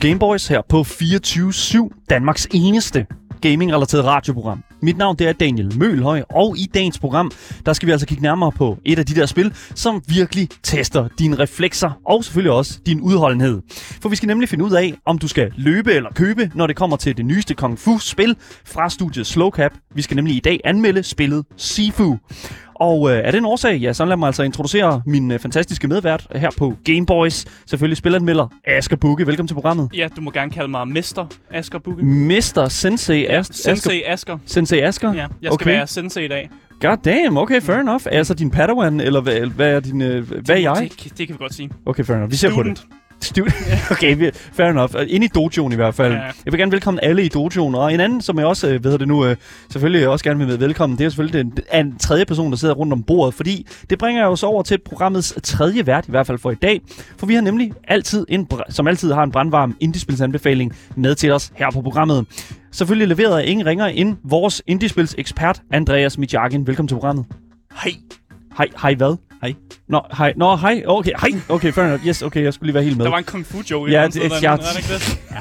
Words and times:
til 0.00 0.10
Gameboys 0.10 0.48
her 0.48 0.62
på 0.68 0.80
24-7, 0.80 2.04
Danmarks 2.10 2.48
eneste 2.54 3.06
gaming-relateret 3.40 4.04
radioprogram. 4.04 4.64
Mit 4.82 4.96
navn 4.96 5.16
det 5.16 5.28
er 5.28 5.32
Daniel 5.32 5.78
Mølhøj, 5.78 6.22
og 6.30 6.58
i 6.58 6.70
dagens 6.74 6.98
program, 6.98 7.30
der 7.66 7.72
skal 7.72 7.86
vi 7.86 7.92
altså 7.92 8.06
kigge 8.06 8.22
nærmere 8.22 8.52
på 8.52 8.78
et 8.84 8.98
af 8.98 9.06
de 9.06 9.14
der 9.14 9.26
spil, 9.26 9.54
som 9.74 10.02
virkelig 10.08 10.48
tester 10.62 11.08
dine 11.18 11.38
reflekser, 11.38 11.90
og 12.06 12.24
selvfølgelig 12.24 12.52
også 12.52 12.80
din 12.86 13.00
udholdenhed. 13.00 13.62
For 14.02 14.08
vi 14.08 14.16
skal 14.16 14.26
nemlig 14.26 14.48
finde 14.48 14.64
ud 14.64 14.72
af, 14.72 14.94
om 15.06 15.18
du 15.18 15.28
skal 15.28 15.52
løbe 15.56 15.92
eller 15.92 16.12
købe, 16.12 16.50
når 16.54 16.66
det 16.66 16.76
kommer 16.76 16.96
til 16.96 17.16
det 17.16 17.26
nyeste 17.26 17.54
Kung 17.54 17.78
Fu-spil 17.78 18.36
fra 18.64 18.90
studiet 18.90 19.26
Slowcap. 19.26 19.72
Vi 19.94 20.02
skal 20.02 20.14
nemlig 20.14 20.36
i 20.36 20.40
dag 20.40 20.60
anmelde 20.64 21.02
spillet 21.02 21.44
Sifu. 21.56 22.16
Og 22.80 23.10
øh, 23.10 23.20
af 23.24 23.32
den 23.32 23.44
årsag, 23.44 23.76
ja, 23.78 23.92
så 23.92 24.04
lad 24.04 24.16
mig 24.16 24.26
altså 24.26 24.42
introducere 24.42 25.02
min 25.06 25.30
øh, 25.30 25.38
fantastiske 25.38 25.88
medvært 25.88 26.26
her 26.34 26.50
på 26.58 26.74
Gameboys. 26.84 27.44
Selvfølgelig 27.66 27.96
spilanmelder 27.96 28.46
Asger 28.66 28.96
Bukke. 28.96 29.26
Velkommen 29.26 29.48
til 29.48 29.54
programmet. 29.54 29.88
Ja, 29.94 30.08
du 30.16 30.20
må 30.20 30.30
gerne 30.30 30.50
kalde 30.50 30.68
mig 30.68 30.88
Mester 30.88 31.26
Asger 31.50 31.78
Bugge. 31.78 32.04
Mr. 32.04 32.66
Sensei 32.68 33.20
Ja, 33.22 33.40
As- 33.40 33.48
Sensei 33.62 34.02
Asger. 34.06 34.38
Sensei 34.46 34.80
Asger? 34.80 35.12
Ja, 35.12 35.18
jeg 35.20 35.28
skal 35.42 35.52
Okay. 35.52 35.66
være 35.70 35.86
sensei 35.86 36.24
i 36.24 36.28
dag. 36.28 36.50
God 36.80 36.96
damn, 37.04 37.36
okay, 37.38 37.60
fair 37.60 37.76
enough. 37.76 38.02
Er 38.06 38.16
jeg 38.16 38.26
så 38.26 38.34
din 38.34 38.50
padawan, 38.50 39.00
eller 39.00 39.20
hvad, 39.20 39.40
hvad 39.40 39.70
er 39.72 39.80
din... 39.80 40.02
Øh, 40.02 40.30
hvad 40.30 40.56
er 40.56 40.60
jeg? 40.60 40.88
Det, 41.04 41.18
det 41.18 41.26
kan 41.26 41.34
vi 41.34 41.38
godt 41.38 41.54
sige. 41.54 41.70
Okay, 41.86 42.04
fair 42.04 42.16
enough. 42.16 42.30
Vi 42.30 42.36
ser 42.36 42.48
på 42.48 42.52
Student. 42.54 42.78
det. 42.78 42.86
Student. 43.22 43.54
okay, 43.90 44.16
vi, 44.16 44.30
fair 44.52 44.66
enough. 44.66 44.94
Ind 45.08 45.24
i 45.24 45.26
dojoen 45.26 45.72
i 45.72 45.74
hvert 45.74 45.94
fald. 45.94 46.12
Ja. 46.12 46.20
Jeg 46.20 46.52
vil 46.52 46.58
gerne 46.58 46.72
velkommen 46.72 47.00
alle 47.02 47.24
i 47.24 47.28
dojoen. 47.28 47.74
Og 47.74 47.94
en 47.94 48.00
anden, 48.00 48.20
som 48.20 48.38
jeg 48.38 48.46
også, 48.46 48.68
øh, 48.68 48.84
ved 48.84 48.98
det 48.98 49.08
nu, 49.08 49.26
øh, 49.26 49.36
selvfølgelig 49.70 50.08
også 50.08 50.24
gerne 50.24 50.38
vil 50.38 50.48
med 50.48 50.56
velkommen, 50.56 50.98
det 50.98 51.04
er 51.04 51.08
selvfølgelig 51.08 51.44
den 51.44 51.58
en 51.74 51.98
tredje 51.98 52.24
person, 52.24 52.50
der 52.50 52.56
sidder 52.56 52.74
rundt 52.74 52.92
om 52.92 53.02
bordet. 53.02 53.34
Fordi 53.34 53.66
det 53.90 53.98
bringer 53.98 54.24
jo 54.24 54.36
så 54.36 54.46
over 54.46 54.62
til 54.62 54.78
programmets 54.78 55.34
tredje 55.42 55.86
vært, 55.86 56.08
i 56.08 56.10
hvert 56.10 56.26
fald 56.26 56.38
for 56.38 56.50
i 56.50 56.54
dag. 56.54 56.80
For 57.16 57.26
vi 57.26 57.34
har 57.34 57.40
nemlig 57.40 57.72
altid, 57.88 58.26
en, 58.28 58.48
som 58.68 58.86
altid 58.86 59.12
har 59.12 59.22
en 59.22 59.32
brandvarm 59.32 59.76
indiespilsanbefaling 59.80 60.76
med 60.96 61.14
til 61.14 61.30
os 61.30 61.52
her 61.54 61.70
på 61.70 61.82
programmet. 61.82 62.26
Selvfølgelig 62.72 63.08
leveret 63.08 63.40
af 63.40 63.44
ingen 63.46 63.66
ringer 63.66 63.86
end 63.86 64.16
vores 64.24 64.62
indiespils 64.66 65.14
ekspert, 65.18 65.62
Andreas 65.72 66.18
Mijakin. 66.18 66.66
Velkommen 66.66 66.88
til 66.88 66.94
programmet. 66.94 67.24
Hej. 67.82 67.92
Hej, 68.56 68.68
hej 68.82 68.94
hvad? 68.94 69.27
Hej. 69.42 69.54
Nå, 69.88 70.00
hej. 70.18 70.32
Nå, 70.36 70.56
hej. 70.56 70.82
Okay, 70.86 71.10
hej. 71.20 71.30
Okay, 71.48 71.72
fair 71.72 71.84
enough. 71.84 72.06
Yes, 72.06 72.22
okay, 72.22 72.42
jeg 72.42 72.54
skulle 72.54 72.66
lige 72.66 72.74
være 72.74 72.84
helt 72.84 72.96
med. 72.96 73.04
Der 73.04 73.10
var 73.10 73.18
en 73.18 73.24
kung 73.24 73.46
fu 73.46 73.58
joke 73.70 73.90
i 73.90 73.94
Ja, 73.94 74.00
ja, 74.00 74.06
det- 74.08 74.14
der, 74.14 74.38
jeg- 74.42 74.58
det 74.58 74.76
ikke 74.78 74.94
det? 74.94 75.20
Ja. 75.30 75.36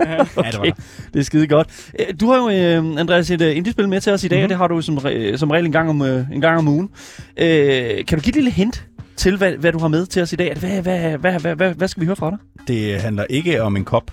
Ja, 0.00 0.18
det 0.24 0.28
var 0.36 0.58
Okay, 0.58 0.72
det 1.14 1.20
er 1.20 1.24
skide 1.24 1.46
godt. 1.46 1.68
Øh, 2.00 2.06
Du 2.20 2.30
har 2.30 2.36
jo, 2.36 2.48
øh, 2.50 3.00
Andreas, 3.00 3.30
et 3.30 3.40
uh, 3.40 3.56
indiespil 3.56 3.88
med 3.88 4.00
til 4.00 4.12
os 4.12 4.24
i 4.24 4.28
dag, 4.28 4.36
mm-hmm. 4.38 4.44
og 4.44 4.48
det 4.48 4.56
har 4.58 4.68
du 4.68 4.80
som, 4.82 4.98
re- 4.98 5.36
som 5.36 5.50
regel 5.50 5.66
en 5.66 5.72
gang 5.72 5.88
om, 5.90 6.02
øh, 6.02 6.30
en 6.32 6.40
gang 6.40 6.58
om 6.58 6.68
ugen. 6.68 6.90
Øh, 7.36 8.04
kan 8.06 8.18
du 8.18 8.22
give 8.22 8.28
et 8.28 8.34
lille 8.34 8.50
hint 8.50 8.84
til, 9.16 9.36
hvad, 9.36 9.52
hvad 9.52 9.72
du 9.72 9.78
har 9.78 9.88
med 9.88 10.06
til 10.06 10.22
os 10.22 10.32
i 10.32 10.36
dag? 10.36 10.54
Hvad, 10.60 10.82
hvad, 10.82 11.18
hvad, 11.18 11.40
hvad, 11.40 11.54
hvad, 11.56 11.74
hvad 11.74 11.88
skal 11.88 12.00
vi 12.00 12.06
høre 12.06 12.16
fra 12.16 12.30
dig? 12.30 12.38
Det 12.68 13.00
handler 13.00 13.24
ikke 13.30 13.62
om 13.62 13.76
en 13.76 13.84
kop, 13.84 14.10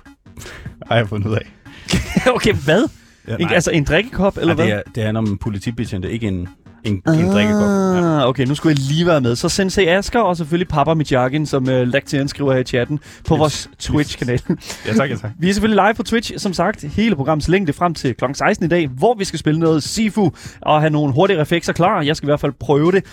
har 0.91 0.95
jeg 0.97 1.07
fundet 1.09 1.27
ud 1.29 1.35
af. 1.35 1.51
okay, 2.35 2.53
hvad? 2.53 2.83
Ja, 3.27 3.35
En, 3.39 3.49
altså 3.51 3.71
en 3.71 3.83
drikkekop, 3.83 4.37
eller 4.37 4.55
nej, 4.55 4.65
hvad? 4.65 4.65
det, 4.65 4.73
er, 4.87 4.91
det 4.95 5.03
handler 5.03 5.19
om 5.19 5.27
en 5.27 5.37
politibetjent, 5.37 6.05
ikke 6.05 6.27
en, 6.27 6.47
en, 6.83 6.93
en 7.07 7.27
drikkekop. 7.31 7.61
Ja. 7.61 8.19
Ah, 8.21 8.27
okay, 8.27 8.45
nu 8.45 8.55
skulle 8.55 8.75
jeg 8.79 8.87
lige 8.87 9.05
være 9.05 9.21
med. 9.21 9.35
Så 9.35 9.49
Sensei 9.49 9.85
Asker 9.87 10.19
og 10.19 10.37
selvfølgelig 10.37 10.67
Papa 10.67 10.93
Mijakin, 10.93 11.45
som 11.45 11.63
uh, 11.63 11.69
Laktian 11.73 12.27
skriver 12.27 12.53
her 12.53 12.59
i 12.59 12.63
chatten 12.63 12.99
på 13.27 13.33
Yes. 13.35 13.39
vores 13.39 13.69
Twitch-kanal. 13.79 14.39
ja, 14.87 14.93
tak, 14.93 15.09
ja, 15.09 15.15
tak. 15.15 15.31
Vi 15.39 15.49
er 15.49 15.53
selvfølgelig 15.53 15.83
live 15.87 15.93
på 15.93 16.03
Twitch, 16.03 16.31
som 16.37 16.53
sagt, 16.53 16.83
hele 16.83 17.15
programmets 17.15 17.47
længde 17.47 17.73
frem 17.73 17.93
til 17.93 18.15
kl. 18.15 18.25
16 18.33 18.65
i 18.65 18.69
dag, 18.69 18.87
hvor 18.87 19.15
vi 19.19 19.25
skal 19.25 19.39
spille 19.39 19.59
noget 19.59 19.83
Sifu 19.83 20.31
og 20.61 20.79
have 20.79 20.89
nogle 20.89 21.13
hurtige 21.13 21.41
reflekser 21.41 21.73
klar. 21.73 22.01
Jeg 22.01 22.15
skal 22.15 22.27
i 22.27 22.29
hvert 22.29 22.39
fald 22.39 22.51
prøve 22.59 22.91
det. 22.91 23.03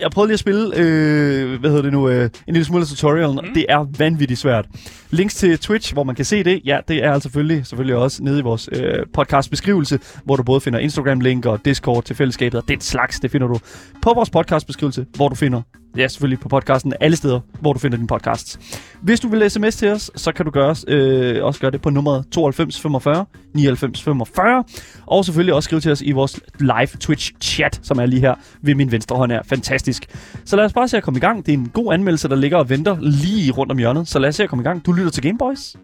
Jeg 0.00 0.10
prøvede 0.10 0.28
lige 0.28 0.34
at 0.34 0.38
spille, 0.38 0.76
øh, 0.76 1.60
hvad 1.60 1.70
hedder 1.70 1.82
det 1.82 1.92
nu, 1.92 2.08
øh, 2.08 2.24
en 2.24 2.54
lille 2.54 2.64
smule 2.64 2.80
af 2.80 2.86
tutorialen, 2.86 3.38
mm. 3.42 3.54
det 3.54 3.66
er 3.68 3.86
vanvittigt 3.98 4.40
svært. 4.40 4.66
Links 5.10 5.34
til 5.34 5.58
Twitch, 5.58 5.92
hvor 5.92 6.04
man 6.04 6.14
kan 6.14 6.24
se 6.24 6.44
det, 6.44 6.60
ja, 6.64 6.80
det 6.88 7.04
er 7.04 7.12
altså 7.12 7.22
selvfølgelig, 7.22 7.66
selvfølgelig 7.66 7.96
også 7.96 8.22
nede 8.22 8.38
i 8.38 8.42
vores 8.42 8.68
øh, 8.72 9.06
podcast 9.14 9.50
beskrivelse, 9.50 10.00
hvor 10.24 10.36
du 10.36 10.42
både 10.42 10.60
finder 10.60 10.78
Instagram-link 10.78 11.46
og 11.46 11.64
Discord 11.64 12.02
til 12.02 12.16
fællesskabet, 12.16 12.60
og 12.60 12.68
den 12.68 12.80
slags, 12.80 13.20
det 13.20 13.30
finder 13.30 13.46
du 13.46 13.58
på 14.02 14.12
vores 14.14 14.30
podcast 14.30 14.66
beskrivelse, 14.66 15.06
hvor 15.16 15.28
du 15.28 15.34
finder, 15.34 15.62
ja 15.96 16.08
selvfølgelig 16.08 16.40
på 16.40 16.48
podcasten, 16.48 16.92
alle 17.00 17.16
steder, 17.16 17.40
hvor 17.60 17.72
du 17.72 17.78
finder 17.78 17.96
din 17.98 18.06
podcast. 18.06 18.60
Hvis 19.02 19.20
du 19.20 19.28
vil 19.28 19.50
sms 19.50 19.76
til 19.76 19.88
os, 19.88 20.10
så 20.16 20.32
kan 20.32 20.44
du 20.44 20.50
gøre, 20.50 20.76
øh, 20.88 21.44
også 21.44 21.60
gøre 21.60 21.70
det 21.70 21.82
på 21.82 21.90
nummeret 21.90 22.24
92 22.30 22.80
45 22.80 23.26
99 23.54 24.02
45. 24.02 24.64
Og 25.06 25.24
selvfølgelig 25.24 25.54
også 25.54 25.66
skrive 25.66 25.80
til 25.80 25.92
os 25.92 26.02
i 26.02 26.12
vores 26.12 26.40
live 26.60 26.88
Twitch-chat, 27.04 27.80
som 27.82 27.98
er 27.98 28.06
lige 28.06 28.20
her 28.20 28.34
ved 28.62 28.74
min 28.74 28.92
venstre 28.92 29.16
hånd 29.16 29.32
her. 29.32 29.42
Fantastisk. 29.42 30.06
Så 30.44 30.56
lad 30.56 30.64
os 30.64 30.72
bare 30.72 30.88
se 30.88 30.96
at 30.96 31.02
komme 31.02 31.18
i 31.18 31.20
gang. 31.20 31.46
Det 31.46 31.54
er 31.54 31.58
en 31.58 31.68
god 31.74 31.92
anmeldelse, 31.92 32.28
der 32.28 32.36
ligger 32.36 32.58
og 32.58 32.70
venter 32.70 32.96
lige 33.00 33.52
rundt 33.52 33.72
om 33.72 33.78
hjørnet. 33.78 34.08
Så 34.08 34.18
lad 34.18 34.28
os 34.28 34.34
se 34.34 34.42
at 34.42 34.48
komme 34.48 34.62
i 34.62 34.66
gang. 34.66 34.86
Du 34.86 34.92
lytter 34.92 35.10
til 35.10 35.22
Gameboys. 35.22 35.76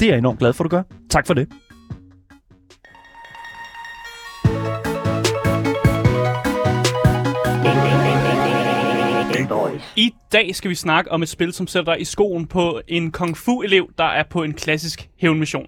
Det 0.00 0.06
er 0.06 0.12
jeg 0.12 0.18
enormt 0.18 0.38
glad 0.38 0.52
for, 0.52 0.64
du 0.64 0.68
gør. 0.68 0.82
Tak 1.10 1.26
for 1.26 1.34
det. 1.34 1.48
I 9.96 10.14
dag 10.32 10.54
skal 10.54 10.68
vi 10.70 10.74
snakke 10.74 11.12
om 11.12 11.22
et 11.22 11.28
spil, 11.28 11.52
som 11.52 11.66
sætter 11.66 11.92
dig 11.92 12.00
i 12.00 12.04
skoen 12.04 12.46
på 12.46 12.80
en 12.88 13.12
kung 13.12 13.36
fu-elev, 13.36 13.90
der 13.98 14.04
er 14.04 14.22
på 14.22 14.42
en 14.42 14.54
klassisk 14.54 15.08
hævnmission. 15.16 15.66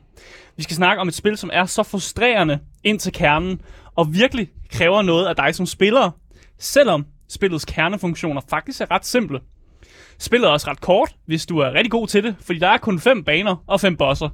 Vi 0.57 0.63
skal 0.63 0.77
snakke 0.77 1.01
om 1.01 1.09
et 1.09 1.15
spil, 1.15 1.37
som 1.37 1.51
er 1.53 1.67
så 1.67 1.83
frustrerende 1.83 2.59
ind 2.85 2.99
til 2.99 3.13
kernen, 3.13 3.61
og 3.97 4.15
virkelig 4.15 4.49
kræver 4.71 5.03
noget 5.03 5.27
af 5.27 5.37
dig 5.37 5.55
som 5.55 5.67
spiller, 5.67 6.11
selvom 6.59 7.07
spillets 7.29 7.65
kernefunktioner 7.65 8.41
faktisk 8.51 8.81
er 8.81 8.91
ret 8.91 9.07
simple. 9.07 9.41
Spillet 10.19 10.49
er 10.49 10.53
også 10.53 10.71
ret 10.71 10.81
kort, 10.81 11.17
hvis 11.27 11.47
du 11.47 11.59
er 11.59 11.75
rigtig 11.75 11.91
god 11.91 12.07
til 12.07 12.25
det, 12.25 12.37
fordi 12.41 12.59
der 12.59 12.69
er 12.69 12.79
kun 12.79 13.01
fem 13.01 13.25
baner 13.25 13.65
og 13.67 13.81
fem 13.81 13.97
bosser. 13.97 14.29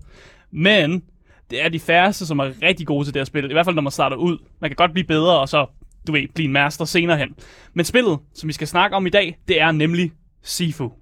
Men 0.51 1.03
det 1.51 1.65
er 1.65 1.69
de 1.69 1.81
færreste, 1.81 2.27
som 2.27 2.39
er 2.39 2.53
rigtig 2.62 2.87
gode 2.87 3.05
til 3.05 3.15
det 3.15 3.21
her 3.21 3.25
spil. 3.25 3.51
I 3.51 3.53
hvert 3.53 3.67
fald, 3.67 3.75
når 3.75 3.83
man 3.83 3.93
starter 3.93 4.17
ud. 4.17 4.39
Man 4.61 4.71
kan 4.71 4.77
godt 4.77 4.93
blive 4.93 5.06
bedre, 5.06 5.41
og 5.41 5.49
så, 5.49 5.67
du 6.06 6.12
ved, 6.12 6.28
blive 6.34 6.47
en 6.47 6.53
master 6.53 6.84
senere 6.84 7.19
hen. 7.19 7.28
Men 7.75 7.84
spillet, 7.84 8.19
som 8.34 8.49
vi 8.49 8.53
skal 8.53 8.67
snakke 8.67 8.97
om 8.97 9.06
i 9.06 9.11
dag, 9.11 9.39
det 9.49 9.61
er 9.61 9.72
nemlig 9.72 10.12
Sifu. 10.43 10.93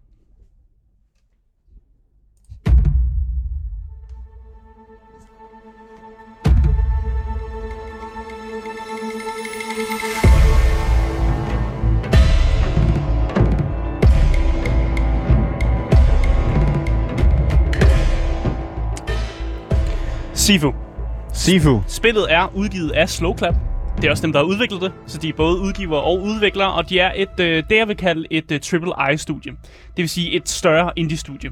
Sifu. 20.44 20.72
Sifu. 21.32 21.82
Spillet 21.88 22.32
er 22.32 22.56
udgivet 22.56 22.91
af 22.91 23.09
Slowclap. 23.09 23.73
Det 23.97 24.05
er 24.05 24.10
også 24.10 24.22
dem, 24.22 24.32
der 24.32 24.38
har 24.38 24.47
udviklet 24.47 24.81
det, 24.81 24.93
så 25.06 25.19
de 25.19 25.28
er 25.28 25.32
både 25.32 25.59
udgiver 25.60 25.99
og 25.99 26.22
udvikler, 26.22 26.65
og 26.65 26.91
de 26.91 26.99
er 26.99 27.12
et, 27.16 27.41
øh, 27.41 27.65
det, 27.71 27.77
jeg 27.77 27.88
vil 27.88 27.97
kalde 27.97 28.27
et 28.31 28.53
øh, 28.53 28.60
triple-I-studie. 28.60 29.53
Det 29.87 29.97
vil 29.97 30.09
sige 30.09 30.32
et 30.32 30.49
større 30.49 30.93
indie-studie. 30.97 31.50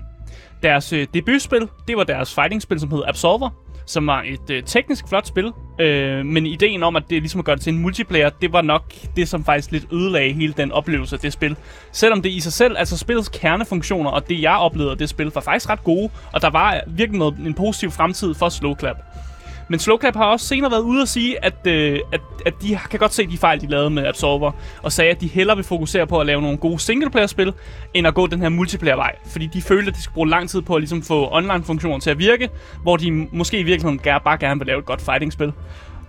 Deres 0.62 0.92
øh, 0.92 1.06
debutspil, 1.14 1.68
det 1.88 1.96
var 1.96 2.04
deres 2.04 2.34
fighting-spil, 2.34 2.80
som 2.80 2.90
hed 2.90 3.02
Absolver, 3.06 3.50
som 3.86 4.06
var 4.06 4.22
et 4.26 4.50
øh, 4.50 4.62
teknisk 4.62 5.08
flot 5.08 5.26
spil, 5.26 5.52
øh, 5.80 6.26
men 6.26 6.46
ideen 6.46 6.82
om, 6.82 6.96
at 6.96 7.02
det 7.10 7.22
ligesom 7.22 7.38
at 7.38 7.44
gøre 7.44 7.56
det 7.56 7.62
til 7.62 7.74
en 7.74 7.78
multiplayer, 7.78 8.30
det 8.30 8.52
var 8.52 8.62
nok 8.62 8.92
det, 9.16 9.28
som 9.28 9.44
faktisk 9.44 9.70
lidt 9.72 9.86
ødelagde 9.92 10.32
hele 10.32 10.52
den 10.52 10.72
oplevelse 10.72 11.16
af 11.16 11.20
det 11.20 11.32
spil. 11.32 11.56
Selvom 11.92 12.22
det 12.22 12.30
i 12.30 12.40
sig 12.40 12.52
selv, 12.52 12.76
altså 12.78 12.98
spillets 12.98 13.28
kernefunktioner 13.28 14.10
og 14.10 14.28
det, 14.28 14.42
jeg 14.42 14.56
oplevede 14.56 14.92
af 14.92 14.98
det 14.98 15.08
spil, 15.08 15.30
var 15.34 15.40
faktisk 15.40 15.70
ret 15.70 15.84
gode, 15.84 16.10
og 16.32 16.42
der 16.42 16.50
var 16.50 16.80
virkelig 16.86 17.18
noget, 17.18 17.34
en 17.46 17.54
positiv 17.54 17.90
fremtid 17.90 18.34
for 18.34 18.48
Slowclap. 18.48 18.96
Men 19.68 19.78
Slowclap 19.78 20.16
har 20.16 20.24
også 20.24 20.46
senere 20.46 20.70
været 20.70 20.80
ude 20.80 21.02
og 21.02 21.08
sige, 21.08 21.44
at, 21.44 21.66
øh, 21.66 21.98
at, 22.12 22.20
at 22.46 22.54
de 22.62 22.78
kan 22.90 22.98
godt 22.98 23.14
se 23.14 23.26
de 23.26 23.38
fejl, 23.38 23.60
de 23.60 23.66
lavede 23.66 23.90
med 23.90 24.06
Absolver, 24.06 24.52
og 24.82 24.92
sagde, 24.92 25.10
at 25.10 25.20
de 25.20 25.26
hellere 25.26 25.56
vil 25.56 25.64
fokusere 25.64 26.06
på 26.06 26.20
at 26.20 26.26
lave 26.26 26.42
nogle 26.42 26.56
gode 26.56 26.78
singleplayer-spil, 26.78 27.52
end 27.94 28.06
at 28.06 28.14
gå 28.14 28.26
den 28.26 28.40
her 28.40 28.48
multiplayer-vej. 28.48 29.16
Fordi 29.26 29.46
de 29.46 29.62
følte, 29.62 29.88
at 29.88 29.96
de 29.96 30.02
skulle 30.02 30.14
bruge 30.14 30.28
lang 30.28 30.48
tid 30.48 30.62
på 30.62 30.74
at 30.74 30.80
ligesom 30.80 31.02
få 31.02 31.28
online-funktioner 31.30 31.98
til 31.98 32.10
at 32.10 32.18
virke, 32.18 32.48
hvor 32.82 32.96
de 32.96 33.28
måske 33.32 33.58
i 33.58 33.62
virkeligheden 33.62 33.98
gerne, 33.98 34.20
bare 34.24 34.38
gerne 34.38 34.60
vil 34.60 34.66
lave 34.66 34.78
et 34.78 34.84
godt 34.84 35.00
fighting-spil. 35.00 35.52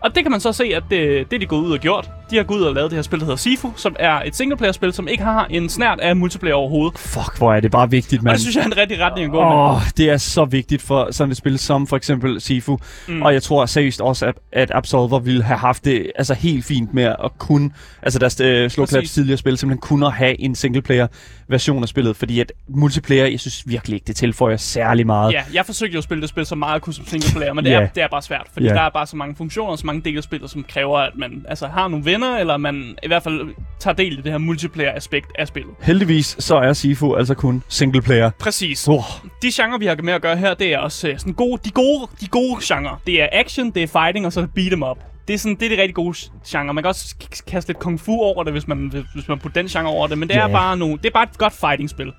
Og 0.02 0.16
det 0.16 0.24
kan 0.24 0.32
man 0.32 0.40
så 0.40 0.52
se, 0.54 0.64
at 0.64 0.84
det, 0.90 1.32
det 1.32 1.36
er 1.36 1.40
de 1.40 1.46
gået 1.46 1.62
ud 1.62 1.72
og 1.72 1.80
gjort. 1.80 2.10
De 2.34 2.38
har 2.38 2.44
gået 2.44 2.58
ud 2.58 2.64
og 2.64 2.74
lavet 2.76 2.92
det 2.92 2.98
her 2.98 3.02
spil, 3.04 3.20
der 3.20 3.26
hedder 3.26 3.38
Sifu, 3.38 3.74
som 3.76 3.96
er 4.00 4.22
et 4.26 4.36
singleplayer-spil, 4.36 4.94
som 4.94 5.08
ikke 5.08 5.24
har 5.24 5.46
en 5.50 5.70
snært 5.70 6.00
af 6.00 6.16
multiplayer 6.16 6.54
overhovedet. 6.56 7.00
Fuck, 7.00 7.38
hvor 7.38 7.54
er 7.54 7.60
det 7.60 7.72
bare 7.72 7.90
vigtigt, 7.90 8.20
Og 8.20 8.24
mand. 8.24 8.34
det 8.34 8.42
synes 8.42 8.56
jeg 8.56 8.62
er 8.62 8.66
en 8.66 8.78
rigtig 8.78 9.00
retning 9.00 9.26
at 9.26 9.32
gå 9.32 9.40
med. 9.44 9.50
Oh, 9.76 9.82
det 9.98 10.10
er 10.10 10.18
så 10.18 10.46
vigtigt 10.46 10.82
for 10.82 11.08
sådan 11.12 11.32
et 11.32 11.38
spil 11.38 11.60
som 11.60 11.88
for 11.88 11.98
eksempel 11.98 12.42
Sifu. 12.42 12.78
Mm. 13.08 13.22
Og 13.22 13.34
jeg 13.34 13.44
tror 13.44 13.66
seriøst 13.66 14.02
også, 14.02 14.26
at, 14.26 14.36
at 14.52 14.72
Absolver 14.74 15.20
ville 15.20 15.44
have 15.44 15.58
haft 15.58 15.86
det 15.86 16.12
altså 16.16 16.34
helt 16.34 16.66
fint 16.66 16.94
med 16.94 17.04
at 17.04 17.32
kunne, 17.38 17.72
altså 18.02 18.20
deres 18.20 18.40
øh, 18.40 18.70
Slowclaps 18.70 19.02
Præcis. 19.02 19.14
tidligere 19.14 19.38
spil, 19.38 19.58
simpelthen 19.58 19.82
kunne 19.82 20.12
have 20.12 20.42
en 20.42 20.56
singleplayer 20.56 21.08
version 21.48 21.84
af 21.84 21.90
spillet, 21.90 22.16
fordi 22.16 22.40
at 22.40 22.52
multiplayer, 22.70 23.26
jeg 23.26 23.40
synes 23.40 23.64
virkelig 23.68 23.96
ikke, 23.96 24.06
det 24.08 24.16
tilføjer 24.16 24.58
særlig 24.58 25.06
meget. 25.06 25.34
Ja, 25.34 25.44
jeg 25.54 25.66
forsøgte 25.66 25.94
jo 25.94 25.98
at 25.98 26.04
spille 26.04 26.22
det 26.22 26.30
spil 26.30 26.46
så 26.46 26.56
meget 26.56 26.82
kunne 26.82 26.94
som 26.94 27.08
single 27.08 27.30
player, 27.32 27.54
men 27.54 27.66
det, 27.66 27.72
Ja. 27.72 27.82
er, 27.82 27.88
det 27.88 28.04
er 28.04 28.08
bare 28.08 28.22
svært, 28.22 28.48
fordi 28.54 28.66
Ja. 28.66 28.74
der 28.74 28.82
er 28.82 28.90
bare 28.90 29.08
så 29.08 29.16
mange 29.16 29.36
funktioner 29.36 29.72
og 29.72 29.78
så 29.80 29.86
mange 29.88 30.02
dele 30.02 30.18
af 30.18 30.24
spillet, 30.24 30.50
som 30.50 30.66
kræver, 30.70 30.98
at 31.00 31.12
man 31.16 31.46
altså, 31.50 31.68
har 31.68 31.88
nogle 31.88 32.06
venner, 32.06 32.23
venner, 32.24 32.38
eller 32.40 32.58
man 32.58 32.98
i 33.04 33.08
hvert 33.08 33.24
fald 33.24 33.56
tager 33.80 33.96
del 33.96 34.14
i 34.20 34.22
det 34.22 34.32
her 34.32 34.38
multiplayer-aspekt 34.38 35.28
af 35.40 35.48
spillet. 35.48 35.74
Heldigvis 35.82 36.36
så 36.40 36.56
er 36.56 36.74
Sifu 36.74 37.16
altså 37.16 37.34
kun 37.34 37.64
single 37.70 38.02
player. 38.02 38.30
Præcis. 38.40 38.88
Oh, 38.88 39.04
De 39.42 39.52
genre, 39.54 39.80
vi 39.80 39.86
har 39.86 39.96
med 40.04 40.14
at 40.14 40.22
gøre 40.22 40.38
her, 40.38 40.54
det 40.54 40.74
er 40.74 40.78
også 40.78 41.08
øh, 41.08 41.20
sådan 41.20 41.34
gode, 41.34 41.62
de 41.66 41.70
gode, 41.72 42.08
de 42.22 42.28
gode 42.28 42.58
genre. 42.64 42.98
Det 43.08 43.22
er 43.22 43.28
action, 43.32 43.72
det 43.72 43.84
er 43.84 43.88
fighting, 43.88 44.26
og 44.26 44.34
så 44.34 44.48
beat 44.56 44.74
'em 44.74 44.90
up. 44.92 44.98
Det 45.28 45.34
er, 45.34 45.38
sådan, 45.38 45.56
det 45.60 45.72
er 45.72 45.76
de 45.76 45.82
rigtig 45.82 45.96
gode 45.96 46.18
genre. 46.48 46.74
Man 46.74 46.84
kan 46.84 46.90
også 46.90 47.16
kaste 47.48 47.70
lidt 47.70 47.80
kung 47.80 48.00
fu 48.00 48.12
over 48.22 48.44
det, 48.44 48.54
hvis 48.54 48.68
man, 48.68 49.06
hvis 49.14 49.28
man 49.28 49.40
putter 49.40 49.62
den 49.62 49.70
genre 49.70 49.90
over 49.94 50.08
det. 50.08 50.18
Men 50.18 50.30
det 50.30 50.36
Ja. 50.36 50.48
er 50.48 50.52
bare 50.52 50.78
nogle, 50.78 50.98
det 50.98 51.06
er 51.06 51.12
bare 51.14 51.24
et 51.24 51.38
godt 51.38 51.54
fighting-spil. 51.54 52.12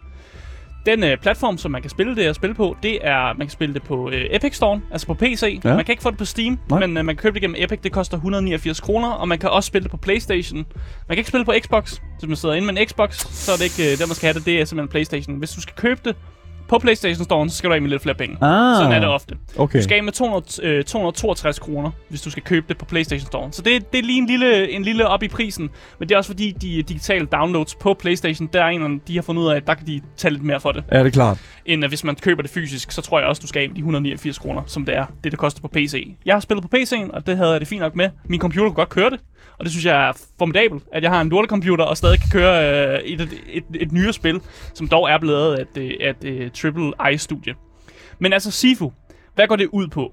Den 0.87 1.05
øh, 1.05 1.19
platform, 1.19 1.59
som 1.59 1.71
man 1.71 1.81
kan 1.83 1.91
spille 1.91 2.17
det 2.17 2.23
at 2.23 2.37
spille 2.37 2.55
på, 2.55 2.77
det 2.83 3.07
er, 3.07 3.27
man 3.27 3.47
kan 3.47 3.51
spille 3.51 3.75
det 3.75 3.83
på 3.83 4.11
øh, 4.11 4.25
Epic 4.31 4.57
Store, 4.57 4.81
altså 4.91 5.07
på 5.07 5.15
PC. 5.15 5.61
Ja. 5.65 5.75
Man 5.75 5.85
kan 5.85 5.93
ikke 5.93 6.03
få 6.03 6.11
det 6.11 6.19
på 6.19 6.25
Steam, 6.25 6.59
Nej. 6.71 6.81
Men 6.81 6.97
øh, 6.97 7.05
man 7.05 7.17
kan 7.17 7.23
købe 7.23 7.35
det 7.35 7.41
gennem 7.41 7.57
Epic. 7.59 7.81
Det 7.81 7.93
koster 7.93 8.17
189 8.17 8.81
kroner, 8.81 9.09
og 9.09 9.29
man 9.29 9.39
kan 9.39 9.51
også 9.51 9.67
spille 9.67 9.83
det 9.83 9.91
på 9.91 9.97
Playstation. 9.97 10.57
Man 10.59 10.67
kan 11.09 11.19
ikke 11.19 11.29
spille 11.29 11.45
på 11.45 11.53
Xbox. 11.61 11.99
Hvis 12.19 12.29
man 12.29 12.37
sidder 12.37 12.55
inde 12.55 12.73
med 12.73 12.77
en 12.81 12.89
Xbox, 12.89 13.27
så 13.27 13.53
er 13.53 13.57
det 13.57 13.65
ikke 13.65 13.93
øh, 13.93 13.99
der, 13.99 14.07
man 14.07 14.15
skal 14.15 14.27
have 14.27 14.35
det. 14.39 14.47
Det 14.47 14.61
er 14.61 14.65
simpelthen 14.65 14.89
Playstation. 14.91 15.39
Hvis 15.39 15.51
du 15.51 15.61
skal 15.61 15.75
købe 15.77 16.01
det 16.05 16.17
på 16.75 16.79
Playstation 16.79 17.25
Store, 17.25 17.49
så 17.49 17.57
skal 17.57 17.71
du 17.71 17.75
af 17.75 17.83
med 17.83 17.91
lidt 17.91 18.03
flere 18.03 18.17
penge. 18.17 18.37
Ah. 18.41 18.77
Sådan 18.77 18.93
er 18.93 18.99
det 19.01 19.09
ofte. 19.09 19.35
okay. 19.57 19.79
Du 19.79 19.83
skal 19.85 19.97
af 19.97 20.05
med 20.05 20.13
200, 20.13 20.45
øh, 20.63 20.85
262 20.85 21.59
kroner, 21.59 21.91
hvis 22.09 22.23
du 22.23 22.31
skal 22.31 22.43
købe 22.43 22.67
det 22.69 22.79
på 22.79 22.85
PlayStation 22.85 23.27
Store. 23.27 23.49
Så 23.53 23.63
det, 23.63 23.93
det 23.93 23.99
er 23.99 24.03
lige 24.03 24.19
en 24.19 24.27
lille, 24.27 24.71
en 24.71 24.83
lille 24.83 25.07
op 25.09 25.23
i 25.23 25.29
prisen. 25.29 25.71
Men 25.99 26.09
det 26.09 26.15
er 26.15 26.19
også 26.19 26.31
fordi, 26.31 26.51
de 26.51 26.83
digitale 26.83 27.27
downloads 27.27 27.75
på 27.75 27.95
PlayStation, 27.95 28.49
der 28.53 28.65
er 28.65 28.69
en, 28.69 28.83
af 28.83 28.89
dem, 28.89 29.01
de 29.01 29.15
har 29.15 29.23
fundet 29.23 29.43
ud 29.43 29.49
af, 29.49 29.57
at 29.57 29.67
der 29.67 29.75
kan 29.75 29.87
de 29.87 30.01
tage 30.17 30.33
lidt 30.33 30.45
mere 30.45 30.61
for 30.61 30.73
det. 30.73 30.85
Ja, 30.93 30.99
det 30.99 31.07
er 31.07 31.11
klart. 31.11 31.39
End 31.67 31.85
at 31.85 31.91
hvis 31.91 32.05
man 32.05 32.15
køber 32.15 32.43
det 32.43 32.51
fysisk, 32.51 32.93
så 32.93 33.03
tror 33.03 33.19
jeg 33.19 33.29
også, 33.29 33.41
du 33.41 33.47
skal 33.47 33.63
af 33.63 33.69
med 33.69 33.75
de 33.75 33.81
189 33.81 34.39
kroner, 34.39 34.63
som 34.67 34.85
det 34.85 34.97
er, 34.97 35.07
det 35.25 35.33
det 35.33 35.39
koster 35.39 35.61
på 35.61 35.69
PC. 35.69 36.15
Jeg 36.27 36.35
har 36.35 36.41
spillet 36.41 36.63
på 36.71 36.77
PC'en, 36.77 37.11
og 37.13 37.27
det 37.27 37.37
havde 37.37 37.51
jeg 37.51 37.61
det 37.61 37.69
fint 37.69 37.81
nok 37.81 37.97
med. 37.97 38.11
Min 38.29 38.41
computer 38.41 38.69
kunne 38.69 38.75
godt 38.75 38.89
køre 38.89 39.11
det. 39.11 39.21
Og 39.59 39.65
det 39.65 39.71
synes 39.73 39.85
jeg 39.85 40.09
er 40.09 40.13
formidabelt, 40.39 40.83
at 40.93 41.03
jeg 41.03 41.11
har 41.11 41.21
en 41.21 41.29
lortecomputer 41.29 41.85
og 41.85 41.97
stadig 41.97 42.21
kan 42.21 42.29
køre 42.33 42.95
øh, 42.95 43.01
et, 43.01 43.21
et, 43.21 43.33
et, 43.49 43.65
et 43.75 43.93
nyere 43.93 44.13
spil, 44.13 44.41
som 44.75 44.89
dog 44.89 45.11
er 45.11 45.19
blevet 45.19 45.59
af 45.59 45.67
et, 45.77 45.97
et, 46.09 46.25
et 46.25 46.53
Triple 46.53 46.93
I-studie. 47.13 47.55
Men 48.19 48.33
altså 48.33 48.51
Sifu, 48.51 48.93
hvad 49.35 49.47
går 49.47 49.57
det 49.57 49.69
ud 49.73 49.89
på? 49.89 50.13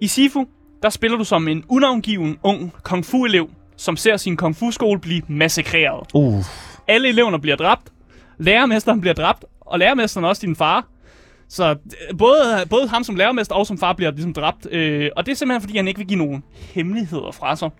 I 0.00 0.06
Sifu, 0.06 0.46
der 0.82 0.90
spiller 0.90 1.18
du 1.18 1.24
som 1.24 1.48
en 1.48 1.64
unavngiven 1.68 2.38
ung 2.42 2.72
kung 2.82 3.04
fu-elev, 3.04 3.50
som 3.76 3.96
ser 3.96 4.16
sin 4.16 4.36
kung 4.36 4.56
fu-skole 4.56 5.00
blive 5.00 5.22
massakreret. 5.28 6.08
Uh. 6.14 6.44
Alle 6.88 7.08
eleverne 7.08 7.40
bliver 7.40 7.56
dræbt, 7.56 7.92
lærermesteren 8.38 9.00
bliver 9.00 9.14
dræbt, 9.14 9.44
og 9.60 9.78
lærermesteren 9.78 10.24
er 10.24 10.28
også 10.28 10.46
din 10.46 10.56
far. 10.56 10.86
Så 11.48 11.70
øh, 11.70 12.18
både, 12.18 12.66
både 12.70 12.88
ham 12.88 13.04
som 13.04 13.16
lærermester 13.16 13.54
og 13.54 13.66
som 13.66 13.78
far 13.78 13.92
bliver 13.92 14.10
ligesom 14.10 14.32
dræbt. 14.32 14.66
Øh, 14.70 15.10
og 15.16 15.26
det 15.26 15.32
er 15.32 15.36
simpelthen, 15.36 15.60
fordi 15.60 15.76
han 15.76 15.88
ikke 15.88 15.98
vil 15.98 16.06
give 16.06 16.18
nogen 16.18 16.44
hemmeligheder 16.74 17.30
fra 17.30 17.56
sig. 17.56 17.70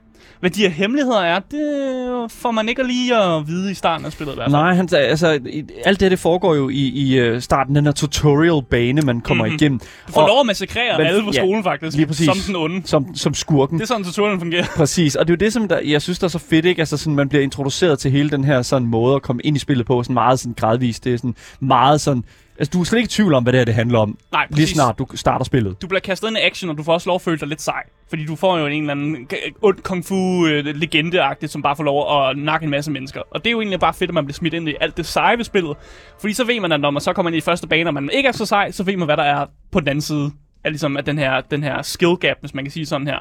Hvad 0.40 0.50
de 0.50 0.62
her 0.62 0.68
hemmeligheder 0.68 1.20
er, 1.20 1.38
det 1.50 2.32
får 2.32 2.50
man 2.50 2.68
ikke 2.68 2.82
lige 2.82 3.16
at 3.16 3.48
vide 3.48 3.70
i 3.70 3.74
starten 3.74 4.06
af 4.06 4.12
spillet 4.12 4.32
i 4.32 4.36
hvert 4.36 4.44
fald. 4.44 4.52
Nej, 4.52 4.74
han, 4.74 4.88
altså, 4.94 5.38
alt 5.84 6.00
det, 6.00 6.10
det 6.10 6.18
foregår 6.18 6.54
jo 6.54 6.68
i, 6.68 6.74
i 6.88 7.18
øh, 7.18 7.40
starten, 7.40 7.76
den 7.76 7.84
her 7.84 7.92
tutorial-bane, 7.92 9.02
man 9.02 9.20
kommer 9.20 9.44
Mhm. 9.44 9.48
mm-hmm. 9.50 9.62
igennem. 9.62 9.78
Du 10.06 10.12
får 10.12 10.26
lov 10.26 10.40
at 10.40 10.46
massakrere 10.46 10.98
Men- 10.98 11.06
alle 11.06 11.22
på 11.22 11.30
ja, 11.34 11.40
skolen 11.40 11.62
faktisk, 11.62 11.96
lige 11.96 12.06
præcis. 12.06 12.26
som 12.26 12.36
den 12.46 12.56
onde. 12.56 12.82
Som, 12.84 13.14
som 13.14 13.34
skurken. 13.34 13.78
Det 13.78 13.82
er 13.82 13.86
sådan, 13.86 14.04
tutorialen 14.04 14.40
fungerer. 14.40 14.64
Præcis, 14.76 15.14
og 15.16 15.26
det 15.28 15.32
er 15.32 15.36
jo 15.36 15.44
det, 15.46 15.52
som 15.52 15.68
der, 15.68 15.78
jeg 15.84 16.02
synes, 16.02 16.18
der 16.18 16.24
er 16.24 16.28
så 16.28 16.38
fedt, 16.38 16.64
ikke? 16.64 16.80
Altså, 16.80 16.96
sådan, 16.96 17.14
man 17.14 17.28
bliver 17.28 17.42
introduceret 17.42 17.98
til 17.98 18.10
hele 18.10 18.30
den 18.30 18.44
her 18.44 18.62
sådan, 18.62 18.88
måde 18.88 19.14
at 19.16 19.22
komme 19.22 19.42
ind 19.44 19.56
i 19.56 19.58
spillet 19.58 19.86
på, 19.86 20.02
sådan 20.02 20.14
meget 20.14 20.40
sådan, 20.40 20.54
gradvist. 20.58 21.04
Det 21.04 21.12
er 21.14 21.16
sådan 21.16 21.34
meget 21.60 22.00
sådan... 22.00 22.24
Altså, 22.60 22.70
du 22.70 22.80
er 22.80 22.84
slet 22.84 22.98
ikke 22.98 23.06
i 23.06 23.10
tvivl 23.10 23.34
om, 23.34 23.42
hvad 23.42 23.52
det 23.52 23.58
her 23.58 23.64
det 23.64 23.74
handler 23.74 23.98
om, 23.98 24.18
Nej, 24.32 24.46
lige 24.50 24.56
præcis. 24.56 24.74
snart 24.74 24.98
du 24.98 25.06
starter 25.14 25.44
spillet. 25.44 25.82
Du 25.82 25.86
bliver 25.86 26.00
kastet 26.00 26.28
ind 26.28 26.36
i 26.36 26.40
action, 26.40 26.70
og 26.70 26.78
du 26.78 26.82
får 26.82 26.92
også 26.92 27.08
lov 27.08 27.14
at 27.14 27.22
føle 27.22 27.38
dig 27.38 27.48
lidt 27.48 27.62
sej. 27.62 27.82
Fordi 28.08 28.24
du 28.24 28.36
får 28.36 28.58
jo 28.58 28.66
en 28.66 28.80
eller 28.80 28.90
anden 28.92 29.28
ond 29.62 29.78
kung 29.78 30.04
fu 30.04 30.46
øh, 30.46 30.64
legende 30.64 31.36
som 31.46 31.62
bare 31.62 31.76
får 31.76 31.84
lov 31.84 32.28
at 32.30 32.38
nakke 32.38 32.64
en 32.64 32.70
masse 32.70 32.90
mennesker. 32.90 33.22
Og 33.30 33.44
det 33.44 33.50
er 33.50 33.52
jo 33.52 33.60
egentlig 33.60 33.80
bare 33.80 33.94
fedt, 33.94 34.10
at 34.10 34.14
man 34.14 34.24
bliver 34.24 34.34
smidt 34.34 34.54
ind 34.54 34.68
i 34.68 34.74
alt 34.80 34.96
det 34.96 35.06
seje 35.06 35.36
ved 35.38 35.44
spillet. 35.44 35.76
Fordi 36.20 36.32
så 36.32 36.44
ved 36.44 36.60
man, 36.60 36.72
at 36.72 36.80
når 36.80 36.90
man 36.90 37.00
så 37.00 37.12
kommer 37.12 37.30
ind 37.30 37.36
i 37.36 37.40
første 37.40 37.66
bane, 37.68 37.90
og 37.90 37.94
man 37.94 38.10
ikke 38.12 38.28
er 38.28 38.32
så 38.32 38.46
sej, 38.46 38.70
så 38.70 38.82
ved 38.82 38.96
man, 38.96 39.06
hvad 39.06 39.16
der 39.16 39.22
er 39.22 39.46
på 39.72 39.80
den 39.80 39.88
anden 39.88 40.02
side 40.02 40.30
af, 40.64 40.70
ligesom, 40.70 40.96
af 40.96 41.04
den, 41.04 41.18
her, 41.18 41.40
den 41.40 41.62
her 41.62 41.82
skill 41.82 42.16
gap, 42.20 42.36
hvis 42.40 42.54
man 42.54 42.64
kan 42.64 42.72
sige 42.72 42.86
sådan 42.86 43.06
her. 43.06 43.18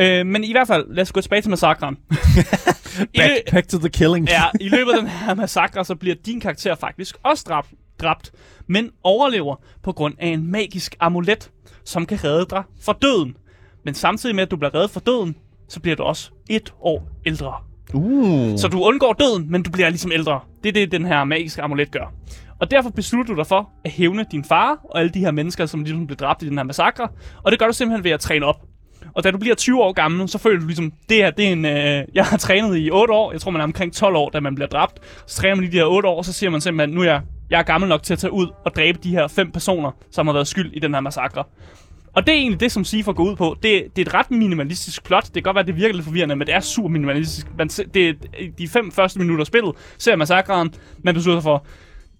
Øh, 0.00 0.26
men 0.26 0.44
i 0.44 0.52
hvert 0.52 0.66
fald, 0.66 0.84
lad 0.88 1.02
os 1.02 1.12
gå 1.12 1.20
tilbage 1.20 1.42
til 1.42 1.50
massakren. 1.50 1.96
Back, 3.16 3.50
back 3.52 3.68
to 3.68 3.78
the 3.78 3.88
killing. 3.88 4.28
Ja, 4.28 4.42
i 4.60 4.68
løbet 4.68 4.92
af 4.92 4.98
den 5.02 5.08
her 5.08 5.34
massakre, 5.34 5.84
så 5.84 5.94
bliver 5.94 6.16
din 6.26 6.40
karakter 6.40 6.74
faktisk 6.74 7.16
også 7.22 7.44
dræbt, 7.48 7.68
dræbt, 8.00 8.32
men 8.66 8.90
overlever 9.02 9.56
på 9.82 9.92
grund 9.92 10.14
af 10.18 10.28
en 10.28 10.50
magisk 10.50 10.96
amulet, 11.00 11.50
som 11.84 12.06
kan 12.06 12.24
redde 12.24 12.46
dig 12.50 12.62
fra 12.82 12.94
døden. 13.02 13.36
Men 13.84 13.94
samtidig 13.94 14.36
med, 14.36 14.42
at 14.42 14.50
du 14.50 14.56
bliver 14.56 14.74
reddet 14.74 14.90
fra 14.90 15.00
døden, 15.06 15.36
så 15.68 15.80
bliver 15.80 15.96
du 15.96 16.02
også 16.02 16.30
et 16.50 16.74
år 16.80 17.08
ældre. 17.26 17.54
Uh. 17.94 18.58
Så 18.58 18.68
du 18.68 18.82
undgår 18.82 19.12
døden, 19.12 19.50
men 19.50 19.62
du 19.62 19.70
bliver 19.70 19.88
ligesom 19.88 20.12
ældre. 20.12 20.40
Det 20.62 20.68
er 20.68 20.72
det, 20.72 20.92
den 20.92 21.04
her 21.04 21.24
magiske 21.24 21.62
amulet 21.62 21.90
gør. 21.90 22.12
Og 22.60 22.70
derfor 22.70 22.90
beslutter 22.90 23.34
du 23.34 23.38
dig 23.38 23.46
for 23.46 23.70
at 23.84 23.90
hævne 23.90 24.26
din 24.32 24.44
far 24.44 24.80
og 24.84 25.00
alle 25.00 25.10
de 25.10 25.20
her 25.20 25.30
mennesker, 25.30 25.66
som 25.66 25.82
ligesom 25.82 26.06
blev 26.06 26.16
dræbt 26.16 26.42
i 26.42 26.48
den 26.48 26.58
her 26.58 26.64
massakre. 26.64 27.08
Og 27.42 27.50
det 27.52 27.58
gør 27.58 27.66
du 27.66 27.72
simpelthen 27.72 28.04
ved 28.04 28.10
at 28.10 28.20
træne 28.20 28.46
op. 28.46 28.56
Og 29.14 29.24
da 29.24 29.30
du 29.30 29.38
bliver 29.38 29.54
20 29.54 29.82
år 29.82 29.92
gammel, 29.92 30.28
så 30.28 30.38
føler 30.38 30.60
du 30.60 30.66
ligesom, 30.66 30.92
det 31.08 31.16
her, 31.16 31.30
det 31.30 31.48
er 31.48 31.52
en, 31.52 31.64
øh, 31.64 32.04
jeg 32.14 32.24
har 32.24 32.36
trænet 32.36 32.76
i 32.78 32.90
8 32.90 33.14
år. 33.14 33.32
Jeg 33.32 33.40
tror, 33.40 33.50
man 33.50 33.60
er 33.60 33.64
omkring 33.64 33.92
12 33.92 34.16
år, 34.16 34.30
da 34.30 34.40
man 34.40 34.54
bliver 34.54 34.68
dræbt. 34.68 35.00
Så 35.26 35.36
træner 35.36 35.54
man 35.54 35.64
lige 35.64 35.72
de 35.72 35.76
her 35.76 35.84
8 35.84 36.08
år, 36.08 36.22
så 36.22 36.32
siger 36.32 36.50
man 36.50 36.60
simpelthen, 36.60 36.94
nu 36.94 37.00
er 37.00 37.04
jeg, 37.04 37.20
jeg 37.50 37.58
er 37.58 37.62
gammel 37.62 37.88
nok 37.88 38.02
til 38.02 38.12
at 38.12 38.18
tage 38.18 38.32
ud 38.32 38.46
og 38.64 38.74
dræbe 38.76 38.98
de 39.02 39.10
her 39.10 39.28
fem 39.28 39.50
personer, 39.52 39.90
som 40.10 40.26
har 40.26 40.32
været 40.34 40.46
skyld 40.46 40.72
i 40.72 40.78
den 40.78 40.94
her 40.94 41.00
massakre. 41.00 41.44
Og 42.14 42.26
det 42.26 42.32
er 42.34 42.38
egentlig 42.38 42.60
det, 42.60 42.72
som 42.72 42.84
Sifa 42.84 43.10
går 43.12 43.24
ud 43.24 43.36
på. 43.36 43.56
Det, 43.62 43.82
det 43.96 44.02
er 44.02 44.06
et 44.06 44.14
ret 44.14 44.30
minimalistisk 44.30 45.04
plot. 45.04 45.24
Det 45.24 45.32
kan 45.32 45.42
godt 45.42 45.54
være, 45.54 45.60
at 45.60 45.66
det 45.66 45.76
virker 45.76 45.94
lidt 45.94 46.04
forvirrende, 46.04 46.36
men 46.36 46.46
det 46.46 46.54
er 46.54 46.60
super 46.60 46.88
minimalistisk. 46.88 47.46
Man, 47.58 47.68
se- 47.68 47.84
det 47.94 48.08
er 48.08 48.12
de 48.58 48.68
fem 48.68 48.92
første 48.92 49.18
minutter 49.18 49.42
af 49.42 49.46
spillet, 49.46 49.72
ser 49.98 50.16
massakren, 50.16 50.74
man 51.02 51.14
beslutter 51.14 51.40
sig 51.40 51.44
for, 51.44 51.64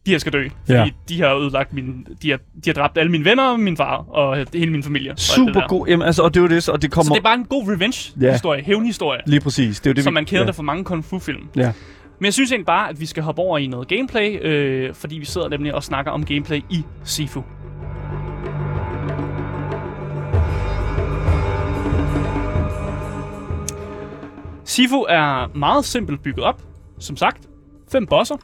de 0.06 0.10
her 0.10 0.18
skal 0.18 0.32
dø. 0.32 0.48
Fordi 0.66 0.78
Ja. 0.78 0.90
de 1.08 1.20
har 1.22 1.34
ødelagt 1.36 1.72
min, 1.72 2.06
de 2.22 2.30
har, 2.30 2.36
de 2.64 2.70
har 2.70 2.72
dræbt 2.74 2.98
alle 2.98 3.12
mine 3.12 3.24
venner, 3.24 3.56
min 3.56 3.76
far 3.76 3.96
og 3.96 4.46
hele 4.54 4.70
min 4.72 4.82
familie. 4.82 5.12
Super 5.16 5.68
god. 5.68 5.86
Jamen, 5.88 6.06
altså, 6.06 6.22
og 6.22 6.34
det 6.34 6.42
er 6.42 6.48
det, 6.48 6.62
så- 6.62 6.72
og 6.72 6.82
det 6.82 6.90
Så 6.90 6.94
kommer... 6.94 7.12
det 7.14 7.20
er 7.20 7.22
bare 7.24 7.34
en 7.34 7.44
god 7.44 7.68
revenge-historie, 7.72 8.62
hævnhistorie, 8.64 9.20
Lige 9.26 9.40
præcis. 9.40 9.80
Det 9.80 9.86
er 9.86 9.90
jo 9.90 9.94
det, 9.94 10.04
som 10.04 10.10
vi- 10.10 10.14
man 10.14 10.24
kender 10.24 10.42
ja. 10.42 10.46
det 10.46 10.54
fra 10.54 10.62
mange 10.62 10.84
kung 10.84 11.04
fu-film. 11.04 11.48
Ja. 11.56 11.72
Men 12.18 12.24
jeg 12.24 12.34
synes 12.34 12.52
egentlig 12.52 12.66
bare, 12.66 12.88
at 12.88 13.00
vi 13.00 13.06
skal 13.06 13.22
hoppe 13.22 13.42
over 13.42 13.58
i 13.58 13.66
noget 13.66 13.88
gameplay, 13.88 14.38
øh, 14.42 14.94
fordi 14.94 15.18
vi 15.18 15.24
sidder 15.24 15.48
nemlig 15.48 15.74
og 15.74 15.82
snakker 15.82 16.12
om 16.12 16.24
gameplay 16.24 16.60
i 16.70 16.84
Sifu. 17.04 17.44
Sifu 24.64 25.02
er 25.08 25.56
meget 25.56 25.84
simpelt 25.84 26.22
bygget 26.22 26.44
op. 26.44 26.62
Som 26.98 27.16
sagt, 27.16 27.48
fem 27.92 28.06
bosser. 28.06 28.36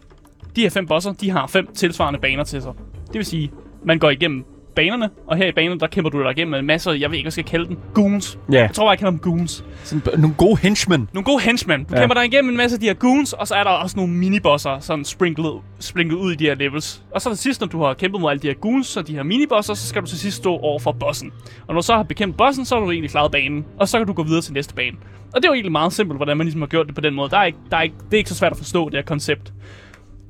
De 0.56 0.60
her 0.60 0.70
fem 0.70 0.86
bosser, 0.86 1.12
de 1.12 1.30
har 1.30 1.46
fem 1.46 1.66
tilsvarende 1.74 2.20
baner 2.20 2.44
til 2.44 2.62
sig. 2.62 2.72
Det 3.06 3.14
vil 3.14 3.24
sige, 3.24 3.52
man 3.84 3.98
går 3.98 4.10
igennem 4.10 4.44
banerne, 4.74 5.10
og 5.26 5.36
her 5.36 5.46
i 5.46 5.52
banerne, 5.52 5.80
der 5.80 5.86
kæmper 5.86 6.10
du 6.10 6.22
dig 6.22 6.30
igennem 6.30 6.54
en 6.54 6.66
masse, 6.66 6.90
jeg 6.90 6.96
ved 6.96 7.02
ikke, 7.02 7.10
hvad 7.10 7.26
jeg 7.26 7.32
skal 7.32 7.44
kalde 7.44 7.66
dem, 7.68 7.78
goons. 7.94 8.38
Ja. 8.52 8.60
Jeg 8.60 8.70
tror 8.72 8.84
bare, 8.84 8.90
jeg 8.90 8.98
kalder 8.98 9.10
dem 9.10 9.18
goons. 9.18 9.64
Sådan, 9.84 10.00
b- 10.00 10.18
nogle 10.18 10.34
gode 10.38 10.56
henchmen. 10.62 11.08
Nogle 11.12 11.24
gode 11.24 11.42
henchmen. 11.42 11.84
Du 11.84 11.94
Ja. 11.94 12.00
kæmper 12.00 12.14
dig 12.14 12.24
igennem 12.24 12.50
en 12.50 12.56
masse 12.56 12.76
af 12.76 12.80
de 12.80 12.86
her 12.86 12.94
goons, 12.94 13.32
og 13.32 13.48
så 13.48 13.54
er 13.54 13.64
der 13.64 13.70
også 13.70 13.96
nogle 13.96 14.12
minibosser, 14.12 14.78
sådan 14.80 15.04
sprinklet, 15.04 15.52
sprinklet 15.78 16.18
ud 16.18 16.32
i 16.32 16.36
de 16.36 16.44
her 16.44 16.54
levels. 16.54 17.02
Og 17.14 17.20
så 17.22 17.28
til 17.30 17.38
sidst, 17.38 17.60
når 17.60 17.68
du 17.68 17.82
har 17.82 17.94
kæmpet 17.94 18.20
mod 18.20 18.30
alle 18.30 18.40
de 18.42 18.46
her 18.46 18.54
goons 18.54 18.96
og 18.96 19.06
de 19.08 19.14
her 19.14 19.22
minibosser, 19.22 19.74
så 19.74 19.86
skal 19.86 20.02
du 20.02 20.06
til 20.06 20.18
sidst 20.18 20.36
stå 20.36 20.56
over 20.56 20.78
for 20.78 20.92
bossen. 20.92 21.32
Og 21.66 21.74
når 21.74 21.80
du 21.80 21.86
så 21.86 21.94
har 21.96 22.02
bekæmpet 22.02 22.36
bossen, 22.36 22.64
så 22.64 22.74
har 22.74 22.84
du 22.84 22.90
egentlig 22.90 23.10
klaret 23.10 23.32
banen, 23.32 23.64
og 23.78 23.88
så 23.88 23.98
kan 23.98 24.06
du 24.06 24.12
gå 24.12 24.22
videre 24.22 24.40
til 24.42 24.52
næste 24.52 24.74
bane. 24.74 24.96
Og 25.34 25.42
det 25.42 25.44
er 25.44 25.48
jo 25.50 25.54
egentlig 25.54 25.72
meget 25.72 25.92
simpelt, 25.92 26.18
hvordan 26.18 26.36
man 26.36 26.44
ligesom 26.44 26.60
har 26.62 26.68
gjort 26.68 26.86
det 26.86 26.94
på 26.94 27.00
den 27.00 27.14
måde. 27.14 27.30
Der 27.30 27.36
er 27.38 27.44
ikke, 27.44 27.58
der 27.70 27.76
er 27.76 27.82
ikke, 27.82 27.94
det 28.04 28.14
er 28.14 28.18
ikke 28.18 28.30
så 28.30 28.36
svært 28.36 28.52
at 28.52 28.58
forstå, 28.58 28.88
det 28.88 28.94
her 28.94 29.02
koncept. 29.02 29.52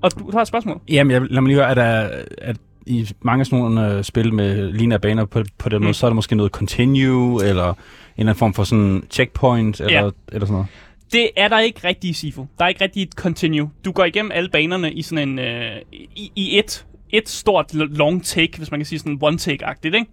Og 0.03 0.19
du, 0.19 0.25
du 0.27 0.31
har 0.33 0.41
et 0.41 0.49
spørgsmål? 0.49 0.81
Jamen, 0.89 1.11
jeg, 1.11 1.21
lad 1.21 1.41
mig 1.41 1.49
lige 1.49 1.57
høre, 1.57 1.71
at, 1.71 1.77
der, 1.77 2.09
at 2.39 2.57
i 2.87 3.09
mange 3.23 3.41
af 3.41 3.47
sådan 3.47 3.59
nogle 3.59 3.93
øh, 3.97 4.05
spil 4.05 4.35
med 4.35 4.73
lignende 4.73 4.99
baner 4.99 5.25
på, 5.25 5.43
på 5.59 5.69
den 5.69 5.81
måde, 5.81 5.89
Mm. 5.89 5.95
så 5.95 6.07
er 6.07 6.11
der 6.11 6.15
måske 6.15 6.35
noget 6.37 6.53
continue, 6.53 7.45
eller 7.45 7.65
en 7.69 7.75
eller 8.17 8.31
anden 8.31 8.35
form 8.35 8.55
for 8.55 8.65
sådan 8.65 9.05
checkpoint, 9.11 9.81
eller, 9.81 10.05
Ja. 10.05 10.11
eller 10.33 10.47
sådan 10.47 10.53
noget. 10.53 10.67
Det 11.13 11.31
er 11.37 11.49
der 11.49 11.59
ikke 11.61 11.81
rigtig 11.89 12.11
i 12.11 12.13
Sifu. 12.13 12.47
Der 12.59 12.65
er 12.65 12.69
ikke 12.69 12.85
rigtig 12.85 13.03
et 13.03 13.13
continue. 13.13 13.71
Du 13.85 13.93
går 13.93 14.05
igennem 14.05 14.31
alle 14.35 14.49
banerne 14.51 14.93
i 14.93 15.03
sådan 15.03 15.29
en... 15.29 15.39
Øh, 15.39 15.77
i, 15.93 16.33
I 16.37 16.59
et, 16.59 16.87
et 17.11 17.29
stort 17.29 17.75
long 17.75 18.25
take, 18.25 18.59
hvis 18.59 18.71
man 18.71 18.81
kan 18.81 18.87
sige 18.87 18.99
sådan 18.99 19.19
one 19.23 19.37
take-agtigt, 19.39 19.95
ikke? 19.95 20.07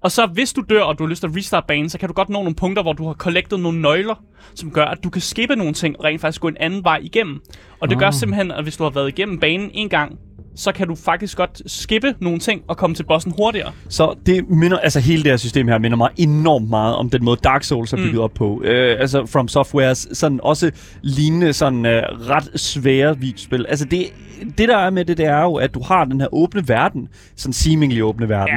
Og 0.00 0.10
så 0.12 0.26
hvis 0.26 0.52
du 0.52 0.64
dør, 0.68 0.82
og 0.82 0.98
du 0.98 1.04
har 1.04 1.08
lyst 1.08 1.20
til 1.20 1.28
at 1.28 1.36
restart 1.36 1.64
banen, 1.64 1.88
så 1.88 1.98
kan 1.98 2.08
du 2.08 2.12
godt 2.14 2.28
nå 2.28 2.38
nogle 2.38 2.54
punkter, 2.54 2.82
hvor 2.82 2.92
du 2.92 3.06
har 3.06 3.14
collected 3.14 3.58
nogle 3.58 3.80
nøgler, 3.80 4.14
som 4.54 4.70
gør, 4.70 4.84
at 4.84 5.04
du 5.04 5.10
kan 5.10 5.22
skippe 5.22 5.56
nogle 5.56 5.72
ting 5.72 5.98
og 5.98 6.04
rent 6.04 6.20
faktisk 6.20 6.40
gå 6.40 6.48
en 6.48 6.56
anden 6.60 6.84
vej 6.84 7.00
igennem. 7.02 7.40
Og 7.80 7.90
det 7.90 7.98
gør 7.98 8.10
simpelthen, 8.10 8.50
at 8.50 8.62
hvis 8.62 8.76
du 8.76 8.82
har 8.82 8.90
været 8.90 9.08
igennem 9.08 9.38
banen 9.38 9.70
en 9.74 9.88
gang, 9.88 10.18
så 10.56 10.72
kan 10.72 10.88
du 10.88 10.94
faktisk 10.94 11.36
godt 11.36 11.62
skippe 11.66 12.14
nogle 12.20 12.38
ting 12.38 12.62
og 12.68 12.76
komme 12.76 12.96
til 12.96 13.04
bossen 13.04 13.32
hurtigere. 13.36 13.72
Så 13.88 14.14
det 14.26 14.48
minder, 14.48 14.78
altså 14.78 15.00
hele 15.00 15.22
det 15.22 15.30
her 15.32 15.36
system 15.36 15.68
her 15.68 15.78
minder 15.78 15.96
mig 15.96 16.10
enormt 16.16 16.68
meget 16.70 16.94
om 16.96 17.10
den 17.10 17.24
måde 17.24 17.40
Dark 17.44 17.64
Souls 17.64 17.92
er 17.92 17.96
bygget 17.96 18.14
mm. 18.14 18.20
op 18.20 18.30
på. 18.34 18.62
Øh, 18.64 18.96
altså 19.00 19.26
From 19.26 19.48
Softwares 19.48 20.08
sådan 20.12 20.40
også 20.42 20.70
lignende 21.02 21.52
sådan 21.52 21.86
øh, 21.86 22.02
ret 22.02 22.60
svære 22.60 23.18
videospil. 23.18 23.66
Altså 23.68 23.84
det, 23.84 24.06
det 24.58 24.68
der 24.68 24.76
er 24.76 24.90
med 24.90 25.04
det, 25.04 25.16
det 25.16 25.26
er 25.26 25.42
jo, 25.42 25.54
at 25.54 25.74
du 25.74 25.82
har 25.82 26.04
den 26.04 26.20
her 26.20 26.34
åbne 26.34 26.68
verden, 26.68 27.08
sådan 27.36 27.52
seemingly 27.52 28.00
åbne 28.02 28.28
verden, 28.28 28.54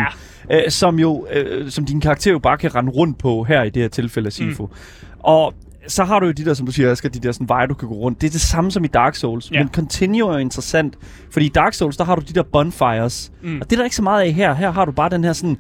Ja. 0.50 0.66
øh, 0.66 0.72
som 0.72 1.00
jo, 1.00 1.28
øh, 1.34 1.70
som 1.72 1.86
din 1.86 2.02
karakter 2.02 2.32
jo 2.32 2.40
bare 2.40 2.58
kan 2.58 2.76
rende 2.76 2.92
rundt 2.92 3.18
på 3.18 3.44
her 3.44 3.64
i 3.64 3.70
det 3.70 3.82
her 3.82 3.90
tilfælde 3.90 4.28
af 4.28 4.34
Sifu. 4.34 4.66
Mm. 4.66 4.72
Og 5.20 5.54
så 5.88 6.04
har 6.04 6.20
du 6.20 6.26
jo 6.26 6.32
de 6.32 6.46
der, 6.46 6.54
som 6.54 6.66
du 6.66 6.72
siger, 6.72 6.92
Asger, 6.92 7.10
de 7.10 7.20
der 7.20 7.32
sådan 7.32 7.50
veje, 7.50 7.68
du 7.68 7.74
kan 7.74 7.88
gå 7.88 7.96
rundt. 7.96 8.22
Det 8.22 8.28
er 8.28 8.32
det 8.32 8.42
samme 8.42 8.72
som 8.72 8.84
i 8.84 8.88
Dark 8.88 9.16
Souls, 9.16 9.52
Ja. 9.52 9.60
men 9.60 9.70
Continue 9.70 10.34
er 10.34 10.38
interessant, 10.38 10.96
fordi 11.32 11.46
i 11.46 11.50
Dark 11.50 11.74
Souls, 11.74 11.98
der 11.98 12.04
har 12.04 12.16
du 12.16 12.22
de 12.28 12.34
der 12.34 12.44
bonfires, 12.44 13.32
mm. 13.44 13.62
og 13.62 13.70
det 13.70 13.76
er 13.76 13.78
der 13.78 13.84
ikke 13.84 13.96
så 13.96 14.02
meget 14.04 14.24
af 14.24 14.32
her. 14.34 14.54
Her 14.54 14.72
har 14.72 14.86
du 14.86 14.92
bare 14.92 15.10
den 15.10 15.24
her 15.24 15.34
sådan 15.34 15.58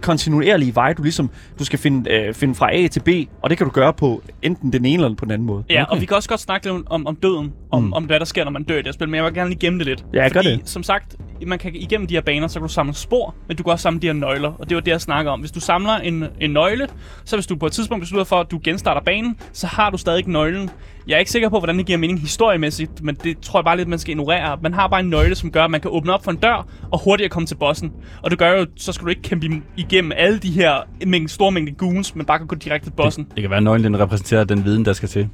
kontinuerlige 0.00 0.74
vej, 0.74 0.92
du 0.92 1.02
ligesom, 1.02 1.30
du 1.58 1.64
skal 1.64 1.78
finde, 1.78 2.10
øh, 2.10 2.34
finde 2.34 2.54
fra 2.54 2.74
A 2.74 2.86
til 2.86 3.00
B, 3.00 3.08
og 3.42 3.50
det 3.50 3.58
kan 3.58 3.66
du 3.66 3.72
gøre 3.72 3.92
på 3.92 4.22
enten 4.42 4.72
den 4.72 4.84
ene 4.84 5.04
eller 5.04 5.16
på 5.16 5.24
den 5.24 5.32
anden 5.32 5.46
måde. 5.46 5.64
Ja, 5.70 5.82
okay. 5.82 5.92
og 5.92 6.00
vi 6.00 6.06
kan 6.06 6.16
også 6.16 6.28
godt 6.28 6.40
snakke 6.40 6.66
lidt 6.66 6.86
om, 6.90 7.06
om 7.06 7.16
døden, 7.16 7.52
om, 7.70 7.82
mm. 7.82 7.92
Om 7.92 8.04
hvad 8.04 8.18
der 8.18 8.24
sker, 8.26 8.44
når 8.44 8.50
man 8.50 8.64
dør 8.64 8.74
i 8.74 8.78
det 8.78 8.86
her 8.86 8.92
spil, 8.92 9.08
men 9.08 9.14
jeg 9.14 9.24
vil 9.24 9.34
gerne 9.34 9.50
lige 9.50 9.60
gemme 9.60 9.78
det 9.78 9.86
lidt. 9.86 10.04
Ja, 10.14 10.28
gør 10.28 10.28
Fordi, 10.28 10.52
det. 10.52 10.60
som 10.64 10.82
sagt, 10.82 11.16
man 11.46 11.58
kan 11.58 11.74
igennem 11.74 12.06
de 12.06 12.14
her 12.14 12.20
baner, 12.20 12.48
så 12.48 12.58
kan 12.58 12.68
du 12.68 12.72
samle 12.72 12.94
spor, 12.94 13.34
men 13.48 13.56
du 13.56 13.62
kan 13.62 13.72
også 13.72 13.82
samle 13.82 14.00
de 14.00 14.06
her 14.06 14.14
nøgler, 14.14 14.52
og 14.58 14.68
det 14.68 14.74
var 14.74 14.80
det, 14.80 14.90
jeg 14.90 15.00
snakker 15.00 15.32
om. 15.32 15.40
Hvis 15.40 15.52
du 15.52 15.60
samler 15.60 15.92
en, 15.92 16.24
en 16.40 16.50
nøgle, 16.50 16.88
så 17.24 17.36
hvis 17.36 17.46
du 17.46 17.56
på 17.56 17.66
et 17.66 17.72
tidspunkt 17.72 18.02
beslutter 18.02 18.24
for, 18.24 18.40
at 18.40 18.50
du 18.50 18.60
genstarter 18.64 19.00
banen, 19.00 19.36
så 19.52 19.66
har 19.66 19.90
du 19.90 19.96
stadig 19.96 20.28
nøglen. 20.28 20.70
Jeg 21.08 21.14
er 21.14 21.18
ikke 21.18 21.30
sikker 21.30 21.48
på, 21.48 21.58
hvordan 21.58 21.78
det 21.78 21.86
giver 21.86 21.98
mening 21.98 22.20
historiemæssigt, 22.20 23.02
men 23.02 23.14
det 23.14 23.40
tror 23.40 23.58
jeg 23.60 23.64
bare 23.64 23.76
lidt, 23.76 23.88
man 23.88 23.98
skal 23.98 24.10
ignorere. 24.10 24.58
Man 24.62 24.74
har 24.74 24.88
bare 24.88 25.00
en 25.00 25.10
nøgle, 25.10 25.34
som 25.34 25.50
gør, 25.50 25.64
at 25.64 25.70
man 25.70 25.80
kan 25.80 25.90
åbne 25.90 26.12
op 26.12 26.24
for 26.24 26.30
en 26.30 26.36
dør 26.36 26.66
og 26.90 27.00
hurtigere 27.04 27.28
komme 27.28 27.46
til 27.46 27.54
bossen. 27.54 27.92
Og 28.22 28.30
det 28.30 28.38
gør 28.38 28.58
jo, 28.58 28.66
så 28.76 28.92
skal 28.92 29.04
du 29.04 29.10
ikke 29.10 29.22
kæmpe 29.22 29.46
igennem 29.76 30.12
alle 30.16 30.38
de 30.38 30.50
her 30.50 30.74
mængde, 31.06 31.28
store 31.28 31.52
mængde 31.52 31.72
goons, 31.72 32.14
men 32.14 32.26
bare 32.26 32.38
kan 32.38 32.46
gå 32.46 32.56
direkte 32.56 32.86
til 32.86 32.94
bossen. 32.96 33.26
Det 33.34 33.42
kan 33.42 33.50
være, 33.50 33.56
at 33.56 33.62
nøglen 33.62 33.84
den 33.84 34.00
repræsenterer 34.00 34.44
den 34.44 34.64
viden, 34.64 34.84
der 34.84 34.92
skal 34.92 35.08
til. 35.08 35.28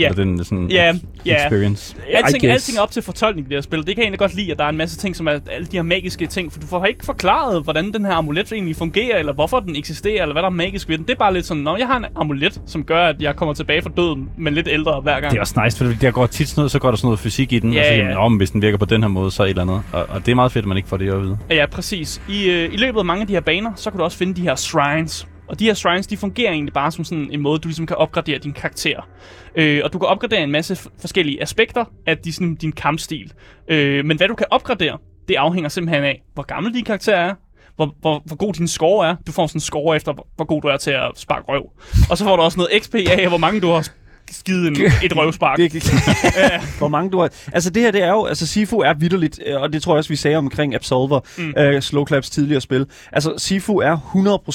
Ja, 0.00 0.08
Eller 0.08 0.24
den 0.24 0.44
sådan 0.44 0.70
Ja, 0.70 0.92
ja. 1.26 1.44
experience. 1.44 1.96
Alting, 2.14 2.44
alting 2.44 2.78
er 2.78 2.82
op 2.82 2.90
til 2.90 3.02
fortolkning 3.02 3.46
i 3.46 3.48
det 3.48 3.56
her 3.56 3.60
spil. 3.62 3.78
Det 3.78 3.86
kan 3.86 3.96
jeg 3.96 4.02
egentlig 4.02 4.18
godt 4.18 4.34
lide, 4.34 4.52
at 4.52 4.58
der 4.58 4.64
er 4.64 4.68
en 4.68 4.76
masse 4.76 4.96
ting, 4.98 5.16
som 5.16 5.26
er 5.28 5.38
alle 5.52 5.66
de 5.66 5.76
her 5.76 5.82
magiske 5.82 6.26
ting. 6.26 6.52
For 6.52 6.60
du 6.60 6.66
får 6.66 6.84
ikke 6.84 7.04
forklaret, 7.04 7.62
hvordan 7.64 7.92
den 7.92 8.04
her 8.04 8.12
amulet 8.12 8.52
egentlig 8.52 8.76
fungerer, 8.76 9.18
eller 9.18 9.32
hvorfor 9.32 9.60
den 9.60 9.76
eksisterer, 9.76 10.22
eller 10.22 10.32
hvad 10.32 10.42
der 10.42 10.48
er 10.48 10.52
magisk 10.52 10.88
ved 10.88 10.98
den. 10.98 11.06
Det 11.06 11.12
er 11.12 11.18
bare 11.18 11.32
lidt 11.34 11.46
sådan, 11.46 11.68
at 11.68 11.78
jeg 11.78 11.86
har 11.86 11.96
en 11.96 12.04
amulet, 12.16 12.60
som 12.66 12.84
gør, 12.84 13.06
at 13.06 13.22
jeg 13.22 13.36
kommer 13.36 13.54
tilbage 13.54 13.82
fra 13.82 13.90
døden, 13.96 14.28
men 14.38 14.54
lidt 14.54 14.68
ældre 14.70 15.00
hver 15.00 15.20
gang. 15.20 15.30
Det 15.30 15.36
er 15.36 15.40
også 15.40 15.60
nice, 15.64 15.78
for 15.84 15.92
der 16.00 16.10
går 16.10 16.26
tit 16.26 16.48
sådan 16.48 16.60
noget, 16.60 16.70
så 16.70 16.78
går 16.78 16.90
der 16.90 16.96
sådan 16.96 17.06
noget 17.06 17.18
fysik 17.18 17.52
i 17.52 17.58
den. 17.58 17.72
Ja, 17.72 17.80
og 17.80 17.86
så, 17.86 17.92
ja. 17.92 17.98
jamen, 17.98 18.16
om 18.16 18.36
hvis 18.36 18.50
den 18.50 18.62
virker 18.62 18.78
på 18.78 18.84
den 18.84 19.02
her 19.02 19.08
måde, 19.08 19.30
så 19.30 19.42
er 19.42 19.46
et 19.46 19.50
eller 19.50 19.62
andet. 19.62 19.82
Og, 19.92 20.06
og 20.08 20.26
det 20.26 20.32
er 20.32 20.36
meget 20.36 20.52
fedt, 20.52 20.62
at 20.62 20.68
man 20.68 20.76
ikke 20.76 20.88
får 20.88 20.96
det 20.96 21.12
at 21.12 21.22
vide. 21.22 21.38
Ja, 21.50 21.66
præcis. 21.66 22.20
I, 22.28 22.50
øh, 22.50 22.74
I 22.74 22.76
løbet 22.76 22.98
af 22.98 23.04
mange 23.04 23.20
af 23.20 23.26
de 23.26 23.32
her 23.32 23.40
baner, 23.40 23.70
så 23.76 23.90
kan 23.90 23.98
du 23.98 24.04
også 24.04 24.18
finde 24.18 24.34
de 24.34 24.42
her 24.42 24.54
shrines. 24.54 25.26
Og 25.48 25.58
de 25.58 25.64
her 25.64 25.74
shrines, 25.74 26.06
de 26.06 26.16
fungerer 26.16 26.52
egentlig 26.52 26.72
bare 26.74 26.92
som 26.92 27.04
sådan 27.04 27.28
en 27.32 27.40
måde, 27.40 27.58
du 27.58 27.68
ligesom 27.68 27.86
kan 27.86 27.96
opgradere 27.96 28.38
din 28.38 28.52
karakter. 28.52 29.08
Øh, 29.54 29.80
og 29.84 29.92
du 29.92 29.98
kan 29.98 30.08
opgradere 30.08 30.42
en 30.42 30.50
masse 30.50 30.74
f- 30.74 30.88
forskellige 31.00 31.42
aspekter 31.42 31.84
af 32.06 32.18
de, 32.18 32.32
sådan, 32.32 32.54
din 32.54 32.72
kampstil. 32.72 33.32
Øh, 33.68 34.04
men 34.04 34.16
hvad 34.16 34.28
du 34.28 34.34
kan 34.34 34.46
opgradere, 34.50 34.98
det 35.28 35.34
afhænger 35.34 35.68
simpelthen 35.68 36.04
af, 36.04 36.22
hvor 36.34 36.42
gammel 36.42 36.74
din 36.74 36.84
karakter 36.84 37.16
er, 37.16 37.34
hvor, 37.76 37.94
hvor, 38.00 38.22
hvor 38.24 38.36
god 38.36 38.52
din 38.52 38.68
score 38.68 39.08
er. 39.08 39.16
Du 39.26 39.32
får 39.32 39.46
sådan 39.46 39.56
en 39.56 39.60
score 39.60 39.96
efter, 39.96 40.12
hvor, 40.12 40.26
hvor 40.36 40.44
god 40.44 40.62
du 40.62 40.68
er 40.68 40.76
til 40.76 40.90
at 40.90 41.10
sparke 41.14 41.44
røv. 41.48 41.70
Og 42.10 42.18
så 42.18 42.24
får 42.24 42.36
du 42.36 42.42
også 42.42 42.58
noget 42.58 42.82
XP 42.82 42.94
af, 42.94 43.28
hvor 43.28 43.38
mange 43.38 43.60
du 43.60 43.68
har 43.68 43.88
skidet 44.34 44.66
en, 44.66 44.76
et 45.10 45.16
røvspark. 45.16 45.58
Det, 45.58 45.72
det, 45.72 45.82
hvor 46.78 46.88
mange 46.88 47.10
du 47.10 47.18
har... 47.20 47.28
Altså 47.52 47.70
det 47.70 47.82
her, 47.82 47.90
det 47.90 48.02
er 48.02 48.10
jo... 48.10 48.24
Altså 48.24 48.46
Sifu 48.46 48.78
er 48.78 48.94
vidderligt, 48.94 49.40
øh, 49.46 49.60
og 49.60 49.72
det 49.72 49.82
tror 49.82 49.92
jeg 49.94 49.98
også, 49.98 50.08
vi 50.08 50.16
sagde 50.16 50.36
omkring 50.36 50.74
Absolver, 50.74 51.20
Mm. 51.38 51.44
mm. 51.44 51.54
øh, 51.58 51.82
Slowclaps 51.82 52.30
tidligere 52.30 52.60
spil. 52.60 52.86
Altså 53.12 53.34
Sifu 53.36 53.76
er 53.76 53.96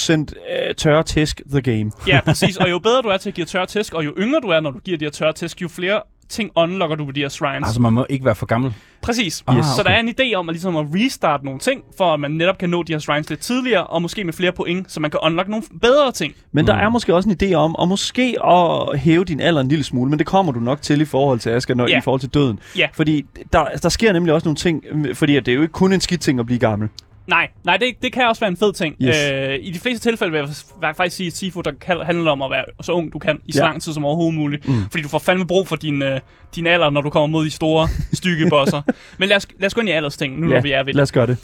100% 0.01 0.67
øh, 0.69 0.75
tørre 0.75 1.03
tæsk 1.03 1.41
the 1.51 1.61
game. 1.61 1.91
Ja, 2.07 2.19
præcis. 2.25 2.57
Og 2.57 2.69
jo 2.69 2.79
bedre 2.79 3.01
du 3.01 3.07
er 3.07 3.17
til 3.17 3.29
at 3.29 3.35
give 3.35 3.45
tørre 3.45 3.65
tæsk, 3.65 3.93
og 3.93 4.05
jo 4.05 4.13
yngre 4.17 4.39
du 4.43 4.47
er, 4.47 4.59
når 4.59 4.71
du 4.71 4.79
giver 4.79 4.97
de 4.97 5.05
her 5.05 5.09
tørre 5.11 5.33
tæsk, 5.33 5.61
jo 5.61 5.67
flere 5.67 6.01
ting 6.33 6.51
unlocker 6.55 6.95
du 6.95 7.05
ved 7.05 7.13
de 7.13 7.19
her 7.21 7.29
shrines. 7.29 7.67
Altså, 7.67 7.81
man 7.81 7.93
må 7.93 8.05
ikke 8.09 8.25
være 8.25 8.35
for 8.35 8.45
gammel. 8.45 8.73
Præcis. 9.01 9.43
Ah, 9.47 9.57
Yes. 9.57 9.65
Så 9.65 9.81
okay. 9.81 9.89
der 9.89 9.95
er 9.95 9.99
en 9.99 10.09
idé 10.09 10.35
om 10.35 10.49
at, 10.49 10.53
ligesom 10.53 10.75
at 10.75 10.85
restarte 10.95 11.45
nogle 11.45 11.59
ting, 11.59 11.81
for 11.97 12.13
at 12.13 12.19
man 12.19 12.31
netop 12.31 12.57
kan 12.57 12.69
nå 12.69 12.83
de 12.83 12.93
her 12.93 12.99
shrines 12.99 13.29
lidt 13.29 13.39
tidligere, 13.39 13.83
og 13.87 14.01
måske 14.01 14.23
med 14.23 14.33
flere 14.33 14.51
point, 14.51 14.91
så 14.91 14.99
man 14.99 15.11
kan 15.11 15.19
unlock 15.23 15.47
nogle 15.47 15.63
bedre 15.81 16.11
ting. 16.11 16.33
Men 16.51 16.67
der 16.67 16.73
Mm. 16.73 16.79
er 16.81 16.89
måske 16.89 17.15
også 17.15 17.29
en 17.29 17.37
idé 17.43 17.53
om, 17.53 17.75
og 17.75 17.87
måske 17.87 18.35
at 18.47 18.99
hæve 18.99 19.23
din 19.25 19.39
alder 19.39 19.61
en 19.61 19.67
lille 19.67 19.83
smule, 19.83 20.09
men 20.09 20.19
det 20.19 20.27
kommer 20.27 20.51
du 20.51 20.59
nok 20.59 20.81
til 20.81 21.01
i 21.01 21.05
forhold 21.05 21.39
til 21.39 21.49
Asger, 21.49 21.75
når, 21.75 21.87
Ja. 21.89 21.97
i 21.97 22.01
forhold 22.01 22.19
til 22.19 22.29
døden. 22.29 22.59
Ja. 22.77 22.87
Fordi 22.93 23.25
der, 23.53 23.65
der 23.83 23.89
sker 23.89 24.13
nemlig 24.13 24.33
også 24.33 24.45
nogle 24.47 24.55
ting, 24.57 24.83
fordi 25.13 25.35
at 25.35 25.45
det 25.45 25.51
er 25.51 25.55
jo 25.55 25.61
ikke 25.61 25.71
kun 25.71 25.93
en 25.93 26.01
skidt 26.01 26.21
ting 26.21 26.39
at 26.39 26.45
blive 26.45 26.59
gammel. 26.59 26.89
Nej, 27.27 27.49
nej 27.63 27.77
det, 27.77 27.93
det 28.01 28.13
kan 28.13 28.27
også 28.27 28.39
være 28.39 28.47
en 28.47 28.57
fed 28.57 28.73
ting. 28.73 28.95
Yes. 29.01 29.15
Øh, 29.33 29.59
I 29.61 29.71
de 29.71 29.79
fleste 29.79 30.09
tilfælde 30.09 30.31
vil 30.33 30.49
jeg 30.81 30.95
faktisk 30.95 31.15
sige, 31.17 31.27
at 31.27 31.33
Sifu 31.33 31.61
der 31.61 32.03
handler 32.03 32.31
om 32.31 32.41
at 32.41 32.51
være 32.51 32.65
så 32.81 32.91
ung 32.91 33.13
du 33.13 33.19
kan, 33.19 33.39
i 33.45 33.51
så 33.51 33.59
Ja. 33.59 33.65
lang 33.65 33.81
tid 33.81 33.93
som 33.93 34.05
overhovedet 34.05 34.33
muligt. 34.39 34.67
Mm. 34.67 34.73
Fordi 34.91 35.03
du 35.03 35.07
får 35.09 35.19
fandme 35.19 35.47
brug 35.47 35.67
for 35.67 35.75
din, 35.75 36.01
øh, 36.01 36.19
din 36.55 36.67
alder, 36.67 36.89
når 36.89 37.01
du 37.01 37.09
kommer 37.09 37.27
mod 37.27 37.45
de 37.45 37.51
store, 37.51 37.87
stykke 38.13 38.49
bosser. 38.49 38.81
Men 39.17 39.29
lad 39.29 39.37
os, 39.37 39.47
lad 39.59 39.67
os 39.67 39.73
gå 39.73 39.81
ind 39.81 39.89
i 39.89 39.91
aldersting, 39.91 40.39
nu 40.39 40.47
når 40.47 40.61
vi 40.61 40.71
er 40.71 40.83
ved 40.83 40.93
lad 40.93 41.03
os 41.03 41.11
gøre 41.11 41.27
det. 41.27 41.37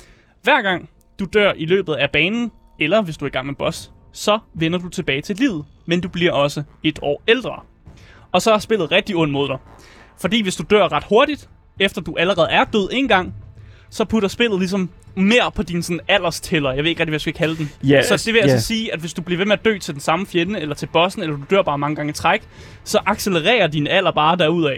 Hver 0.43 0.61
gang 0.61 0.89
du 1.19 1.25
dør 1.33 1.53
i 1.55 1.65
løbet 1.65 1.93
af 1.93 2.09
banen, 2.11 2.51
eller 2.79 3.01
hvis 3.01 3.17
du 3.17 3.25
er 3.25 3.29
i 3.29 3.31
gang 3.31 3.45
med 3.45 3.55
boss, 3.55 3.91
så 4.13 4.39
vender 4.53 4.79
du 4.79 4.89
tilbage 4.89 5.21
til 5.21 5.35
livet, 5.35 5.65
men 5.85 6.01
du 6.01 6.09
bliver 6.09 6.31
også 6.31 6.63
et 6.83 6.99
år 7.01 7.23
ældre. 7.27 7.59
Og 8.31 8.41
så 8.41 8.53
er 8.53 8.57
spillet 8.57 8.91
rigtig 8.91 9.15
ondt 9.15 9.33
mod 9.33 9.47
dig. 9.47 9.57
Fordi 10.21 10.41
hvis 10.43 10.55
du 10.55 10.63
dør 10.69 10.91
ret 10.91 11.03
hurtigt, 11.09 11.49
efter 11.79 12.01
du 12.01 12.15
allerede 12.19 12.47
er 12.51 12.63
død 12.63 12.89
en 12.91 13.07
gang, 13.07 13.33
så 13.89 14.05
putter 14.05 14.29
spillet 14.29 14.59
ligesom 14.59 14.89
mere 15.15 15.51
på 15.55 15.63
din 15.63 15.83
sådan 15.83 15.99
alderstæller. 16.07 16.71
Jeg 16.71 16.83
ved 16.83 16.89
ikke 16.89 16.99
rigtig, 16.99 17.11
hvad 17.11 17.15
jeg 17.15 17.21
skal 17.21 17.33
kalde 17.33 17.57
den. 17.57 17.71
Ja, 17.83 18.03
så 18.03 18.17
det 18.25 18.33
vil 18.33 18.41
ja. 18.45 18.51
altså 18.51 18.67
sige, 18.67 18.93
at 18.93 18.99
hvis 18.99 19.13
du 19.13 19.21
bliver 19.21 19.37
ved 19.37 19.45
med 19.45 19.53
at 19.53 19.65
dø 19.65 19.77
til 19.77 19.93
den 19.93 20.01
samme 20.01 20.25
fjende, 20.25 20.59
eller 20.59 20.75
til 20.75 20.87
bossen, 20.93 21.21
eller 21.23 21.35
du 21.35 21.43
dør 21.49 21.61
bare 21.61 21.77
mange 21.77 21.95
gange 21.95 22.09
i 22.09 22.13
træk, 22.13 22.41
så 22.83 22.99
accelererer 23.05 23.67
din 23.67 23.87
alder 23.87 24.11
bare 24.11 24.37
derudad. 24.37 24.77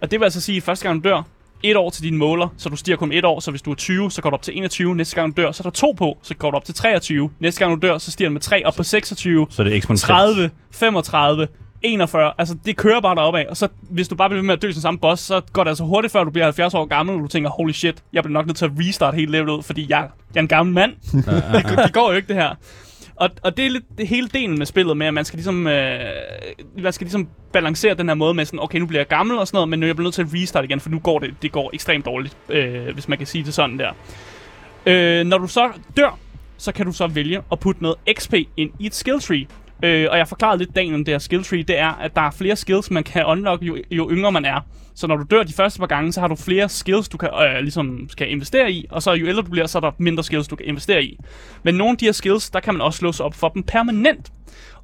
Og 0.00 0.10
det 0.10 0.20
vil 0.20 0.24
altså 0.24 0.40
sige, 0.40 0.56
at 0.56 0.62
første 0.62 0.88
gang 0.88 1.04
du 1.04 1.08
dør, 1.08 1.22
et 1.62 1.76
år 1.76 1.90
til 1.90 2.02
dine 2.02 2.16
måler, 2.16 2.48
så 2.56 2.68
du 2.68 2.76
stiger 2.76 2.96
kun 2.96 3.12
et 3.12 3.24
år, 3.24 3.40
så 3.40 3.50
hvis 3.50 3.62
du 3.62 3.70
er 3.70 3.74
20, 3.74 4.10
så 4.10 4.22
går 4.22 4.30
du 4.30 4.34
op 4.34 4.42
til 4.42 4.56
21, 4.56 4.94
næste 4.94 5.16
gang 5.16 5.36
du 5.36 5.42
dør, 5.42 5.52
så 5.52 5.60
er 5.60 5.62
der 5.62 5.70
to 5.70 5.94
på, 5.98 6.18
så 6.22 6.34
går 6.34 6.50
du 6.50 6.56
op 6.56 6.64
til 6.64 6.74
23, 6.74 7.30
næste 7.40 7.58
gang 7.58 7.82
du 7.82 7.86
dør, 7.86 7.98
så 7.98 8.10
stiger 8.10 8.28
den 8.28 8.32
med 8.32 8.40
3 8.40 8.62
op 8.64 8.74
på 8.74 8.82
26, 8.82 9.46
Så 9.50 9.64
det 9.64 9.72
er 9.72 9.76
eksponentielt. 9.76 10.08
30, 10.08 10.50
35, 10.72 11.48
41, 11.82 12.32
altså 12.38 12.56
det 12.66 12.76
kører 12.76 13.00
bare 13.00 13.14
deroppe 13.14 13.40
af, 13.40 13.46
og 13.50 13.56
så 13.56 13.68
hvis 13.90 14.08
du 14.08 14.14
bare 14.14 14.28
bliver 14.28 14.40
ved 14.40 14.46
med 14.46 14.54
at 14.54 14.62
dø 14.62 14.66
til 14.68 14.74
den 14.74 14.82
samme 14.82 15.00
boss, 15.00 15.22
så 15.22 15.40
går 15.52 15.64
det 15.64 15.68
altså 15.70 15.84
hurtigt, 15.84 16.12
før 16.12 16.24
du 16.24 16.30
bliver 16.30 16.44
70 16.44 16.74
år 16.74 16.84
gammel, 16.84 17.14
og 17.16 17.20
du 17.22 17.26
tænker, 17.28 17.50
holy 17.50 17.72
shit, 17.72 18.02
jeg 18.12 18.22
bliver 18.22 18.32
nok 18.32 18.46
nødt 18.46 18.56
til 18.56 18.64
at 18.64 18.70
restart 18.78 19.14
hele 19.14 19.32
levelet, 19.32 19.64
fordi 19.64 19.86
jeg, 19.88 20.08
jeg 20.34 20.38
er 20.40 20.42
en 20.42 20.48
gammel 20.48 20.74
mand. 20.74 20.92
det, 21.56 21.64
går- 21.76 21.82
det 21.82 21.92
går 21.92 22.10
jo 22.10 22.16
ikke 22.16 22.28
det 22.28 22.36
her. 22.36 22.54
Og, 23.16 23.30
og 23.42 23.56
det 23.56 23.66
er 23.66 23.70
lidt 23.70 23.84
det 23.98 24.08
hele 24.08 24.28
delen 24.28 24.58
med 24.58 24.66
spillet 24.66 24.96
med, 24.96 25.06
at 25.06 25.14
man 25.14 25.24
skal 25.24 25.36
ligesom, 25.36 25.66
øh, 25.66 26.00
man 26.78 26.92
skal 26.92 27.04
ligesom 27.04 27.28
balancere 27.52 27.94
den 27.94 28.08
her 28.08 28.14
måde 28.14 28.34
med 28.34 28.44
sådan, 28.44 28.60
okay, 28.62 28.78
nu 28.78 28.86
bliver 28.86 29.00
jeg 29.00 29.08
gammel 29.08 29.38
og 29.38 29.46
sådan 29.46 29.56
noget, 29.56 29.68
men 29.68 29.80
nu 29.80 29.86
er 29.86 29.88
jeg 29.88 30.02
nødt 30.02 30.14
til 30.14 30.22
at 30.22 30.28
restarte 30.34 30.64
igen, 30.64 30.80
for 30.80 30.90
nu 30.90 30.98
går 30.98 31.18
det, 31.18 31.34
det 31.42 31.52
går 31.52 31.70
ekstremt 31.74 32.06
dårligt, 32.06 32.36
øh, 32.48 32.94
hvis 32.94 33.08
man 33.08 33.18
kan 33.18 33.26
sige 33.26 33.44
det 33.44 33.54
sådan 33.54 33.78
der. 33.78 33.90
Øh, 34.86 35.26
når 35.26 35.38
du 35.38 35.46
så 35.46 35.68
dør, 35.96 36.18
så 36.58 36.72
kan 36.72 36.86
du 36.86 36.92
så 36.92 37.06
vælge 37.06 37.42
at 37.52 37.58
putte 37.60 37.82
noget 37.82 37.96
XP 38.18 38.34
ind 38.56 38.70
i 38.78 38.86
et 38.86 38.94
skill 38.94 39.20
tree. 39.20 39.46
Øh, 39.82 40.06
og 40.10 40.18
jeg 40.18 40.28
forklarede 40.28 40.58
lidt 40.58 40.76
dagen 40.76 40.94
om 40.94 41.04
det 41.04 41.14
her 41.14 41.18
skill 41.18 41.44
tree, 41.44 41.62
det 41.62 41.78
er, 41.78 41.88
at 41.88 42.14
der 42.14 42.22
er 42.22 42.30
flere 42.30 42.56
skills, 42.56 42.90
man 42.90 43.04
kan 43.04 43.26
unlock, 43.26 43.62
jo, 43.62 43.76
jo 43.90 44.10
yngre 44.10 44.32
man 44.32 44.44
er. 44.44 44.60
Så 44.94 45.06
når 45.06 45.16
du 45.16 45.24
dør 45.30 45.42
de 45.42 45.52
første 45.52 45.78
par 45.78 45.86
gange, 45.86 46.12
så 46.12 46.20
har 46.20 46.28
du 46.28 46.34
flere 46.34 46.68
skills, 46.68 47.08
du 47.08 47.16
kan, 47.16 47.28
øh, 47.28 47.60
ligesom 47.60 48.08
skal 48.08 48.30
investere 48.30 48.72
i, 48.72 48.86
og 48.90 49.02
så 49.02 49.12
jo 49.12 49.26
ældre 49.26 49.42
du 49.42 49.50
bliver, 49.50 49.66
så 49.66 49.78
er 49.78 49.80
der 49.80 49.90
mindre 49.98 50.24
skills, 50.24 50.48
du 50.48 50.56
kan 50.56 50.66
investere 50.66 51.04
i. 51.04 51.18
Men 51.62 51.74
nogle 51.74 51.90
af 51.90 51.98
de 51.98 52.04
her 52.04 52.12
skills, 52.12 52.50
der 52.50 52.60
kan 52.60 52.74
man 52.74 52.80
også 52.80 53.04
låse 53.04 53.24
op 53.24 53.34
for 53.34 53.48
dem 53.48 53.62
permanent. 53.62 54.32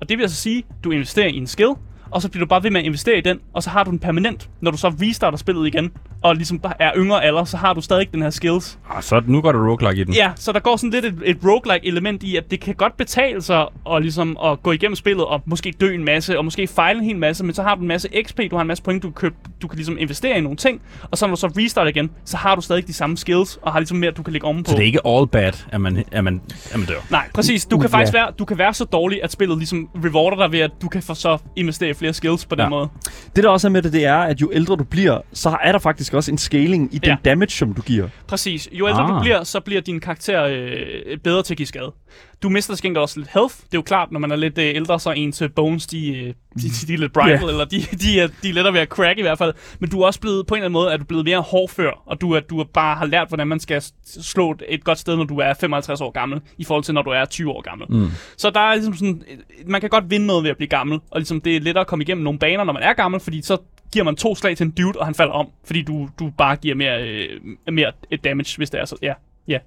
Og 0.00 0.08
det 0.08 0.18
vil 0.18 0.24
altså 0.24 0.36
sige, 0.36 0.62
du 0.84 0.90
investerer 0.90 1.28
i 1.28 1.36
en 1.36 1.46
skill, 1.46 1.70
og 2.10 2.22
så 2.22 2.28
bliver 2.28 2.44
du 2.44 2.48
bare 2.48 2.62
ved 2.62 2.70
med 2.70 2.80
at 2.80 2.86
investere 2.86 3.18
i 3.18 3.20
den, 3.20 3.38
og 3.54 3.62
så 3.62 3.70
har 3.70 3.84
du 3.84 3.90
den 3.90 3.98
permanent. 3.98 4.48
Når 4.60 4.70
du 4.70 4.76
så 4.76 4.88
restarter 5.02 5.38
spillet 5.38 5.66
igen, 5.66 5.92
og 6.22 6.34
ligesom 6.36 6.60
er 6.78 6.92
yngre 6.96 7.24
alder, 7.24 7.44
så 7.44 7.56
har 7.56 7.74
du 7.74 7.80
stadig 7.80 8.12
den 8.12 8.22
her 8.22 8.30
skills. 8.30 8.78
Ah, 8.90 9.02
så 9.02 9.22
nu 9.26 9.40
går 9.40 9.52
der 9.52 9.70
roguelike 9.70 10.00
i 10.00 10.04
den. 10.04 10.14
Ja, 10.14 10.30
så 10.36 10.52
der 10.52 10.60
går 10.60 10.76
sådan 10.76 10.90
lidt 10.90 11.04
et, 11.04 11.14
et 11.24 11.38
roguelike 11.44 11.86
element 11.86 12.22
i, 12.22 12.36
at 12.36 12.50
det 12.50 12.60
kan 12.60 12.74
godt 12.74 12.96
betale 12.96 13.42
sig 13.42 13.66
at, 13.90 14.02
ligesom, 14.02 14.36
at 14.44 14.62
gå 14.62 14.72
igennem 14.72 14.94
spillet 14.96 15.24
og 15.24 15.42
måske 15.46 15.74
dø 15.80 15.94
en 15.94 16.04
masse, 16.04 16.38
og 16.38 16.44
måske 16.44 16.66
fejle 16.66 16.98
en 16.98 17.04
hel 17.04 17.16
masse, 17.16 17.44
men 17.44 17.54
så 17.54 17.62
har 17.62 17.74
du 17.74 17.80
en 17.80 17.88
masse 17.88 18.08
XP, 18.26 18.40
du 18.50 18.56
har 18.56 18.62
en 18.62 18.68
masse 18.68 18.82
point, 18.84 19.02
du 19.02 19.10
kan, 19.10 19.14
købe, 19.14 19.34
du 19.62 19.68
kan 19.68 19.76
ligesom 19.76 19.98
investere 19.98 20.38
i 20.38 20.40
nogle 20.40 20.56
ting, 20.56 20.80
og 21.10 21.18
så 21.18 21.26
når 21.26 21.34
du 21.34 21.40
så 21.40 21.46
restart 21.46 21.88
igen, 21.88 22.10
så 22.24 22.36
har 22.36 22.54
du 22.54 22.60
stadig 22.60 22.86
de 22.86 22.92
samme 22.92 23.16
skills, 23.16 23.58
og 23.62 23.72
har 23.72 23.80
ligesom 23.80 23.98
mere, 23.98 24.10
du 24.10 24.22
kan 24.22 24.32
lægge 24.32 24.46
ovenpå. 24.46 24.70
Så 24.70 24.76
det 24.76 24.82
er 24.82 24.86
ikke 24.86 25.00
all 25.06 25.26
bad, 25.26 25.52
at 25.72 25.80
man, 25.80 26.04
at 26.12 26.24
man, 26.24 26.40
at 26.72 26.78
man 26.78 26.86
dør. 26.88 26.94
Nej, 27.10 27.28
præcis. 27.34 27.66
Du 27.66 27.76
Uh, 27.76 27.82
kan 27.82 27.90
faktisk 27.90 28.12
være, 28.14 28.30
du 28.38 28.44
kan 28.44 28.58
være 28.58 28.74
så 28.74 28.84
dårlig, 28.84 29.20
at 29.24 29.32
spillet 29.32 29.58
ligesom 29.58 29.88
rewarder 30.04 30.36
dig 30.36 30.52
ved, 30.52 30.60
at 30.60 30.70
du 30.82 30.88
kan 30.88 31.02
få 31.02 31.14
så 31.14 31.38
investere 31.56 31.94
flere 31.98 32.12
skills 32.12 32.46
på 32.46 32.54
den 32.54 32.62
Ja. 32.62 32.68
måde. 32.68 32.88
Det 33.36 33.44
der 33.44 33.50
også 33.50 33.68
er 33.68 33.70
med 33.70 33.82
det, 33.82 33.92
det 33.92 34.04
er, 34.06 34.16
at 34.18 34.40
jo 34.40 34.50
ældre 34.54 34.76
du 34.76 34.84
bliver, 34.84 35.20
så 35.32 35.56
er 35.62 35.72
der 35.72 35.78
faktisk 35.78 36.14
også 36.14 36.30
en 36.30 36.38
scaling 36.38 36.94
i 36.94 36.98
den 36.98 37.08
Ja. 37.08 37.16
damage, 37.24 37.50
som 37.50 37.74
du 37.74 37.82
giver. 37.82 38.08
Præcis. 38.28 38.68
Jo 38.72 38.88
ældre 38.88 39.02
ah. 39.02 39.08
du 39.14 39.20
bliver, 39.20 39.44
så 39.44 39.60
bliver 39.60 39.80
din 39.80 40.00
karakter 40.00 40.44
øh, 40.44 41.18
bedre 41.24 41.42
til 41.42 41.54
at 41.54 41.56
give 41.56 41.66
skade. 41.66 41.92
Du 42.42 42.48
mister 42.48 42.74
til 42.74 42.82
gengæld 42.82 43.02
også 43.02 43.20
lidt 43.20 43.30
health. 43.32 43.54
Det 43.56 43.74
er 43.74 43.78
jo 43.78 43.82
klart, 43.82 44.12
når 44.12 44.20
man 44.20 44.30
er 44.30 44.36
lidt 44.36 44.58
øh, 44.58 44.64
ældre, 44.64 45.00
så 45.00 45.10
er 45.10 45.14
ens 45.14 45.42
øh, 45.42 45.50
bones, 45.56 45.86
de, 45.86 46.16
øh, 46.16 46.26
de, 46.26 46.34
de, 46.62 46.86
de 46.86 46.94
er 46.94 46.98
lidt 46.98 47.12
brittle, 47.12 47.34
yeah. 47.34 47.48
eller 47.48 47.64
de, 47.64 47.80
de, 47.80 48.20
er, 48.20 48.26
de 48.42 48.48
er 48.48 48.52
lettere 48.52 48.74
ved 48.74 48.80
at 48.80 48.88
crack 48.88 49.18
i 49.18 49.22
hvert 49.22 49.38
fald. 49.38 49.54
Men 49.78 49.90
du 49.90 50.00
er 50.00 50.06
også 50.06 50.20
blevet, 50.20 50.46
på 50.46 50.54
en 50.54 50.58
eller 50.58 50.64
anden 50.64 50.72
måde, 50.72 50.92
er 50.92 50.96
du 50.96 51.04
blevet 51.04 51.24
mere 51.24 51.40
hårdfør, 51.40 52.02
og 52.06 52.20
du, 52.20 52.32
er, 52.32 52.40
du 52.40 52.60
er 52.60 52.64
bare 52.64 52.96
har 52.96 53.06
lært, 53.06 53.28
hvordan 53.28 53.48
man 53.48 53.60
skal 53.60 53.82
slå 54.04 54.56
et, 54.68 54.84
godt 54.84 54.98
sted, 54.98 55.16
når 55.16 55.24
du 55.24 55.38
er 55.38 55.54
55 55.54 56.00
år 56.00 56.10
gammel, 56.10 56.40
i 56.58 56.64
forhold 56.64 56.84
til, 56.84 56.94
når 56.94 57.02
du 57.02 57.10
er 57.10 57.24
20 57.24 57.50
år 57.50 57.60
gammel. 57.60 57.86
Mm. 57.90 58.10
Så 58.36 58.50
der 58.50 58.60
er 58.60 58.74
ligesom 58.74 58.94
sådan, 58.94 59.22
man 59.66 59.80
kan 59.80 59.90
godt 59.90 60.10
vinde 60.10 60.26
noget 60.26 60.42
ved 60.42 60.50
at 60.50 60.56
blive 60.56 60.68
gammel, 60.68 61.00
og 61.10 61.20
ligesom 61.20 61.40
det 61.40 61.56
er 61.56 61.60
lettere 61.60 61.80
at 61.80 61.86
komme 61.86 62.02
igennem 62.02 62.24
nogle 62.24 62.38
baner, 62.38 62.64
når 62.64 62.72
man 62.72 62.82
er 62.82 62.92
gammel, 62.92 63.20
fordi 63.20 63.42
så 63.42 63.56
giver 63.92 64.04
man 64.04 64.16
to 64.16 64.34
slag 64.34 64.56
til 64.56 64.64
en 64.64 64.70
dude, 64.70 64.98
og 64.98 65.06
han 65.06 65.14
falder 65.14 65.32
om, 65.32 65.48
fordi 65.64 65.82
du, 65.82 66.08
du 66.18 66.32
bare 66.38 66.56
giver 66.56 66.74
mere, 66.74 67.02
øh, 67.08 67.40
mere 67.72 67.92
et 68.10 68.24
damage, 68.24 68.56
hvis 68.56 68.70
det 68.70 68.80
er 68.80 68.84
så. 68.84 68.96
Ja, 69.02 69.12
ja. 69.48 69.58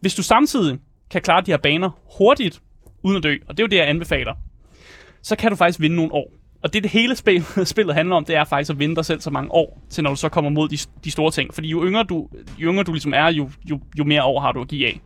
Hvis 0.00 0.14
du 0.14 0.22
samtidig 0.22 0.78
kan 1.10 1.20
klare 1.22 1.40
de 1.46 1.50
her 1.50 1.58
baner 1.58 1.90
hurtigt, 2.18 2.60
uden 3.02 3.16
at 3.16 3.22
dø, 3.22 3.34
og 3.48 3.56
det 3.56 3.62
er 3.62 3.64
jo 3.64 3.68
det, 3.68 3.76
jeg 3.76 3.88
anbefaler, 3.88 4.34
så 5.22 5.36
kan 5.36 5.50
du 5.50 5.56
faktisk 5.56 5.80
vinde 5.80 5.96
nogle 5.96 6.12
år. 6.12 6.32
Og 6.62 6.72
det, 6.72 6.82
det 6.82 6.90
hele 6.90 7.16
spil, 7.16 7.44
spillet 7.64 7.94
handler 7.94 8.16
om, 8.16 8.24
det 8.24 8.36
er 8.36 8.44
faktisk 8.44 8.70
at 8.70 8.78
vinde 8.78 8.96
dig 8.96 9.04
selv 9.04 9.20
så 9.20 9.30
mange 9.30 9.52
år, 9.52 9.82
til 9.90 10.04
når 10.04 10.10
du 10.10 10.16
så 10.16 10.28
kommer 10.28 10.50
mod 10.50 10.68
de, 10.68 10.78
de 11.04 11.10
store 11.10 11.30
ting. 11.30 11.54
Fordi 11.54 11.68
jo 11.68 11.84
yngre 11.86 12.02
du, 12.02 12.28
jo 12.58 12.70
yngre 12.70 12.82
du 12.84 12.92
ligesom 12.92 13.12
er, 13.14 13.28
jo, 13.28 13.50
jo, 13.70 13.80
jo 13.98 14.04
mere 14.04 14.22
år 14.24 14.40
har 14.40 14.52
du 14.52 14.60
at 14.60 14.68
give 14.68 14.86
af. 14.86 15.00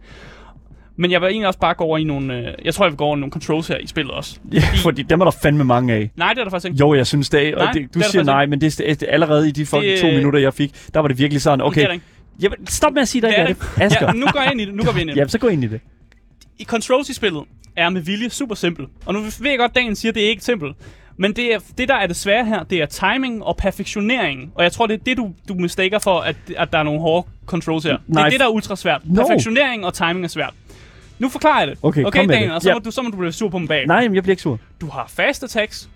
Men 0.96 1.10
jeg 1.10 1.20
vil 1.20 1.26
egentlig 1.28 1.46
også 1.46 1.58
bare 1.58 1.74
gå 1.74 1.84
over 1.84 1.98
i 1.98 2.04
nogle... 2.04 2.38
Øh, 2.38 2.54
jeg 2.64 2.74
tror, 2.74 2.84
jeg 2.84 2.92
vil 2.92 2.96
gå 2.96 3.04
over 3.04 3.16
i 3.16 3.20
nogle 3.20 3.32
controls 3.32 3.68
her 3.68 3.78
i 3.78 3.86
spillet 3.86 4.12
også. 4.14 4.40
Ja, 4.52 4.62
fordi 4.82 5.02
dem 5.02 5.20
er 5.20 5.24
der 5.24 5.30
fandme 5.42 5.64
mange 5.64 5.94
af. 5.94 6.10
Nej, 6.16 6.32
det 6.32 6.38
er 6.40 6.44
der 6.44 6.50
faktisk 6.50 6.70
ikke. 6.70 6.78
Jo, 6.80 6.94
jeg 6.94 7.06
synes 7.06 7.28
det. 7.30 7.54
Og 7.54 7.64
Nej, 7.64 7.72
det, 7.72 7.82
det 7.82 7.94
du 7.94 7.98
er 7.98 8.02
der 8.02 8.10
siger 8.10 8.22
nej, 8.24 8.46
men 8.46 8.60
det, 8.60 8.78
det, 8.78 9.00
det, 9.00 9.08
allerede 9.12 9.48
i 9.48 9.52
de 9.52 9.66
fucking 9.66 9.92
Det- 9.92 10.00
to 10.00 10.06
minutter, 10.06 10.40
jeg 10.40 10.54
fik, 10.54 10.72
der 10.94 11.00
var 11.00 11.08
det 11.08 11.18
virkelig 11.18 11.42
sådan, 11.42 11.58
Det 11.58 11.66
okay, 11.66 11.86
er 11.86 11.92
ikke. 11.92 12.04
Jamen, 12.42 12.66
stop 12.66 12.92
med 12.92 13.02
at 13.02 13.08
sige, 13.08 13.22
der 13.22 13.28
Det 13.28 13.38
ikke 13.38 13.42
er 13.42 13.46
det 13.46 13.76
det. 13.76 13.82
Asger. 13.82 14.06
Ja, 14.06 14.12
nu 14.12 14.26
går 14.32 14.40
jeg 14.40 14.52
ind 14.52 14.60
i 14.60 14.64
det. 14.64 14.74
Nu 14.74 14.82
går 14.84 14.92
vi 14.92 15.00
ind 15.00 15.10
i 15.10 15.12
det. 15.12 15.16
Jamen, 15.16 15.28
så 15.28 15.38
gå 15.38 15.48
ind 15.48 15.64
i 15.64 15.66
det. 15.66 15.80
i 16.58 16.64
controls 16.64 17.08
i 17.08 17.14
spillet 17.14 17.42
er 17.76 17.88
med 17.90 18.00
vilje 18.00 18.30
super 18.30 18.54
simpel. 18.54 18.86
Og 19.06 19.14
nu 19.14 19.20
ved 19.20 19.50
jeg 19.50 19.58
godt, 19.58 19.70
at 19.70 19.74
Daniel 19.74 19.96
siger, 19.96 20.10
at 20.12 20.14
det 20.14 20.24
er 20.24 20.28
ikke 20.28 20.44
simpelt. 20.44 20.76
Men 21.16 21.32
det, 21.32 21.54
er, 21.54 21.58
det, 21.78 21.88
der 21.88 21.94
er 21.94 22.06
det 22.06 22.16
svære 22.16 22.44
her, 22.44 22.62
det 22.62 22.78
er 22.78 22.86
timing 22.86 23.42
og 23.44 23.56
perfektionering. 23.56 24.52
Og 24.54 24.62
jeg 24.64 24.72
tror, 24.72 24.86
det 24.86 24.94
er 25.00 25.04
det, 25.04 25.16
du, 25.16 25.32
du 25.48 25.54
mistaker 25.54 25.98
for, 25.98 26.20
at, 26.20 26.36
at 26.56 26.72
der 26.72 26.78
er 26.78 26.82
nogle 26.82 27.00
hårde 27.00 27.26
controls 27.46 27.84
her. 27.84 27.90
det 27.96 28.00
Nej, 28.08 28.26
er 28.26 28.30
det, 28.30 28.40
der 28.40 28.46
er 28.46 28.50
ultra 28.50 28.76
svært. 28.76 29.00
No. 29.04 29.22
Perfektionering 29.22 29.84
og 29.86 29.94
timing 29.94 30.24
er 30.24 30.28
svært. 30.28 30.54
Nu 31.18 31.28
forklarer 31.28 31.58
jeg 31.58 31.68
det. 31.68 31.78
Okay, 31.82 32.04
okay 32.04 32.20
Daniel, 32.28 32.42
det. 32.42 32.52
og 32.52 32.62
så, 32.62 32.68
Ja. 32.68 32.74
må 32.74 32.78
du, 32.80 32.90
så 32.90 33.02
må 33.02 33.10
du 33.10 33.16
blive 33.16 33.32
sur 33.32 33.48
på 33.48 33.58
mig 33.58 33.68
bag. 33.68 33.86
Nej, 33.86 34.02
men 34.08 34.14
jeg 34.14 34.22
bliver 34.22 34.32
ikke 34.32 34.42
sur. 34.42 34.58
Du 34.80 34.86
har 34.86 35.06
fast 35.08 35.42
attacks. 35.44 35.88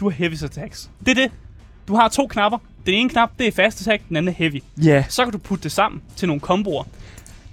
Du 0.00 0.04
har 0.08 0.16
heavy 0.16 0.44
attacks. 0.44 0.90
Det 1.00 1.08
er 1.10 1.14
det. 1.14 1.30
Du 1.88 1.94
har 1.94 2.08
to 2.08 2.26
knapper. 2.26 2.58
Den 2.86 2.94
ene 2.94 3.08
knap, 3.10 3.30
det 3.38 3.46
er 3.48 3.52
fast 3.52 3.80
attack, 3.80 4.08
den 4.08 4.16
anden 4.16 4.28
er 4.28 4.36
heavy. 4.38 4.62
Ja, 4.84 5.04
Så 5.08 5.24
kan 5.24 5.32
du 5.32 5.38
putte 5.38 5.62
det 5.64 5.72
sammen 5.72 6.02
til 6.16 6.28
nogle 6.28 6.40
komboer. 6.40 6.82
De 6.82 6.88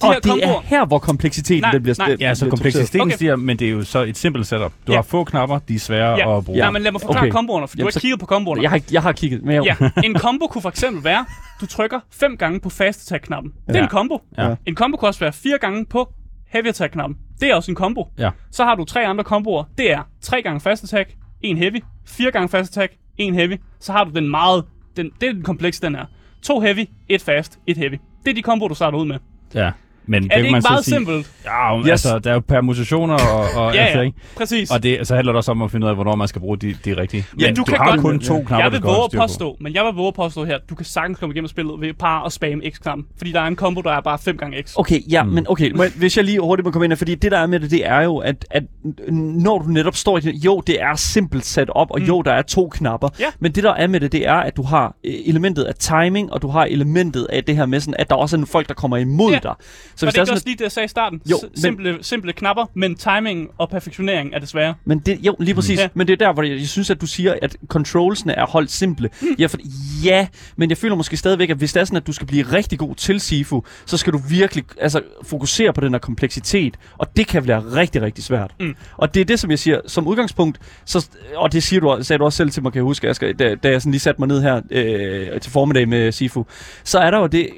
og 0.08 0.14
her 0.14 0.20
det 0.20 0.30
komboer, 0.32 0.48
er 0.58 0.62
her, 0.66 0.86
hvor 0.86 1.00
kompleksiteten 1.00 1.62
Nej, 1.62 1.72
den 1.72 1.84
bliver 1.84 1.96
nej. 1.98 2.16
Ja, 2.20 2.34
så 2.36 2.50
kompleksiteten 2.50 3.02
Okay. 3.02 3.16
stiger, 3.16 3.36
men 3.36 3.60
det 3.60 3.68
er 3.68 3.72
jo 3.72 3.84
så 3.84 4.00
et 4.04 4.18
simpelt 4.18 4.48
setup. 4.48 4.74
Du 4.88 4.92
Ja. 4.92 4.98
har 4.98 5.04
få 5.04 5.24
knapper, 5.24 5.60
de 5.60 5.76
er 5.76 5.80
svære 5.80 6.10
Ja. 6.18 6.38
at 6.38 6.46
bruge. 6.46 6.58
Ja, 6.58 6.72
men 6.72 6.82
lad 6.82 6.92
mig 6.92 7.02
forklare 7.02 7.22
Okay. 7.24 7.32
komboerne, 7.32 7.68
for 7.68 7.76
du 7.76 7.80
Jamen, 7.80 7.86
har 7.88 7.92
så- 7.92 7.98
ikke 8.00 8.02
kigget 8.02 8.20
på 8.20 8.26
komboerne. 8.26 8.62
Jeg 8.62 8.70
har, 8.70 8.82
jeg 8.92 9.02
har 9.02 9.12
kigget, 9.12 9.44
men 9.44 9.56
jeg, 9.56 9.76
Ja, 9.82 9.90
en 10.04 10.18
combo 10.20 10.48
kunne 10.48 10.62
for 10.62 10.70
eksempel 10.70 11.04
være, 11.04 11.26
du 11.62 11.66
trykker 11.66 12.00
fem 12.12 12.38
gange 12.38 12.60
på 12.60 12.70
fast 12.70 13.12
attack-knappen. 13.12 13.52
Det 13.68 13.76
er 13.76 13.80
Ja. 13.80 13.84
en 13.84 13.90
combo. 13.90 14.20
Ja. 14.38 14.56
En 14.66 14.76
combo 14.76 14.98
kan 14.98 15.08
også 15.08 15.20
være 15.20 15.34
fire 15.34 15.58
gange 15.62 15.86
på 15.86 16.14
heavy 16.50 16.68
attack-knappen. 16.68 17.18
Det 17.40 17.50
er 17.52 17.56
også 17.56 17.72
en 17.72 17.76
combo. 17.78 18.08
Ja. 18.20 18.30
Så 18.52 18.64
har 18.64 18.76
du 18.76 18.84
tre 18.84 19.06
andre 19.08 19.24
komboer. 19.24 19.64
Det 19.78 19.92
er 19.92 20.00
tre 20.22 20.42
gange 20.42 20.60
fast 20.62 20.84
attack, 20.84 21.10
en 21.42 21.58
heavy, 21.58 21.84
fire 22.08 22.32
gange 22.32 22.50
fast 22.50 22.78
attack, 22.78 22.94
en 23.18 23.34
heavy. 23.34 23.56
Så 23.80 23.92
har 23.92 24.04
du 24.04 24.12
den 24.12 24.30
meget, 24.30 24.64
den, 24.98 25.12
det 25.22 25.30
er 25.30 25.34
den 25.34 25.44
kompleks, 25.44 25.80
den 25.80 25.96
er. 25.96 26.06
To 26.42 26.60
heavy, 26.60 26.86
et 27.10 27.22
fast, 27.22 27.60
et 27.68 27.78
heavy. 27.78 28.00
Det 28.26 28.32
er 28.32 28.36
de 28.36 28.42
combo, 28.42 28.68
du 28.68 28.76
starter 28.76 28.98
ud 28.98 29.06
med. 29.06 29.20
ja. 29.54 29.72
Men 30.08 30.24
Er 30.24 30.28
kan 30.28 30.38
det 30.38 30.44
ikke 30.46 30.52
man 30.52 30.64
meget 30.70 30.86
sige, 30.86 30.96
simpelt? 30.96 31.32
Ja, 31.46 31.80
Yes. 31.80 31.88
altså, 31.90 32.20
der 32.20 32.30
er 32.30 32.34
jo 32.34 32.40
permutationer 32.40 33.14
og, 33.16 33.40
og 33.66 33.74
Ja, 33.76 33.82
altså, 33.82 33.98
ja, 34.00 34.06
ikke? 34.06 34.18
præcis. 34.38 34.72
Og 34.72 34.84
det, 34.84 35.08
så 35.08 35.16
handler 35.16 35.32
det 35.34 35.38
også 35.38 35.52
om 35.52 35.62
at 35.62 35.72
finde 35.72 35.86
ud 35.86 35.90
af, 35.90 35.96
hvornår 35.96 36.16
man 36.16 36.28
skal 36.28 36.42
bruge 36.42 36.58
de, 36.58 36.76
de 36.86 36.98
rigtige. 36.98 37.26
Ja, 37.40 37.46
Men 37.48 37.56
du 37.56 37.62
du, 37.62 37.66
kan 37.66 37.78
har 37.78 37.90
godt- 37.90 38.02
kun 38.02 38.20
to 38.20 38.34
knapper, 38.38 38.58
jeg 38.66 38.72
vil 38.72 38.82
våge 38.82 39.04
at 39.14 39.20
påstå, 39.20 39.58
men 39.62 39.74
jeg 39.74 39.86
vil 39.86 39.94
våge 39.94 40.08
at 40.08 40.14
påstå 40.14 40.46
her, 40.46 40.58
du 40.70 40.76
kan 40.76 40.86
sagtens 40.86 41.20
komme 41.20 41.34
igennem 41.34 41.48
spillet 41.48 41.82
ved 41.82 41.94
bare 41.94 42.26
at 42.26 42.32
spamme 42.32 42.64
X-knappen. 42.72 43.06
Fordi 43.18 43.32
der 43.32 43.42
er 43.42 43.48
en 43.48 43.56
combo, 43.56 43.82
der 43.82 43.92
er 43.92 44.02
bare 44.02 44.18
5 44.20 44.38
gange 44.38 44.64
X. 44.64 44.74
Okay, 44.76 45.00
ja, 45.12 45.24
Mm. 45.24 45.30
men 45.30 45.46
okay, 45.50 45.78
jeg- 45.78 45.92
hvis 45.98 46.18
jeg 46.18 46.26
lige 46.26 46.40
hurtigt 46.40 46.66
må 46.66 46.72
komme 46.72 46.86
ind 46.86 46.92
her, 46.92 46.98
fordi 46.98 47.16
det 47.16 47.32
der 47.32 47.38
er 47.38 47.48
med 47.48 47.60
det, 47.60 47.72
det 47.72 47.88
er 47.88 48.02
jo, 48.02 48.18
at, 48.18 48.46
at 48.52 48.64
når 49.12 49.60
du 49.60 49.68
netop 49.68 49.96
står 49.96 50.18
i 50.18 50.22
det, 50.22 50.34
jo, 50.46 50.64
det 50.68 50.82
er 50.82 50.96
simpelt 50.96 51.46
sat 51.46 51.70
op, 51.70 51.92
og 51.92 52.00
Mm. 52.00 52.04
mm. 52.04 52.08
jo, 52.08 52.22
der 52.22 52.32
er 52.32 52.42
to 52.42 52.70
knapper, 52.74 53.10
Ja. 53.20 53.26
men 53.40 53.52
det 53.52 53.64
der 53.64 53.74
er 53.74 53.88
med 53.88 54.00
det, 54.00 54.12
det 54.12 54.28
er, 54.28 54.34
at 54.34 54.58
du 54.58 54.64
har 54.64 54.96
øh, 55.06 55.14
elementet 55.26 55.64
af 55.64 55.76
timing, 55.76 56.34
og 56.34 56.42
du 56.42 56.48
har 56.48 56.66
elementet 56.66 57.28
af 57.30 57.44
det 57.44 57.56
her 57.56 57.66
med 57.66 57.80
sådan, 57.80 57.96
at 58.00 58.10
der 58.10 58.16
også 58.16 58.36
er 58.36 58.38
nogle 58.38 58.48
folk, 58.48 58.68
der 58.68 58.74
kommer 58.74 58.98
imod 58.98 59.32
Ja. 59.32 59.40
dig. 59.44 59.54
Så 59.96 60.06
hvis 60.06 60.14
det 60.14 60.22
ikke 60.22 60.26
sådan, 60.26 60.34
også 60.36 60.44
lige 60.48 60.58
det, 60.58 60.62
jeg 60.64 60.72
sagde 60.72 60.86
i 60.86 60.88
starten? 60.88 61.22
Jo, 61.32 61.38
S- 61.38 61.42
men- 61.52 61.62
simple, 61.62 61.98
simple 62.02 62.34
knapper, 62.34 62.66
men 62.74 62.96
timing 62.96 63.50
og 63.58 63.70
perfektionering 63.70 64.34
er 64.34 64.40
det 64.40 64.50
svære. 64.50 64.74
Men 64.86 65.00
det, 65.00 65.20
jo, 65.22 65.36
lige 65.40 65.56
præcis. 65.56 65.78
Ja. 65.78 65.82
Ja. 65.84 65.88
Men 65.94 66.08
det 66.08 66.14
er 66.22 66.26
der, 66.26 66.34
hvor 66.34 66.44
jeg, 66.44 66.58
jeg 66.60 66.68
synes, 66.68 66.90
at 66.90 67.02
du 67.02 67.06
siger, 67.06 67.34
at 67.42 67.58
controlsene 67.68 68.34
er 68.34 68.46
holdt 68.46 68.72
simple. 68.72 69.10
Mm. 69.22 69.28
Ja, 69.40 69.46
for, 69.46 69.58
ja, 70.04 70.28
men 70.56 70.70
jeg 70.70 70.78
føler 70.78 70.96
måske 70.96 71.18
stadigvæk, 71.18 71.50
at 71.50 71.58
hvis 71.58 71.74
det 71.74 71.80
er 71.80 71.86
sådan, 71.86 71.98
at 71.98 72.08
du 72.08 72.12
skal 72.14 72.28
blive 72.28 72.44
rigtig 72.44 72.80
god 72.80 72.96
til 72.96 73.20
Sifu, 73.20 73.64
så 73.86 73.98
skal 73.98 74.14
du 74.14 74.18
virkelig 74.30 74.64
altså, 74.82 75.02
fokusere 75.24 75.74
på 75.74 75.82
den 75.82 75.92
her 75.94 76.00
kompleksitet. 76.00 76.76
Og 76.98 77.18
det 77.18 77.28
kan 77.28 77.48
være 77.48 77.60
rigtig, 77.60 78.02
rigtig 78.02 78.24
svært. 78.24 78.52
Mm. 78.60 78.76
Og 78.98 79.14
det 79.14 79.22
er 79.22 79.26
det, 79.26 79.40
som 79.40 79.50
jeg 79.52 79.60
siger, 79.60 79.80
som 79.88 80.08
udgangspunkt, 80.08 80.60
så, 80.86 81.10
og 81.36 81.52
det 81.54 81.64
siger 81.64 81.80
du, 81.80 81.98
sagde 82.04 82.18
du 82.20 82.24
også 82.26 82.38
selv 82.38 82.50
til 82.50 82.64
mig, 82.64 82.72
kan 82.72 82.78
jeg 82.80 82.84
huske, 82.84 83.10
Asger, 83.10 83.34
da, 83.34 83.56
da 83.56 83.70
jeg 83.70 83.82
sådan 83.82 83.92
lige 83.92 84.00
satte 84.02 84.22
mig 84.22 84.28
ned 84.28 84.42
her 84.42 84.62
øh, 84.72 85.42
til 85.42 85.52
formiddag 85.52 85.88
med 85.88 86.12
Sifu, 86.12 86.46
så 86.84 87.00
er 87.00 87.12
der 87.12 87.20
jo 87.20 87.28
det, 87.28 87.50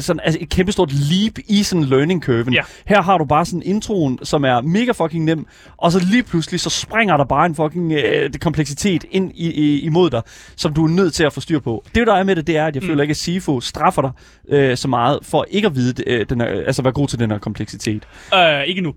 sådan, 0.00 0.20
altså 0.24 0.38
et 0.42 0.48
kæmpestort 0.48 0.92
leap 0.92 1.38
i 1.48 1.62
sådan 1.62 1.84
learning 1.84 2.22
curven. 2.22 2.54
Ja. 2.54 2.62
Her 2.86 3.02
har 3.02 3.18
du 3.18 3.24
bare 3.24 3.44
sådan 3.44 3.62
introen, 3.62 4.18
som 4.22 4.44
er 4.44 4.60
mega 4.60 4.92
fucking 4.92 5.24
nem, 5.24 5.46
og 5.76 5.92
så 5.92 6.00
lige 6.10 6.22
pludselig, 6.22 6.60
så 6.60 6.70
springer 6.70 7.16
der 7.16 7.24
bare 7.24 7.46
en 7.46 7.54
fucking 7.54 7.92
øh, 7.92 8.30
kompleksitet 8.40 9.04
ind 9.10 9.32
i, 9.34 9.50
i, 9.52 9.80
imod 9.80 10.10
dig, 10.10 10.22
som 10.56 10.74
du 10.74 10.84
er 10.84 10.88
nødt 10.88 11.14
til 11.14 11.24
at 11.24 11.32
få 11.32 11.40
styr 11.40 11.60
på. 11.60 11.84
Det, 11.94 12.06
der 12.06 12.14
er 12.14 12.24
med 12.24 12.36
det, 12.36 12.46
det 12.46 12.56
er, 12.56 12.66
at 12.66 12.74
jeg 12.74 12.82
mm. 12.82 12.88
føler 12.88 13.02
ikke, 13.02 13.12
at 13.12 13.16
Sifo 13.16 13.60
straffer 13.60 14.02
dig 14.02 14.10
øh, 14.48 14.76
så 14.76 14.88
meget, 14.88 15.18
for 15.22 15.46
ikke 15.50 15.66
at 15.66 15.74
vide, 15.74 16.02
øh, 16.06 16.26
den 16.28 16.40
er, 16.40 16.44
altså 16.46 16.82
være 16.82 16.92
god 16.92 17.08
til 17.08 17.18
den 17.18 17.30
her 17.30 17.38
kompleksitet. 17.38 18.02
Øh, 18.34 18.64
ikke 18.64 18.80
nu. 18.80 18.94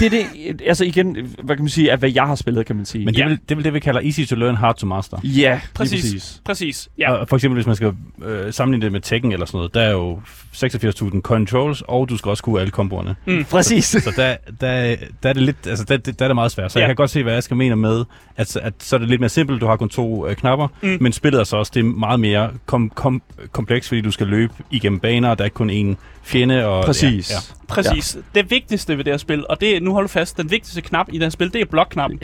Det 0.00 0.06
er 0.06 0.10
det, 0.10 0.62
altså 0.66 0.84
igen, 0.84 1.16
hvad 1.42 1.56
kan 1.56 1.62
man 1.64 1.68
sige, 1.70 1.92
af 1.92 1.98
hvad 1.98 2.10
jeg 2.14 2.22
har 2.22 2.34
spillet, 2.34 2.66
kan 2.66 2.76
man 2.76 2.84
sige. 2.84 3.04
Men 3.04 3.14
det 3.14 3.20
Ja. 3.20 3.26
vel, 3.26 3.38
det 3.42 3.50
er 3.50 3.54
vel 3.54 3.64
det, 3.64 3.74
vi 3.74 3.80
kalder 3.80 4.00
easy 4.00 4.20
to 4.20 4.36
learn, 4.36 4.56
hard 4.56 4.76
to 4.76 4.86
master. 4.86 5.18
ja, 5.24 5.60
Præcis. 5.74 6.02
præcis. 6.02 6.40
Præcis. 6.44 6.88
Ja. 6.98 7.12
Og 7.12 7.28
for 7.28 7.36
eksempel, 7.36 7.54
hvis 7.56 7.66
man 7.66 7.76
skal 7.76 7.92
øh, 8.24 8.52
sammenligne 8.52 8.84
det 8.84 8.92
med 8.92 9.00
Tekken 9.00 9.32
eller 9.32 9.46
sådan 9.46 9.58
noget, 9.58 9.74
der 9.74 9.80
er 9.80 9.90
jo 9.90 10.20
86.000 10.54 11.20
controls, 11.20 11.82
og 11.88 12.08
du 12.08 12.16
skal 12.16 12.28
også 12.30 12.42
kunne 12.42 12.60
alle 12.60 12.70
komboerne. 12.70 13.16
Præcis. 13.50 13.84
Så 13.84 14.12
der, 14.16 14.36
der, 14.60 14.96
der 15.22 15.28
er 15.28 15.32
det 15.32 15.42
lidt, 15.42 15.66
altså 15.66 15.84
der, 15.84 15.96
der 15.96 16.12
er 16.24 16.28
det 16.28 16.34
meget 16.34 16.50
svært. 16.52 16.72
Så 16.72 16.78
Ja. 16.78 16.82
jeg 16.82 16.88
kan 16.88 16.96
godt 16.96 17.10
se, 17.10 17.22
hvad 17.22 17.32
jeg 17.32 17.42
skal 17.42 17.56
mene 17.56 17.76
med, 17.76 18.04
at, 18.36 18.56
at 18.56 18.74
så 18.78 18.96
er 18.96 19.00
det 19.00 19.08
lidt 19.08 19.20
mere 19.20 19.28
simpelt, 19.28 19.60
du 19.60 19.66
har 19.66 19.76
kun 19.76 19.88
to 19.88 20.28
øh, 20.28 20.36
knapper, 20.36 20.68
Mm. 20.82 20.88
mm. 20.88 20.96
men 21.00 21.12
spillet 21.12 21.40
er 21.40 21.44
så 21.44 21.56
også 21.56 21.72
det 21.74 21.80
er 21.80 21.84
meget 21.84 22.20
mere 22.20 22.50
kom, 22.66 22.90
kom, 22.90 23.22
kompleks, 23.52 23.88
fordi 23.88 24.00
du 24.00 24.10
skal 24.10 24.26
løbe 24.26 24.52
igennem 24.70 25.00
baner, 25.00 25.28
og 25.30 25.38
der 25.38 25.42
er 25.42 25.46
ikke 25.46 25.54
kun 25.54 25.70
én 25.70 25.96
fjende. 26.24 26.66
Og, 26.66 26.84
Præcis. 26.84 27.30
Ja, 27.30 27.34
ja. 27.34 27.64
Præcis. 27.68 28.16
Ja. 28.34 28.40
Det 28.40 28.50
vigtigste 28.50 28.96
ved 28.98 29.04
det 29.04 29.12
her 29.12 29.18
spil, 29.18 29.46
og 29.48 29.60
det 29.60 29.82
nu 29.82 29.92
holder 29.92 30.06
du 30.08 30.12
fast, 30.12 30.36
den 30.36 30.50
vigtigste 30.50 30.80
knap 30.80 31.06
i 31.08 31.12
det 31.12 31.22
her 31.22 31.30
spil, 31.30 31.52
det 31.52 31.60
er 31.60 31.64
blokknappen. 31.66 32.18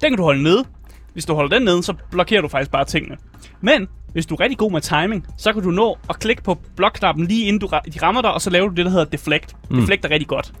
Den 0.00 0.10
kan 0.10 0.16
du 0.16 0.22
holde 0.22 0.42
nede. 0.42 0.64
Hvis 1.12 1.24
du 1.24 1.34
holder 1.34 1.56
den 1.58 1.64
nede, 1.64 1.82
så 1.82 1.94
blokerer 2.10 2.40
du 2.40 2.48
faktisk 2.48 2.70
bare 2.70 2.84
tingene. 2.84 3.16
Men 3.60 3.88
hvis 4.12 4.26
du 4.26 4.34
er 4.34 4.40
rigtig 4.40 4.58
god 4.58 4.72
med 4.72 4.80
timing, 4.80 5.26
så 5.38 5.52
kan 5.52 5.62
du 5.62 5.70
nå 5.70 5.98
at 6.10 6.18
klikke 6.18 6.42
på 6.42 6.58
blokknappen 6.76 7.26
lige 7.26 7.44
inden 7.46 7.60
du 7.60 7.66
ra- 7.66 7.90
de 7.90 7.98
rammer 8.02 8.22
dig, 8.22 8.32
og 8.32 8.40
så 8.40 8.50
laver 8.50 8.68
du 8.68 8.74
det, 8.74 8.84
der 8.84 8.90
hedder 8.90 9.04
deflect. 9.04 9.56
Mm. 9.70 9.80
Deflect 9.80 10.04
er 10.04 10.10
rigtig 10.10 10.28
godt. 10.28 10.52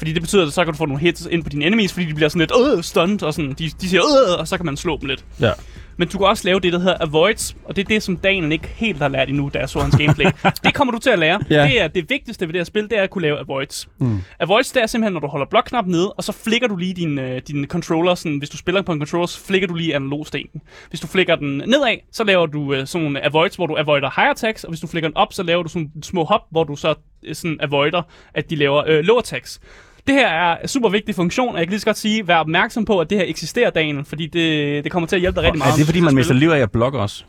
Fordi 0.00 0.12
det 0.12 0.22
betyder, 0.22 0.46
at 0.46 0.52
så 0.52 0.64
kan 0.64 0.72
du 0.72 0.76
få 0.76 0.86
nogle 0.86 1.00
hits 1.00 1.28
ind 1.30 1.42
på 1.42 1.48
dine 1.48 1.66
enemies, 1.66 1.92
fordi 1.92 2.06
de 2.06 2.14
bliver 2.14 2.28
sådan 2.28 2.40
lidt 2.40 2.76
øh, 2.76 2.82
stunned, 2.82 3.22
og 3.22 3.34
sådan, 3.34 3.52
de, 3.52 3.70
de 3.80 3.88
siger 3.88 4.02
øh, 4.02 4.40
og 4.40 4.48
så 4.48 4.56
kan 4.56 4.66
man 4.66 4.76
slå 4.76 4.98
dem 4.98 5.08
lidt. 5.08 5.24
Ja. 5.40 5.50
Men 5.96 6.08
du 6.08 6.18
kan 6.18 6.26
også 6.26 6.44
lave 6.44 6.60
det, 6.60 6.72
der 6.72 6.78
hedder 6.78 6.96
avoids, 7.00 7.56
og 7.64 7.76
det 7.76 7.82
er 7.84 7.86
det, 7.88 8.02
som 8.02 8.16
Daniel 8.16 8.52
ikke 8.52 8.68
helt 8.68 8.98
har 8.98 9.08
lært 9.08 9.28
endnu, 9.28 9.50
da 9.54 9.58
jeg 9.58 9.68
så 9.68 9.80
hans 9.80 9.96
gameplay. 9.96 10.26
det 10.64 10.74
kommer 10.74 10.92
du 10.92 10.98
til 10.98 11.10
at 11.10 11.18
lære. 11.18 11.40
Ja. 11.50 11.62
Det 11.64 11.80
er 11.80 11.88
det 11.88 12.10
vigtigste 12.10 12.46
ved 12.46 12.52
det 12.52 12.58
her 12.58 12.64
spil, 12.64 12.82
det 12.82 12.98
er 12.98 13.02
at 13.02 13.10
kunne 13.10 13.22
lave 13.22 13.38
avoids. 13.38 13.88
Mm. 13.98 14.18
Avoids, 14.38 14.72
det 14.72 14.82
er 14.82 14.86
simpelthen, 14.86 15.12
når 15.12 15.20
du 15.20 15.26
holder 15.26 15.46
blokknappen 15.46 15.92
nede, 15.92 16.12
og 16.12 16.24
så 16.24 16.32
flikker 16.32 16.68
du 16.68 16.76
lige 16.76 16.94
din, 16.94 17.18
øh, 17.18 17.42
din 17.48 17.66
controller, 17.66 18.14
sådan, 18.14 18.38
hvis 18.38 18.50
du 18.50 18.56
spiller 18.56 18.82
på 18.82 18.92
en 18.92 18.98
controller, 18.98 19.26
så 19.26 19.40
flikker 19.40 19.68
du 19.68 19.74
lige 19.74 19.94
analogstenen. 19.94 20.62
Hvis 20.88 21.00
du 21.00 21.06
flikker 21.06 21.36
den 21.36 21.56
nedad, 21.56 21.96
så 22.12 22.24
laver 22.24 22.46
du 22.46 22.74
øh, 22.74 22.86
sådan 22.86 23.04
nogle 23.04 23.24
avoids, 23.24 23.56
hvor 23.56 23.66
du 23.66 23.76
avoider 23.78 24.10
high 24.16 24.30
attacks, 24.30 24.64
og 24.64 24.70
hvis 24.70 24.80
du 24.80 24.86
flikker 24.86 25.08
den 25.08 25.16
op, 25.16 25.32
så 25.32 25.42
laver 25.42 25.62
du 25.62 25.68
sådan 25.68 25.90
små 26.02 26.24
hop, 26.24 26.42
hvor 26.50 26.64
du 26.64 26.76
så 26.76 26.94
øh, 27.22 27.34
sådan 27.34 27.58
avoider, 27.60 28.02
at 28.34 28.50
de 28.50 28.56
laver 28.56 28.84
øh, 28.86 29.04
low 29.04 29.18
attacks. 29.18 29.60
Det 30.06 30.14
her 30.14 30.28
er 30.28 30.58
en 30.58 30.68
super 30.68 30.88
vigtig 30.88 31.14
funktion, 31.14 31.48
og 31.48 31.58
jeg 31.58 31.66
kan 31.66 31.70
lige 31.70 31.80
så 31.80 31.86
godt 31.86 31.98
sige, 31.98 32.26
vær 32.26 32.36
opmærksom 32.36 32.84
på, 32.84 32.98
at 33.00 33.10
det 33.10 33.18
her 33.18 33.24
eksisterer, 33.28 33.70
Daniel, 33.70 34.04
fordi 34.04 34.26
det, 34.26 34.84
det 34.84 34.92
kommer 34.92 35.06
til 35.06 35.16
at 35.16 35.20
hjælpe 35.20 35.36
dig 35.36 35.44
rigtig 35.44 35.58
meget. 35.58 35.72
Er 35.72 35.76
det 35.76 35.86
fordi, 35.86 36.00
man 36.00 36.14
mister 36.14 36.34
liv 36.34 36.48
af 36.48 36.58
at 36.58 36.70
blokke 36.70 36.98
også? 36.98 37.24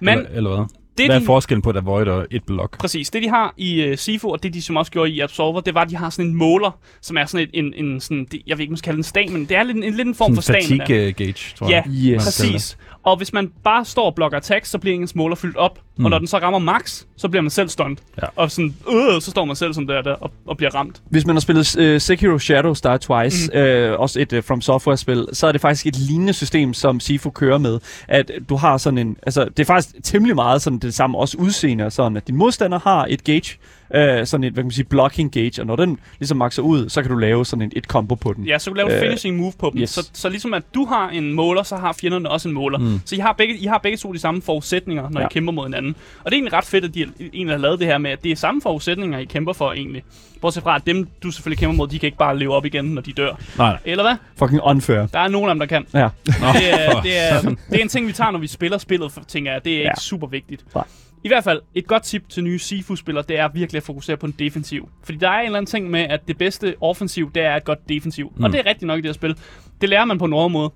Men 0.00 0.18
eller, 0.18 0.30
eller 0.30 0.56
hvad? 0.56 0.64
Det, 0.98 1.06
Hvad 1.06 1.16
er 1.16 1.20
de- 1.20 1.26
forskellen 1.26 1.62
på 1.62 1.70
et 1.70 1.76
avoid 1.76 2.06
og 2.06 2.26
et 2.30 2.44
blok? 2.44 2.78
Præcis. 2.78 3.10
Det, 3.10 3.22
de 3.22 3.28
har 3.28 3.54
i 3.56 3.90
uh, 3.90 3.96
Sifo, 3.98 4.28
og 4.30 4.42
det, 4.42 4.54
de 4.54 4.62
som 4.62 4.76
også 4.76 4.92
gjorde 4.92 5.10
i 5.10 5.20
Absolver, 5.20 5.60
det 5.60 5.74
var, 5.74 5.80
at 5.80 5.90
de 5.90 5.96
har 5.96 6.10
sådan 6.10 6.26
en 6.30 6.34
måler, 6.36 6.78
som 7.00 7.16
er 7.16 7.24
sådan 7.24 7.48
et, 7.54 7.64
en, 7.64 7.84
en 7.86 8.00
sådan, 8.00 8.26
det, 8.32 8.42
jeg 8.46 8.58
ved 8.58 8.62
ikke, 8.62 8.70
man 8.70 8.76
skal 8.78 8.84
kalde 8.88 8.96
den 8.96 9.04
stamina, 9.04 9.32
men 9.38 9.46
det 9.48 9.56
er 9.56 9.62
lidt 9.62 9.76
en, 9.76 9.82
en, 9.84 9.94
lidt 9.94 10.08
en 10.08 10.14
form 10.14 10.34
for 10.34 10.42
Sådan 10.42 10.62
stamina. 10.62 10.84
fatigue 10.84 11.06
øh, 11.06 11.14
gauge, 11.14 11.34
tror 11.58 11.68
Ja, 11.68 11.74
jeg. 11.74 11.84
Yes. 11.86 11.94
man 11.96 12.08
kalder 12.08 12.24
præcis. 12.24 12.78
Og 13.04 13.16
hvis 13.16 13.32
man 13.32 13.50
bare 13.64 13.84
står 13.84 14.06
og 14.06 14.14
blokker 14.14 14.36
attacks, 14.38 14.70
så 14.70 14.78
bliver 14.78 14.96
ens 14.96 15.14
måler 15.14 15.36
fyldt 15.36 15.56
op. 15.56 15.78
Mm. 15.96 16.04
Og 16.04 16.10
når 16.10 16.18
den 16.18 16.26
så 16.26 16.38
rammer 16.38 16.58
max, 16.58 17.04
så 17.16 17.28
bliver 17.28 17.42
man 17.42 17.50
selv 17.50 17.68
stunned. 17.68 17.96
Ja. 18.22 18.26
Og 18.36 18.50
sådan, 18.50 18.74
øh, 18.88 19.20
så 19.22 19.30
står 19.30 19.44
man 19.44 19.56
selv 19.56 19.74
som 19.74 19.86
der, 19.86 20.02
der 20.02 20.12
og, 20.14 20.30
og 20.46 20.56
bliver 20.56 20.74
ramt. 20.74 21.02
Hvis 21.10 21.26
man 21.26 21.36
har 21.36 21.40
spillet 21.40 21.76
uh, 21.94 22.00
Sekiro 22.00 22.38
Shadows 22.38 22.80
Die 22.80 22.98
Twice, 22.98 23.50
mm. 23.54 23.92
uh, 23.94 24.00
også 24.00 24.20
et 24.20 24.32
uh, 24.32 24.42
From 24.44 24.60
Software-spil, 24.60 25.26
så 25.32 25.46
er 25.46 25.52
det 25.52 25.60
faktisk 25.60 25.86
et 25.86 25.96
lignende 25.96 26.32
system, 26.32 26.74
som 26.74 27.00
Sifu 27.00 27.30
kører 27.30 27.58
med. 27.58 27.78
At 28.08 28.30
du 28.48 28.56
har 28.56 28.76
sådan 28.78 28.98
en... 28.98 29.16
Altså, 29.22 29.44
det 29.44 29.60
er 29.60 29.64
faktisk 29.64 29.94
temmelig 30.04 30.34
meget 30.36 30.62
sådan 30.62 30.78
det 30.86 30.94
samme, 30.94 31.18
også 31.18 31.36
udseende 31.38 31.84
og 31.84 31.92
sådan, 31.92 32.16
at 32.16 32.26
din 32.26 32.36
modstander 32.36 32.78
har 32.78 33.06
et 33.10 33.24
gauge, 33.24 33.58
øh, 33.94 34.26
sådan 34.26 34.44
et, 34.44 34.52
hvad 34.52 34.62
kan 34.62 34.66
man 34.66 34.70
sige, 34.72 34.84
blocking 34.84 35.32
gauge, 35.32 35.52
og 35.60 35.66
når 35.66 35.76
den 35.76 35.98
ligesom 36.18 36.36
makser 36.38 36.62
ud, 36.62 36.88
så 36.88 37.02
kan 37.02 37.10
du 37.10 37.16
lave 37.16 37.46
sådan 37.46 37.62
et, 37.62 37.72
et 37.76 37.84
combo 37.84 38.14
på 38.14 38.32
den. 38.32 38.44
Ja, 38.46 38.58
så 38.58 38.70
kan 38.70 38.80
du 38.80 38.86
lave 38.88 38.96
Øh, 38.98 39.02
finishing 39.06 39.36
move 39.36 39.52
på 39.58 39.70
dem. 39.72 39.80
yes. 39.80 39.90
Så, 39.90 40.08
så 40.12 40.28
ligesom 40.28 40.54
at 40.54 40.62
du 40.74 40.84
har 40.84 41.08
en 41.10 41.32
måler, 41.32 41.62
så 41.62 41.76
har 41.76 41.92
fjenderne 41.92 42.30
også 42.30 42.48
en 42.48 42.54
måler. 42.54 42.78
Mm. 42.78 43.00
Så 43.04 43.14
I 43.14 43.18
har, 43.18 43.32
begge, 43.32 43.56
I 43.56 43.66
har 43.66 43.78
begge 43.78 43.98
to 43.98 44.12
de 44.12 44.18
samme 44.18 44.42
forudsætninger, 44.42 45.10
når 45.10 45.20
ja. 45.20 45.26
I 45.26 45.28
kæmper 45.30 45.52
mod 45.52 45.64
hinanden. 45.66 45.94
Og 46.18 46.24
det 46.30 46.32
er 46.32 46.36
egentlig 46.36 46.52
ret 46.52 46.64
fedt, 46.64 46.84
at 46.84 46.94
de 46.94 47.06
egentlig 47.32 47.54
har 47.54 47.60
lavet 47.60 47.78
det 47.78 47.86
her 47.86 47.98
med, 47.98 48.10
at 48.10 48.24
det 48.24 48.32
er 48.32 48.36
samme 48.36 48.62
forudsætninger, 48.62 49.18
I 49.18 49.24
kæmper 49.24 49.52
for 49.52 49.72
egentlig. 49.72 50.02
Bortset 50.40 50.62
fra, 50.62 50.76
at 50.76 50.86
dem, 50.86 51.08
du 51.22 51.30
selvfølgelig 51.30 51.58
kæmper 51.58 51.76
mod, 51.76 51.88
de 51.88 51.98
kan 51.98 52.06
ikke 52.06 52.18
bare 52.18 52.38
leve 52.38 52.54
op 52.54 52.64
igen, 52.66 52.84
når 52.84 53.02
de 53.02 53.12
dør. 53.12 53.40
Nej. 53.58 53.78
Eller 53.84 54.04
hvad? 54.04 54.16
Fucking 54.36 54.60
unfair. 54.64 55.06
Der 55.06 55.18
er 55.18 55.28
nogen 55.28 55.48
af 55.50 55.54
dem, 55.54 55.58
der 55.60 55.66
kan. 55.66 55.86
Ja. 55.94 56.08
Det 56.26 56.34
er, 56.42 57.00
det, 57.02 57.18
er, 57.32 57.40
det 57.40 57.78
er 57.78 57.82
en 57.82 57.88
ting, 57.88 58.06
vi 58.06 58.12
tager, 58.12 58.30
når 58.30 58.38
vi 58.38 58.46
spiller 58.46 58.78
spillet, 58.78 59.12
tænker 59.28 59.52
jeg. 59.52 59.64
Det 59.64 59.72
er. 59.72 59.76
Ja. 59.78 59.82
ikke 59.82 60.00
super 60.00 60.26
vigtigt. 60.26 60.64
Nej. 60.74 60.84
I 61.24 61.28
hvert 61.28 61.44
fald, 61.44 61.60
et 61.74 61.86
godt 61.86 62.02
tip 62.02 62.28
til 62.28 62.44
nye 62.44 62.58
Sifu-spillere, 62.58 63.24
det 63.28 63.38
er 63.38 63.48
virkelig 63.48 63.76
at 63.76 63.82
fokusere 63.82 64.16
på 64.16 64.26
en 64.26 64.34
defensiv. 64.38 64.88
Fordi 65.04 65.18
der 65.18 65.28
er 65.28 65.40
en 65.40 65.46
eller 65.46 65.58
anden 65.58 65.70
ting 65.70 65.90
med, 65.90 66.00
at 66.00 66.28
det 66.28 66.38
bedste 66.38 66.74
offensiv, 66.80 67.32
det 67.34 67.42
er 67.42 67.56
et 67.56 67.64
godt 67.64 67.88
defensiv. 67.88 68.32
Mm. 68.36 68.44
Og 68.44 68.52
det 68.52 68.60
er 68.60 68.66
rigtigt 68.66 68.86
nok 68.86 68.98
i 68.98 69.02
det 69.02 69.08
her 69.08 69.12
spil. 69.12 69.36
Det 69.80 69.88
lærer 69.88 70.04
man 70.04 70.18
på 70.18 70.24
en 70.24 70.30
måde. 70.30 70.72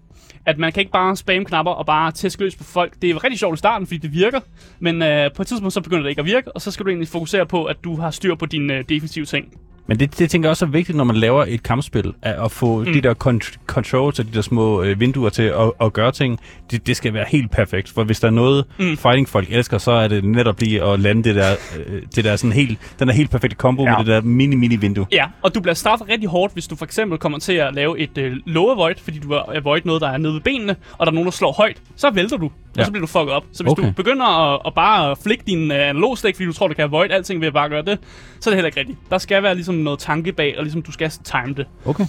At 0.46 0.58
man 0.58 0.72
kan 0.72 0.80
ikke 0.80 0.92
bare 0.92 1.16
spamme 1.16 1.44
knapper 1.44 1.72
og 1.72 1.86
bare 1.86 2.12
tæske 2.12 2.42
løs 2.42 2.56
på 2.56 2.64
folk. 2.64 3.02
Det 3.02 3.10
er 3.10 3.24
rigtig 3.24 3.38
sjovt 3.38 3.56
i 3.56 3.58
starten, 3.58 3.86
fordi 3.86 3.98
det 3.98 4.12
virker. 4.12 4.40
Men 4.78 5.02
øh, 5.02 5.30
på 5.32 5.42
et 5.42 5.48
tidspunkt, 5.48 5.74
så 5.74 5.80
begynder 5.80 6.02
det 6.02 6.10
ikke 6.10 6.20
at 6.20 6.26
virke. 6.26 6.52
Og 6.52 6.60
så 6.60 6.70
skal 6.70 6.84
du 6.84 6.90
egentlig 6.90 7.08
fokusere 7.08 7.46
på, 7.46 7.64
at 7.64 7.76
du 7.84 7.96
har 7.96 8.10
styr 8.10 8.34
på 8.34 8.46
dine 8.46 8.74
øh, 8.74 8.84
defensive 8.88 9.24
ting. 9.24 9.52
Men 9.88 10.00
det, 10.00 10.18
det 10.18 10.30
tænker 10.30 10.48
jeg 10.48 10.50
også 10.50 10.64
er 10.64 10.68
vigtigt, 10.68 10.96
når 10.96 11.04
man 11.04 11.16
laver 11.16 11.44
et 11.48 11.62
kampspil, 11.62 12.12
at, 12.22 12.34
at 12.44 12.50
få 12.52 12.78
mm. 12.78 12.92
de 12.92 13.00
der 13.00 13.14
con- 13.26 13.56
controls 13.66 14.18
og 14.18 14.26
de 14.26 14.30
der 14.34 14.40
små 14.42 14.82
øh, 14.82 15.00
vinduer 15.00 15.28
til 15.30 15.42
at, 15.42 15.72
at 15.80 15.92
gøre 15.92 16.12
ting, 16.12 16.40
det, 16.70 16.86
det 16.86 16.96
skal 16.96 17.14
være 17.14 17.24
helt 17.28 17.50
perfekt. 17.50 17.88
For 17.90 18.04
hvis 18.04 18.20
der 18.20 18.26
er 18.26 18.32
noget, 18.32 18.64
Mm. 18.78 18.84
mm. 18.84 18.96
fighting 18.96 19.28
folk 19.28 19.46
elsker, 19.50 19.78
så 19.78 19.90
er 19.90 20.08
det 20.08 20.24
netop 20.24 20.60
lige 20.60 20.82
at 20.84 21.00
lande 21.00 21.24
det 21.24 21.34
der, 21.34 21.52
øh, 21.86 22.02
det 22.16 22.24
der 22.24 22.36
sådan 22.36 22.52
helt, 22.52 22.78
den 22.98 23.08
der 23.08 23.14
helt 23.14 23.30
perfekte 23.30 23.56
combo 23.56 23.82
ja. 23.82 23.90
Med 23.90 23.98
det 23.98 24.06
der 24.06 24.20
mini-mini 24.20 24.76
vindue. 24.76 25.06
Ja, 25.12 25.24
og 25.42 25.54
du 25.54 25.60
bliver 25.60 25.74
straffet 25.74 26.08
rigtig 26.08 26.28
hårdt, 26.28 26.52
hvis 26.52 26.66
du 26.66 26.76
for 26.76 26.84
eksempel 26.84 27.18
kommer 27.18 27.38
til 27.38 27.52
at 27.52 27.74
lave 27.74 27.98
et 27.98 28.18
øh, 28.18 28.36
low 28.46 28.70
avoid, 28.70 28.94
fordi 29.02 29.18
du 29.18 29.32
har 29.32 29.52
avoid 29.54 29.80
noget, 29.84 30.02
der 30.02 30.08
er 30.08 30.16
nede 30.18 30.34
ved 30.34 30.40
benene, 30.40 30.76
og 30.98 31.06
der 31.06 31.10
er 31.10 31.14
nogen, 31.14 31.24
der 31.26 31.30
slår 31.32 31.52
højt, 31.52 31.76
så 31.96 32.10
vælter 32.10 32.36
du, 32.36 32.44
og 32.44 32.50
Ja. 32.76 32.84
så 32.84 32.90
bliver 32.90 33.00
du 33.00 33.06
fucket 33.06 33.30
op. 33.30 33.44
Så 33.52 33.62
hvis 33.62 33.70
Okay. 33.72 33.82
du 33.86 33.90
begynder 33.92 34.54
at, 34.54 34.60
at 34.66 34.74
bare 34.74 35.16
flikke 35.24 35.44
din 35.46 35.70
øh, 35.72 35.88
analogstik, 35.88 36.34
fordi 36.36 36.46
du 36.46 36.52
tror, 36.52 36.68
du 36.68 36.74
kan 36.74 36.84
avoid 36.84 37.10
alting 37.10 37.40
ved 37.40 37.46
at 37.48 37.54
bare 37.54 37.68
gøre 37.68 37.82
det, 37.82 37.98
så 38.40 38.50
er 38.50 38.52
det 38.52 38.56
heller 38.56 38.66
ikke 38.66 38.80
rigtigt. 38.80 38.98
Der 39.10 39.18
skal 39.18 39.42
være 39.42 39.54
ligesom 39.54 39.75
noget 39.84 39.98
tanke 39.98 40.32
bag, 40.32 40.54
og 40.58 40.62
ligesom 40.64 40.82
du 40.82 40.92
skal 40.92 41.10
time 41.10 41.54
det. 41.54 41.66
Okay. 41.84 42.04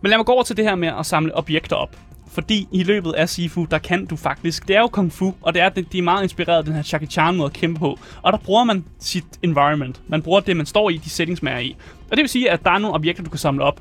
Men 0.00 0.10
lad 0.10 0.18
mig 0.18 0.26
gå 0.26 0.32
over 0.32 0.42
til 0.42 0.56
det 0.56 0.64
her 0.64 0.74
med 0.74 0.88
at 0.98 1.06
samle 1.06 1.36
objekter 1.36 1.76
op. 1.76 1.96
Fordi 2.32 2.68
i 2.72 2.82
løbet 2.82 3.12
af 3.12 3.28
Sifu, 3.28 3.66
der 3.70 3.78
kan 3.78 4.06
du 4.06 4.16
faktisk... 4.16 4.68
Det 4.68 4.76
er 4.76 4.80
jo 4.80 4.88
kung 4.88 5.12
fu, 5.12 5.34
og 5.42 5.54
det 5.54 5.62
er, 5.62 5.68
det, 5.68 5.92
de 5.92 5.98
er 5.98 6.02
meget 6.02 6.22
inspireret 6.22 6.58
af 6.58 6.64
den 6.64 6.74
her 6.74 6.88
Jackie 6.92 7.08
Chan 7.08 7.36
måde 7.36 7.46
at 7.46 7.52
kæmpe 7.52 7.78
på. 7.80 7.98
Og 8.22 8.32
der 8.32 8.38
bruger 8.38 8.64
man 8.64 8.84
sit 8.98 9.24
environment. 9.42 10.00
Man 10.08 10.22
bruger 10.22 10.40
det, 10.40 10.56
man 10.56 10.66
står 10.66 10.90
i, 10.90 10.96
de 10.96 11.10
settings, 11.10 11.42
man 11.42 11.52
er 11.52 11.58
i. 11.58 11.76
Og 12.10 12.16
det 12.16 12.18
vil 12.18 12.28
sige, 12.28 12.50
at 12.50 12.64
der 12.64 12.70
er 12.70 12.78
nogle 12.78 12.94
objekter, 12.94 13.22
du 13.22 13.30
kan 13.30 13.38
samle 13.38 13.64
op. 13.64 13.80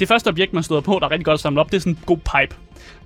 Det 0.00 0.08
første 0.08 0.28
objekt, 0.28 0.52
man 0.52 0.62
støder 0.62 0.80
på, 0.80 0.98
der 1.00 1.06
er 1.06 1.10
rigtig 1.10 1.24
godt 1.24 1.34
at 1.34 1.40
samle 1.40 1.60
op, 1.60 1.70
det 1.70 1.76
er 1.76 1.80
sådan 1.80 1.92
en 1.92 1.98
god 2.06 2.16
pipe. 2.16 2.56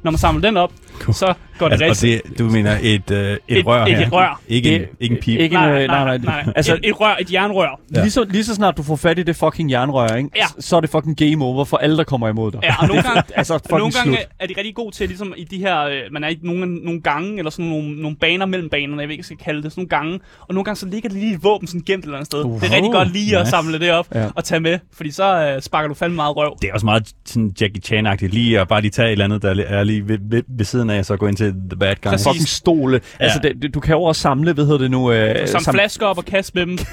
Når 0.02 0.10
man 0.10 0.18
samler 0.18 0.40
den 0.42 0.56
op, 0.56 0.72
så 1.12 1.34
går 1.58 1.68
det 1.68 1.82
Altså, 1.82 2.06
rigtig... 2.06 2.20
og 2.24 2.30
det, 2.30 2.38
du 2.38 2.44
mener 2.50 2.78
et, 2.82 3.10
øh, 3.10 3.30
et, 3.48 3.58
Et- 3.58 3.66
rør 3.66 3.84
et 3.84 3.96
her? 3.96 4.10
rør. 4.10 4.40
Ikke 4.48 4.74
en, 4.74 4.80
Det- 4.80 4.88
ikke 5.00 5.14
en 5.14 5.20
pip. 5.22 5.40
Ikke 5.40 5.54
Nej, 5.54 5.66
en, 5.66 5.72
nej, 5.72 5.82
øh, 5.82 5.88
nej, 5.88 6.04
nej, 6.04 6.42
nej. 6.44 6.52
Altså, 6.56 6.74
et, 6.74 6.80
et 6.84 7.00
rør, 7.00 7.16
et 7.20 7.32
jernrør. 7.32 7.80
Ja. 7.94 8.00
Lige, 8.00 8.10
så, 8.10 8.24
lige 8.30 8.44
så 8.44 8.54
snart 8.54 8.76
du 8.76 8.82
får 8.82 8.96
fat 8.96 9.18
i 9.18 9.22
det 9.22 9.36
fucking 9.36 9.70
jernrør, 9.70 10.08
ikke? 10.16 10.30
Ja. 10.36 10.44
Så 10.58 10.76
er 10.76 10.80
det 10.80 10.90
fucking 10.90 11.16
game 11.16 11.44
over 11.44 11.64
for 11.64 11.76
alle, 11.76 11.96
der 11.96 12.04
kommer 12.04 12.28
imod 12.28 12.52
dig. 12.52 12.60
Ja, 12.62 12.74
og 12.82 12.88
nogle 12.88 13.02
gange, 13.02 13.22
altså, 13.36 13.60
nogle 13.70 13.82
gange 13.92 14.16
slut. 14.16 14.18
er 14.40 14.46
de 14.46 14.54
rigtig 14.58 14.74
gode 14.74 14.94
til, 14.94 15.08
ligesom 15.08 15.34
i 15.36 15.44
de 15.44 15.58
her, 15.58 15.80
øh, 15.82 15.92
man 16.12 16.24
er 16.24 16.28
i 16.28 16.38
nogle, 16.42 16.74
nogle 16.84 17.00
gange, 17.00 17.38
eller 17.38 17.50
sådan 17.50 17.64
nogle, 17.66 18.02
nogle 18.02 18.16
baner 18.16 18.46
mellem 18.46 18.68
banerne, 18.68 19.00
jeg 19.00 19.08
ved 19.08 19.12
ikke, 19.12 19.24
skal 19.24 19.36
kalde 19.36 19.62
det, 19.62 19.72
sådan 19.72 19.80
nogle 19.80 19.88
gange. 19.88 20.20
Og 20.40 20.54
nogle 20.54 20.64
gange 20.64 20.76
så 20.78 20.86
ligger 20.86 21.08
det 21.08 21.18
lige 21.18 21.34
et 21.34 21.44
våben 21.44 21.66
sådan 21.68 21.82
gemt 21.86 21.98
et 22.00 22.04
eller 22.04 22.16
andet 22.16 22.26
sted. 22.26 22.44
Uh, 22.44 22.60
det 22.60 22.70
er 22.70 22.74
rigtig 22.76 22.92
godt 22.92 23.12
lige 23.12 23.36
at 23.36 23.42
nice. 23.42 23.50
samle 23.50 23.78
det 23.78 23.90
op 23.92 24.06
Ja. 24.14 24.26
og 24.34 24.44
tage 24.44 24.60
med, 24.60 24.78
fordi 24.96 25.10
så 25.10 25.52
øh, 25.56 25.62
sparker 25.62 25.88
du 25.88 25.94
fandme 25.94 26.16
meget 26.16 26.36
røv. 26.36 26.56
Det 26.62 26.68
er 26.70 26.74
også 26.74 26.86
meget 26.86 27.12
sådan 27.26 27.52
Jackie 27.60 27.82
Chan-agtigt, 27.86 28.26
lige 28.34 28.60
at 28.60 28.68
bare 28.68 28.80
lige 28.80 28.90
tage 28.90 29.08
et 29.08 29.12
eller 29.12 29.24
andet, 29.24 29.42
der 29.42 29.64
er 29.66 29.84
lige 29.86 30.08
ved, 30.08 30.18
ved, 30.22 30.42
ved 30.48 30.64
siden 30.64 30.90
af, 30.90 31.04
så 31.06 31.16
gå 31.16 31.26
ind 31.26 31.36
til 31.36 31.52
the 31.70 31.78
bad 31.78 31.94
guy. 32.02 32.10
Præcis. 32.10 32.26
Fucking 32.26 32.48
stole. 32.48 33.00
Ja. 33.20 33.24
Altså, 33.24 33.38
det, 33.62 33.74
du 33.74 33.80
kan 33.80 33.94
jo 33.94 34.02
også 34.02 34.20
samle, 34.22 34.52
hvad 34.52 34.64
hedder 34.64 34.78
det 34.78 34.90
nu? 34.90 35.12
Øh, 35.12 35.48
Som 35.48 35.60
flasker 35.74 36.06
op 36.06 36.18
og 36.18 36.24
kaste 36.24 36.52
med 36.54 36.66
dem. 36.66 36.78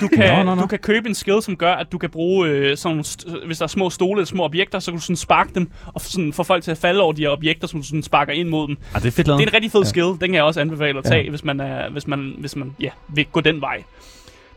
Du 0.00 0.08
kan, 0.08 0.36
Nå, 0.38 0.42
nå, 0.42 0.54
nå. 0.54 0.60
du 0.62 0.66
kan 0.66 0.78
købe 0.78 1.08
en 1.08 1.14
skill, 1.14 1.42
som 1.42 1.56
gør, 1.56 1.72
at 1.74 1.92
du 1.92 1.98
kan 1.98 2.10
bruge 2.10 2.48
øh, 2.48 2.76
sådan, 2.76 3.00
st- 3.00 3.46
hvis 3.46 3.58
der 3.58 3.62
er 3.62 3.68
små 3.68 3.90
stole 3.90 4.18
eller 4.18 4.26
små 4.26 4.44
objekter, 4.44 4.78
så 4.78 4.90
kan 4.90 4.98
du 4.98 5.02
sådan 5.02 5.16
sparke 5.16 5.50
dem 5.54 5.70
og 5.86 6.00
sådan 6.00 6.32
få 6.32 6.42
folk 6.42 6.64
til 6.64 6.70
at 6.70 6.78
falde 6.78 7.00
over 7.00 7.12
de 7.12 7.22
her 7.22 7.28
objekter, 7.28 7.66
som 7.68 7.80
du 7.80 7.86
sådan 7.86 8.02
sparker 8.02 8.32
ind 8.32 8.48
mod 8.48 8.68
dem. 8.68 8.76
Ah, 8.94 9.02
det 9.02 9.08
er 9.08 9.12
fedt. 9.12 9.26
Det 9.26 9.32
er 9.32 9.38
en 9.38 9.52
rigtig 9.54 9.72
fed 9.72 9.80
ja. 9.80 9.88
skill. 9.88 10.04
Den 10.06 10.18
kan 10.20 10.34
jeg 10.34 10.42
også 10.42 10.60
anbefale 10.60 10.98
at 10.98 11.04
tage, 11.04 11.24
ja. 11.24 11.30
hvis 11.30 11.44
man, 11.44 11.60
er, 11.60 11.90
hvis 11.90 12.06
man, 12.06 12.34
hvis 12.38 12.56
man 12.56 12.72
ja, 12.80 12.88
vil 13.08 13.24
gå 13.32 13.40
den 13.40 13.60
vej. 13.60 13.82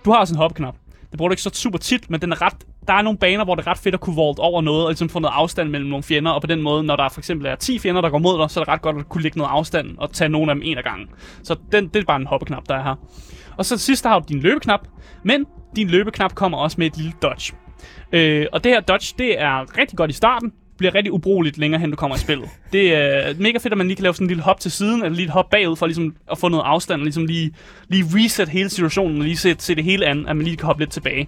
Du 0.05 0.11
har 0.11 0.17
også 0.19 0.33
en 0.33 0.37
hopknap. 0.37 0.75
Det 1.11 1.17
bruger 1.17 1.29
du 1.29 1.33
ikke 1.33 1.41
så 1.41 1.49
super 1.53 1.77
tit, 1.79 2.09
men 2.09 2.21
den 2.21 2.31
er 2.31 2.41
ret, 2.41 2.53
der 2.87 2.93
er 2.93 3.01
nogle 3.01 3.19
baner, 3.19 3.43
hvor 3.43 3.55
det 3.55 3.67
er 3.67 3.71
ret 3.71 3.77
fedt 3.77 3.95
at 3.95 4.01
kunne 4.01 4.15
vault 4.15 4.39
over 4.39 4.61
noget, 4.61 4.85
og 4.85 4.91
ligesom 4.91 5.09
få 5.09 5.19
noget 5.19 5.33
afstand 5.35 5.69
mellem 5.69 5.89
nogle 5.89 6.03
fjender, 6.03 6.31
og 6.31 6.41
på 6.41 6.47
den 6.47 6.61
måde, 6.61 6.83
når 6.83 6.95
der 6.95 7.09
for 7.09 7.19
eksempel 7.19 7.47
er 7.47 7.55
10 7.55 7.79
fjender, 7.79 8.01
der 8.01 8.09
går 8.09 8.17
mod 8.17 8.39
dig, 8.39 8.49
så 8.49 8.59
er 8.59 8.63
det 8.63 8.73
ret 8.73 8.81
godt 8.81 8.97
at 8.97 9.09
kunne 9.09 9.21
lægge 9.21 9.37
noget 9.37 9.51
afstand 9.51 9.97
og 9.97 10.11
tage 10.11 10.29
nogle 10.29 10.51
af 10.51 10.55
dem 10.55 10.61
en 10.65 10.77
af 10.77 10.83
gangen. 10.83 11.09
Så 11.43 11.55
den, 11.71 11.87
det 11.87 11.99
er 11.99 12.05
bare 12.05 12.19
en 12.21 12.27
hoppeknap, 12.27 12.63
der 12.69 12.75
er 12.75 12.83
her. 12.83 12.95
Og 13.57 13.65
så 13.65 13.77
til 13.77 13.85
sidst 13.85 14.05
har 14.05 14.19
du 14.19 14.25
din 14.29 14.39
løbeknap, 14.39 14.87
men 15.23 15.45
din 15.75 15.87
løbeknap 15.87 16.35
kommer 16.35 16.57
også 16.57 16.75
med 16.79 16.87
et 16.87 16.97
lille 16.97 17.13
dodge. 17.21 17.53
Øh, 18.11 18.45
og 18.51 18.63
det 18.63 18.71
her 18.71 18.79
dodge, 18.79 19.15
det 19.17 19.41
er 19.41 19.77
rigtig 19.77 19.97
godt 19.97 20.11
i 20.11 20.13
starten, 20.13 20.51
bliver 20.77 20.95
rigtig 20.95 21.13
ubrugeligt 21.13 21.57
længere 21.57 21.81
hen 21.81 21.89
du 21.89 21.95
kommer 21.95 22.15
i 22.15 22.19
spillet. 22.19 22.49
Det 22.73 22.95
er 22.95 23.33
mega 23.39 23.57
fedt, 23.57 23.71
at 23.71 23.77
man 23.77 23.87
lige 23.87 23.95
kan 23.95 24.03
lave 24.03 24.13
sådan 24.13 24.25
en 24.25 24.27
lille 24.27 24.43
hop 24.43 24.59
til 24.59 24.71
siden, 24.71 25.03
eller 25.03 25.15
lige 25.15 25.25
et 25.25 25.31
hop 25.31 25.49
bagud, 25.49 25.75
for 25.75 25.85
ligesom 25.85 26.15
at 26.31 26.37
få 26.37 26.47
noget 26.47 26.63
afstand, 26.63 27.01
og 27.01 27.03
ligesom 27.03 27.25
lige, 27.25 27.51
lige 27.87 28.05
reset 28.15 28.49
hele 28.49 28.69
situationen, 28.69 29.17
og 29.17 29.23
lige 29.23 29.37
se, 29.37 29.55
se 29.59 29.75
det 29.75 29.83
hele 29.83 30.05
an, 30.05 30.27
at 30.27 30.35
man 30.35 30.45
lige 30.45 30.57
kan 30.57 30.65
hoppe 30.65 30.81
lidt 30.81 30.91
tilbage. 30.91 31.27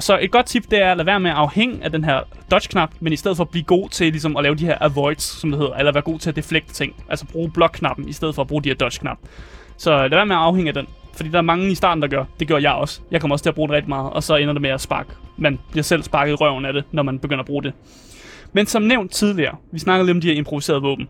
Så 0.00 0.18
et 0.20 0.30
godt 0.30 0.46
tip, 0.46 0.70
det 0.70 0.82
er 0.82 0.90
at 0.90 0.96
lade 0.96 1.06
være 1.06 1.20
med 1.20 1.30
at 1.30 1.36
afhænge 1.36 1.84
af 1.84 1.92
den 1.92 2.04
her 2.04 2.20
dodge-knap, 2.50 2.90
men 3.00 3.12
i 3.12 3.16
stedet 3.16 3.36
for 3.36 3.44
at 3.44 3.50
blive 3.50 3.64
god 3.64 3.88
til 3.88 4.10
ligesom, 4.12 4.36
at 4.36 4.42
lave 4.42 4.54
de 4.54 4.66
her 4.66 4.78
avoids, 4.80 5.22
som 5.22 5.50
det 5.50 5.60
hedder, 5.60 5.74
eller 5.74 5.92
være 5.92 6.02
god 6.02 6.18
til 6.18 6.30
at 6.30 6.36
deflekte 6.36 6.74
ting. 6.74 6.94
Altså 7.08 7.26
bruge 7.26 7.50
blok-knappen, 7.50 8.08
i 8.08 8.12
stedet 8.12 8.34
for 8.34 8.42
at 8.42 8.48
bruge 8.48 8.62
de 8.62 8.68
her 8.68 8.76
dodge-knap. 8.76 9.18
Så 9.76 9.90
lad 9.90 10.08
være 10.08 10.26
med 10.26 10.36
at 10.36 10.42
afhænge 10.42 10.68
af 10.68 10.74
den. 10.74 10.86
Fordi 11.14 11.28
der 11.28 11.38
er 11.38 11.42
mange 11.42 11.70
i 11.70 11.74
starten, 11.74 12.02
der 12.02 12.08
gør. 12.08 12.24
Det 12.40 12.48
gør 12.48 12.58
jeg 12.58 12.72
også. 12.72 13.00
Jeg 13.10 13.20
kommer 13.20 13.34
også 13.34 13.42
til 13.42 13.48
at 13.48 13.54
bruge 13.54 13.68
det 13.68 13.74
rigtig 13.74 13.88
meget, 13.88 14.12
og 14.12 14.22
så 14.22 14.36
ender 14.36 14.52
det 14.52 14.62
med 14.62 14.70
at 14.70 14.80
sparke. 14.80 15.10
Man 15.36 15.58
bliver 15.70 15.82
selv 15.82 16.02
sparket 16.02 16.32
i 16.32 16.34
røven 16.34 16.64
af 16.64 16.72
det, 16.72 16.84
når 16.92 17.02
man 17.02 17.18
begynder 17.18 17.40
at 17.40 17.46
bruge 17.46 17.62
det. 17.62 17.72
Men 18.52 18.66
som 18.66 18.82
nævnt 18.82 19.12
tidligere, 19.12 19.56
vi 19.72 19.78
snakkede 19.78 20.06
lidt 20.06 20.16
om 20.16 20.20
de 20.20 20.28
her 20.28 20.34
improviserede 20.34 20.82
våben. 20.82 21.08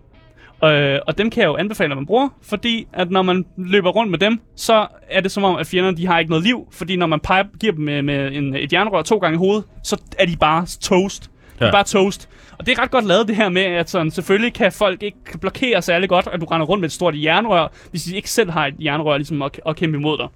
Øh, 0.65 0.99
og 1.07 1.19
dem 1.19 1.31
kan 1.31 1.41
jeg 1.41 1.49
jo 1.49 1.57
anbefale, 1.57 1.91
at 1.93 1.97
man 1.97 2.07
bruger, 2.07 2.29
fordi 2.43 2.87
at 2.93 3.11
når 3.11 3.23
man 3.23 3.45
løber 3.57 3.91
rundt 3.91 4.11
med 4.11 4.19
dem, 4.19 4.41
så 4.57 4.87
er 5.11 5.21
det 5.21 5.31
som 5.33 5.45
om, 5.45 5.57
at 5.57 5.67
fjenderne 5.67 5.97
de 5.97 6.07
har 6.07 6.19
ikke 6.19 6.31
noget 6.31 6.45
liv, 6.45 6.69
fordi 6.73 6.97
når 6.97 7.07
man 7.07 7.21
peger, 7.21 7.45
giver 7.61 7.73
dem 7.73 7.85
med, 7.85 8.03
med 8.03 8.33
en, 8.33 8.55
et 8.57 8.73
jernrør 8.73 9.03
to 9.03 9.19
gange 9.19 9.35
i 9.35 9.39
hovedet, 9.39 9.65
så 9.85 10.01
er 10.19 10.27
de 10.27 10.37
bare 10.37 10.67
toast. 10.81 11.23
De 11.59 11.65
er 11.65 11.67
Ja. 11.67 11.73
bare 11.73 11.85
toast. 11.85 12.29
Og 12.59 12.67
det 12.67 12.79
er 12.79 12.83
ret 12.83 12.91
godt 12.91 13.05
lavet 13.05 13.29
det 13.29 13.37
her 13.37 13.49
med, 13.49 13.63
at 13.63 13.91
sådan, 13.91 14.11
selvfølgelig 14.11 14.53
kan 14.55 14.73
folk 14.73 15.03
ikke 15.03 15.39
blokere 15.41 15.83
særlig 15.83 16.09
godt, 16.09 16.29
at 16.33 16.41
du 16.41 16.47
render 16.47 16.67
rundt 16.67 16.81
med 16.81 16.89
et 16.89 16.93
stort 16.93 17.15
jernrør, 17.23 17.73
hvis 17.91 18.03
de 18.03 18.17
ikke 18.17 18.31
selv 18.31 18.51
har 18.51 18.67
et 18.67 18.75
jernrør 18.81 19.17
ligesom 19.17 19.43
at, 19.43 19.61
at 19.69 19.77
kæmpe 19.77 19.99
imod 19.99 20.19
dig. 20.19 20.27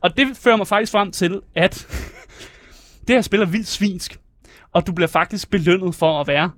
Og 0.00 0.16
det 0.16 0.26
fører 0.42 0.56
mig 0.56 0.66
faktisk 0.66 0.92
frem 0.92 1.10
til, 1.12 1.40
at 1.54 1.86
det 3.08 3.16
her 3.16 3.20
spil 3.22 3.40
er 3.40 3.46
vildt 3.46 3.68
svinsk. 3.68 4.18
Og 4.72 4.86
du 4.86 4.92
bliver 4.92 5.08
faktisk 5.08 5.50
belønnet 5.50 5.94
for 5.94 6.20
at 6.20 6.26
være 6.26 6.50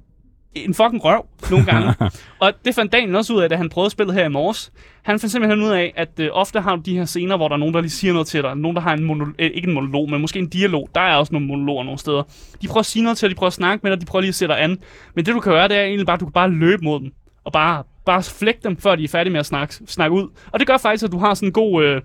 en 0.64 0.74
fucking 0.74 1.04
røv 1.04 1.26
nogle 1.50 1.66
gange. 1.66 1.94
og 2.40 2.52
det 2.64 2.74
fandt 2.74 2.92
Daniel 2.92 3.16
også 3.16 3.34
ud 3.34 3.40
af, 3.40 3.48
da 3.48 3.56
han 3.56 3.68
prøvede 3.68 3.90
spillet 3.90 4.14
her 4.14 4.24
i 4.24 4.28
morges. 4.28 4.72
Han 5.02 5.20
fandt 5.20 5.32
simpelthen 5.32 5.62
ud 5.62 5.70
af, 5.70 5.92
at 5.96 6.20
øh, 6.20 6.28
ofte 6.32 6.60
har 6.60 6.76
du 6.76 6.82
de 6.82 6.96
her 6.96 7.04
scener, 7.04 7.36
hvor 7.36 7.48
der 7.48 7.54
er 7.54 7.58
nogen, 7.58 7.74
der 7.74 7.80
lige 7.80 7.90
siger 7.90 8.12
noget 8.12 8.26
til 8.26 8.42
dig. 8.42 8.56
Nogen, 8.56 8.74
der 8.74 8.80
har 8.82 8.92
en 8.92 9.04
monolog, 9.04 9.34
øh, 9.38 9.50
ikke 9.54 9.68
en 9.68 9.74
monolog, 9.74 10.10
men 10.10 10.20
måske 10.20 10.38
en 10.38 10.48
dialog. 10.48 10.88
Der 10.94 11.00
er 11.00 11.16
også 11.16 11.32
nogle 11.32 11.46
monologer 11.46 11.84
nogle 11.84 11.98
steder. 11.98 12.22
De 12.62 12.66
prøver 12.66 12.80
at 12.80 12.86
sige 12.86 13.02
noget 13.02 13.18
til 13.18 13.28
dig, 13.28 13.36
de 13.36 13.38
prøver 13.38 13.48
at 13.48 13.52
snakke 13.52 13.82
med 13.82 13.92
dig, 13.92 14.00
de 14.00 14.06
prøver 14.06 14.20
lige 14.20 14.28
at 14.28 14.34
sætte 14.34 14.54
dig 14.54 14.62
an. 14.62 14.78
Men 15.14 15.26
det 15.26 15.34
du 15.34 15.40
kan 15.40 15.52
gøre, 15.52 15.68
det 15.68 15.76
er 15.76 15.82
egentlig 15.82 16.06
bare, 16.06 16.14
at 16.14 16.20
du 16.20 16.26
kan 16.26 16.32
bare 16.32 16.50
løbe 16.50 16.84
mod 16.84 17.00
dem. 17.00 17.12
Og 17.44 17.52
bare, 17.52 17.82
bare 18.06 18.22
flække 18.22 18.60
dem, 18.64 18.76
før 18.76 18.96
de 18.96 19.04
er 19.04 19.08
færdige 19.08 19.32
med 19.32 19.40
at 19.40 19.46
snakke, 19.46 19.74
snakke 19.86 20.16
ud. 20.16 20.28
Og 20.52 20.58
det 20.58 20.66
gør 20.66 20.76
faktisk, 20.76 21.04
at 21.04 21.12
du 21.12 21.18
har 21.18 21.34
sådan 21.34 21.48
en 21.48 21.52
god... 21.52 21.84
Øh, 21.84 22.02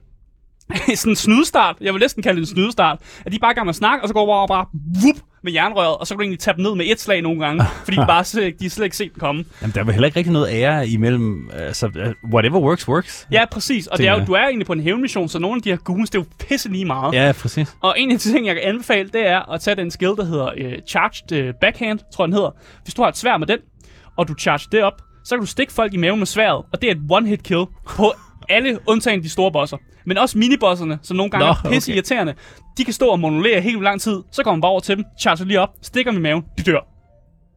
sådan 0.95 1.11
en 1.11 1.15
snydestart. 1.15 1.75
Jeg 1.81 1.93
vil 1.93 1.99
næsten 1.99 2.23
kalde 2.23 2.41
det 2.41 2.47
en 2.47 2.55
snydestart. 2.55 2.99
At 3.25 3.31
de 3.31 3.39
bare 3.39 3.51
er 3.51 3.55
gang 3.55 3.65
med 3.65 3.71
at 3.71 3.75
snakke, 3.75 4.03
og 4.03 4.07
så 4.07 4.13
går 4.13 4.25
bare, 4.25 4.47
bare 4.47 4.65
vup, 5.03 5.15
med 5.43 5.51
jernrøret, 5.51 5.97
og 5.97 6.07
så 6.07 6.13
kan 6.13 6.17
du 6.17 6.21
egentlig 6.21 6.39
tage 6.39 6.55
dem 6.55 6.63
ned 6.63 6.75
med 6.75 6.85
et 6.85 6.99
slag 6.99 7.21
nogle 7.21 7.45
gange, 7.45 7.63
fordi 7.85 7.97
de 7.97 8.05
bare 8.05 8.23
slet, 8.23 8.59
de 8.59 8.69
slet 8.69 8.85
ikke 8.85 8.97
set 8.97 9.11
komme. 9.19 9.45
Jamen, 9.61 9.73
der 9.73 9.81
er 9.81 9.85
vel 9.85 9.93
heller 9.93 10.05
ikke 10.05 10.17
rigtig 10.17 10.33
noget 10.33 10.49
ære 10.51 10.87
imellem... 10.87 11.49
Altså, 11.53 11.85
uh, 11.85 12.33
whatever 12.33 12.59
works, 12.59 12.87
works. 12.87 13.27
Ja, 13.31 13.45
præcis. 13.51 13.87
Og 13.87 13.97
det 13.97 14.07
er 14.07 14.19
jo, 14.19 14.25
du 14.25 14.33
er 14.33 14.43
egentlig 14.43 14.67
på 14.67 14.73
en 14.73 14.81
hævnmission, 14.81 15.29
så 15.29 15.39
nogle 15.39 15.55
af 15.55 15.61
de 15.61 15.69
her 15.69 15.77
goons, 15.77 16.09
det 16.09 16.19
er 16.19 16.23
jo 16.23 16.45
pisse 16.47 16.69
lige 16.69 16.85
meget. 16.85 17.13
Ja, 17.13 17.31
præcis. 17.31 17.75
Og 17.81 17.95
en 17.97 18.11
af 18.11 18.19
de 18.19 18.31
ting, 18.31 18.47
jeg 18.47 18.55
kan 18.55 18.63
anbefale, 18.63 19.09
det 19.09 19.27
er 19.27 19.51
at 19.51 19.61
tage 19.61 19.75
den 19.75 19.91
skill, 19.91 20.11
der 20.17 20.25
hedder 20.25 20.49
øh, 20.57 20.73
Charged 20.87 21.31
øh, 21.31 21.53
Backhand, 21.61 21.99
tror 22.13 22.23
jeg 22.23 22.27
den 22.27 22.33
hedder. 22.33 22.51
Hvis 22.83 22.93
du 22.93 23.01
har 23.01 23.09
et 23.09 23.17
svær 23.17 23.37
med 23.37 23.47
den, 23.47 23.59
og 24.17 24.27
du 24.27 24.33
charge 24.33 24.67
det 24.71 24.83
op, 24.83 25.01
så 25.23 25.35
kan 25.35 25.39
du 25.39 25.45
stikke 25.47 25.73
folk 25.73 25.93
i 25.93 25.97
maven 25.97 26.19
med 26.19 26.27
sværet, 26.27 26.65
og 26.73 26.81
det 26.81 26.87
er 26.87 26.91
et 26.91 27.01
one-hit 27.11 27.41
kill 27.43 27.65
på 27.87 28.13
alle, 28.49 28.79
undtagen 28.87 29.23
de 29.23 29.29
store 29.29 29.51
bosser. 29.51 29.77
Men 30.05 30.17
også 30.17 30.37
minibosserne, 30.37 30.99
som 31.01 31.17
nogle 31.17 31.29
gange 31.31 31.45
Nå, 31.45 31.51
er 31.69 31.73
pisse 31.73 31.89
okay. 31.91 31.95
irriterende. 31.95 32.33
De 32.77 32.83
kan 32.83 32.93
stå 32.93 33.05
og 33.07 33.19
monolere 33.19 33.61
helt 33.61 33.81
lang 33.81 34.01
tid, 34.01 34.17
så 34.31 34.43
kommer 34.43 34.55
man 34.55 34.61
bare 34.61 34.71
over 34.71 34.79
til 34.79 34.95
dem, 34.97 35.05
charger 35.21 35.45
lige 35.45 35.59
op, 35.59 35.69
stikker 35.81 36.11
dem 36.11 36.19
i 36.19 36.23
maven, 36.23 36.43
de 36.57 36.63
dør. 36.63 36.79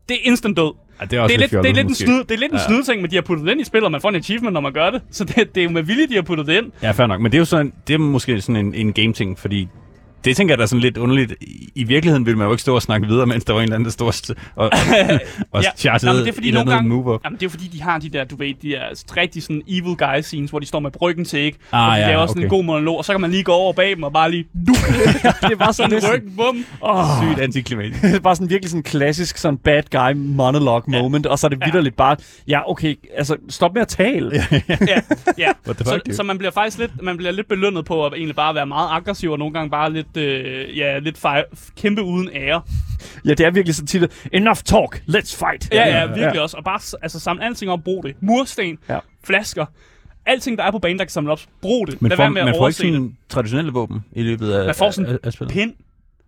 Det 0.09 0.15
er 0.15 0.21
instant 0.25 0.57
død. 0.57 0.73
Ja, 1.01 1.05
det 1.05 1.17
er 1.17 1.21
også 1.21 1.29
Det 1.29 1.35
er 1.35 1.39
lidt, 1.41 1.51
det 1.51 1.59
er 1.59 1.63
fjollet, 1.63 1.77
lidt 1.77 1.89
en 1.89 1.95
snyd, 1.95 2.19
det 2.25 2.31
er 2.31 2.39
lidt 2.39 2.53
en 2.53 2.59
Ja. 2.59 2.65
snydeting, 2.67 3.03
men 3.03 3.11
de 3.11 3.15
har 3.17 3.23
puttet 3.23 3.47
det 3.47 3.53
ind 3.53 3.61
i 3.61 3.65
spillet, 3.65 3.85
og 3.85 3.93
man 3.93 4.01
får 4.01 4.09
en 4.09 4.15
achievement, 4.15 4.53
når 4.55 4.61
man 4.61 4.73
gør 4.73 4.91
det. 4.91 5.03
Så 5.11 5.25
det, 5.25 5.55
det 5.55 5.61
er 5.61 5.65
jo 5.65 5.71
med 5.71 5.83
vilje, 5.83 6.07
de 6.07 6.15
har 6.15 6.23
puttet 6.23 6.47
det 6.47 6.57
ind. 6.63 6.73
Ja, 6.83 6.91
fair 6.91 7.07
nok. 7.07 7.21
Men 7.21 7.33
det 7.33 7.37
er 7.37 7.41
jo 7.41 7.45
sådan, 7.45 7.73
det 7.89 7.95
er 7.95 7.99
måske 7.99 8.41
sådan 8.41 8.67
en, 8.67 8.75
en 8.75 8.93
game-ting, 8.93 9.39
fordi 9.39 9.69
Det 10.25 10.37
tænker 10.37 10.53
jeg 10.53 10.59
da 10.59 10.63
er 10.63 10.67
sådan 10.67 10.81
lidt 10.81 10.97
underligt. 10.97 11.35
I, 11.75 11.85
virkeligheden 11.85 12.27
ville 12.27 12.39
man 12.39 12.47
jo 12.47 12.53
ikke 12.53 12.63
stå 12.63 12.75
og 12.75 12.83
snakke 12.83 13.07
videre, 13.07 13.27
mens 13.27 13.45
der 13.45 13.53
var 13.53 13.61
en 13.61 13.65
eller 13.65 13.75
anden, 13.75 13.85
der 13.85 13.91
stod 13.91 14.07
og, 14.07 14.15
st- 14.15 14.53
og, 14.57 14.71
og 15.53 15.63
Ja, 15.65 15.69
chartede 15.77 16.13
nå, 16.13 16.19
det 16.19 16.29
er 16.29 16.33
fordi 16.33 16.51
nogle 16.51 16.71
gange- 16.73 16.89
move. 16.89 17.19
Jamen, 17.25 17.39
det 17.41 17.47
er 17.47 17.51
fordi, 17.51 17.67
de 17.69 17.83
har 17.83 17.99
de 17.99 18.09
der, 18.09 18.25
du 18.25 18.37
ved, 18.37 18.55
de 18.63 18.69
der 18.69 18.81
rigtig 19.17 19.43
sådan 19.43 19.63
evil 19.69 19.97
guy 19.97 20.21
scenes, 20.23 20.51
hvor 20.51 20.59
de 20.59 20.67
står 20.67 20.81
med 20.81 20.91
bryggen 20.91 21.25
til, 21.25 21.39
ikke? 21.41 21.59
Ah, 21.73 21.89
og 21.89 21.97
de 21.97 22.01
ja, 22.03 22.09
laver 22.09 22.27
sådan 22.27 22.41
okay. 22.41 22.45
en 22.45 22.49
god 22.51 22.65
monolog, 22.65 22.99
og 22.99 23.05
så 23.05 23.13
kan 23.13 23.21
man 23.21 23.31
lige 23.31 23.43
gå 23.43 23.53
over 23.53 23.73
bag 23.73 23.91
dem 23.91 24.03
og 24.03 24.13
bare 24.13 24.31
lige 24.31 24.45
du, 24.67 24.75
det 25.43 25.53
er 25.53 25.57
bare 25.57 25.73
sådan, 25.73 25.91
lidt, 25.91 26.05
ryggen, 26.15 26.33
bum. 26.37 26.65
oh, 26.81 27.05
Sygt 27.23 27.41
antiklimatisk. 27.41 28.03
det 28.03 28.15
er 28.15 28.21
bare 28.21 28.37
sådan 28.37 28.51
virkelig 28.51 28.71
sådan 28.71 28.79
en 28.79 28.83
klassisk 28.83 29.39
sådan 29.39 29.57
bad 29.59 29.83
guy 29.91 30.13
monologue 30.17 30.83
moment, 31.03 31.27
og 31.27 31.39
så 31.39 31.47
er 31.47 31.49
det 31.49 31.59
Ja. 31.61 31.67
vidderligt 31.67 31.97
bare, 31.97 32.17
ja 32.49 32.71
okay, 32.71 32.95
altså 33.17 33.37
stop 33.49 33.75
med 33.75 33.83
at 33.83 33.89
tale. 33.89 34.31
Ja, 34.69 35.01
ja. 35.39 35.53
The 35.67 35.85
så, 35.85 36.01
så 36.13 36.23
man 36.23 36.39
bliver 36.39 36.51
faktisk 36.51 36.79
lidt, 36.79 37.03
man 37.03 37.17
bliver 37.17 37.33
lidt 37.33 37.49
belønnet 37.49 37.85
på 37.85 38.07
at 38.07 38.13
egentlig 38.15 38.37
bare 38.37 38.55
være 38.55 38.67
meget 38.67 38.89
aggressiv, 38.91 39.31
og 39.31 39.39
nogle 39.39 39.55
gange 39.55 39.71
bare 39.71 39.93
lidt, 39.93 40.14
øh, 40.17 40.79
ja, 40.79 40.99
lidt 40.99 41.19
fej, 41.19 41.45
kæmpe 41.77 42.03
uden 42.03 42.29
ære. 42.33 42.63
Ja, 43.25 43.31
det 43.31 43.41
er 43.47 43.51
virkelig 43.51 43.75
sådan 43.75 43.87
tit, 43.87 44.29
enough 44.33 44.57
talk, 44.65 45.03
let's 45.09 45.37
fight. 45.47 45.69
Ja, 45.73 45.89
ja, 45.89 46.07
virkelig 46.07 46.41
også. 46.41 46.57
Og 46.57 46.65
bare 46.65 46.81
altså, 47.03 47.21
samle 47.21 47.45
alting 47.45 47.71
op, 47.71 47.85
brug 47.85 48.05
det. 48.05 48.15
Mursten, 48.21 48.79
Ja. 48.89 48.99
flasker, 49.25 49.67
alting, 50.27 50.59
der 50.59 50.65
er 50.65 50.71
på 50.71 50.79
banen, 50.79 50.99
der 50.99 51.05
kan 51.05 51.11
samle 51.11 51.33
op, 51.33 51.41
brug 51.63 51.87
det. 51.87 52.03
Men 52.03 52.09
Lad 52.09 52.17
får, 52.17 52.23
være 52.25 52.31
med 52.31 52.41
at 52.41 52.45
man 52.47 52.55
får 52.59 52.69
ikke 52.69 52.77
sådan 52.77 53.17
traditionelle 53.29 53.73
våben 53.73 54.05
i 54.13 54.23
løbet 54.23 54.53
af, 54.53 54.67
Man 54.67 54.75
får 54.75 54.91
sådan 54.91 55.13
af, 55.13 55.19
af 55.23 55.33
spillet. 55.33 55.53
Pind, 55.53 55.73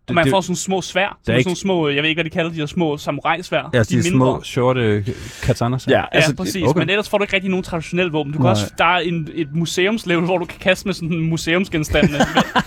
og 0.08 0.14
man 0.14 0.24
det- 0.24 0.30
får 0.30 0.40
sådan 0.40 0.56
små 0.56 0.82
svær, 0.82 1.18
Der 1.26 1.32
er 1.32 1.36
ikke- 1.36 1.48
sådan 1.50 1.56
små, 1.56 1.88
jeg 1.88 2.02
ved 2.02 2.08
ikke, 2.10 2.16
hvad 2.16 2.24
de 2.24 2.30
kalder 2.30 2.50
de 2.50 2.56
der 2.58 2.66
små 2.66 2.96
samurai-svær. 2.96 3.58
Ja, 3.72 3.78
de, 3.78 3.78
er 3.78 3.84
de 3.84 4.02
små, 4.10 4.42
shorte 4.42 5.04
katanas. 5.42 5.86
Ja, 5.86 5.92
Ja, 5.92 5.98
altså, 6.12 6.16
altså, 6.30 6.34
præcis. 6.36 6.62
okay. 6.66 6.78
Men 6.78 6.90
ellers 6.90 7.08
får 7.08 7.18
du 7.18 7.24
ikke 7.24 7.34
rigtig 7.34 7.50
nogen 7.50 7.64
traditionelle 7.64 8.12
våben. 8.12 8.32
Du 8.32 8.38
kan 8.38 8.42
Nej. 8.42 8.50
også, 8.50 8.72
der 8.78 8.84
er 8.84 8.98
en, 8.98 9.28
et 9.34 9.48
museumslevel, 9.54 10.24
hvor 10.24 10.38
du 10.38 10.44
kan 10.44 10.58
kaste 10.60 10.88
med 10.88 10.94
sådan 10.94 11.12
en 11.12 11.28
museumsgenstande. 11.30 12.18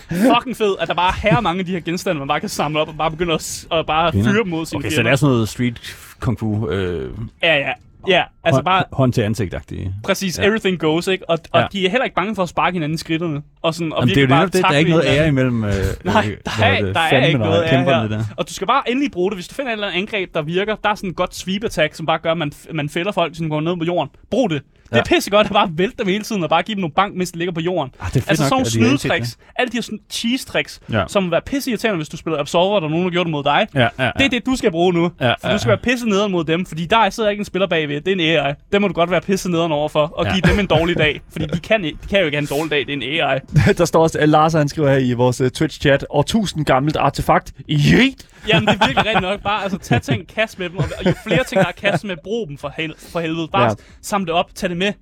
Fucking 0.09 0.57
fed, 0.57 0.75
at 0.79 0.87
der 0.87 0.93
bare 0.93 1.13
er 1.23 1.29
her 1.35 1.41
mange 1.41 1.59
af 1.59 1.65
de 1.65 1.71
her 1.71 1.79
genstande, 1.79 2.19
man 2.19 2.27
bare 2.27 2.39
kan 2.39 2.49
samle 2.49 2.79
op 2.79 2.87
og 2.87 2.95
bare 2.97 3.11
begynde 3.11 3.33
at, 3.33 3.65
og 3.69 3.85
bare 3.85 4.11
fyre 4.13 4.23
dem 4.43 4.47
mod 4.47 4.65
sine 4.65 4.77
Okay, 4.79 4.89
så 4.89 4.95
fjender. 4.95 5.09
det 5.11 5.13
er 5.13 5.15
sådan 5.17 5.33
noget 5.33 5.49
street 5.49 5.95
kung 6.19 6.39
fu, 6.39 6.69
øh, 6.69 7.11
Ja, 7.43 7.55
ja. 7.55 7.71
Ja, 8.07 8.23
altså 8.43 8.61
bare 8.61 8.83
hånd 8.91 9.13
til 9.13 9.21
ansigt-agtigt. 9.21 9.89
præcis, 10.03 10.39
Ja. 10.39 10.43
everything 10.47 10.79
goes, 10.79 11.07
ikke? 11.07 11.29
Og, 11.29 11.39
og 11.51 11.61
Ja. 11.61 11.67
de 11.71 11.85
er 11.85 11.89
heller 11.89 12.03
ikke 12.05 12.15
bange 12.15 12.35
for 12.35 12.43
at 12.43 12.49
sparke 12.49 12.73
hinanden 12.75 12.95
i 12.95 12.97
skridterne. 12.97 13.41
Og, 13.61 13.73
sådan, 13.73 13.93
og 13.93 13.99
Jamen, 14.01 14.09
det 14.09 14.17
er 14.17 14.21
jo 14.21 14.27
bare 14.27 14.45
det, 14.45 14.53
der 14.53 14.67
er 14.67 14.77
ikke 14.77 14.91
noget 14.91 15.05
ære 15.07 15.27
imellem 15.27 15.63
øh, 15.63 15.71
Nej, 16.05 16.35
der 16.45 16.51
er, 16.63 16.81
der 16.93 16.99
er 16.99 17.09
fandme 17.09 17.27
ikke 17.27 17.39
noget 17.39 17.63
ære 17.63 17.83
her. 17.83 18.07
der. 18.07 18.23
Og 18.37 18.49
du 18.49 18.53
skal 18.53 18.67
bare 18.67 18.89
endelig 18.91 19.11
bruge 19.11 19.31
det. 19.31 19.37
Hvis 19.37 19.47
du 19.47 19.55
finder 19.55 19.71
et 19.71 19.73
eller 19.73 19.87
andet 19.87 19.97
angreb, 19.99 20.33
der 20.33 20.41
virker, 20.41 20.75
der 20.83 20.89
er 20.89 20.95
sådan 20.95 21.09
en 21.09 21.13
godt 21.13 21.35
sweep 21.35 21.63
attack, 21.63 21.93
som 21.95 22.05
bare 22.05 22.19
gør, 22.19 22.31
at 22.31 22.37
man, 22.37 22.51
man 22.73 22.89
fælder 22.89 23.11
folk, 23.11 23.35
som 23.35 23.49
går 23.49 23.61
ned 23.61 23.77
på 23.77 23.83
jorden. 23.85 24.09
Brug 24.31 24.49
det. 24.49 24.61
Det 24.89 24.95
er 24.95 24.97
Ja. 25.09 25.15
pissegodt 25.15 25.47
at 25.47 25.53
bare 25.53 25.69
vælte 25.71 25.95
dem 25.97 26.07
hele 26.07 26.23
tiden 26.23 26.43
og 26.43 26.49
bare 26.49 26.63
give 26.63 26.75
dem 26.75 26.81
nogle 26.81 26.93
bank, 26.93 27.15
mens 27.15 27.31
de 27.31 27.37
ligger 27.37 27.53
på 27.53 27.61
jorden. 27.61 27.91
Ah, 27.99 28.13
det 28.13 28.23
er 28.25 28.29
altså 28.29 28.43
nok, 28.43 28.65
sådan 28.65 28.81
nogle 28.81 28.91
har 28.91 28.97
snydetricks, 28.97 29.37
alle 29.55 29.71
de 29.71 29.77
her 29.77 29.97
cheese 30.09 30.45
tricks, 30.45 30.79
Ja. 30.91 31.03
som 31.07 31.23
vil 31.23 31.31
være 31.31 31.41
pisse 31.45 31.69
irriterende, 31.71 31.97
hvis 31.97 32.09
du 32.09 32.17
spiller 32.17 32.39
Absolver, 32.39 32.75
og 32.75 32.81
der 32.81 32.89
nogen, 32.89 33.03
der 33.05 33.11
gjorde 33.11 33.25
det 33.27 33.31
mod 33.31 33.43
dig. 33.43 33.67
Ja, 33.75 33.79
ja, 33.79 33.87
ja. 33.99 34.11
Det 34.17 34.25
er 34.25 34.29
det, 34.29 34.45
du 34.45 34.55
skal 34.55 34.71
bruge 34.71 34.93
nu. 34.93 35.11
Ja, 35.21 35.29
For 35.31 35.47
ja, 35.47 35.53
du 35.53 35.59
skal 35.59 35.69
være 35.69 35.77
pisse 35.77 36.09
nederen 36.09 36.31
mod 36.31 36.43
dem, 36.43 36.65
fordi 36.65 36.85
der 36.85 37.09
sidder 37.09 37.29
ikke 37.29 37.41
en 37.41 37.45
spiller 37.45 37.67
bagved. 37.67 38.01
Det 38.01 38.07
er 38.07 38.35
en 38.37 38.45
AI. 38.45 38.53
Det 38.71 38.81
må 38.81 38.87
du 38.87 38.93
godt 38.93 39.11
være 39.11 39.21
pisse 39.21 39.51
nederen 39.51 39.71
overfor, 39.71 40.13
og 40.17 40.25
Ja. 40.25 40.31
give 40.33 40.41
dem 40.51 40.59
en 40.59 40.65
dårlig 40.67 40.97
dag. 40.97 41.21
Fordi 41.31 41.45
de 41.45 41.59
kan, 41.59 41.83
de 41.83 41.91
kan 42.09 42.19
jo 42.19 42.25
ikke 42.25 42.37
have 42.37 42.41
en 42.51 42.57
dårlig 42.57 42.71
dag. 42.71 42.79
Det 42.79 42.89
er 42.89 42.93
en 43.21 43.29
AI. 43.29 43.39
der 43.77 43.85
står 43.85 44.03
også, 44.03 44.19
at 44.19 44.29
Lars 44.29 44.53
han 44.53 44.67
skriver 44.69 44.89
her 44.89 44.97
i 44.97 45.13
vores 45.13 45.41
uh, 45.41 45.47
Twitch-chat, 45.47 46.03
årtusind 46.09 46.65
gammelt 46.65 46.95
artefakt. 46.97 47.53
Yeet! 47.69 48.25
Jamen, 48.47 48.67
det 48.67 48.73
er 48.81 48.85
virkelig 48.87 49.05
rigtigt 49.05 49.21
nok. 49.21 49.41
Bare 49.41 49.63
altså, 49.63 49.77
tag 49.77 50.01
ting, 50.01 50.27
kast 50.27 50.59
med 50.59 50.69
dem. 50.69 50.77
Og 50.77 50.85
jo 51.05 51.13
flere 51.27 51.43
ting, 51.43 51.61
der 51.61 51.67
er 51.67 51.71
kast 51.71 52.03
med, 52.03 52.15
brug 52.23 52.47
dem 52.47 52.57
for, 52.57 52.73
hel- 52.77 52.95
for 52.97 53.19
helvede. 53.19 53.47
Bare 53.47 53.63
Ja. 53.65 53.73
samle 54.01 54.25
det 54.25 54.33
op, 54.33 54.55
tag 54.55 54.69
det 54.69 54.77
med. 54.77 54.93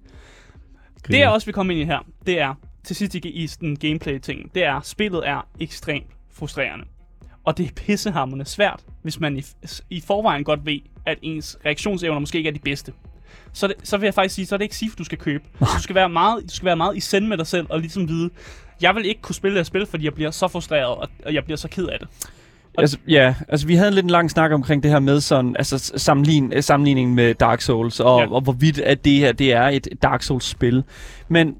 Det 1.07 1.19
jeg 1.19 1.29
også 1.29 1.45
vil 1.47 1.53
komme 1.53 1.73
ind 1.73 1.81
i 1.81 1.85
her, 1.85 1.99
det 2.25 2.39
er, 2.39 2.53
til 2.83 2.95
sidst 2.95 3.15
i, 3.15 3.47
sådan 3.47 3.75
gameplay-ting, 3.75 4.55
det 4.55 4.63
er, 4.63 4.81
spillet 4.83 5.27
er 5.27 5.47
ekstremt 5.59 6.07
frustrerende. 6.33 6.85
Og 7.43 7.57
det 7.57 7.65
er 7.65 7.69
pissehammerende 7.75 8.45
svært, 8.45 8.79
hvis 9.01 9.19
man 9.19 9.37
i, 9.37 9.43
i 9.89 10.01
forvejen 10.01 10.43
godt 10.43 10.65
ved, 10.65 10.79
at 11.05 11.17
ens 11.21 11.57
reaktionsevner 11.65 12.19
måske 12.19 12.37
ikke 12.37 12.47
er 12.47 12.53
de 12.53 12.59
bedste. 12.59 12.93
Så, 13.53 13.65
er 13.65 13.67
det, 13.67 13.87
så 13.87 13.97
vil 13.97 14.07
jeg 14.07 14.13
faktisk 14.13 14.35
sige, 14.35 14.45
så 14.45 14.55
er 14.55 14.57
det 14.57 14.65
ikke 14.65 14.75
SIF, 14.75 14.95
du 14.95 15.03
skal 15.03 15.17
købe. 15.17 15.43
Du 15.59 15.81
skal 15.81 15.95
være 15.95 16.09
meget, 16.09 16.43
du 16.43 16.55
skal 16.55 16.65
være 16.65 16.75
meget 16.75 16.97
i 16.97 16.99
send 16.99 17.27
med 17.27 17.37
dig 17.37 17.47
selv, 17.47 17.67
og 17.69 17.79
ligesom 17.79 18.07
vide, 18.09 18.29
jeg 18.81 18.95
vil 18.95 19.05
ikke 19.05 19.21
kunne 19.21 19.35
spille 19.35 19.55
det 19.55 19.59
her 19.59 19.63
spil, 19.65 19.85
fordi 19.85 20.05
jeg 20.05 20.13
bliver 20.13 20.31
så 20.31 20.47
frustreret, 20.47 21.09
og 21.25 21.33
jeg 21.33 21.43
bliver 21.43 21.57
så 21.57 21.67
ked 21.67 21.85
af 21.87 21.99
det. 21.99 22.07
Altså, 22.77 22.97
ja, 23.07 23.33
altså 23.49 23.67
vi 23.67 23.75
havde 23.75 23.87
en 23.87 23.93
lidt 23.93 24.11
lang 24.11 24.31
snak 24.31 24.51
omkring 24.51 24.83
det 24.83 24.91
her 24.91 24.99
med 24.99 25.21
sådan, 25.21 25.55
altså 25.59 25.91
sammenlign, 25.97 26.53
øh, 26.53 26.63
sammenligningen 26.63 27.15
med 27.15 27.33
Dark 27.33 27.61
Souls, 27.61 27.99
og, 27.99 28.19
ja. 28.21 28.31
Og 28.31 28.41
hvorvidt 28.41 28.79
at 28.79 29.05
det 29.05 29.13
her, 29.19 29.31
det 29.31 29.53
er 29.53 29.63
et 29.63 29.87
Dark 30.01 30.23
Souls-spil. 30.23 30.83
Men 31.29 31.55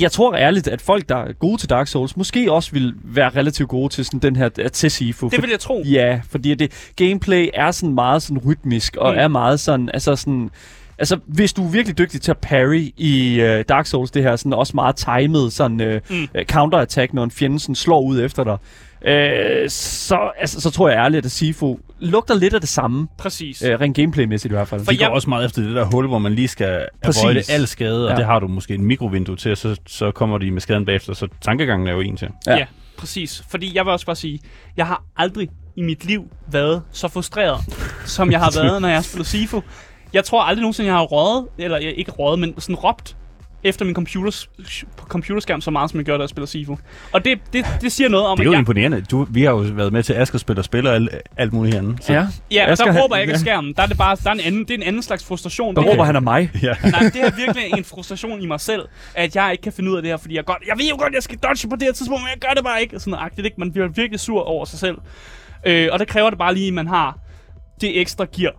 jeg 0.00 0.12
tror 0.12 0.34
ærligt, 0.34 0.68
at 0.68 0.80
folk, 0.82 1.08
der 1.08 1.16
er 1.16 1.32
gode 1.32 1.56
til 1.58 1.70
Dark 1.70 1.86
Souls, 1.88 2.16
måske 2.16 2.52
også 2.52 2.72
vil 2.72 2.94
være 3.04 3.28
relativt 3.28 3.68
gode 3.68 3.88
til 3.92 4.04
sådan 4.04 4.20
den 4.20 4.36
her, 4.36 4.48
øh, 4.60 4.70
til 4.70 4.90
Sifu. 4.90 5.28
Det 5.28 5.42
vil 5.42 5.50
jeg 5.50 5.60
tro. 5.60 5.82
Ja, 5.86 6.20
fordi 6.30 6.54
det 6.54 6.92
gameplay 6.96 7.48
er 7.54 7.70
sådan 7.70 7.94
meget 7.94 8.22
sådan 8.22 8.38
rytmisk, 8.46 8.96
og 8.96 9.12
Mm. 9.12 9.18
er 9.18 9.28
meget 9.28 9.60
sådan, 9.60 9.90
altså 9.94 10.16
sådan... 10.16 10.50
Altså, 10.98 11.18
hvis 11.26 11.52
du 11.52 11.64
er 11.64 11.68
virkelig 11.70 11.98
dygtig 11.98 12.20
til 12.20 12.30
at 12.30 12.38
parry 12.38 12.90
i 12.96 13.40
uh, 13.42 13.60
Dark 13.68 13.86
Souls, 13.86 14.10
det 14.10 14.22
her 14.22 14.36
sådan 14.36 14.52
også 14.52 14.72
meget 14.74 14.96
timet 14.96 15.52
sådan 15.52 16.00
Mm. 16.10 16.16
mm. 16.16 16.28
counterattack, 16.44 17.14
når 17.14 17.24
en 17.24 17.30
fjende 17.30 17.60
sådan 17.60 17.74
slår 17.74 18.00
ud 18.02 18.20
efter 18.20 18.44
dig, 18.44 18.56
øh, 19.04 19.70
så, 19.70 20.30
altså, 20.40 20.60
så 20.60 20.70
tror 20.70 20.88
jeg 20.88 20.98
ærligt, 20.98 21.26
at 21.26 21.32
Sifu 21.32 21.78
lugter 22.00 22.34
lidt 22.34 22.54
af 22.54 22.60
det 22.60 22.68
samme, 22.68 23.08
Præcis. 23.18 23.62
øh, 23.62 23.80
rent 23.80 23.96
gameplaymæssigt 23.96 24.52
i 24.52 24.54
hvert 24.54 24.68
fald. 24.68 24.84
For 24.84 24.92
De 24.92 24.98
går 24.98 25.04
jeg- 25.04 25.12
også 25.12 25.28
meget 25.28 25.44
efter 25.44 25.62
det 25.62 25.74
der 25.74 25.84
hul, 25.84 26.06
hvor 26.08 26.18
man 26.18 26.34
lige 26.34 26.48
skal 26.48 26.86
Præcis. 27.04 27.22
avoide 27.22 27.42
al 27.48 27.66
skade, 27.66 28.04
og 28.06 28.10
Ja. 28.10 28.16
det 28.16 28.24
har 28.24 28.38
du 28.38 28.48
måske 28.48 28.74
en 28.74 28.84
mikrovindue 28.84 29.36
til, 29.36 29.50
og 29.50 29.56
så, 29.58 29.76
så 29.86 30.10
kommer 30.10 30.38
de 30.38 30.50
med 30.50 30.60
skaden 30.60 30.84
bagefter, 30.84 31.12
så 31.14 31.28
tankegangen 31.40 31.88
er 31.88 31.92
jo 31.92 32.00
en 32.00 32.16
til. 32.16 32.28
Ja. 32.46 32.52
Ja. 32.52 32.58
ja, 32.58 32.64
præcis. 32.98 33.44
Fordi 33.50 33.76
jeg 33.76 33.84
vil 33.84 33.92
også 33.92 34.06
bare 34.06 34.16
sige, 34.16 34.40
jeg 34.76 34.86
har 34.86 35.02
aldrig 35.16 35.48
i 35.76 35.82
mit 35.82 36.04
liv 36.04 36.24
været 36.50 36.82
så 36.92 37.08
frustreret, 37.08 37.58
som 38.04 38.30
jeg 38.30 38.40
har 38.40 38.50
været, 38.62 38.80
når 38.82 38.88
jeg 38.88 38.96
har 38.96 39.02
spillet 39.02 39.26
Sifu. 39.26 39.60
Jeg 40.12 40.24
tror 40.24 40.42
aldrig 40.42 40.60
nogensinde, 40.62 40.88
jeg 40.90 40.96
har 40.96 41.02
røget, 41.04 41.46
eller 41.58 41.78
jeg, 41.78 41.94
ikke 41.96 42.10
røget, 42.10 42.38
men 42.38 42.54
sådan 42.60 42.74
råbt 42.76 43.16
efter 43.64 43.84
min 43.84 43.94
computers, 43.94 44.48
computerskærm 44.98 45.60
så 45.60 45.70
meget, 45.70 45.90
som 45.90 45.98
jeg 46.00 46.04
gør, 46.06 46.16
da 46.16 46.20
jeg 46.22 46.28
spiller 46.28 46.46
Sifu. 46.46 46.78
Og 47.12 47.24
det, 47.24 47.38
det, 47.52 47.66
det 47.80 47.92
siger 47.92 48.08
noget 48.08 48.26
om, 48.26 48.36
Det 48.36 48.42
er 48.42 48.46
jo 48.46 48.52
jeg, 48.52 48.58
imponerende. 48.58 49.00
Du, 49.10 49.26
vi 49.30 49.42
har 49.42 49.50
jo 49.50 49.56
været 49.56 49.92
med 49.92 50.02
til 50.02 50.12
Asger 50.12 50.38
spil 50.38 50.58
og 50.58 50.64
spiller 50.64 50.92
alt, 50.92 51.10
alt 51.36 51.52
muligt 51.52 51.74
herinde. 51.74 51.96
Så, 52.02 52.12
Ja, 52.12 52.26
ja, 52.50 52.70
Asger, 52.70 52.92
der 52.92 53.02
råber 53.02 53.16
jeg 53.16 53.22
ikke 53.22 53.32
af 53.32 53.36
ja. 53.36 53.40
skærmen. 53.40 53.72
Der 53.76 53.82
er 53.82 53.86
det 53.86 53.96
bare, 53.98 54.16
der 54.24 54.30
er 54.30 54.34
en 54.34 54.40
anden, 54.40 54.60
det 54.60 54.70
er 54.70 54.74
en 54.74 54.82
anden 54.82 55.02
slags 55.02 55.24
frustration. 55.24 55.74
der 55.76 55.82
Det 55.82 55.88
er- 55.88 55.92
råber 55.92 56.04
han 56.04 56.16
af 56.16 56.22
mig. 56.22 56.50
ja. 56.62 56.74
Nej, 56.90 57.00
det 57.00 57.20
er 57.22 57.30
virkelig 57.46 57.78
en 57.78 57.84
frustration 57.84 58.40
i 58.42 58.46
mig 58.46 58.60
selv, 58.60 58.82
at 59.14 59.36
jeg 59.36 59.48
ikke 59.52 59.62
kan 59.62 59.72
finde 59.72 59.90
ud 59.90 59.96
af 59.96 60.02
det 60.02 60.10
her, 60.10 60.16
fordi 60.16 60.34
jeg 60.36 60.44
godt, 60.44 60.62
jeg 60.68 60.78
ved 60.78 60.88
jo 60.90 60.96
godt, 60.98 61.14
jeg 61.14 61.22
skal 61.22 61.38
dodge 61.38 61.68
på 61.68 61.76
det 61.76 61.82
her 61.82 61.92
tidspunkt, 61.92 62.22
men 62.22 62.28
jeg 62.30 62.38
gør 62.48 62.54
det 62.54 62.64
bare 62.64 62.82
ikke. 62.82 63.00
Sådan 63.00 63.10
noget 63.10 63.24
agtigt, 63.24 63.44
ikke? 63.44 63.56
Man 63.58 63.72
bliver 63.72 63.88
virkelig 63.88 64.20
sur 64.20 64.40
over 64.40 64.64
sig 64.64 64.78
selv. 64.78 64.96
Øh, 65.66 65.88
og 65.92 65.98
det 65.98 66.08
kræver 66.08 66.30
det 66.30 66.38
bare 66.38 66.54
lige, 66.54 66.68
at 66.68 66.74
man 66.74 66.86
har 66.86 67.18
det 67.80 68.00
ekstra 68.00 68.26
gear, 68.36 68.52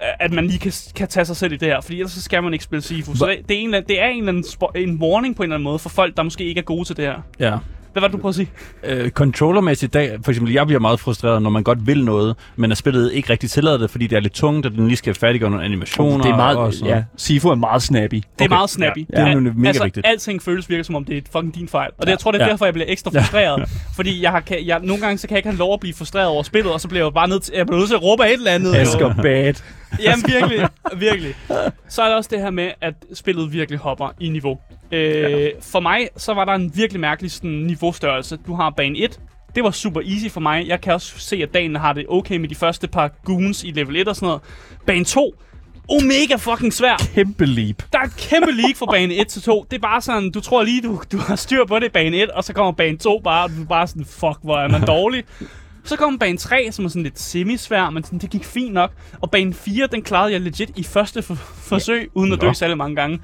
at 0.00 0.32
man 0.32 0.46
lige 0.46 0.58
kan, 0.58 0.72
kan 0.94 1.08
tage 1.08 1.24
sig 1.24 1.36
selv 1.36 1.52
i 1.52 1.56
det 1.56 1.68
her, 1.68 1.80
fordi 1.80 1.96
ellers 1.96 2.12
så 2.12 2.22
skal 2.22 2.42
man 2.42 2.52
ikke 2.52 2.64
spille 2.64 2.82
Sifu. 2.82 3.16
Så 3.16 3.26
det, 3.26 3.48
det, 3.48 3.56
er 3.56 3.60
en, 3.60 3.72
det 3.72 4.00
er 4.00 4.06
en, 4.06 4.28
eller 4.28 4.32
anden 4.32 4.90
en 4.90 5.02
warning 5.02 5.36
på 5.36 5.42
en 5.42 5.44
eller 5.44 5.54
anden 5.54 5.64
måde 5.64 5.78
for 5.78 5.88
folk, 5.88 6.16
der 6.16 6.22
måske 6.22 6.44
ikke 6.44 6.58
er 6.58 6.64
gode 6.64 6.84
til 6.84 6.96
det 6.96 7.04
her. 7.04 7.20
ja. 7.38 7.58
Hvad 7.92 8.00
var 8.00 8.08
det, 8.08 8.12
du 8.12 8.18
prøvede 8.18 8.40
at 8.42 8.48
sige? 8.84 9.02
Øh, 9.04 9.10
controllermæssigt 9.10 9.94
dag, 9.94 10.18
for 10.24 10.30
eksempel, 10.30 10.52
jeg 10.54 10.66
bliver 10.66 10.80
meget 10.80 11.00
frustreret, 11.00 11.42
når 11.42 11.50
man 11.50 11.62
godt 11.62 11.86
vil 11.86 12.04
noget, 12.04 12.36
men 12.56 12.72
at 12.72 12.78
spillet 12.78 13.12
ikke 13.12 13.30
rigtig 13.30 13.50
tillader 13.50 13.78
det, 13.78 13.90
fordi 13.90 14.06
det 14.06 14.16
er 14.16 14.20
lidt 14.20 14.32
tungt, 14.32 14.66
og 14.66 14.72
den 14.72 14.86
lige 14.86 14.96
skal 14.96 15.14
færdiggøre 15.14 15.50
nogle 15.50 15.64
animationer. 15.64 16.16
Det 16.22 16.26
er 16.26 16.30
og 16.32 16.36
meget, 16.36 16.74
sådan 16.74 16.88
noget. 16.88 16.96
ja, 17.00 17.04
Sifu 17.16 17.48
er 17.48 17.54
meget 17.54 17.82
snappy. 17.82 18.14
Det 18.14 18.24
er 18.38 18.44
Okay, 18.44 18.48
meget 18.48 18.70
snappy. 18.70 18.98
ja. 18.98 19.20
Det 19.20 19.28
er 19.28 19.34
nemlig 19.34 19.56
mega 19.56 19.68
altså, 19.68 19.84
vigtigt. 19.84 20.06
alting 20.06 20.42
føles 20.42 20.68
virker 20.70 20.84
som 20.84 20.94
om, 20.94 21.04
det 21.04 21.16
er 21.16 21.20
fucking 21.32 21.54
din 21.54 21.68
fejl. 21.68 21.90
Og 21.90 22.02
det, 22.02 22.06
Ja. 22.06 22.10
jeg 22.10 22.18
tror, 22.18 22.32
det 22.32 22.40
er 22.40 22.44
Ja. 22.44 22.50
derfor, 22.50 22.64
jeg 22.64 22.74
bliver 22.74 22.86
ekstra 22.88 23.10
frustreret. 23.10 23.68
Fordi 23.96 24.22
jeg 24.22 24.30
har, 24.30 24.40
kan, 24.40 24.66
jeg, 24.66 24.80
nogle 24.82 25.02
gange 25.02 25.18
så 25.18 25.26
kan 25.28 25.34
jeg 25.34 25.38
ikke 25.38 25.48
have 25.48 25.58
lov 25.58 25.74
at 25.74 25.80
blive 25.80 25.94
frustreret 25.94 26.28
over 26.28 26.42
spillet, 26.42 26.72
og 26.72 26.80
så 26.80 26.88
bliver 26.88 27.04
jeg 27.04 27.14
bare 27.14 27.28
nødt 27.28 27.42
til, 27.42 27.54
jeg 27.56 27.66
bliver 27.66 27.78
nødt 27.78 27.88
til 27.88 27.96
at 27.96 28.02
råbe 28.02 28.24
af 28.24 28.28
et 28.28 28.32
eller 28.32 28.50
andet. 28.50 28.74
jo. 28.74 28.78
Asger 28.80 29.14
bad. 29.22 29.54
Jamen 30.02 30.24
virkelig, 30.28 30.68
virkelig. 30.96 31.34
Så 31.88 32.02
er 32.02 32.08
der 32.08 32.16
også 32.16 32.30
det 32.32 32.40
her 32.40 32.50
med, 32.50 32.70
at 32.80 32.94
spillet 33.14 33.52
virkelig 33.52 33.78
hopper 33.80 34.08
i 34.20 34.28
niveau. 34.28 34.58
Øh, 34.92 35.32
ja. 35.42 35.48
For 35.72 35.80
mig, 35.80 36.08
så 36.16 36.34
var 36.34 36.44
der 36.44 36.52
en 36.52 36.72
virkelig 36.74 37.00
mærkelig 37.00 37.30
sådan, 37.30 37.50
niveaustørrelse. 37.50 38.38
Du 38.46 38.54
har 38.54 38.70
bane 38.70 38.98
1. 38.98 39.20
Det 39.54 39.64
var 39.64 39.70
super 39.70 40.00
easy 40.00 40.28
for 40.28 40.40
mig. 40.40 40.66
Jeg 40.68 40.80
kan 40.80 40.92
også 40.92 41.18
se, 41.18 41.36
at 41.36 41.54
dagen 41.54 41.76
har 41.76 41.92
det 41.92 42.06
okay 42.08 42.36
med 42.36 42.48
de 42.48 42.54
første 42.54 42.88
par 42.88 43.10
goons 43.24 43.64
i 43.64 43.70
level 43.70 43.96
1 43.96 44.08
og 44.08 44.16
sådan 44.16 44.26
noget. 44.26 44.40
Bane 44.86 45.04
2. 45.04 45.34
Omega 45.88 46.34
fucking 46.36 46.72
svær. 46.72 46.96
Kæmpe 47.14 47.46
leap. 47.46 47.82
Der 47.92 47.98
er 47.98 48.02
et 48.02 48.16
kæmpe 48.16 48.52
league 48.52 48.74
fra 48.74 48.86
bane 48.86 49.14
1 49.14 49.28
til 49.28 49.42
2. 49.42 49.66
Det 49.70 49.76
er 49.76 49.80
bare 49.80 50.00
sådan, 50.00 50.30
du 50.30 50.40
tror 50.40 50.62
lige, 50.62 50.82
du, 50.82 51.02
du 51.12 51.16
har 51.18 51.36
styr 51.36 51.64
på 51.64 51.78
det 51.78 51.86
i 51.86 51.88
bane 51.88 52.16
1, 52.16 52.30
og 52.30 52.44
så 52.44 52.52
kommer 52.52 52.72
bane 52.72 52.98
2 52.98 53.20
bare, 53.24 53.44
og 53.44 53.50
du 53.56 53.62
er 53.62 53.66
bare 53.66 53.86
sådan, 53.86 54.04
fuck, 54.04 54.38
hvor 54.42 54.56
er 54.58 54.68
man 54.68 54.80
dårlig. 54.86 55.24
Så 55.84 55.96
kommer 55.96 56.18
bane 56.18 56.38
3, 56.38 56.68
som 56.72 56.84
er 56.84 56.88
sådan 56.88 57.02
lidt 57.02 57.18
semisvær, 57.20 57.90
men 57.90 58.04
sådan, 58.04 58.18
det 58.18 58.30
gik 58.30 58.44
fint 58.44 58.72
nok. 58.72 58.92
Og 59.20 59.30
bane 59.30 59.54
4, 59.54 59.86
den 59.92 60.02
klarede 60.02 60.32
jeg 60.32 60.40
legit 60.40 60.70
i 60.76 60.82
første 60.82 61.22
for- 61.22 61.34
forsøg, 61.68 62.10
uden 62.14 62.32
at 62.32 62.40
dø 62.40 62.46
særlig 62.54 62.76
mange 62.76 62.96
gange. 62.96 63.20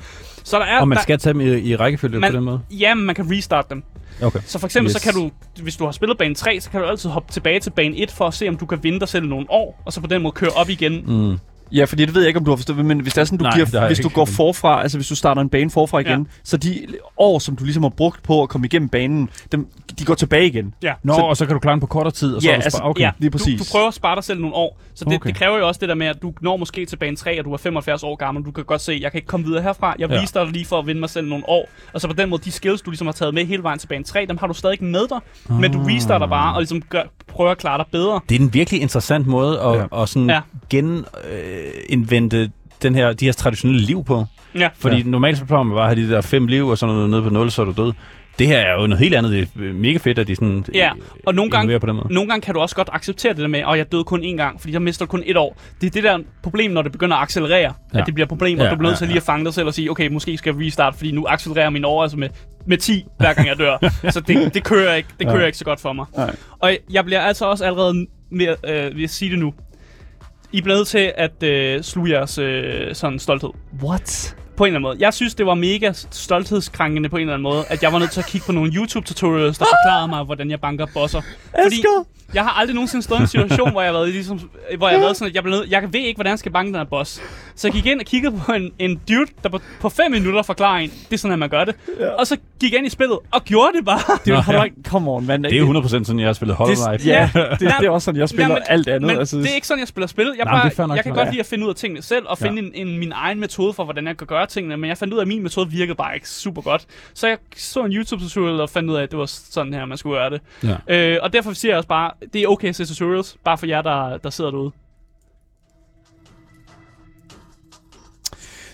Så 0.47 0.59
der 0.59 0.65
er... 0.65 0.81
Og 0.81 0.89
man 0.89 0.97
der, 0.97 1.03
skal 1.03 1.19
tage 1.19 1.33
dem 1.33 1.41
i, 1.41 1.59
i 1.59 1.77
rækkefølge 1.77 2.21
man, 2.21 2.33
på 2.33 2.37
den 2.37 2.45
måde? 2.45 2.61
Ja, 2.71 2.95
man 2.95 3.15
kan 3.15 3.31
restart 3.31 3.71
dem. 3.71 3.83
Okay. 4.23 4.41
Så 4.47 4.59
for 4.59 4.67
eksempel. 4.67 4.91
Yes. 4.91 5.03
så 5.03 5.03
kan 5.03 5.15
du, 5.15 5.31
hvis 5.63 5.77
du 5.77 5.85
har 5.85 5.93
spillet 5.93 6.19
bane 6.19 6.35
3, 6.35 6.61
så 6.61 6.71
kan 6.71 6.81
du 6.81 6.87
altid 6.87 7.11
hoppe 7.11 7.33
tilbage 7.33 7.61
til 7.61 7.71
bane 7.71 7.97
1 7.97 8.11
for 8.11 8.27
at 8.27 8.35
se, 8.35 8.49
om 8.49 8.57
du 8.57 8.67
kan 8.67 8.83
vinde 8.83 9.01
dig 9.01 9.09
selv 9.09 9.27
nogle 9.29 9.47
år, 9.49 9.83
og 9.85 9.93
så 9.93 10.01
på 10.01 10.07
den 10.07 10.23
måde 10.23 10.33
køre 10.33 10.51
op 10.51 10.69
igen. 10.69 11.05
Mm. 11.07 11.39
Ja, 11.73 11.85
fordi 11.85 12.05
det 12.07 12.15
ved 12.15 12.23
jeg 12.23 12.29
ikke, 12.29 12.39
om 12.39 12.45
du 12.45 12.51
har 12.51 12.57
forstået, 12.57 12.85
men 12.85 13.01
hvis 13.01 13.13
det 13.15 13.21
er 13.21 13.25
sådan, 13.25 13.39
du, 13.39 13.43
Nej, 13.43 13.55
giver, 13.55 13.87
hvis 13.87 13.99
du 13.99 14.09
går 14.09 14.25
forfra, 14.25 14.83
altså 14.83 14.99
hvis 14.99 15.09
du 15.09 15.15
starter 15.17 15.43
en 15.43 15.49
bane 15.49 15.71
forfra 15.71 15.99
igen, 15.99 16.19
Ja. 16.21 16.25
så 16.45 16.57
de 16.57 16.87
år, 17.19 17.39
som 17.39 17.57
du 17.57 17.65
ligesom 17.65 17.83
har 17.83 17.91
brugt 17.91 18.23
på 18.23 18.43
at 18.43 18.49
komme 18.49 18.65
igennem 18.67 18.89
banen, 18.89 19.29
dem, 19.53 19.67
de 19.99 20.05
går 20.05 20.15
tilbage 20.15 20.47
igen. 20.47 20.75
Ja. 20.83 20.93
Nå, 21.03 21.15
Så- 21.15 21.21
og 21.21 21.37
så 21.37 21.47
kan 21.47 21.55
du 21.55 21.59
klare 21.61 21.73
den 21.73 21.81
på 21.81 21.87
kortere 21.87 22.11
tid, 22.13 22.35
og 22.35 22.43
så 22.43 22.49
Ja, 22.49 22.55
er 22.55 22.59
du 22.59 22.65
altså, 22.65 22.81
okay. 22.83 23.01
Ja, 23.01 23.11
lige 23.19 23.31
du, 23.31 23.39
præcis. 23.39 23.61
du 23.61 23.65
prøver 23.73 23.89
at 23.89 23.95
spare 23.95 24.15
dig 24.17 24.25
selv 24.25 24.41
nogle 24.41 24.57
år. 24.57 24.79
Så 24.95 25.05
det, 25.05 25.15
Okay. 25.17 25.29
det 25.29 25.37
kræver 25.39 25.59
jo 25.59 25.69
også 25.69 25.79
det 25.79 25.89
der 25.89 25.95
med, 25.95 26.07
at 26.07 26.23
du 26.23 26.33
når 26.41 26.57
måske 26.57 26.87
til 26.87 26.97
bane 26.97 27.17
3, 27.17 27.39
og 27.41 27.45
du 27.45 27.53
er 27.53 27.57
75 27.57 28.03
år 28.03 28.17
gammel. 28.17 28.45
Du 28.45 28.51
kan 28.51 28.65
godt 28.65 28.81
se, 28.81 28.99
jeg 29.03 29.13
kan 29.13 29.19
ikke 29.19 29.27
komme 29.29 29.47
videre 29.47 29.63
herfra. 29.63 29.95
Jeg 29.99 30.11
Ja. 30.11 30.21
viste 30.21 30.39
dig 30.41 30.49
lige 30.49 30.65
for 30.65 30.79
at 30.79 30.87
vinde 30.87 31.01
mig 31.01 31.11
selv 31.11 31.29
nogle 31.29 31.49
år. 31.49 31.69
Og 31.93 32.01
så 32.01 32.09
på 32.09 32.15
den 32.15 32.31
måde, 32.31 32.43
de 32.45 32.53
skills, 32.53 32.81
du 32.83 32.91
ligesom 32.91 33.07
har 33.07 33.13
taget 33.13 33.35
med 33.35 33.47
hele 33.47 33.63
vejen 33.63 33.79
til 33.79 33.87
bane 33.87 34.05
3, 34.05 34.27
dem 34.29 34.37
har 34.39 34.47
du 34.47 34.55
stadig 34.55 34.85
med 34.85 35.09
dig. 35.11 35.19
Men 35.61 35.73
du 35.73 35.79
restarter 35.87 36.27
bare 36.27 36.55
og 36.55 36.61
ligesom 36.61 36.83
gør, 36.83 37.03
prøver 37.29 37.51
at 37.51 37.59
klare 37.59 37.79
dig 37.79 37.87
bedre. 37.93 38.21
Det 38.29 38.37
er 38.37 38.41
en 38.41 38.55
virkelig 38.55 38.81
interessant 38.83 39.27
måde 39.27 39.61
at, 39.61 39.87
Ja. 39.93 40.03
at 40.03 40.09
sådan 40.09 40.31
Ja. 40.31 40.35
ja. 40.35 40.41
Genindvente 41.91 42.51
den 42.83 42.95
her, 42.95 43.13
de 43.13 43.25
her 43.25 43.33
traditionelle 43.33 43.83
liv 43.83 44.05
på. 44.05 44.25
Ja. 44.55 44.69
Fordi 44.79 44.97
Ja. 44.97 45.03
ja. 45.03 45.09
normalt 45.11 45.39
så 45.39 45.45
plejer 45.45 45.63
man 45.63 45.75
bare 45.75 45.91
at 45.91 45.97
have 45.97 46.09
de 46.09 46.15
der 46.15 46.21
fem 46.21 46.47
liv, 46.47 46.67
og 46.69 46.79
sådan 46.79 46.95
noget 46.95 47.11
nede 47.11 47.23
på 47.23 47.31
0, 47.31 47.51
så 47.51 47.63
er 47.63 47.67
du 47.67 47.75
død. 47.87 47.93
Det 48.39 48.47
her 48.47 48.59
er 48.59 48.81
jo 48.81 48.87
noget 48.87 48.99
helt 48.99 49.15
andet. 49.15 49.33
Det 49.33 49.43
er 49.69 49.73
mega 49.73 49.99
fedt, 49.99 50.19
at 50.19 50.29
de 50.29 50.37
sådan 50.37 50.65
Ja, 50.75 50.91
og 51.27 51.35
nogle 51.35 51.51
gange, 51.51 51.81
på 51.81 51.87
den 51.87 51.97
måde. 51.97 52.15
nogle 52.15 52.29
gange 52.31 52.43
kan 52.43 52.55
du 52.55 52.61
også 52.61 52.77
godt 52.77 52.89
acceptere 52.93 53.33
det 53.33 53.41
der 53.41 53.49
med, 53.49 53.59
at 53.61 53.79
jeg 53.79 53.93
døde 53.93 54.05
kun 54.05 54.21
én 54.25 54.37
gang, 54.37 54.61
fordi 54.61 54.73
jeg 54.73 54.83
mister 54.83 55.07
kun 55.07 55.23
et 55.27 55.37
år. 55.37 55.57
Det 55.81 55.87
er 55.87 55.91
det 55.91 56.03
der 56.03 56.19
problem, 56.43 56.71
når 56.71 56.83
det 56.83 56.93
begynder 56.93 57.17
at 57.17 57.23
accelerere, 57.23 57.59
ja. 57.61 57.71
Ja. 57.95 58.01
at 58.01 58.07
det 58.07 58.15
bliver 58.15 58.25
et 58.25 58.29
problem, 58.29 58.59
og 58.59 58.65
Ja, 58.65 58.71
du 58.71 58.77
bliver 58.77 58.91
nødt 58.91 58.95
ja, 58.95 58.99
til 58.99 59.09
lige 59.09 59.17
at 59.17 59.23
fange 59.23 59.45
dig 59.45 59.55
selv 59.55 59.67
og 59.67 59.75
sige, 59.75 59.91
okay, 59.91 60.09
måske 60.09 60.37
skal 60.39 60.55
jeg 60.57 60.67
restart, 60.67 60.95
fordi 60.95 61.13
nu 61.13 61.27
accelererer 61.29 61.71
min 61.71 61.85
år 61.85 62.03
altså 62.03 62.17
med, 62.19 62.29
med 62.67 62.77
10, 62.79 63.05
hver 63.19 63.33
gang 63.35 63.49
jeg 63.49 63.59
dør. 63.59 63.91
så 64.11 64.21
det, 64.21 64.55
det 64.55 64.65
kører 64.65 64.95
ikke, 64.95 65.09
det 65.19 65.27
kører 65.27 65.41
Ja. 65.41 65.47
ikke 65.47 65.59
så 65.59 65.65
godt 65.65 65.81
for 65.81 65.93
mig. 65.93 66.07
Nej. 66.17 66.37
Og 66.59 66.77
jeg 66.91 67.05
bliver 67.05 67.21
altså 67.21 67.45
også 67.47 67.65
allerede 67.65 68.07
med, 68.31 68.49
øh, 68.69 68.97
ved 68.97 69.05
at 69.05 69.11
sige 69.11 69.31
det 69.31 69.39
nu. 69.39 69.55
I 70.53 70.61
bliver 70.61 70.77
nødt 70.77 70.89
til 70.89 71.13
at 71.17 71.43
øh, 71.43 71.83
sluge 71.83 72.11
jeres 72.11 72.39
øh, 72.39 72.95
sådan 72.95 73.19
stolthed. 73.19 73.51
What? 73.83 74.37
På 74.57 74.65
en 74.65 74.69
eller 74.69 74.79
anden 74.79 74.83
måde. 74.83 74.97
Jeg 75.01 75.15
synes, 75.15 75.35
det 75.35 75.47
var 75.47 75.55
mega 75.55 75.93
stolthedskrænkende 76.11 77.09
på 77.09 77.17
en 77.17 77.21
eller 77.21 77.35
anden 77.35 77.43
måde, 77.43 77.65
at 77.69 77.83
jeg 77.83 77.93
var 77.93 77.99
nødt 77.99 78.11
til 78.11 78.21
at 78.21 78.27
kigge 78.27 78.45
på 78.47 78.53
nogle 78.53 78.73
YouTube-tutorials, 78.73 79.59
der 79.59 79.65
forklarede 79.65 80.09
mig, 80.09 80.25
hvordan 80.25 80.51
jeg 80.51 80.61
banker 80.61 80.87
bosser. 80.95 81.21
Fordi 81.51 81.77
Asger! 81.77 82.07
Jeg 82.35 82.43
har 82.43 82.51
aldrig 82.51 82.75
nogensinde 82.75 83.03
stået 83.05 83.19
i 83.19 83.23
en 83.23 83.27
situation, 83.29 83.71
hvor 83.71 83.81
jeg 83.81 83.89
har 83.93 83.99
været, 83.99 84.09
ligesom, 84.13 84.41
hvor 84.79 84.89
jeg 84.89 84.99
har 84.99 85.05
været 85.05 85.17
sådan, 85.17 85.29
at 85.31 85.35
jeg, 85.35 85.43
blev 85.43 85.55
nødt, 85.57 85.71
jeg 85.71 85.83
ved 85.93 86.01
ikke, 86.01 86.17
hvordan 86.17 86.31
jeg 86.31 86.39
skal 86.39 86.53
banke 86.53 86.69
den 86.69 86.77
her 86.77 86.85
boss. 86.85 87.23
Så 87.57 87.69
jeg 87.69 87.75
gik 87.75 87.87
ind 87.87 88.01
og 88.01 88.07
kiggede 88.07 88.41
på 88.47 88.53
en, 88.53 88.71
en 88.79 89.01
dude, 89.09 89.27
der 89.43 89.49
på, 89.49 89.61
på 89.81 89.89
fem 89.89 90.11
minutter 90.13 90.43
forklarer 90.43 90.79
en, 90.79 90.91
det 90.91 91.13
er 91.13 91.17
sådan, 91.19 91.33
at 91.33 91.39
man 91.39 91.49
gør 91.49 91.65
det. 91.65 91.75
Ja. 92.01 92.09
Og 92.09 92.27
så 92.27 92.37
gik 92.61 92.71
jeg 92.73 92.79
ind 92.79 92.87
i 92.87 92.91
spillet 92.91 93.19
og 93.31 93.45
gjorde 93.45 93.77
det 93.79 93.85
bare. 93.85 94.19
Det 94.25 94.33
er 94.35 94.53
jo 94.53 94.63
ja. 94.63 94.65
Come 94.85 95.11
on, 95.11 95.27
mand. 95.27 95.45
Det 95.45 95.53
er 95.53 95.59
jo 95.59 95.81
100% 95.81 95.89
sådan, 95.89 96.19
jeg 96.21 96.29
har 96.29 96.33
spillet 96.33 96.57
Hollow 96.57 96.75
Knight. 96.75 97.03
det, 97.03 97.07
ja, 97.07 97.31
Ja. 97.35 97.41
det, 97.51 97.61
det, 97.61 97.87
er 97.87 97.91
også 97.91 98.05
sådan, 98.05 98.21
jeg 98.21 98.29
spiller 98.29 98.49
Ja, 98.49 98.55
men- 98.55 98.63
alt 98.69 98.89
andet. 98.89 99.03
Men 99.11 99.19
altså, 99.19 99.37
det 99.39 99.51
er 99.51 99.55
ikke 99.55 99.67
sådan, 99.67 99.81
jeg 99.81 99.89
spiller 99.89 100.07
spil. 100.07 100.33
Jeg, 100.37 100.45
Nej, 100.45 100.55
bare, 100.63 100.71
fair 100.71 100.87
nok 100.87 100.97
jeg 100.97 101.05
kan 101.05 101.15
godt 101.15 101.29
lide 101.31 101.41
at 101.41 101.47
finde 101.47 101.65
ud 101.65 101.71
af 101.71 101.75
tingene 101.77 102.03
selv, 102.03 102.25
og 102.29 102.39
finde 102.39 102.63
en, 102.63 102.89
en, 102.89 102.99
min 102.99 103.13
egen 103.15 103.41
metode 103.41 103.73
for, 103.73 103.85
hvordan 103.85 104.07
jeg 104.07 104.17
kan 104.17 104.27
gøre 104.27 104.47
tingene, 104.47 104.77
men 104.77 104.89
jeg 104.89 104.99
fandt 104.99 105.15
ud 105.15 105.19
af, 105.19 105.23
at 105.23 105.29
min 105.29 105.43
metode 105.43 105.71
virkede 105.71 105.95
bare 105.95 106.15
ikke 106.15 106.29
super 106.29 106.63
godt. 106.63 106.87
Så 107.15 107.27
jeg 107.29 107.39
så 107.57 107.85
en 107.85 107.93
YouTube-tutorial 107.93 108.61
og 108.61 108.71
fandt 108.71 108.91
ud 108.91 108.95
af, 108.97 109.03
at 109.03 109.11
det 109.11 109.19
var 109.19 109.27
sådan 109.27 109.75
her, 109.75 109.85
man 109.85 109.99
skulle 109.99 110.19
gøre 110.19 110.31
det. 110.31 110.41
Ja. 110.89 111.13
Øh, 111.15 111.19
og 111.23 111.33
derfor 111.33 111.53
siger 111.53 111.73
jeg 111.73 111.77
også 111.77 111.89
bare, 111.89 112.11
det 112.33 112.43
er 112.43 112.47
okay 112.47 112.69
at 112.69 112.77
se 112.77 112.87
tutorials, 112.87 113.37
bare 113.45 113.59
for 113.59 113.67
jer, 113.67 113.83
der, 113.83 114.19
der 114.19 114.31
sidder 114.31 114.51
derude. 114.51 114.73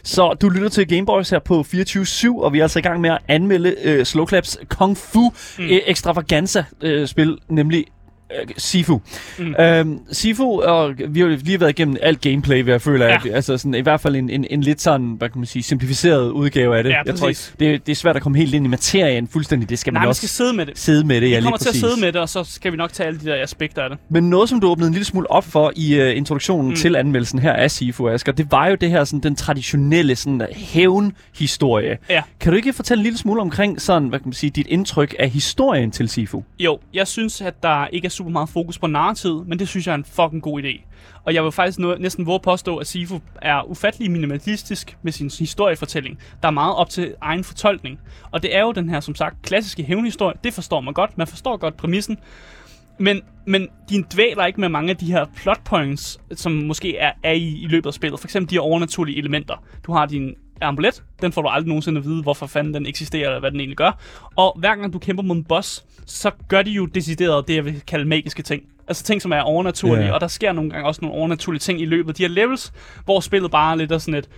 Så 0.05 0.35
du 0.35 0.49
lytter 0.49 0.69
til 0.69 0.89
Gameboys 0.89 1.31
her 1.31 1.39
på 1.39 1.61
24-7, 1.61 2.43
og 2.43 2.53
vi 2.53 2.59
er 2.59 2.63
altså 2.63 2.79
i 2.79 2.83
gang 2.83 3.01
med 3.01 3.11
at 3.11 3.19
anmelde 3.29 3.77
øh, 3.83 4.07
Slowclaps 4.07 4.59
Kung 4.69 4.97
Fu 4.97 5.33
mm. 5.59 5.65
øh, 5.65 5.81
Extravaganza 5.87 6.65
øh, 6.81 7.07
spil, 7.07 7.39
nemlig 7.49 7.87
øh, 8.41 8.49
Sifu. 8.57 9.01
Mm. 9.39 9.55
Øhm, 9.61 9.99
Sifu, 10.13 10.61
og 10.63 10.95
vi 11.09 11.21
har 11.21 11.27
jo 11.29 11.37
lige 11.43 11.61
været 11.61 11.71
igennem 11.71 11.97
alt 12.03 12.21
gameplay, 12.21 12.63
vil 12.63 12.71
jeg 12.71 12.83
føler, 12.83 13.07
Ja. 13.07 13.15
at, 13.15 13.35
altså 13.35 13.59
sådan, 13.59 13.75
i 13.75 13.81
hvert 13.81 14.01
fald 14.01 14.17
en, 14.17 14.31
en, 14.31 14.47
en 14.51 14.61
lidt 14.61 14.81
sådan, 14.81 15.07
hvad 15.19 15.29
kan 15.29 15.39
man 15.39 15.47
sige, 15.47 15.63
simplificeret 15.63 16.31
udgave 16.31 16.77
af 16.77 16.83
det. 16.83 16.91
Ja, 16.91 17.03
jeg 17.07 17.15
tror 17.15 17.29
ikke, 17.29 17.41
det, 17.61 17.87
det 17.87 17.93
er 17.93 17.97
svært 17.97 18.17
at 18.17 18.23
komme 18.23 18.39
helt 18.39 18.55
ind 18.55 18.65
i 18.67 18.69
materien 18.69 19.29
fuldstændig, 19.29 19.71
det 19.71 19.79
skal 19.79 19.93
man 19.93 19.99
Nej, 19.99 20.05
man 20.05 20.09
også 20.09 20.21
skal 20.21 20.29
sidde 20.29 20.53
med 20.53 20.67
det. 20.67 20.79
sidde 20.79 21.07
med 21.07 21.15
det, 21.17 21.23
Vi 21.23 21.29
ja, 21.29 21.35
lige 21.35 21.43
kommer 21.43 21.59
til 21.59 21.65
at 21.69 21.71
præcis. 21.71 21.81
sidde 21.81 22.01
med 22.01 22.13
det, 22.13 22.21
og 22.21 22.29
så 22.29 22.45
skal 22.45 22.73
vi 22.73 22.77
nok 22.77 22.93
tage 22.93 23.07
alle 23.07 23.21
de 23.21 23.25
der 23.27 23.43
aspekter 23.43 23.83
af 23.83 23.91
det. 23.91 23.99
Men 24.09 24.31
noget, 24.31 24.49
som 24.49 24.61
du 24.61 24.69
åbnede 24.69 24.87
en 24.89 24.93
lille 24.95 25.05
smule 25.05 25.31
op 25.31 25.45
for 25.45 25.73
i 25.77 26.01
uh, 26.01 26.17
introduktionen 26.17 26.67
Mm. 26.67 26.71
mm. 26.71 26.77
til 26.77 26.97
anmeldelsen 26.97 27.39
her 27.39 27.53
af 27.53 27.71
Sifu, 27.71 28.09
Asger, 28.09 28.33
det 28.33 28.47
var 28.51 28.67
jo 28.69 28.75
det 28.75 28.91
her, 28.91 29.05
sådan, 29.05 29.21
den 29.21 29.37
traditionelle 29.37 30.17
sådan, 30.17 30.43
hævn-historie. 30.53 31.99
Ja. 32.11 32.23
Kan 32.41 32.53
du 32.53 32.57
ikke 32.57 32.73
fortælle 32.73 33.01
en 33.01 33.03
lille 33.03 33.19
smule 33.19 33.41
omkring 33.41 33.81
sådan, 33.81 34.09
hvad 34.09 34.19
kan 34.19 34.27
man 34.29 34.33
sige, 34.33 34.51
dit 34.51 34.67
indtryk 34.67 35.15
af 35.19 35.31
historien 35.31 35.91
til 35.91 36.09
Sifu? 36.09 36.43
Jo, 36.59 36.79
jeg 36.95 37.07
synes, 37.07 37.41
at 37.41 37.63
der 37.63 37.87
ikke 37.87 38.07
er 38.07 38.11
super 38.23 38.33
meget 38.33 38.49
fokus 38.49 38.79
på 38.79 38.87
narrativet, 38.87 39.49
men 39.49 39.59
det 39.59 39.69
synes 39.69 39.87
jeg 39.87 39.93
er 39.93 39.97
en 39.97 40.05
fucking 40.05 40.43
god 40.43 40.63
idé. 40.63 40.85
Og 41.25 41.35
jeg 41.35 41.45
vil 41.45 41.53
faktisk 41.53 41.79
nå, 41.79 41.97
næsten 41.97 42.27
våge 42.27 42.41
påstå, 42.41 42.77
at 42.77 42.87
Sifu 42.87 43.21
er 43.43 43.71
ufattelig 43.71 44.11
minimalistisk 44.11 44.97
med 45.03 45.13
sin 45.13 45.31
historiefortælling. 45.39 46.19
Der 46.43 46.49
er 46.49 46.53
meget 46.53 46.77
op 46.77 46.91
til 46.91 47.15
egen 47.21 47.45
fortolkning. 47.45 48.01
Og 48.31 48.43
det 48.43 48.57
er 48.57 48.61
jo 48.61 48.73
den 48.73 48.89
her, 48.89 49.01
som 49.01 49.15
sagt, 49.15 49.43
klassiske 49.43 49.83
hævnhistorie. 49.83 50.35
Det 50.45 50.53
forstår 50.55 50.81
man 50.81 50.95
godt. 50.95 51.19
Man 51.19 51.27
forstår 51.27 51.57
godt 51.57 51.77
præmissen. 51.77 52.19
Men, 52.99 53.21
men 53.47 53.69
din 53.89 54.05
dvæler 54.15 54.47
ikke 54.47 54.61
med 54.61 54.69
mange 54.69 54.91
af 54.91 54.97
de 54.97 55.07
her 55.07 55.25
plot 55.37 55.65
points, 55.65 56.21
som 56.35 56.53
måske 56.53 56.97
er, 56.97 57.13
er 57.23 57.33
i, 57.33 57.63
i 57.63 57.67
løbet 57.67 57.87
af 57.87 57.95
spillet. 57.95 58.21
For 58.21 58.27
eksempel 58.27 58.51
de 58.51 58.55
her 58.55 58.61
overnaturlige 58.61 59.19
elementer. 59.19 59.65
Du 59.87 59.93
har 59.93 60.07
din 60.07 60.35
amulet, 60.63 61.03
den 61.23 61.33
får 61.33 61.43
du 61.43 61.49
aldrig 61.49 61.69
nogensinde 61.69 61.99
at 61.99 62.05
vide, 62.05 62.23
hvorfor 62.23 62.47
fanden 62.47 62.75
den 62.75 62.87
eksisterer, 62.87 63.27
eller 63.29 63.41
hvad 63.41 63.51
den 63.51 63.61
egentlig 63.61 63.77
gør. 63.77 63.99
Og 64.37 64.57
hver 64.59 64.75
gang 64.77 64.93
du 64.93 64.99
kæmper 64.99 65.23
mod 65.23 65.37
en 65.37 65.45
boss, 65.45 65.85
så 66.07 66.31
gør 66.49 66.63
de 66.63 66.71
jo 66.71 66.87
decideret 66.87 67.49
det, 67.49 67.55
jeg 67.55 67.65
vil 67.65 67.81
kalde 67.87 68.05
magiske 68.05 68.43
ting. 68.43 68.63
Altså 68.89 69.05
ting, 69.05 69.23
som 69.23 69.33
er 69.33 69.41
overnaturlige, 69.41 70.07
Ja. 70.07 70.13
og 70.13 70.21
der 70.21 70.27
sker 70.29 70.53
nogle 70.53 70.71
gange 70.71 70.87
også 70.87 71.01
nogle 71.03 71.17
overnaturlige 71.17 71.59
ting 71.61 71.81
i 71.81 71.85
løbet 71.85 72.09
af 72.11 72.15
de 72.15 72.23
her 72.23 72.29
levels, 72.31 72.73
hvor 73.05 73.21
spillet 73.21 73.51
bare 73.51 73.73
er 73.73 73.77
lidt 73.77 73.93
er 73.93 73.99
sådan 73.99 74.15
et, 74.15 74.29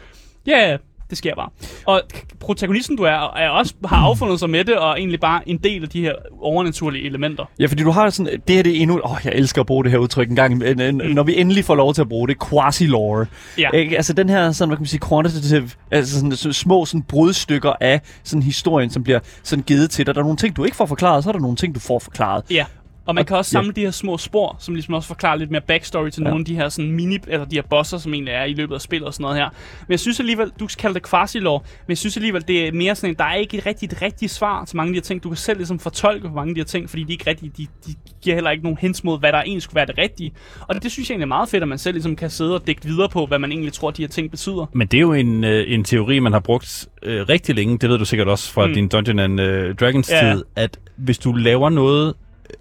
ja, 0.47 0.69
yeah, 0.69 0.79
det 1.11 1.19
sker 1.19 1.35
bare. 1.35 1.49
Og 1.87 2.03
protagonisten, 2.41 2.97
du 2.97 3.03
er, 3.03 3.37
er 3.37 3.49
også 3.49 3.75
har 3.85 3.97
affundet 3.97 4.39
sig 4.41 4.51
med 4.51 4.65
det, 4.65 4.77
og 4.77 4.99
egentlig 4.99 5.21
bare 5.21 5.49
en 5.49 5.59
del 5.59 5.83
af 5.83 5.89
de 5.89 6.01
her 6.01 6.13
overnaturlige 6.41 7.05
elementer. 7.07 7.45
Ja, 7.59 7.67
fordi 7.67 7.83
du 7.83 7.91
har 7.91 8.11
sådan, 8.11 8.41
det 8.49 8.57
her 8.57 8.63
det 8.63 8.77
er 8.77 8.81
endnu, 8.83 9.01
åh, 9.05 9.17
jeg 9.25 9.33
elsker 9.33 9.61
at 9.61 9.67
bruge 9.67 9.85
det 9.85 9.93
her 9.93 9.99
udtryk 9.99 10.31
en 10.31 10.37
gang, 10.37 10.57
mm. 10.57 10.65
når 11.01 11.23
vi 11.23 11.41
endelig 11.41 11.65
får 11.65 11.75
lov 11.75 11.95
til 11.95 12.01
at 12.01 12.09
bruge 12.09 12.29
det, 12.29 12.37
quasi-lore. 12.45 13.27
Ja. 13.59 13.71
Ikke? 13.71 13.97
Altså 13.97 14.13
den 14.13 14.29
her, 14.29 14.53
sådan, 14.53 14.69
hvad 14.69 14.77
kan 14.77 14.83
man 14.83 14.87
sige, 14.87 15.09
quantitative, 15.09 15.71
altså 15.91 16.15
sådan, 16.15 16.33
så 16.33 16.53
små 16.53 16.85
sådan 16.85 17.03
brudstykker 17.03 17.73
af 17.81 18.01
sådan 18.25 18.43
historien, 18.43 18.91
som 18.91 19.05
bliver 19.05 19.19
sådan 19.43 19.63
givet 19.63 19.91
til 19.91 20.07
dig. 20.07 20.15
Der 20.15 20.21
er 20.21 20.25
nogle 20.25 20.37
ting, 20.37 20.57
du 20.57 20.65
ikke 20.65 20.77
får 20.77 20.87
forklaret, 20.87 21.25
så 21.25 21.31
er 21.31 21.33
der 21.33 21.41
nogle 21.41 21.57
ting, 21.57 21.75
du 21.75 21.81
får 21.81 21.99
forklaret. 21.99 22.45
Ja. 22.51 22.65
Og 23.07 23.15
man 23.15 23.23
Og- 23.23 23.27
kan 23.27 23.37
også 23.37 23.59
ja. 23.59 23.63
samle 23.63 23.73
de 23.73 23.81
her 23.81 23.91
små 23.91 24.19
spor, 24.19 24.57
som 24.61 24.75
ligesom 24.75 24.95
også 24.95 25.09
forklarer 25.09 25.37
lidt 25.37 25.51
mere 25.51 25.61
backstory 25.61 26.09
til 26.11 26.21
Ja. 26.23 26.29
nogle 26.29 26.41
af 26.41 26.45
de 26.47 26.55
her 26.55 26.69
sådan 26.69 26.93
mini, 26.93 27.19
eller 27.29 27.45
de 27.45 27.57
her 27.57 27.63
bosser, 27.63 27.99
som 27.99 28.15
egentlig 28.15 28.33
er 28.35 28.45
i 28.45 28.53
løbet 28.55 28.75
af 28.75 28.81
spillet 28.81 29.07
og 29.07 29.15
sådan 29.15 29.23
noget 29.23 29.37
her. 29.37 29.49
Men 29.81 29.91
jeg 29.91 30.01
synes 30.01 30.21
alligevel, 30.21 30.53
du 30.61 30.69
skal 30.69 30.81
kalde 30.83 30.95
det 30.95 31.09
quasi 31.11 31.41
men 31.41 31.61
jeg 31.89 31.99
synes 31.99 32.17
alligevel, 32.17 32.45
det 32.49 32.69
er 32.69 32.73
mere 32.73 32.95
sådan, 32.95 33.11
en, 33.11 33.17
der 33.17 33.25
er 33.25 33.35
ikke 33.35 33.57
et 33.59 33.67
rigtigt, 33.67 34.03
rigtigt 34.03 34.33
svar 34.33 34.65
til 34.65 34.77
mange 34.77 34.89
af 34.89 34.93
de 34.93 34.97
her 34.97 35.03
ting. 35.03 35.23
Du 35.23 35.29
kan 35.29 35.37
selv 35.37 35.59
ligesom 35.59 35.79
fortolke 35.79 36.29
på 36.29 36.35
mange 36.35 36.49
af 36.51 36.55
de 36.55 36.61
her 36.61 36.65
ting, 36.65 36.91
fordi 36.91 37.03
de 37.05 37.13
ikke 37.13 37.31
rigtig, 37.31 37.57
de, 37.57 37.67
de 37.87 37.95
giver 38.23 38.37
heller 38.37 38.51
ikke 38.51 38.63
nogen 38.65 38.79
hints 38.81 39.05
mod, 39.05 39.19
hvad 39.19 39.33
der 39.33 39.43
egentlig 39.43 39.63
skulle 39.63 39.77
være 39.77 39.87
det 39.87 39.99
rigtige. 39.99 40.33
Og 40.69 40.75
det, 40.75 40.83
det 40.83 40.93
synes 40.93 41.09
jeg 41.11 41.15
egentlig 41.15 41.25
er 41.25 41.29
meget 41.29 41.49
fedt, 41.49 41.63
at 41.63 41.69
man 41.69 41.79
selv 41.79 41.95
ligesom 41.95 42.17
kan 42.17 42.31
sidde 42.31 42.55
og 42.55 42.67
dække 42.67 42.85
videre 42.85 43.09
på, 43.09 43.27
hvad 43.27 43.39
man 43.39 43.53
egentlig 43.53 43.73
tror, 43.73 43.91
de 43.91 44.03
her 44.03 44.09
ting 44.09 44.31
betyder. 44.31 44.67
Men 44.73 44.87
det 44.87 44.97
er 44.97 45.01
jo 45.03 45.13
en, 45.13 45.45
øh, 45.45 45.65
en 45.73 45.85
teori, 45.85 46.19
man 46.19 46.33
har 46.33 46.41
brugt 46.41 46.89
øh, 47.03 47.29
rigtig 47.29 47.55
længe. 47.55 47.79
Det 47.79 47.91
ved 47.91 47.99
du 47.99 48.05
sikkert 48.05 48.29
også 48.29 48.53
fra 48.53 48.67
Mm. 48.67 48.75
din 48.75 48.89
Dungeon 48.89 49.19
and 49.19 49.41
øh, 49.41 49.75
Dragons 49.75 50.11
Ja, 50.11 50.27
ja. 50.27 50.35
tid, 50.35 50.45
at 50.57 50.79
hvis 50.97 51.19
du 51.19 51.33
laver 51.33 51.71
noget 51.71 52.15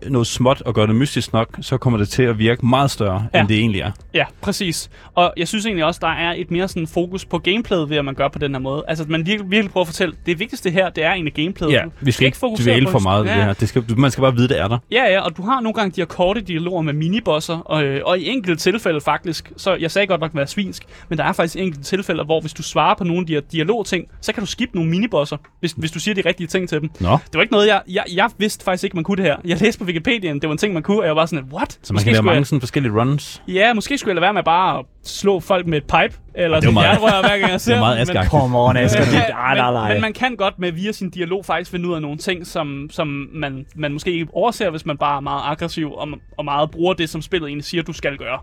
noget 0.07 0.27
småt 0.27 0.61
og 0.61 0.73
gør 0.73 0.85
det 0.85 0.95
mystisk 0.95 1.33
nok, 1.33 1.47
så 1.61 1.77
kommer 1.77 1.99
det 1.99 2.09
til 2.09 2.23
at 2.23 2.39
virke 2.39 2.65
meget 2.65 2.91
større, 2.91 3.27
Ja. 3.33 3.39
end 3.39 3.47
det 3.47 3.57
egentlig 3.57 3.81
er. 3.81 3.91
Ja, 4.13 4.25
præcis. 4.41 4.89
Og 5.15 5.33
jeg 5.37 5.47
synes 5.47 5.65
egentlig 5.65 5.85
også, 5.85 5.99
der 6.03 6.07
er 6.07 6.33
et 6.37 6.51
mere 6.51 6.67
sådan 6.67 6.87
fokus 6.87 7.25
på 7.25 7.37
gameplayet 7.37 7.89
ved, 7.89 7.97
at 7.97 8.05
man 8.05 8.15
gør 8.15 8.27
på 8.27 8.39
den 8.39 8.51
her 8.51 8.59
måde. 8.59 8.83
Altså, 8.87 9.03
at 9.03 9.09
man 9.09 9.25
virkelig, 9.25 9.51
virkelig 9.51 9.71
prøver 9.71 9.83
at 9.83 9.87
fortælle, 9.87 10.15
det 10.25 10.39
vigtigste 10.39 10.69
her, 10.69 10.89
det 10.89 11.03
er 11.03 11.11
egentlig 11.11 11.33
gameplayet. 11.33 11.73
Ja, 11.73 11.83
vi 12.01 12.11
skal 12.11 12.25
ikke 12.25 12.37
fokusere 12.37 12.73
dvæle 12.73 12.85
på 12.85 12.91
for 12.91 12.99
meget 12.99 13.25
ved 13.25 13.31
ja, 13.31 13.37
det 13.37 13.45
her. 13.45 13.53
Det 13.53 13.69
skal, 13.69 13.83
man 13.97 14.11
skal 14.11 14.21
bare 14.21 14.35
vide, 14.35 14.47
det 14.47 14.59
er 14.59 14.67
der. 14.67 14.77
Ja, 14.91 15.03
ja, 15.11 15.19
og 15.21 15.37
du 15.37 15.41
har 15.41 15.59
nogle 15.61 15.73
gange 15.73 15.91
de 15.91 16.01
her 16.01 16.05
korte 16.05 16.41
dialoger 16.41 16.81
med 16.81 16.93
minibosser, 16.93 17.57
og, 17.57 17.83
øh, 17.83 18.01
og 18.05 18.19
i 18.19 18.27
enkelte 18.29 18.55
tilfælde 18.63 19.01
faktisk, 19.01 19.51
så 19.57 19.75
jeg 19.75 19.91
sagde 19.91 20.07
godt 20.07 20.21
nok 20.21 20.31
være 20.33 20.47
svinsk, 20.47 20.83
men 21.09 21.17
der 21.17 21.23
er 21.23 21.33
faktisk 21.33 21.55
enkelte 21.55 21.83
tilfælde, 21.83 22.23
hvor 22.23 22.41
hvis 22.41 22.53
du 22.53 22.63
svarer 22.63 22.95
på 22.95 23.03
nogle 23.03 23.19
af 23.19 23.25
de 23.25 23.33
her 23.33 23.41
dialogting, 23.51 24.05
så 24.21 24.33
kan 24.33 24.41
du 24.41 24.47
skippe 24.47 24.75
nogle 24.77 24.89
minibosser, 24.91 25.37
hvis, 25.59 25.71
hvis 25.71 25.91
du 25.91 25.99
siger 25.99 26.15
de 26.15 26.21
rigtige 26.25 26.47
ting 26.47 26.69
til 26.69 26.81
dem. 26.81 26.89
Nå, 26.99 27.09
Det 27.11 27.33
var 27.33 27.41
ikke 27.41 27.53
noget, 27.53 27.67
jeg, 27.67 27.81
jeg, 27.89 28.03
jeg 28.13 28.29
vidste 28.37 28.63
faktisk 28.65 28.83
ikke, 28.83 28.95
man 28.97 29.03
kunne 29.03 29.17
det 29.17 29.25
her. 29.25 29.35
Jeg 29.45 29.57
læste 29.73 29.79
på 29.79 29.85
Wikipedia, 29.85 30.33
det 30.33 30.43
var 30.43 30.51
en 30.51 30.57
ting, 30.57 30.73
man 30.73 30.83
kunne, 30.83 30.99
og 30.99 31.05
jeg 31.05 31.15
var 31.15 31.25
sådan, 31.25 31.45
what? 31.53 31.79
så 31.83 31.93
man 31.93 32.03
kan 32.03 32.13
lave 32.13 32.23
mange 32.23 32.45
sådan 32.45 32.59
forskellige 32.59 32.93
runs. 32.93 33.41
jeg, 33.47 33.53
Ja, 33.55 33.73
måske 33.73 33.97
skulle 33.97 34.09
jeg 34.09 34.15
lade 34.15 34.21
være 34.21 34.33
med 34.33 34.43
bare 34.43 34.79
at 34.79 34.85
slå 35.03 35.39
folk 35.39 35.67
med 35.67 35.77
et 35.77 35.83
pipe, 35.83 36.19
eller 36.35 36.61
sådan 36.61 36.73
meget- 36.73 36.87
jernrør, 36.87 37.21
hver 37.21 37.37
gang 37.37 37.51
jeg 37.51 37.61
ser 37.61 37.71
Det 37.73 37.77
er 37.77 37.81
meget 37.81 38.07
men-. 38.13 38.25
Come 38.25 38.59
on, 38.59 38.77
Asger. 38.77 38.99
Det, 39.03 39.13
nej, 39.29 39.55
nej, 39.55 39.87
men, 39.87 39.93
men 39.93 40.01
man 40.01 40.13
kan 40.13 40.35
godt 40.35 40.59
med 40.59 40.71
via 40.71 40.91
sin 40.91 41.09
dialog 41.09 41.45
faktisk 41.45 41.71
finde 41.71 41.89
ud 41.89 41.95
af 41.95 42.01
nogle 42.01 42.17
ting, 42.17 42.47
som, 42.47 42.87
som 42.91 43.27
man, 43.33 43.65
man 43.75 43.93
måske 43.93 44.11
ikke 44.11 44.27
overser, 44.33 44.69
hvis 44.69 44.85
man 44.85 44.97
bare 44.97 45.17
er 45.17 45.21
meget 45.21 45.41
aggressiv 45.45 45.93
og, 45.93 46.07
og 46.37 46.45
meget 46.45 46.71
bruger 46.71 46.93
det, 46.93 47.09
som 47.09 47.21
spillet 47.21 47.47
egentlig 47.47 47.65
siger, 47.65 47.83
du 47.83 47.93
skal 47.93 48.17
gøre. 48.17 48.39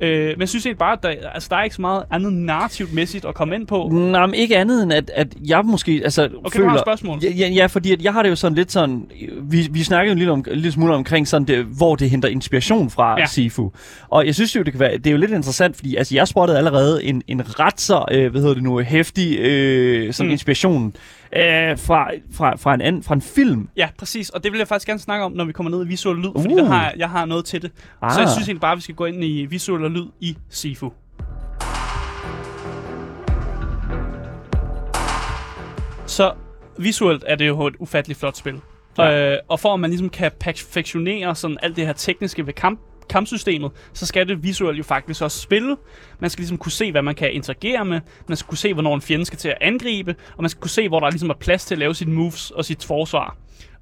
Øh, 0.00 0.26
men 0.28 0.40
jeg 0.40 0.48
synes 0.48 0.66
egentlig 0.66 0.78
bare, 0.78 0.92
at 0.92 1.02
der, 1.02 1.08
altså, 1.34 1.48
der 1.50 1.56
er 1.56 1.62
ikke 1.62 1.76
så 1.76 1.80
meget 1.80 2.02
andet 2.10 2.32
narrativt 2.32 2.92
mæssigt 2.94 3.24
at 3.24 3.34
komme 3.34 3.54
ind 3.54 3.66
på. 3.66 3.88
Nej, 3.92 4.26
men 4.26 4.34
ikke 4.34 4.56
andet 4.56 4.82
end, 4.82 4.92
at, 4.92 5.10
at 5.14 5.28
jeg 5.48 5.64
måske 5.64 6.00
altså, 6.04 6.24
Okay, 6.24 6.56
føler... 6.56 6.64
du 6.64 6.68
har 6.70 6.76
et 6.76 6.82
spørgsmål. 6.84 7.18
Ja, 7.22 7.30
ja, 7.30 7.48
ja, 7.48 7.66
fordi 7.66 7.92
at 7.92 8.02
jeg 8.02 8.12
har 8.12 8.22
det 8.22 8.30
jo 8.30 8.36
sådan 8.36 8.56
lidt 8.56 8.72
sådan... 8.72 9.10
Vi, 9.42 9.68
vi 9.70 9.82
snakkede 9.82 10.08
jo 10.08 10.12
en 10.12 10.18
lille, 10.18 10.32
om, 10.32 10.38
en 10.38 10.54
lille 10.54 10.72
smule 10.72 10.94
omkring 10.94 11.28
sådan 11.28 11.46
det, 11.48 11.64
hvor 11.64 11.96
det 11.96 12.10
henter 12.10 12.28
inspiration 12.28 12.90
fra 12.90 13.20
ja. 13.20 13.26
Sifu. 13.26 13.70
Og 14.08 14.26
jeg 14.26 14.34
synes 14.34 14.56
jo, 14.56 14.62
det 14.62 14.72
kan 14.72 14.80
være... 14.80 14.98
Det 14.98 15.06
er 15.06 15.10
jo 15.10 15.16
lidt 15.16 15.30
interessant, 15.30 15.76
fordi 15.76 15.87
Fordi 15.88 15.96
altså, 15.96 16.14
jeg 16.14 16.28
spottede 16.28 16.58
allerede 16.58 17.04
en, 17.04 17.22
en 17.26 17.60
ret 17.60 17.80
så, 17.80 18.04
øh, 18.10 18.30
hvad 18.30 18.40
hedder 18.40 18.54
det 18.54 18.62
nu, 18.62 18.78
hæftig 18.78 19.38
øh, 19.38 20.12
sådan 20.12 20.28
Mm. 20.28 20.32
inspiration 20.32 20.86
øh, 21.36 21.78
fra, 21.78 22.10
fra, 22.32 22.56
fra, 22.56 22.74
en 22.74 22.80
anden, 22.80 23.02
fra 23.02 23.14
en 23.14 23.22
film. 23.22 23.68
Ja, 23.76 23.88
præcis. 23.98 24.30
Og 24.30 24.44
det 24.44 24.52
vil 24.52 24.58
jeg 24.58 24.68
faktisk 24.68 24.86
gerne 24.86 25.00
snakke 25.00 25.24
om, 25.24 25.32
når 25.32 25.44
vi 25.44 25.52
kommer 25.52 25.70
ned 25.70 25.84
i 25.84 25.88
visuel 25.88 26.16
lyd, 26.16 26.30
fordi 26.40 26.52
Uh. 26.54 26.58
der 26.58 26.64
har, 26.66 26.82
jeg- 26.84 26.94
jeg 26.98 27.10
har 27.10 27.24
noget 27.24 27.44
til 27.44 27.62
det. 27.62 27.70
Ah. 28.02 28.12
Så 28.12 28.18
jeg 28.20 28.26
Ah. 28.26 28.32
synes 28.32 28.48
egentlig 28.48 28.60
bare, 28.60 28.72
at 28.72 28.76
vi 28.76 28.82
skal 28.82 28.94
gå 28.94 29.04
ind 29.04 29.24
i 29.24 29.46
visuel 29.46 29.84
og 29.84 29.90
lyd 29.90 30.06
i 30.20 30.36
Sifu. 30.50 30.92
Så 36.06 36.32
visuelt 36.78 37.24
er 37.26 37.36
det 37.36 37.46
jo 37.48 37.66
et 37.66 37.74
ufatteligt 37.78 38.20
flot 38.20 38.36
spil. 38.36 38.60
Ja. 38.98 39.32
Øh, 39.32 39.38
og 39.48 39.60
for 39.60 39.74
at 39.74 39.80
man 39.80 39.90
ligesom 39.90 40.08
kan 40.10 40.30
perfektionere 40.40 41.34
sådan 41.34 41.56
alt 41.62 41.76
det 41.76 41.86
her 41.86 41.92
tekniske 41.92 42.46
ved 42.46 42.52
kamp, 42.52 42.80
kampsystemet, 43.08 43.70
så 43.92 44.06
skal 44.06 44.28
det 44.28 44.42
visuelt 44.42 44.78
jo 44.78 44.84
faktisk 44.84 45.22
også 45.22 45.40
spille. 45.40 45.76
Man 46.20 46.30
skal 46.30 46.40
ligesom 46.40 46.58
kunne 46.58 46.72
se, 46.72 46.90
hvad 46.92 47.02
man 47.02 47.14
kan 47.14 47.32
interagere 47.32 47.84
med. 47.84 48.00
Man 48.28 48.36
skal 48.36 48.48
kunne 48.48 48.58
se, 48.58 48.72
hvornår 48.72 48.94
en 48.94 49.02
fjende 49.02 49.24
skal 49.24 49.38
til 49.38 49.48
at 49.48 49.58
angribe. 49.60 50.14
Og 50.36 50.42
man 50.42 50.50
skal 50.50 50.60
kunne 50.60 50.70
se, 50.70 50.88
hvor 50.88 51.00
der 51.00 51.10
ligesom 51.10 51.30
er 51.30 51.34
plads 51.34 51.64
til 51.64 51.74
at 51.74 51.78
lave 51.78 51.94
sine 51.94 52.12
moves 52.12 52.50
og 52.50 52.64
sit 52.64 52.84
forsvar. 52.84 53.36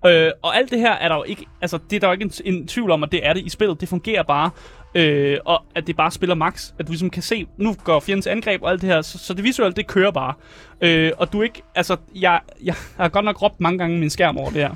Øh, 0.06 0.30
og 0.42 0.56
alt 0.56 0.70
det 0.70 0.78
her 0.78 0.92
er 0.92 1.08
der 1.08 1.16
jo 1.16 1.22
ikke, 1.22 1.46
altså 1.60 1.78
det 1.90 1.96
er 1.96 2.00
der 2.00 2.06
jo 2.06 2.12
ikke 2.12 2.24
en, 2.24 2.54
en 2.54 2.66
tvivl 2.66 2.90
om, 2.90 3.02
at 3.02 3.12
det 3.12 3.26
er 3.26 3.32
det 3.32 3.46
i 3.46 3.48
spillet. 3.48 3.80
Det 3.80 3.88
fungerer 3.88 4.22
bare, 4.22 4.50
øh, 4.94 5.38
og 5.44 5.62
at 5.74 5.86
det 5.86 5.96
bare 5.96 6.10
spiller 6.10 6.34
max. 6.34 6.70
At 6.78 6.86
du 6.86 6.92
ligesom 6.92 7.10
kan 7.10 7.22
se, 7.22 7.46
nu 7.58 7.76
går 7.84 8.00
fjendens 8.00 8.26
angreb 8.26 8.62
og 8.62 8.70
alt 8.70 8.80
det 8.80 8.88
her, 8.88 9.02
så, 9.02 9.18
så 9.18 9.34
det 9.34 9.44
visuelle, 9.44 9.74
det 9.74 9.86
kører 9.86 10.10
bare. 10.10 10.34
Øh, 10.80 11.12
og 11.18 11.32
du 11.32 11.42
ikke, 11.42 11.62
altså 11.74 11.96
jeg, 12.14 12.40
jeg 12.64 12.74
har 12.96 13.08
godt 13.08 13.24
nok 13.24 13.42
råbt 13.42 13.60
mange 13.60 13.78
gange 13.78 13.98
min 13.98 14.10
skærm 14.10 14.36
over 14.38 14.50
det 14.50 14.62
her. 14.62 14.74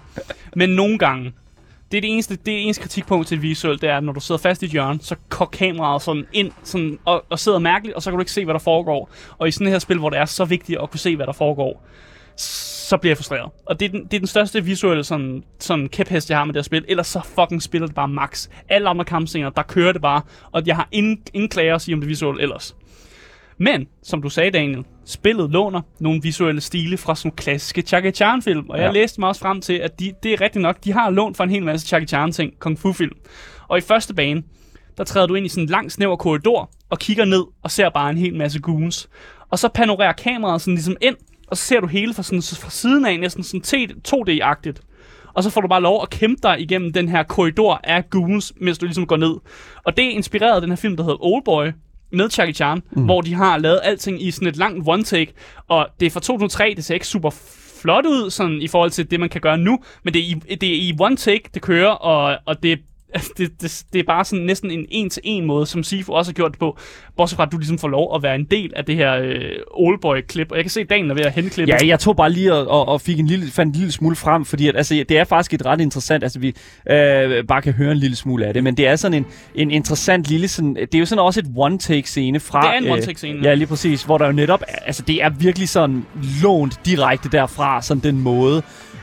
Men 0.56 0.70
nogle 0.70 0.98
gange, 0.98 1.32
det 1.90 1.96
er 1.96 2.00
det 2.00 2.10
eneste, 2.10 2.34
det 2.34 2.40
er 2.40 2.44
det 2.44 2.62
eneste 2.62 2.82
kritikpunkt 2.82 3.28
til 3.28 3.36
et 3.36 3.42
visuelt, 3.42 3.82
det 3.82 3.90
er, 3.90 3.96
at 3.96 4.04
når 4.04 4.12
du 4.12 4.20
sidder 4.20 4.38
fast 4.40 4.62
i 4.62 4.64
et 4.64 4.70
hjørne, 4.70 4.98
så 5.02 5.16
går 5.28 5.46
kameraet 5.46 6.02
sådan 6.02 6.26
ind 6.32 6.52
sådan, 6.62 6.98
og, 7.04 7.24
og 7.30 7.38
sidder 7.38 7.58
mærkeligt, 7.58 7.96
og 7.96 8.02
så 8.02 8.10
kan 8.10 8.16
du 8.16 8.20
ikke 8.20 8.32
se, 8.32 8.44
hvad 8.44 8.54
der 8.54 8.60
foregår. 8.60 9.10
Og 9.38 9.48
i 9.48 9.50
sådan 9.50 9.66
et 9.66 9.70
her 9.70 9.78
spil, 9.78 9.98
hvor 9.98 10.10
det 10.10 10.18
er 10.18 10.24
så 10.24 10.44
vigtigt 10.44 10.78
at 10.82 10.90
kunne 10.90 11.00
se, 11.00 11.16
hvad 11.16 11.26
der 11.26 11.32
foregår, 11.32 11.86
så 12.36 12.96
bliver 12.96 13.10
jeg 13.10 13.16
frustreret. 13.16 13.50
Og 13.66 13.80
det 13.80 13.86
er 13.86 13.90
den, 13.90 14.04
det 14.04 14.14
er 14.14 14.18
den 14.18 14.26
største 14.26 14.64
visuelle 14.64 15.04
sådan, 15.04 15.44
sådan 15.58 15.88
kæphest, 15.88 16.30
jeg 16.30 16.38
har 16.38 16.44
med 16.44 16.54
det 16.54 16.58
her 16.58 16.64
spil. 16.64 16.84
Ellers 16.88 17.06
så 17.06 17.20
fucking 17.34 17.62
spiller 17.62 17.86
det 17.86 17.94
bare 17.94 18.08
max. 18.08 18.48
Alle 18.68 18.88
andre 18.88 19.04
kampscener, 19.04 19.50
der 19.50 19.62
kører 19.62 19.92
det 19.92 20.02
bare. 20.02 20.22
Og 20.52 20.62
jeg 20.66 20.76
har 20.76 20.88
ingen, 20.92 21.22
ingen 21.34 21.48
klager 21.48 21.74
at 21.74 21.82
sige 21.82 21.94
om 21.94 22.00
det 22.00 22.08
visuelle 22.08 22.42
ellers. 22.42 22.76
Men, 23.60 23.86
som 24.02 24.22
du 24.22 24.28
sagde, 24.28 24.50
Daniel, 24.50 24.84
spillet 25.04 25.50
låner 25.50 25.80
nogle 26.00 26.22
visuelle 26.22 26.60
stile 26.60 26.96
fra 26.96 27.14
sådan 27.14 27.36
klassiske 27.36 27.84
Jackie 27.92 28.10
Chan-film. 28.12 28.70
Og 28.70 28.78
jeg 28.78 28.86
Ja. 28.86 28.92
læste 28.92 29.20
mig 29.20 29.28
også 29.28 29.40
frem 29.40 29.60
til, 29.60 29.72
at 29.72 30.00
de, 30.00 30.12
det 30.22 30.32
er 30.32 30.40
rigtigt 30.40 30.62
nok, 30.62 30.84
de 30.84 30.92
har 30.92 31.10
lånt 31.10 31.36
fra 31.36 31.44
en 31.44 31.50
hel 31.50 31.62
masse 31.62 31.88
Jackie 31.92 32.08
Chan-ting, 32.08 32.52
kung 32.58 32.78
fu-film. 32.78 33.12
Og 33.68 33.78
i 33.78 33.80
første 33.80 34.14
bane, 34.14 34.42
der 34.98 35.04
træder 35.04 35.26
du 35.26 35.34
ind 35.34 35.46
i 35.46 35.48
sådan 35.48 35.64
en 35.64 35.68
lang, 35.68 35.92
snæver 35.92 36.16
korridor, 36.16 36.70
og 36.90 36.98
kigger 36.98 37.24
ned 37.24 37.42
og 37.62 37.70
ser 37.70 37.88
bare 37.90 38.10
en 38.10 38.18
hel 38.18 38.34
masse 38.34 38.60
goons. 38.60 39.08
Og 39.50 39.58
så 39.58 39.68
panorerer 39.68 40.12
kameraet 40.12 40.60
sådan 40.60 40.74
ligesom 40.74 40.96
ind, 41.00 41.16
og 41.48 41.56
så 41.56 41.64
ser 41.64 41.80
du 41.80 41.86
hele 41.86 42.14
fra, 42.14 42.22
sådan, 42.22 42.42
fra 42.42 42.70
siden 42.70 43.06
af, 43.06 43.20
næsten 43.20 43.42
sådan 43.42 43.62
T- 43.90 43.94
2D-agtigt. 44.08 44.80
Og 45.34 45.42
så 45.42 45.50
får 45.50 45.60
du 45.60 45.68
bare 45.68 45.80
lov 45.82 46.02
at 46.02 46.10
kæmpe 46.10 46.40
dig 46.42 46.60
igennem 46.60 46.92
den 46.92 47.08
her 47.08 47.22
korridor 47.22 47.80
af 47.84 48.10
goons, 48.10 48.52
mens 48.60 48.78
du 48.78 48.86
ligesom 48.86 49.06
går 49.06 49.16
ned. 49.16 49.34
Og 49.84 49.96
det 49.96 50.04
er 50.04 50.10
inspireret 50.10 50.54
af 50.54 50.60
den 50.60 50.70
her 50.70 50.76
film, 50.76 50.96
der 50.96 51.02
hedder 51.04 51.24
Oldboy, 51.24 51.66
med 52.12 52.28
Jackie 52.38 52.54
Chan, 52.54 52.82
mm. 52.90 53.04
hvor 53.04 53.20
de 53.20 53.34
har 53.34 53.58
lavet 53.58 53.80
alting 53.82 54.22
i 54.22 54.30
sådan 54.30 54.48
et 54.48 54.56
langt 54.56 54.88
one-take. 54.88 55.32
Og 55.68 55.88
det 56.00 56.06
er 56.06 56.10
fra 56.10 56.20
2003, 56.20 56.72
det 56.76 56.84
ser 56.84 56.94
ikke 56.94 57.06
super 57.06 57.30
flot 57.80 58.06
ud 58.06 58.30
sådan 58.30 58.62
i 58.62 58.68
forhold 58.68 58.90
til 58.90 59.10
det, 59.10 59.20
man 59.20 59.28
kan 59.28 59.40
gøre 59.40 59.58
nu, 59.58 59.78
men 60.04 60.14
det 60.14 60.20
er 60.20 60.26
i, 60.26 60.54
det 60.54 60.68
er 60.68 60.74
i 60.74 60.96
one 61.00 61.16
take, 61.16 61.50
det 61.54 61.62
kører, 61.62 61.90
og, 61.90 62.38
og 62.46 62.62
det, 62.62 62.78
altså, 63.14 63.30
det, 63.38 63.62
det, 63.62 63.84
det 63.92 63.98
er 63.98 64.04
bare 64.06 64.24
sådan 64.24 64.44
næsten 64.44 64.70
en 64.70 64.86
en-til-en 64.90 65.46
måde, 65.46 65.66
som 65.66 65.82
Sifu 65.82 66.12
også 66.12 66.30
har 66.30 66.34
gjort 66.34 66.50
det 66.50 66.58
på, 66.58 66.78
bortset 67.16 67.36
fra, 67.36 67.42
at 67.44 67.52
du 67.52 67.58
ligesom 67.58 67.78
får 67.78 67.88
lov 67.88 68.14
at 68.14 68.22
være 68.22 68.34
en 68.34 68.44
del 68.44 68.72
af 68.76 68.84
det 68.84 68.96
her 68.96 69.14
øh, 69.16 69.50
Oldboy-klip, 69.70 70.50
og 70.50 70.56
jeg 70.56 70.64
kan 70.64 70.70
se, 70.70 70.80
at 70.80 70.90
Daniel 70.90 71.10
er 71.10 71.14
ved 71.14 71.24
at 71.24 71.32
henklippe. 71.32 71.72
Ja, 71.72 71.86
jeg 71.86 72.00
tog 72.00 72.16
bare 72.16 72.30
lige 72.30 72.54
og, 72.54 72.68
og, 72.68 72.88
og 72.88 73.00
fik 73.00 73.18
en 73.18 73.26
lille, 73.26 73.50
fandt 73.50 73.74
en 73.74 73.78
lille 73.80 73.92
smule 73.92 74.16
frem, 74.16 74.44
fordi 74.44 74.68
at, 74.68 74.76
altså, 74.76 75.04
det 75.08 75.18
er 75.18 75.24
faktisk 75.24 75.54
et 75.54 75.66
ret 75.66 75.80
interessant, 75.80 76.22
altså 76.22 76.38
vi 76.38 76.48
øh, 76.90 77.44
bare 77.44 77.62
kan 77.62 77.72
høre 77.72 77.92
en 77.92 77.98
lille 77.98 78.16
smule 78.16 78.46
af 78.46 78.54
det, 78.54 78.64
men 78.64 78.76
det 78.76 78.86
er 78.88 78.96
sådan 78.96 79.14
en, 79.14 79.26
en 79.54 79.70
interessant 79.70 80.28
lille, 80.28 80.48
sådan, 80.48 80.74
det 80.74 80.94
er 80.94 80.98
jo 80.98 81.06
sådan 81.06 81.24
også 81.24 81.40
et 81.40 81.46
one-take-scene 81.56 82.40
fra... 82.40 82.62
Det 82.62 82.68
er 82.68 82.78
en 82.78 82.92
one-take-scene, 82.92 83.38
Øh, 83.38 83.44
ja, 83.44 83.54
lige 83.54 83.66
præcis, 83.66 84.02
hvor 84.02 84.18
der 84.18 84.26
jo 84.26 84.32
netop, 84.32 84.62
altså 84.86 85.02
det 85.02 85.22
er 85.22 85.28
virkelig 85.28 85.68
sådan 85.68 86.06
lånt 86.42 86.80
direkte 86.86 87.28
derfra, 87.28 87.82
sådan 87.82 88.02
den 88.02 88.20
måde, 88.20 88.62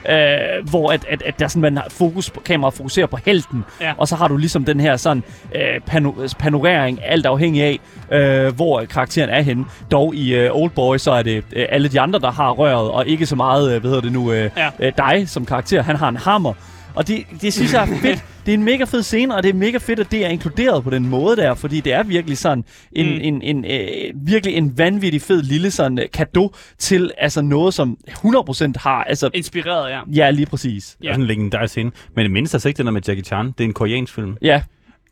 øh, 0.10 0.70
hvor 0.70 0.92
at, 0.92 1.06
at, 1.10 1.22
at 1.22 1.40
der 1.40 1.48
sådan, 1.48 1.62
man 1.62 1.78
har 1.78 1.88
fokus 1.90 2.30
på, 2.30 2.40
kameraet 2.40 2.74
fokuserer 2.74 3.08
på 3.08 3.18
helten, 3.26 3.64
Ja. 3.82 3.94
Og 3.98 4.08
så 4.08 4.16
har 4.16 4.28
du 4.28 4.38
ligesom 4.38 4.66
den 4.66 4.80
her 4.80 4.98
sådan 4.98 5.24
øh, 5.56 5.80
pano, 5.86 6.12
panorering, 6.40 7.00
alt 7.06 7.26
afhængig 7.26 7.64
af, 7.64 7.80
øh, 8.12 8.56
hvor 8.56 8.84
karakteren 8.90 9.30
er 9.30 9.42
henne. 9.42 9.66
Dog 9.92 10.16
i 10.16 10.36
øh, 10.36 10.50
Oldboy, 10.54 10.98
så 10.98 11.12
er 11.12 11.22
det 11.22 11.44
øh, 11.54 11.66
alle 11.70 11.88
de 11.88 12.00
andre, 12.00 12.20
der 12.20 12.32
har 12.32 12.52
røret, 12.52 12.92
og 12.92 13.08
ikke 13.08 13.26
så 13.26 13.36
meget, 13.36 13.74
øh, 13.76 13.82
hvad 13.82 13.90
hedder 13.92 14.02
det 14.04 14.12
nu, 14.12 14.32
øh, 14.32 14.50
Ja. 14.58 14.70
øh, 14.80 14.92
dig 14.98 15.30
som 15.30 15.46
karakter. 15.46 15.82
Han 15.84 15.96
har 15.96 16.10
en 16.10 16.18
hammer. 16.18 16.54
Og 16.98 17.08
det, 17.08 17.24
det 17.42 17.54
synes 17.54 17.74
jeg 17.74 17.82
er 17.84 17.98
fedt. 18.02 18.24
Det 18.46 18.52
er 18.54 18.58
en 18.58 18.64
mega 18.64 18.84
fed 18.84 19.04
scene, 19.04 19.36
og 19.36 19.44
det 19.44 19.50
er 19.50 19.54
mega 19.54 19.78
fedt, 19.78 20.00
at 20.00 20.12
det 20.12 20.26
er 20.26 20.30
inkluderet 20.30 20.84
på 20.84 20.90
den 20.90 21.10
måde 21.10 21.36
der, 21.36 21.54
fordi 21.56 21.80
det 21.80 21.94
er 21.94 22.04
virkelig 22.04 22.38
sådan 22.38 22.64
en, 22.92 23.06
Mm. 23.06 23.20
en, 23.22 23.42
en, 23.42 23.66
øh, 23.66 23.88
virkelig 24.16 24.56
en 24.56 24.78
vanvittig 24.78 25.22
fed 25.22 25.42
lille 25.44 25.72
sådan 25.72 26.00
øh, 26.00 26.06
kado 26.14 26.54
til 26.80 27.12
altså 27.18 27.42
noget, 27.42 27.74
som 27.74 27.98
100% 28.10 28.72
har, 28.80 29.04
altså, 29.04 29.30
Inspireret, 29.34 29.90
ja. 29.90 30.00
ja, 30.16 30.30
lige 30.30 30.46
præcis. 30.46 30.98
Det 31.02 31.08
er 31.08 31.14
sådan 31.14 31.22
en 31.22 31.28
legendarisk 31.28 31.72
scene. 31.72 31.92
Men 32.16 32.24
det 32.24 32.32
mindste 32.32 32.56
altså 32.56 32.68
ikke 32.68 32.78
den 32.78 32.86
der 32.86 32.92
med 32.92 33.02
Jackie 33.08 33.24
Chan. 33.24 33.46
Det 33.46 33.60
er 33.60 33.64
en 33.64 33.74
koreansk 33.74 34.14
film. 34.16 34.38
Ja. 34.42 34.62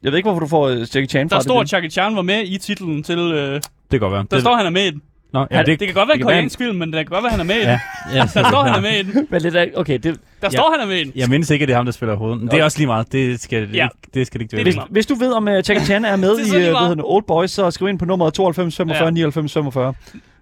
Jeg 0.03 0.11
ved 0.11 0.17
ikke, 0.17 0.27
hvorfor 0.27 0.39
du 0.39 0.47
får 0.47 0.67
øh, 0.67 0.79
Jackie 0.79 1.05
Chan 1.07 1.29
fra 1.29 1.35
Der 1.35 1.43
står, 1.43 1.61
at 1.61 1.73
Jackie 1.73 1.89
Chan 1.91 2.15
var 2.15 2.21
med 2.21 2.43
i 2.45 2.57
titlen 2.57 3.03
til... 3.03 3.19
Øh, 3.19 3.53
Det 3.53 3.61
kan 3.91 3.99
godt 3.99 4.11
være. 4.11 4.21
der 4.21 4.27
det, 4.35 4.41
står, 4.41 4.51
at 4.51 4.57
han 4.57 4.65
er 4.65 4.69
med 4.69 4.85
i 4.85 4.91
den. 4.91 5.01
Nå, 5.35 5.47
ja, 5.51 5.55
Han- 5.57 5.65
det, 5.65 5.79
Det 5.79 5.87
kan 5.87 5.95
godt 5.95 6.07
være 6.07 6.15
en 6.17 6.19
være, 6.25 6.33
koreansk 6.33 6.57
film, 6.57 6.75
men 6.77 6.93
det 6.93 6.97
kan 6.97 7.05
godt 7.05 7.23
være, 7.23 7.31
at 7.33 7.39
han 7.39 7.39
er 7.39 7.43
med 7.53 7.55
i 7.55 7.59
den. 7.59 7.67
Ja, 7.67 7.79
ja, 8.13 8.19
Der 8.33 8.49
står, 8.49 8.63
han 8.63 8.75
er 8.75 8.81
med 8.81 8.99
i 8.99 9.03
den. 9.11 9.27
Men 9.29 9.41
det 9.41 9.55
er, 9.55 9.65
okay, 9.75 9.93
det, 9.93 10.03
Der 10.03 10.11
Ja. 10.43 10.49
står, 10.49 10.71
han 10.71 10.81
er 10.81 10.85
med 10.93 10.97
i 11.01 11.03
den. 11.03 11.11
Jeg 11.15 11.29
mindes 11.29 11.49
ikke, 11.49 11.63
at 11.63 11.67
det 11.67 11.73
er 11.73 11.77
ham, 11.77 11.85
der 11.85 11.91
spiller 11.91 12.15
hovedet. 12.15 12.39
Men 12.39 12.47
det 12.51 12.59
er 12.59 12.63
også 12.63 12.77
lige 12.77 12.87
meget. 12.87 13.11
Det 13.11 13.39
skal, 13.41 13.61
det, 13.61 13.75
Ja. 13.75 13.83
ikke, 13.83 13.95
det 14.13 14.27
skal 14.27 14.39
det 14.39 14.53
ikke 14.53 14.65
ved. 14.65 14.75
meget. 14.75 14.91
hvis 14.91 15.05
du 15.05 15.15
ved, 15.15 15.31
om 15.33 15.47
uh, 15.47 15.53
Jackie 15.53 15.85
Chan 15.85 16.05
er 16.05 16.15
med 16.15 16.29
Det 16.37 16.39
er 16.53 16.59
i 16.59 16.71
uh, 16.73 16.79
hedder 16.79 16.95
det, 16.95 17.03
Old 17.07 17.23
Boys, 17.27 17.51
så 17.51 17.71
skriv 17.71 17.87
ind 17.89 17.99
på 17.99 18.05
nummeret 18.05 18.33
92 18.33 18.75
45 18.77 19.05
Ja. 19.05 19.11
99 19.11 19.53
45. 19.53 19.93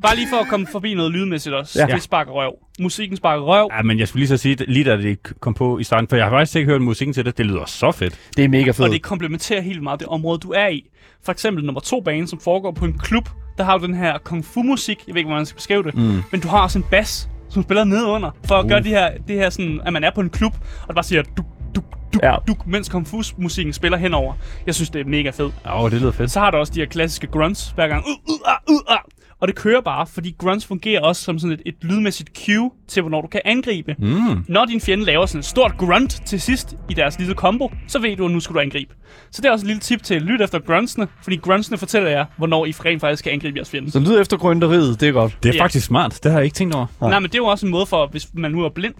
Bare 0.03 0.15
lige 0.15 0.27
for 0.29 0.37
at 0.37 0.47
komme 0.47 0.67
forbi 0.71 0.93
noget 0.93 1.11
lydmæssigt 1.11 1.55
også. 1.55 1.85
Ja. 1.87 1.93
Det 1.95 2.03
sparker 2.03 2.31
røv. 2.31 2.53
Musikken 2.79 3.17
sparker 3.17 3.43
røv. 3.43 3.69
Ja, 3.77 3.81
men 3.83 3.99
jeg 3.99 4.07
skulle 4.07 4.21
lige 4.21 4.27
så 4.27 4.37
sige, 4.37 4.55
lige 4.67 4.85
da 4.85 4.97
det 4.97 5.17
kom 5.39 5.53
på 5.53 5.79
i 5.79 5.83
starten, 5.83 6.07
for 6.07 6.15
jeg 6.15 6.25
har 6.25 6.31
faktisk 6.31 6.55
ikke 6.55 6.71
hørt 6.71 6.81
musikken 6.81 7.13
til 7.13 7.25
det. 7.25 7.37
Det 7.37 7.45
lyder 7.45 7.65
så 7.65 7.91
fedt. 7.91 8.19
Det 8.37 8.43
er 8.45 8.49
mega 8.49 8.69
Og 8.69 8.75
fedt. 8.75 8.91
det 8.91 9.01
komplementerer 9.01 9.61
helt 9.61 9.83
meget 9.83 9.99
det 9.99 10.07
område, 10.07 10.39
du 10.39 10.51
er 10.51 10.67
i. 10.67 10.89
For 11.25 11.31
eksempel 11.31 11.65
nummer 11.65 11.81
to 11.81 12.01
bane, 12.01 12.27
som 12.27 12.39
foregår 12.39 12.71
på 12.71 12.85
en 12.85 12.97
klub. 12.99 13.29
Der 13.57 13.63
har 13.63 13.77
du 13.77 13.85
den 13.85 13.95
her 13.95 14.17
kung 14.23 14.45
fu 14.45 14.63
musik. 14.63 15.03
Jeg 15.07 15.13
ved 15.15 15.19
ikke, 15.19 15.27
hvordan 15.27 15.39
man 15.39 15.45
skal 15.45 15.55
beskrive 15.55 15.83
det. 15.83 15.95
Mm. 15.95 16.21
Men 16.31 16.41
du 16.41 16.47
har 16.47 16.61
også 16.61 16.79
en 16.79 16.85
bass, 16.91 17.29
som 17.49 17.63
spiller 17.63 17.83
nedunder. 17.83 18.31
For 18.45 18.55
at 18.55 18.63
Uh. 18.63 18.69
gøre 18.69 18.79
det 18.79 18.89
her, 18.91 19.09
det 19.27 19.35
her 19.35 19.49
sådan, 19.49 19.81
at 19.85 19.93
man 19.93 20.03
er 20.03 20.11
på 20.15 20.21
en 20.21 20.29
klub, 20.29 20.53
og 20.81 20.87
det 20.87 20.95
bare 20.95 21.03
siger 21.03 21.21
duk, 21.37 21.45
duk, 21.75 21.83
duk, 22.13 22.23
Ja. 22.23 22.31
ja. 22.31 22.37
duk, 22.47 22.67
mens 22.67 22.89
kung 22.89 23.07
fu 23.07 23.21
musikken 23.37 23.73
spiller 23.73 23.97
henover. 23.97 24.33
Jeg 24.65 24.75
synes, 24.75 24.89
det 24.89 25.01
er 25.01 25.05
mega 25.05 25.29
fedt. 25.29 25.53
Åh, 25.65 25.83
oh, 25.83 25.91
det 25.91 26.01
lyder 26.01 26.11
fedt. 26.11 26.31
Så 26.31 26.39
har 26.39 26.51
du 26.51 26.57
også 26.57 26.73
de 26.73 26.79
her 26.79 26.87
klassiske 26.87 27.27
grunts 27.27 27.71
hver 27.75 27.87
gang. 27.87 28.03
Uh, 28.05 28.11
uh, 28.33 28.39
uh, 28.69 28.75
uh, 28.75 28.81
uh. 28.91 28.97
Og 29.43 29.47
det 29.47 29.55
kører 29.55 29.81
bare, 29.81 30.07
fordi 30.07 30.35
grunts 30.37 30.65
fungerer 30.65 31.01
også 31.01 31.21
som 31.23 31.39
sådan 31.39 31.51
et, 31.53 31.61
et 31.65 31.75
lydmæssigt 31.81 32.29
cue 32.45 32.71
til, 32.87 33.01
hvornår 33.01 33.21
du 33.21 33.27
kan 33.27 33.41
angribe. 33.45 33.95
Mm. 33.99 34.45
Når 34.47 34.65
din 34.65 34.81
fjende 34.81 35.05
laver 35.05 35.25
sådan 35.25 35.39
et 35.39 35.45
stort 35.45 35.77
grunt 35.77 36.21
til 36.25 36.41
sidst 36.41 36.75
i 36.89 36.93
deres 36.93 37.19
lille 37.19 37.33
combo, 37.33 37.71
så 37.87 37.99
ved 37.99 38.15
du, 38.17 38.25
at 38.25 38.31
nu 38.31 38.39
skal 38.39 38.53
du 38.55 38.59
angribe. 38.59 38.93
Så 39.31 39.41
det 39.41 39.47
er 39.47 39.51
også 39.51 39.63
et 39.63 39.67
lille 39.67 39.79
tip 39.79 40.03
til 40.03 40.15
at 40.15 40.21
lytte 40.21 40.43
efter 40.43 40.59
gruntsene, 40.59 41.07
fordi 41.23 41.35
gruntsene 41.35 41.77
fortæller 41.77 42.09
jer, 42.09 42.25
hvornår 42.37 42.65
I 42.65 42.71
rent 42.71 43.01
faktisk 43.01 43.19
skal 43.19 43.31
angribe 43.33 43.57
jeres 43.57 43.69
fjende. 43.69 43.91
Så 43.91 43.99
lyd 43.99 44.19
efter 44.21 44.37
grønteriet, 44.37 44.99
det 45.01 45.07
er 45.07 45.11
godt. 45.13 45.37
Det 45.43 45.49
er 45.49 45.53
Ja. 45.55 45.63
faktisk 45.63 45.85
smart. 45.85 46.19
Det 46.23 46.31
har 46.31 46.39
jeg 46.39 46.45
ikke 46.45 46.55
tænkt 46.55 46.75
over. 46.75 46.85
Ja. 47.01 47.07
Nej, 47.09 47.19
men 47.19 47.29
det 47.29 47.35
er 47.35 47.39
jo 47.39 47.45
også 47.45 47.65
en 47.65 47.71
måde 47.71 47.85
for, 47.85 48.07
hvis 48.07 48.27
man 48.33 48.51
nu 48.51 48.61
er 48.63 48.69
blind 48.69 48.93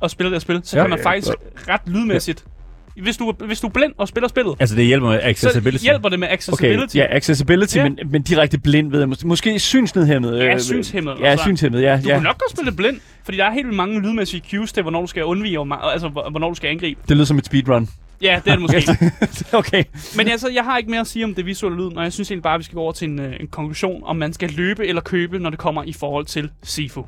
og 0.00 0.10
spiller 0.10 0.28
det 0.30 0.34
her 0.34 0.40
spil, 0.40 0.60
så 0.64 0.76
Ja, 0.76 0.82
kan 0.82 0.90
man 0.90 0.98
ja, 0.98 1.04
faktisk 1.10 1.28
ret 1.68 1.80
lydmæssigt... 1.86 2.44
Hvis 3.02 3.16
du, 3.16 3.32
hvis 3.46 3.60
du 3.60 3.66
er 3.66 3.70
blind 3.70 3.92
og 3.98 4.08
spiller 4.08 4.28
spillet, 4.28 4.54
Altså, 4.60 4.76
det 4.76 4.84
hjælper 4.86 5.08
med 5.08 5.20
så 5.20 5.26
accessibility. 5.28 5.84
hjælper 5.84 6.08
det 6.08 6.18
med 6.18 6.28
Okay, 6.28 6.34
accessibility. 6.34 6.96
ja, 6.96 7.06
accessibility, 7.10 7.76
Ja. 7.76 7.82
men, 7.82 7.98
men 8.10 8.22
direkte 8.22 8.58
blind, 8.58 8.90
ved 8.90 8.98
jeg. 9.00 9.08
Mås- 9.08 9.26
Måske 9.26 9.58
synsnedhæmmet. 9.58 10.38
Ja, 10.38 10.54
øh, 10.54 10.60
synshæmmet, 10.60 11.16
Ja, 11.20 11.26
altså. 11.26 11.44
synshæmmet, 11.44 11.82
ja. 11.82 12.00
Du 12.04 12.08
ja. 12.08 12.14
kan 12.14 12.22
nok 12.22 12.38
godt 12.38 12.50
spille 12.50 12.72
blind, 12.72 13.00
fordi 13.24 13.36
der 13.38 13.44
er 13.44 13.50
helt 13.52 13.66
vildt 13.66 13.76
mange 13.76 14.00
lydmæssige 14.00 14.42
cues 14.50 14.72
til, 14.72 14.82
hvornår 14.82 15.00
du 15.00 15.06
skal 15.06 15.24
undvige, 15.24 15.60
og 15.60 15.92
altså 15.92 16.08
hvor- 16.08 16.30
hvornår 16.30 16.48
du 16.48 16.54
skal 16.54 16.68
angribe. 16.70 17.00
Det 17.08 17.16
lyder 17.16 17.24
som 17.26 17.38
et 17.38 17.46
speedrun. 17.46 17.88
Ja, 18.22 18.40
det 18.44 18.50
er 18.50 18.56
det 18.56 18.60
måske. 18.62 18.96
okay. 19.58 19.84
Men 20.16 20.28
altså, 20.28 20.48
jeg 20.54 20.64
har 20.64 20.78
ikke 20.78 20.90
mere 20.90 21.00
at 21.00 21.06
sige 21.06 21.24
om 21.24 21.34
det 21.34 21.46
visuelle 21.46 21.78
lyd, 21.78 21.96
og 21.96 22.02
jeg 22.04 22.12
synes 22.12 22.30
egentlig 22.30 22.42
bare, 22.42 22.54
at 22.54 22.58
vi 22.58 22.64
skal 22.64 22.74
gå 22.74 22.80
over 22.80 22.92
til 22.92 23.08
en, 23.08 23.20
øh, 23.20 23.32
en 23.40 23.46
konklusion, 23.46 24.02
om 24.04 24.16
man 24.16 24.32
skal 24.32 24.50
løbe 24.50 24.86
eller 24.86 25.02
købe, 25.02 25.38
når 25.38 25.50
det 25.50 25.58
kommer 25.58 25.82
i 25.82 25.92
forhold 25.92 26.24
til 26.26 26.50
Sifu. 26.62 27.04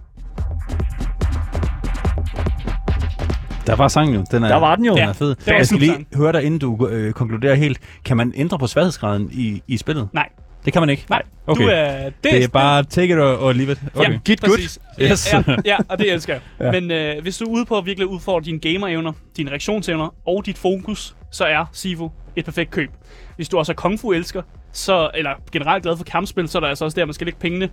Der 3.67 3.77
var 3.77 3.89
sangen 3.89 4.15
jo. 4.15 4.25
Den 4.31 4.43
er, 4.43 4.49
Der 4.49 4.57
var 4.57 4.77
den 4.77 4.85
jo. 4.85 4.95
Den 4.95 5.03
er 5.09 5.13
fed. 5.13 5.37
Jeg 5.47 5.67
skal 5.67 5.79
lige 5.79 6.07
høre 6.15 6.33
dig, 6.33 6.43
inden 6.43 6.61
du 6.61 6.89
øh, 6.89 7.13
konkluderer 7.13 7.55
helt. 7.55 7.79
Kan 8.05 8.17
man 8.17 8.33
ændre 8.37 8.59
på 8.59 8.67
sværhedsgraden 8.67 9.29
i, 9.33 9.63
i 9.69 9.77
spillet? 9.77 10.09
Nej. 10.13 10.29
Det 10.65 10.73
kan 10.73 10.83
man 10.83 10.91
ikke? 10.91 11.07
Nej, 11.11 11.23
Okay. 11.47 11.63
du 11.65 11.69
er... 11.73 12.03
Det, 12.05 12.15
Det 12.23 12.45
er 12.45 12.49
bare 12.49 12.83
take 12.85 13.13
it 13.15 13.19
or, 13.19 13.37
or 13.43 13.53
leave 13.53 13.73
it. 13.73 13.83
Okay. 13.95 14.13
Ja, 14.13 14.19
Get 14.25 14.41
good. 14.41 14.59
Yes. 14.59 15.33
Ja, 15.33 15.43
ja, 15.65 15.77
og 15.89 15.99
det 15.99 16.13
elsker 16.13 16.33
jeg. 16.33 16.43
Ja. 16.67 16.81
Men 16.81 16.91
øh, 16.91 17.23
hvis 17.23 17.39
du 17.39 17.45
er 17.45 17.49
ude 17.49 17.65
på 17.65 17.79
at 17.79 17.87
virkelig 17.87 18.07
udfordre 18.09 18.45
dine 18.45 18.59
gamerevner, 18.59 19.13
dine 19.37 19.51
reaktionsevner 19.51 20.15
og 20.27 20.47
dit 20.47 20.59
fokus, 20.59 21.17
så 21.31 21.45
er 21.45 21.65
Sifu 21.73 22.11
et 22.37 22.45
perfekt 22.45 22.71
køb. 22.71 22.91
Hvis 23.37 23.49
du 23.49 23.59
også 23.59 23.73
er 23.73 23.77
kung 23.77 24.01
fu 24.01 24.13
elsker, 24.13 24.43
så, 24.73 25.11
eller 25.15 25.31
generelt 25.53 25.83
glad 25.83 25.97
for 25.97 26.05
kampspil, 26.05 26.49
så 26.49 26.59
er 26.59 26.61
der 26.61 26.69
altså 26.69 26.85
også 26.85 26.95
der, 27.01 27.05
man 27.05 27.15
skal 27.15 27.25
lægge 27.25 27.41
pengene. 27.41 27.69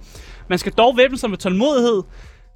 Man 0.47 0.59
skal 0.59 0.71
dog 0.71 0.97
væbne 0.97 1.17
sig 1.17 1.29
med 1.29 1.37
tålmodighed, 1.37 2.03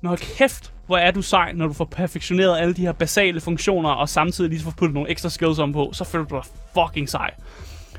Nå 0.03 0.15
kæft, 0.15 0.73
hvor 0.85 0.97
er 0.97 1.11
du 1.11 1.21
sej, 1.21 1.51
når 1.53 1.67
du 1.67 1.73
får 1.73 1.85
perfektioneret 1.85 2.57
alle 2.59 2.73
de 2.73 2.81
her 2.81 2.91
basale 2.91 3.41
funktioner, 3.41 3.89
og 3.89 4.09
samtidig 4.09 4.49
lige 4.49 4.63
får 4.63 4.73
puttet 4.77 4.93
nogle 4.93 5.09
ekstra 5.09 5.29
skills 5.29 5.59
om 5.59 5.73
på, 5.73 5.89
så 5.93 6.03
føler 6.03 6.25
du 6.25 6.35
dig 6.35 6.43
fucking 6.73 7.09
sej. 7.09 7.31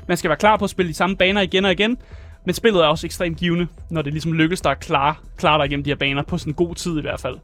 Man 0.07 0.17
skal 0.17 0.29
være 0.29 0.37
klar 0.37 0.57
på 0.57 0.63
at 0.63 0.69
spille 0.69 0.89
de 0.89 0.93
samme 0.93 1.15
baner 1.15 1.41
igen 1.41 1.65
og 1.65 1.71
igen, 1.71 1.97
men 2.45 2.55
spillet 2.55 2.81
er 2.81 2.87
også 2.87 3.07
ekstremt 3.07 3.37
givende, 3.37 3.67
når 3.89 4.01
det 4.01 4.13
ligesom 4.13 4.33
lykkes 4.33 4.61
dig 4.61 4.71
at 4.71 4.79
klare, 4.79 5.15
klare 5.37 5.57
dig 5.57 5.65
igennem 5.65 5.83
de 5.83 5.89
her 5.89 5.95
baner 5.95 6.23
på 6.23 6.37
sådan 6.37 6.51
en 6.51 6.55
god 6.55 6.75
tid 6.75 6.97
i 6.97 7.01
hvert 7.01 7.19
fald. 7.19 7.35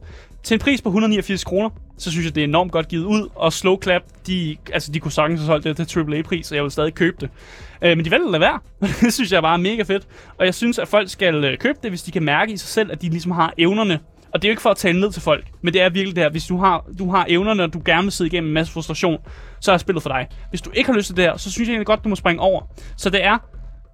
Til 0.42 0.54
en 0.54 0.60
pris 0.60 0.82
på 0.82 0.88
189 0.88 1.44
kroner, 1.44 1.70
så 1.98 2.10
synes 2.10 2.26
jeg, 2.26 2.34
det 2.34 2.40
er 2.40 2.44
enormt 2.44 2.72
godt 2.72 2.88
givet 2.88 3.04
ud, 3.04 3.28
og 3.34 3.52
Slow 3.52 3.82
Clap, 3.82 4.02
de, 4.26 4.56
altså, 4.72 4.92
de 4.92 5.00
kunne 5.00 5.12
sagtens 5.12 5.40
have 5.40 5.46
solgt 5.46 5.78
det 5.78 5.88
til 5.88 6.00
AAA-pris, 6.00 6.50
og 6.50 6.56
jeg 6.56 6.62
vil 6.64 6.70
stadig 6.70 6.94
købe 6.94 7.16
det. 7.20 7.30
Øh, 7.82 7.96
men 7.96 8.04
de 8.04 8.10
vælger 8.10 8.26
at 8.26 8.32
lade 8.32 8.40
være. 8.40 8.58
det 9.00 9.12
synes 9.12 9.32
jeg 9.32 9.42
bare 9.42 9.54
er 9.54 9.58
mega 9.58 9.82
fedt. 9.82 10.06
Og 10.38 10.46
jeg 10.46 10.54
synes, 10.54 10.78
at 10.78 10.88
folk 10.88 11.10
skal 11.10 11.44
øh, 11.44 11.58
købe 11.58 11.78
det, 11.82 11.90
hvis 11.90 12.02
de 12.02 12.10
kan 12.10 12.22
mærke 12.22 12.52
i 12.52 12.56
sig 12.56 12.68
selv, 12.68 12.92
at 12.92 13.02
de 13.02 13.08
ligesom 13.08 13.32
har 13.32 13.54
evnerne 13.58 13.98
og 14.34 14.42
det 14.42 14.48
er 14.48 14.50
jo 14.50 14.52
ikke 14.52 14.62
for 14.62 14.70
at 14.70 14.76
tale 14.76 15.00
ned 15.00 15.12
til 15.12 15.22
folk, 15.22 15.46
men 15.62 15.74
det 15.74 15.82
er 15.82 15.88
virkelig 15.90 16.16
det 16.16 16.24
her. 16.24 16.30
Hvis 16.30 16.46
du 16.46 16.56
har, 16.56 16.84
du 16.98 17.10
har 17.10 17.26
evnerne, 17.28 17.62
og 17.62 17.72
du 17.72 17.82
gerne 17.84 18.02
vil 18.02 18.12
sidde 18.12 18.28
igennem 18.28 18.50
en 18.50 18.54
masse 18.54 18.72
frustration, 18.72 19.18
så 19.60 19.72
er 19.72 19.76
spillet 19.76 20.02
for 20.02 20.10
dig. 20.10 20.28
Hvis 20.50 20.60
du 20.60 20.70
ikke 20.74 20.90
har 20.90 20.96
lyst 20.96 21.06
til 21.06 21.16
det 21.16 21.24
her, 21.24 21.36
så 21.36 21.50
synes 21.52 21.68
jeg 21.68 21.72
egentlig 21.72 21.86
godt, 21.86 22.04
du 22.04 22.08
må 22.08 22.16
springe 22.16 22.42
over. 22.42 22.62
Så 22.96 23.10
det 23.10 23.24
er, 23.24 23.38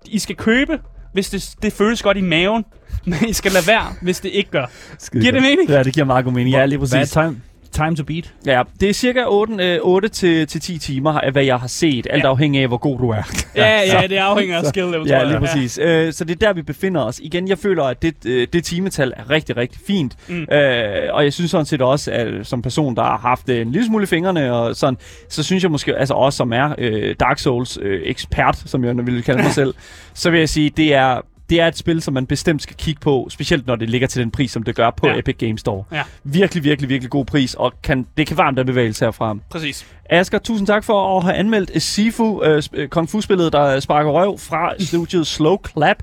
I 0.07 0.18
skal 0.18 0.36
købe, 0.36 0.80
hvis 1.12 1.30
det, 1.30 1.55
det 1.62 1.72
føles 1.72 2.03
godt 2.03 2.16
i 2.16 2.20
maven, 2.20 2.64
men 3.07 3.18
I 3.28 3.32
skal 3.32 3.53
lade 3.53 3.66
være, 3.66 3.86
hvis 4.03 4.20
det 4.20 4.28
ikke 4.28 4.51
gør. 4.51 4.66
Skide 4.99 5.22
Giver 5.22 5.32
det 5.32 5.43
mening? 5.43 5.68
Ja, 5.68 5.82
det 5.82 5.95
giver 5.95 6.07
meget 6.07 6.24
god 6.24 6.32
mening. 6.32 6.57
Ja, 6.57 6.66
lige 6.66 6.78
præcis. 6.78 7.11
time, 7.11 7.41
time 7.73 7.97
to 7.97 8.05
beat? 8.05 8.33
Ja, 8.47 8.62
det 8.81 8.89
er 8.89 8.93
cirka 8.93 9.25
8, 9.27 9.55
øh, 9.75 9.79
8 9.83 10.09
til, 10.09 10.47
til 10.47 10.61
10 10.61 10.79
timer, 10.79 11.12
af 11.12 11.33
hvad 11.33 11.45
jeg 11.45 11.57
har 11.57 11.66
set, 11.66 12.07
alt 12.11 12.25
Ja. 12.25 12.29
afhængig 12.29 12.62
af, 12.62 12.69
hvor 12.69 12.77
god 12.77 12.99
du 12.99 13.09
er. 13.11 13.23
Ja, 13.57 13.81
ja, 14.01 14.07
det 14.07 14.16
afhænger 14.16 14.59
af 14.59 14.66
skill 14.66 14.87
level, 14.87 15.09
Ja, 15.09 15.25
lige 15.25 15.39
præcis. 15.41 15.79
Øh, 15.83 16.12
så 16.12 16.25
det 16.25 16.43
er 16.43 16.47
der, 16.47 16.53
vi 16.53 16.62
befinder 16.62 17.01
os. 17.01 17.19
Igen, 17.23 17.49
jeg 17.49 17.59
føler, 17.59 17.85
at 17.85 18.03
det, 18.03 18.14
øh, 18.27 18.47
det 18.53 18.64
timetal 18.64 19.12
er 19.16 19.31
rigtig, 19.31 19.57
rigtig 19.57 19.81
fint. 19.87 20.16
Mm. 20.29 20.47
Øh, 20.53 21.09
og 21.12 21.25
jeg 21.25 21.33
synes 21.33 21.51
sådan 21.51 21.66
set 21.66 21.83
også, 21.83 22.11
at 22.12 22.47
som 22.47 22.62
person, 22.62 22.97
der 22.97 23.03
har 23.03 23.19
haft 23.19 23.49
øh, 23.49 23.61
en 23.61 23.73
lille 23.73 23.87
smule 23.87 24.03
i 24.03 24.07
fingrene, 24.07 24.53
og 24.55 24.77
sådan, 24.77 24.97
så 25.29 25.43
synes 25.43 25.62
jeg 25.62 25.71
måske, 25.71 25.97
altså 25.97 26.14
også 26.14 26.37
som 26.37 26.53
er 26.53 26.75
øh, 26.79 27.14
Dark 27.21 27.39
Souls 27.39 27.79
øh, 27.83 28.01
ekspert, 28.05 28.62
som 28.66 28.85
jeg 28.85 28.97
vil 29.07 29.23
kalde 29.23 29.43
mig 29.43 29.53
selv, 29.62 29.75
så 30.14 30.31
vil 30.31 30.39
jeg 30.39 30.49
sige, 30.49 30.71
det 30.71 30.95
er 30.95 31.21
det 31.51 31.61
er 31.61 31.66
et 31.68 31.78
spil, 31.78 32.03
som 32.03 32.14
man 32.14 32.26
bestemt 32.26 32.62
skal 32.62 32.76
kigge 32.76 33.01
på, 33.01 33.28
specielt 33.30 33.66
når 33.66 33.76
det 33.76 33.90
ligger 33.90 34.09
til 34.09 34.22
den 34.22 34.30
pris, 34.30 34.51
som 34.51 34.62
det 34.62 34.74
gør 34.74 34.90
på 34.90 35.07
Ja. 35.07 35.18
Epic 35.18 35.36
Games 35.38 35.61
Store. 35.61 35.84
Ja. 35.92 36.03
Virkelig, 36.24 36.64
virkelig, 36.64 36.88
virkelig 36.88 37.11
god 37.11 37.24
pris, 37.24 37.55
og 37.55 37.72
kan, 37.82 38.07
det 38.16 38.26
kan 38.26 38.36
varmt 38.36 38.59
anbefales 38.59 38.99
herfra. 38.99 39.36
Præcis. 39.51 39.86
Asger, 40.11 40.38
tusind 40.38 40.66
tak 40.66 40.84
for 40.84 41.16
at 41.18 41.24
have 41.24 41.34
anmeldt 41.34 41.82
Sifu, 41.82 42.42
øh, 42.44 42.62
øh, 42.72 42.88
Kung 42.88 43.09
Fu-spillet, 43.11 43.53
der 43.53 43.80
sparker 43.80 44.11
røv 44.11 44.38
fra 44.38 44.72
studiet 44.78 45.26
Slow 45.26 45.57
Clap. 45.72 45.96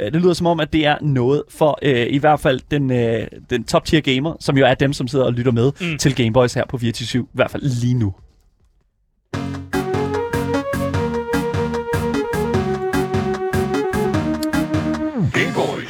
Øh, 0.00 0.12
det 0.12 0.22
lyder 0.22 0.34
som 0.34 0.46
om, 0.46 0.60
at 0.60 0.72
det 0.72 0.86
er 0.86 0.96
noget 1.00 1.42
for 1.50 1.78
øh, 1.82 2.06
i 2.10 2.18
hvert 2.18 2.40
fald 2.40 2.60
den, 2.70 2.92
øh, 2.92 3.26
den 3.50 3.64
top-tier 3.64 4.00
gamer, 4.00 4.36
som 4.40 4.58
jo 4.58 4.66
er 4.66 4.74
dem, 4.74 4.92
som 4.92 5.08
sidder 5.08 5.24
og 5.24 5.32
lytter 5.32 5.52
med 5.52 5.72
mm. 5.80 5.98
til 5.98 6.14
Gameboys 6.14 6.54
her 6.54 6.64
på 6.68 6.78
24 6.78 7.22
i 7.22 7.26
hvert 7.34 7.50
fald 7.50 7.62
lige 7.80 7.94
nu. 7.94 8.14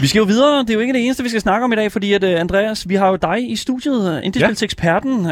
Vi 0.00 0.06
skal 0.06 0.18
jo 0.18 0.24
videre. 0.24 0.60
Det 0.60 0.70
er 0.70 0.74
jo 0.74 0.80
ikke 0.80 0.92
det 0.92 1.04
eneste, 1.04 1.22
vi 1.22 1.28
skal 1.28 1.40
snakke 1.40 1.64
om 1.64 1.72
i 1.72 1.76
dag, 1.76 1.92
fordi 1.92 2.12
at, 2.12 2.24
uh, 2.24 2.30
Andreas, 2.30 2.88
vi 2.88 2.94
har 2.94 3.08
jo 3.08 3.16
dig 3.16 3.50
i 3.50 3.56
studiet, 3.56 4.18
uh, 4.18 4.26
Indiespilseksperten, 4.26 5.12
uh, 5.20 5.26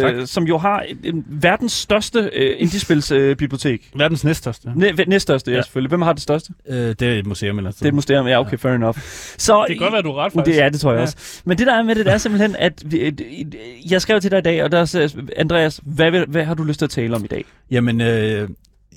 Tak. 0.00 0.14
som 0.24 0.44
jo 0.44 0.58
har 0.58 0.84
en 1.04 1.24
verdens 1.28 1.72
største 1.72 2.18
uh, 2.20 2.28
Indiespilsbibliotek. 2.58 3.88
Uh, 3.94 3.98
Verdens 4.00 4.24
næststørste. 4.24 4.68
Næ- 4.76 4.92
næststørste, 5.06 5.50
ja. 5.50 5.56
Ja. 5.56 5.62
selvfølgelig. 5.62 5.88
Hvem 5.88 6.02
har 6.02 6.12
det 6.12 6.22
største? 6.22 6.52
Øh, 6.68 6.76
det 6.76 7.02
er 7.02 7.12
et 7.12 7.26
museum 7.26 7.58
eller 7.58 7.70
Det 7.70 7.82
er 7.82 7.86
et 7.88 7.94
museum. 7.94 8.26
Ja, 8.26 8.40
okay, 8.40 8.58
fair 8.58 8.72
enough. 8.72 8.98
Så, 9.38 9.64
Det 9.68 9.76
kan 9.78 9.84
godt 9.84 9.92
være, 9.92 10.02
du 10.02 10.08
er 10.10 10.24
ret, 10.24 10.32
faktisk. 10.32 10.54
Det 10.56 10.64
er 10.64 10.68
det, 10.68 10.80
tror 10.80 10.90
jeg 10.90 10.96
Ja. 10.96 11.00
ja. 11.00 11.06
også. 11.06 11.42
Men 11.44 11.58
det 11.58 11.66
der 11.66 11.74
er 11.74 11.82
med 11.82 11.94
det, 11.94 12.06
det 12.06 12.12
er 12.14 12.18
simpelthen, 12.18 12.56
at 12.58 12.82
et- 12.92 13.54
jeg 13.90 14.02
skrev 14.02 14.20
til 14.20 14.30
dig 14.30 14.38
i 14.38 14.42
dag, 14.42 14.64
og 14.64 14.72
der 14.72 14.84
sagde 14.84 15.10
Andreas, 15.36 15.80
hvad, 15.82 16.10
vil, 16.10 16.24
hvad 16.28 16.44
har 16.44 16.54
du 16.54 16.64
lyst 16.64 16.78
til 16.78 16.86
at 16.86 16.90
tale 16.90 17.16
om 17.16 17.24
i 17.24 17.26
dag? 17.26 17.44
Jamen, 17.70 18.00
øh, 18.00 18.48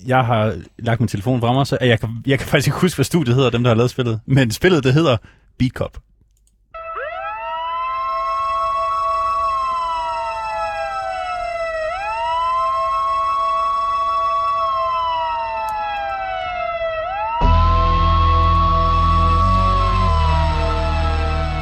jeg 0.05 0.25
har 0.25 0.55
lagt 0.79 0.99
min 0.99 1.07
telefon 1.07 1.39
frem 1.39 1.55
mig, 1.55 1.67
så 1.67 1.77
jeg 1.81 1.99
kan, 1.99 2.09
jeg 2.25 2.39
kan 2.39 2.47
faktisk 2.47 2.67
ikke 2.67 2.79
huske, 2.79 2.97
hvad 2.97 3.05
studiet 3.05 3.35
hedder, 3.35 3.49
dem 3.49 3.63
der 3.63 3.69
har 3.69 3.75
lavet 3.75 3.91
spillet. 3.91 4.19
Men 4.25 4.51
spillet, 4.51 4.83
det 4.83 4.93
hedder 4.93 5.17
Beat 5.57 5.71
Cop. 5.71 5.97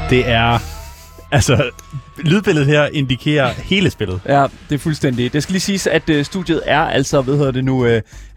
Det 0.09 0.29
er... 0.29 0.74
Altså, 1.35 1.69
lydbilledet 2.23 2.67
her 2.67 2.87
indikerer 2.93 3.49
hele 3.49 3.89
spillet. 3.89 4.21
Ja, 4.25 4.45
det 4.69 4.75
er 4.75 4.79
fuldstændig. 4.79 5.33
Det 5.33 5.43
skal 5.43 5.53
lige 5.53 5.61
siges, 5.61 5.87
at 5.87 6.09
uh, 6.09 6.21
studiet 6.23 6.61
er 6.65 6.79
altså, 6.81 7.21
hvad 7.21 7.37
hedder 7.37 7.51
det 7.51 7.65
nu, 7.65 7.85
uh, 7.85 7.91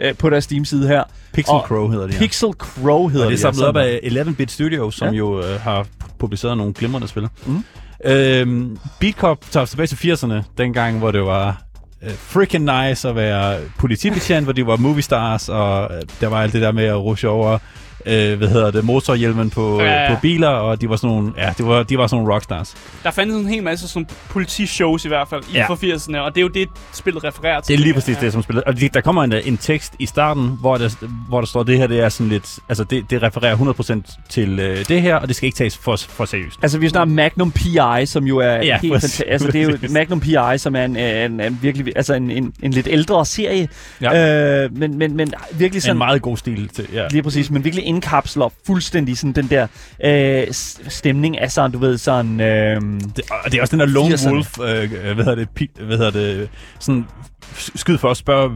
uh, 0.04 0.16
på 0.18 0.30
deres 0.30 0.44
Steam-side 0.44 0.88
her. 0.88 1.04
Pixel 1.32 1.54
Og 1.54 1.60
Crow 1.68 1.88
hedder 1.88 2.06
det 2.06 2.14
her. 2.14 2.20
Pixel 2.20 2.48
Crow 2.52 3.08
hedder 3.08 3.26
Og 3.26 3.30
det 3.32 3.36
er 3.38 3.40
samlet 3.40 3.66
op 3.66 3.76
af 3.76 4.00
11-bit 4.02 4.50
Studios, 4.50 4.94
som 4.94 5.08
Ja. 5.08 5.12
jo 5.14 5.42
øh, 5.42 5.60
har 5.60 5.86
publiceret 6.18 6.56
nogle 6.56 6.72
glimrende 6.74 7.08
spil. 7.08 7.28
Mhm. 7.46 7.64
Øhm, 8.04 8.78
Beat 9.00 9.14
Cop 9.14 9.38
tager 9.50 9.66
tilbage 9.66 9.86
til 9.86 10.12
80'erne, 10.12 10.42
dengang, 10.58 10.98
hvor 10.98 11.10
det 11.10 11.22
var 11.22 11.62
øh, 12.02 12.10
freaking 12.16 12.64
nice 12.64 13.08
at 13.08 13.16
være 13.16 13.58
politibetjent, 13.78 14.44
hvor 14.46 14.52
de 14.52 14.66
var 14.66 14.76
movie 14.76 15.02
stars, 15.02 15.48
og 15.48 15.90
øh, 15.96 16.02
der 16.20 16.26
var 16.28 16.42
alt 16.42 16.52
det 16.52 16.62
der 16.62 16.72
med 16.72 16.84
at 16.84 16.96
rushe 16.96 17.28
over 17.28 17.58
øh, 18.06 18.38
hvad 18.38 18.48
hedder 18.48 18.70
det, 18.70 18.84
motorhjelmen 18.84 19.50
på, 19.50 19.80
Ja, 19.80 19.84
ja, 19.86 19.92
ja. 19.92 20.02
ja. 20.02 20.14
på 20.14 20.20
biler, 20.20 20.48
og 20.48 20.80
de 20.80 20.88
var 20.90 20.96
sådan 20.96 21.10
nogle, 21.16 21.32
ja, 21.38 21.52
de 21.58 21.64
var, 21.66 21.82
de 21.82 21.98
var 21.98 22.06
sådan 22.06 22.22
nogle 22.22 22.34
rockstars. 22.34 22.74
Der 23.02 23.10
fandtes 23.10 23.38
en 23.38 23.46
hel 23.46 23.62
masse 23.62 23.88
sådan 23.88 24.08
politishows 24.28 25.04
i 25.04 25.08
hvert 25.08 25.28
fald 25.28 25.42
i 25.52 25.54
Ja. 25.54 25.66
for 25.68 25.74
80'erne, 25.74 26.16
og 26.18 26.34
det 26.34 26.40
er 26.40 26.42
jo 26.42 26.48
det, 26.48 26.68
spillet 26.92 27.24
refererer 27.24 27.60
til. 27.60 27.76
Det 27.76 27.80
er 27.80 27.84
lige 27.84 27.94
præcis 27.94 28.16
det, 28.16 28.32
som 28.32 28.42
spillet. 28.42 28.64
Og 28.64 28.80
det- 28.80 28.94
der 28.94 29.00
kommer 29.00 29.22
en, 29.24 29.32
en 29.44 29.56
tekst 29.56 29.92
i 29.98 30.06
starten, 30.06 30.56
hvor 30.60 30.76
der, 30.76 31.06
hvor 31.28 31.40
der 31.40 31.46
står, 31.46 31.62
det 31.62 31.78
her 31.78 31.86
det 31.86 32.00
er 32.00 32.08
sådan 32.08 32.28
lidt... 32.30 32.58
Altså, 32.68 32.84
det, 32.84 33.10
det 33.10 33.22
refererer 33.22 33.56
100% 33.56 34.26
til 34.30 34.58
øh, 34.60 34.84
det 34.88 35.02
her, 35.02 35.16
og 35.16 35.28
det 35.28 35.36
skal 35.36 35.46
ikke 35.46 35.56
tages 35.56 35.76
for, 35.78 35.96
for 35.96 36.24
seriøst. 36.24 36.58
Altså, 36.62 36.78
vi 36.78 36.88
snakker 36.88 37.14
Magnum 37.14 37.52
PI, 37.52 38.06
som 38.06 38.24
jo 38.24 38.38
er 38.38 38.54
Ja, 38.62 38.78
helt 38.82 38.94
fantastisk. 38.94 39.22
Altså, 39.28 39.50
det 39.50 39.60
er 39.62 39.64
jo. 39.64 39.78
Magnum 39.90 40.20
PI, 40.20 40.36
som 40.56 40.76
er 40.76 40.84
en, 40.84 40.96
en, 40.96 41.40
en 41.40 41.58
virkelig, 41.62 41.92
altså 41.96 42.14
en, 42.14 42.30
en, 42.30 42.52
en 42.62 42.70
lidt 42.70 42.88
ældre 42.90 43.26
serie. 43.26 43.68
Ja. 44.00 44.64
Øh, 44.64 44.76
men, 44.76 44.98
men, 44.98 45.16
men 45.16 45.32
virkelig 45.52 45.76
en 45.78 45.80
sådan... 45.80 45.98
meget 45.98 46.22
god 46.22 46.36
stil 46.36 46.68
til, 46.68 46.86
ja. 46.92 47.06
Lige 47.10 47.22
præcis, 47.22 47.50
men 47.50 47.64
virkelig 47.64 47.84
indkapsler 47.88 48.48
fuldstændig 48.66 49.18
sådan 49.18 49.32
den 49.32 49.50
der 49.50 49.66
øh, 50.04 50.46
stemning 50.88 51.38
af 51.38 51.50
sådan, 51.52 51.72
du 51.72 51.78
ved, 51.78 51.98
sådan... 51.98 52.40
Øh, 52.40 52.80
Det, 52.80 53.20
og 53.44 53.52
det 53.52 53.58
er 53.58 53.60
også 53.60 53.76
den 53.76 53.80
der 53.80 53.86
lone 53.86 54.14
80'erne. 54.14 54.30
wolf, 54.30 54.58
øh, 54.58 55.14
hvad 55.14 55.24
hedder 55.24 55.34
det, 55.34 55.70
hvad 55.80 55.96
hedder 55.96 56.10
det, 56.10 56.48
sådan 56.78 57.04
skyd 57.74 57.98
for 57.98 58.10
at 58.10 58.16
spørge, 58.16 58.50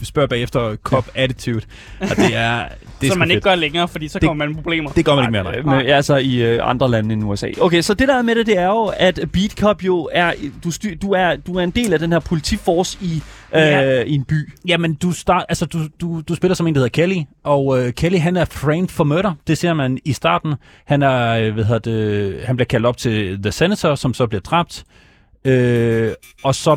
øh, 0.00 0.04
spørge 0.06 0.28
bagefter 0.28 0.76
cop 0.82 1.08
ja. 1.16 1.22
attitude. 1.22 1.60
Og 2.00 2.08
det 2.16 2.36
er, 2.36 2.64
det 3.00 3.06
er 3.06 3.10
Som 3.10 3.10
sgu 3.10 3.18
man 3.18 3.30
ikke 3.30 3.36
fedt. 3.36 3.44
gør 3.44 3.54
længere, 3.54 3.88
fordi 3.88 4.08
så 4.08 4.18
Det- 4.18 4.26
kommer 4.28 4.44
man 4.44 4.54
med 4.54 4.62
problemer. 4.62 4.90
Det 4.90 5.04
gør 5.04 5.14
man 5.14 5.24
ikke 5.24 5.32
mere, 5.32 5.42
nej. 5.42 5.56
Øh, 5.58 5.66
med, 5.66 5.86
altså 5.92 6.16
i 6.16 6.42
øh, 6.42 6.58
andre 6.62 6.90
lande 6.90 7.12
end 7.12 7.24
USA. 7.24 7.48
Okay, 7.60 7.80
så 7.82 7.94
det 7.94 8.08
der 8.08 8.18
er 8.18 8.22
med 8.22 8.34
det, 8.34 8.46
det 8.46 8.58
er 8.58 8.66
jo, 8.66 8.92
at 8.96 9.20
Beat 9.32 9.50
Cop 9.60 9.84
jo 9.84 10.08
er, 10.12 10.32
du, 10.64 10.70
styr, 10.70 10.94
du 10.96 11.12
er, 11.12 11.36
du 11.36 11.54
er 11.54 11.62
en 11.62 11.70
del 11.70 11.92
af 11.92 11.98
den 11.98 12.12
her 12.12 12.18
politiforce 12.18 12.98
i, 13.00 13.14
øh, 13.54 13.60
Ja. 13.60 14.02
i 14.02 14.12
en 14.14 14.24
by. 14.24 14.52
Jamen, 14.68 14.94
du, 14.94 15.12
start, 15.12 15.44
altså, 15.48 15.66
du, 15.66 15.78
du, 16.00 16.20
du 16.28 16.34
spiller 16.34 16.54
som 16.54 16.66
en, 16.66 16.74
der 16.74 16.78
hedder 16.80 16.88
Kelly, 17.02 17.20
og 17.44 17.78
øh, 17.86 17.92
Kelly, 17.92 18.18
han 18.18 18.36
er 18.36 18.44
framed 18.44 18.88
for 18.88 19.04
murder. 19.04 19.32
Det 19.46 19.58
ser 19.58 19.74
man 19.74 19.98
i 20.04 20.12
starten. 20.12 20.54
Han 20.86 21.02
er, 21.02 21.28
øh, 21.32 21.54
hvad 21.54 21.64
hedder 21.64 21.78
det, 21.90 22.40
han 22.44 22.56
bliver 22.56 22.66
kaldt 22.66 22.86
op 22.86 22.96
til 22.96 23.42
The 23.42 23.52
Senator, 23.52 23.94
som 23.94 24.14
så 24.14 24.26
bliver 24.26 24.40
dræbt. 24.42 24.84
Øh, 25.44 26.12
og 26.44 26.54
så, 26.54 26.76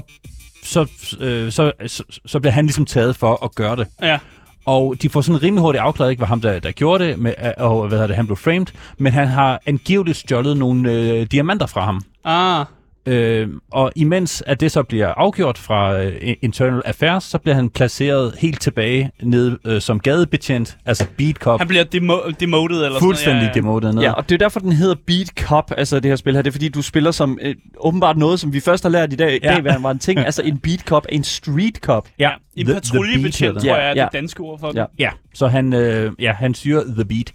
så, 0.69 0.85
øh, 1.19 1.51
så, 1.51 1.71
så, 1.87 2.03
så 2.25 2.39
bliver 2.39 2.53
han 2.53 2.65
ligesom 2.65 2.85
taget 2.85 3.15
for 3.15 3.43
at 3.45 3.55
gøre 3.55 3.75
det. 3.75 3.87
Ja. 4.01 4.19
Og 4.65 4.95
de 5.01 5.09
får 5.09 5.21
sådan 5.21 5.43
rimelig 5.43 5.61
hurtigt 5.61 5.81
afklaret, 5.81 6.11
ikke, 6.11 6.19
hvad 6.19 6.27
ham 6.27 6.41
der, 6.41 6.59
der 6.59 6.71
gjorde 6.71 7.05
det, 7.05 7.19
med, 7.19 7.33
og 7.57 7.87
hvad 7.87 7.97
hedder 7.97 8.07
det, 8.07 8.15
han 8.15 8.25
blev 8.25 8.37
framed, 8.37 8.65
men 8.97 9.13
han 9.13 9.27
har 9.27 9.61
angiveligt 9.65 10.17
stjålet 10.17 10.57
nogle 10.57 10.91
øh, 10.91 11.27
diamanter 11.31 11.65
fra 11.65 11.85
ham. 11.85 12.01
Ah, 12.23 12.65
Øh, 13.05 13.47
og 13.71 13.91
imens 13.95 14.43
at 14.47 14.59
det 14.59 14.71
så 14.71 14.83
bliver 14.83 15.07
afgjort 15.07 15.57
fra 15.57 16.01
øh, 16.03 16.33
Internal 16.41 16.81
Affairs, 16.85 17.23
så 17.23 17.37
bliver 17.37 17.55
han 17.55 17.69
placeret 17.69 18.35
helt 18.39 18.61
tilbage 18.61 19.11
ned 19.21 19.57
øh, 19.65 19.81
som 19.81 19.99
gadebetjent, 19.99 20.77
altså 20.85 21.05
beat 21.17 21.35
cop, 21.35 21.59
han 21.59 21.67
bliver 21.67 21.83
demo- 21.95 22.31
demoted 22.39 22.85
eller 22.85 22.99
fuldstændig 22.99 23.25
sådan 23.25 23.35
noget. 23.41 23.55
demoted 23.55 23.93
ned. 23.93 24.01
Ja, 24.03 24.11
og 24.11 24.29
det 24.29 24.35
er 24.35 24.39
derfor, 24.39 24.59
den 24.59 24.71
hedder 24.71 24.95
Beat 25.07 25.27
Cop, 25.39 25.71
altså 25.77 25.99
det 25.99 26.11
her 26.11 26.15
spil 26.15 26.35
her. 26.35 26.41
Det 26.41 26.49
er 26.49 26.51
fordi, 26.51 26.69
du 26.69 26.81
spiller 26.81 27.11
som 27.11 27.39
øh, 27.41 27.55
åbenbart 27.77 28.17
noget, 28.17 28.39
som 28.39 28.53
vi 28.53 28.59
først 28.59 28.83
har 28.83 28.89
lært 28.89 29.13
i 29.13 29.15
dag, 29.15 29.39
Ja. 29.43 29.53
ja. 29.55 29.61
dag 29.61 29.83
var 29.83 29.91
en 29.91 29.99
ting. 29.99 30.19
altså 30.29 30.41
en 30.41 30.57
Beat 30.57 30.79
Cop, 30.79 31.05
en 31.09 31.23
Street 31.23 31.75
Cop. 31.81 32.07
ja. 32.19 32.29
En 32.59 32.65
The- 32.65 32.73
the 32.73 32.81
patruljebetjent, 32.81 33.53
beat 33.53 33.63
tror 33.65 33.75
jeg 33.75 33.85
er 33.85 33.89
det. 33.89 33.95
det 33.95 34.01
Ja. 34.13 34.19
danske 34.19 34.39
ord 34.41 34.59
for 34.59 34.71
Ja. 34.75 34.79
det. 34.81 34.87
Ja, 34.99 35.09
så 35.33 35.47
han, 35.47 35.73
øh, 35.73 36.11
ja, 36.19 36.33
han 36.33 36.53
styrer 36.53 36.83
The 36.83 37.05
Beat. 37.05 37.31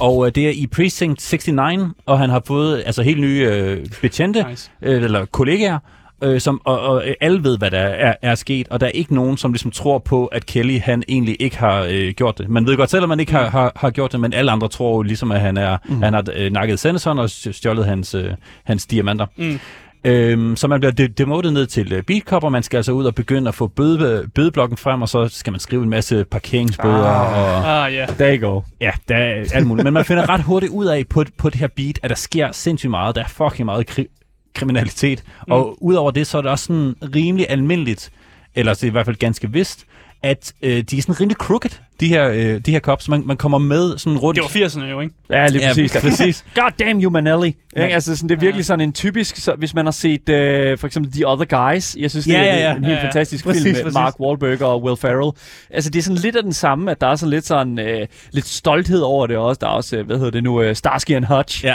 Og 0.00 0.26
øh, 0.26 0.32
det 0.34 0.46
er 0.46 0.50
i 0.50 0.66
Precinct 0.66 1.20
69, 1.20 1.92
og 2.06 2.18
han 2.18 2.30
har 2.30 2.42
fået 2.46 2.82
altså 2.86 3.02
helt 3.02 3.20
nye 3.20 3.48
øh, 3.52 3.86
betjente, 4.00 4.46
Nice. 4.50 4.70
øh, 4.82 5.02
eller 5.04 5.24
kollegaer, 5.24 5.78
øh, 6.24 6.40
som, 6.40 6.60
og, 6.64 6.80
og 6.80 7.08
øh, 7.08 7.14
alle 7.20 7.44
ved, 7.44 7.58
hvad 7.58 7.70
der 7.70 7.78
er, 7.78 8.14
er 8.22 8.34
sket, 8.34 8.68
og 8.68 8.80
der 8.80 8.86
er 8.86 8.90
ikke 8.90 9.14
nogen, 9.14 9.36
som 9.36 9.52
ligesom 9.52 9.70
tror 9.70 9.98
på, 9.98 10.26
at 10.26 10.46
Kelly, 10.46 10.78
han 10.80 11.02
egentlig 11.08 11.36
ikke 11.40 11.58
har 11.58 11.86
øh, 11.90 12.10
gjort 12.14 12.38
det. 12.38 12.48
Man 12.48 12.66
ved 12.66 12.76
godt 12.76 12.90
selv, 12.90 13.02
at 13.02 13.08
man 13.08 13.20
ikke 13.20 13.32
har, 13.32 13.50
har, 13.50 13.72
har 13.76 13.90
gjort 13.90 14.12
det, 14.12 14.20
men 14.20 14.32
alle 14.32 14.50
andre 14.50 14.68
tror 14.68 14.96
jo 14.96 15.02
ligesom, 15.02 15.32
at 15.32 15.40
han, 15.40 15.56
er, 15.56 15.76
mm. 15.88 16.02
han 16.02 16.14
har 16.14 16.24
øh, 16.36 16.52
nakket 16.52 16.78
Sanderson 16.78 17.18
og 17.18 17.30
stjålet 17.30 17.84
hans, 17.84 18.14
øh, 18.14 18.30
hans 18.64 18.86
diamanter. 18.86 19.26
Mm. 19.36 19.58
Øhm, 20.04 20.56
så 20.56 20.68
man 20.68 20.80
bliver 20.80 20.92
de- 20.92 21.08
demotet 21.08 21.52
ned 21.52 21.66
til 21.66 21.96
uh, 21.96 22.02
Beat 22.02 22.22
Cop, 22.22 22.44
og 22.44 22.52
man 22.52 22.62
skal 22.62 22.76
altså 22.76 22.92
ud 22.92 23.04
og 23.04 23.14
begynde 23.14 23.48
at 23.48 23.54
få 23.54 23.66
bøde, 23.66 24.28
bødeblokken 24.34 24.76
frem, 24.76 25.02
og 25.02 25.08
så 25.08 25.28
skal 25.28 25.50
man 25.50 25.60
skrive 25.60 25.82
en 25.82 25.90
masse 25.90 26.24
parkeringsbøder. 26.24 27.04
Ah. 27.04 27.64
Og, 27.64 27.86
Ah, 27.86 27.94
ja. 27.94 28.36
You 28.36 28.48
go. 28.50 28.60
ja, 28.80 28.90
der 29.08 29.16
er 29.16 29.44
alt 29.54 29.66
muligt. 29.66 29.84
Men 29.84 29.94
man 29.94 30.04
finder 30.04 30.28
ret 30.28 30.42
hurtigt 30.42 30.72
ud 30.72 30.86
af 30.86 31.06
på, 31.10 31.24
på 31.38 31.50
det 31.50 31.60
her 31.60 31.68
beat, 31.76 31.98
at 32.02 32.10
der 32.10 32.16
sker 32.16 32.52
sindssygt 32.52 32.90
meget. 32.90 33.14
Der 33.14 33.22
er 33.24 33.28
fucking 33.28 33.64
meget 33.66 33.90
kri- 33.90 34.50
kriminalitet. 34.54 35.22
Mm. 35.46 35.52
Og 35.52 35.82
udover 35.82 36.10
det, 36.10 36.26
så 36.26 36.38
er 36.38 36.42
det 36.42 36.50
også 36.50 36.64
sådan 36.64 36.94
rimelig 37.14 37.46
almindeligt, 37.50 38.10
eller 38.54 38.74
det 38.74 38.82
er 38.82 38.86
i 38.86 38.90
hvert 38.90 39.06
fald 39.06 39.16
ganske 39.16 39.52
vist, 39.52 39.84
at 40.22 40.52
øh, 40.62 40.82
de 40.82 40.98
er 40.98 41.02
sådan 41.02 41.20
rimelig 41.20 41.36
crooked, 41.36 41.70
de 42.00 42.08
her, 42.08 42.28
øh, 42.28 42.60
de 42.60 42.70
her 42.70 42.80
cops. 42.80 43.08
Man, 43.08 43.22
man 43.26 43.36
kommer 43.36 43.58
med 43.58 43.98
sådan 43.98 44.18
rundt. 44.18 44.36
Det 44.54 44.60
var 44.62 44.66
80'erne 44.66 44.84
jo, 44.84 45.00
ikke? 45.00 45.14
Ja, 45.30 45.48
lige 45.48 45.62
Ja, 45.62 45.68
præcis. 45.68 45.96
præcis. 46.00 46.44
God 46.60 46.70
damn 46.78 47.02
you, 47.02 47.10
Manelli. 47.10 47.56
Ja. 47.78 47.86
Ja. 47.86 47.94
Altså, 47.94 48.16
sådan, 48.16 48.28
det 48.28 48.34
er 48.36 48.40
virkelig 48.40 48.58
Ja. 48.58 48.62
sådan 48.62 48.80
en 48.80 48.92
typisk, 48.92 49.36
så, 49.36 49.54
hvis 49.58 49.74
man 49.74 49.86
har 49.86 49.90
set 49.92 50.20
uh, 50.20 50.78
for 50.78 50.86
eksempel 50.86 51.12
The 51.12 51.28
Other 51.28 51.70
Guys. 51.72 51.96
Jeg 51.98 52.10
synes, 52.10 52.24
det 52.24 52.32
Ja, 52.32 52.38
er 52.40 52.44
ja, 52.44 52.56
ja. 52.70 52.76
en 52.76 52.84
helt 52.84 52.94
Ja, 52.96 52.98
ja. 53.00 53.04
fantastisk 53.06 53.44
Præcis, 53.44 53.62
film 53.62 53.74
med 53.76 53.82
præcis. 53.82 53.94
Mark 53.94 54.20
Wahlberg 54.20 54.62
og 54.62 54.82
Will 54.82 54.96
Ferrell. 54.96 55.32
Altså, 55.70 55.90
det 55.90 55.98
er 55.98 56.02
sådan 56.02 56.16
lidt 56.16 56.36
af 56.36 56.42
den 56.42 56.52
samme, 56.52 56.90
at 56.90 57.00
der 57.00 57.06
er 57.06 57.16
sådan 57.16 57.30
lidt 57.30 57.46
sådan 57.46 57.78
uh, 57.78 58.06
lidt 58.32 58.46
stolthed 58.46 59.00
over 59.00 59.26
det 59.26 59.36
også. 59.36 59.58
Der 59.60 59.66
er 59.66 59.70
også, 59.70 59.98
uh, 60.00 60.06
hvad 60.06 60.16
hedder 60.16 60.30
det 60.30 60.42
nu, 60.44 60.68
uh, 60.68 60.72
Starsky 60.74 61.10
and 61.12 61.24
Hutch. 61.24 61.64
Ja. 61.64 61.74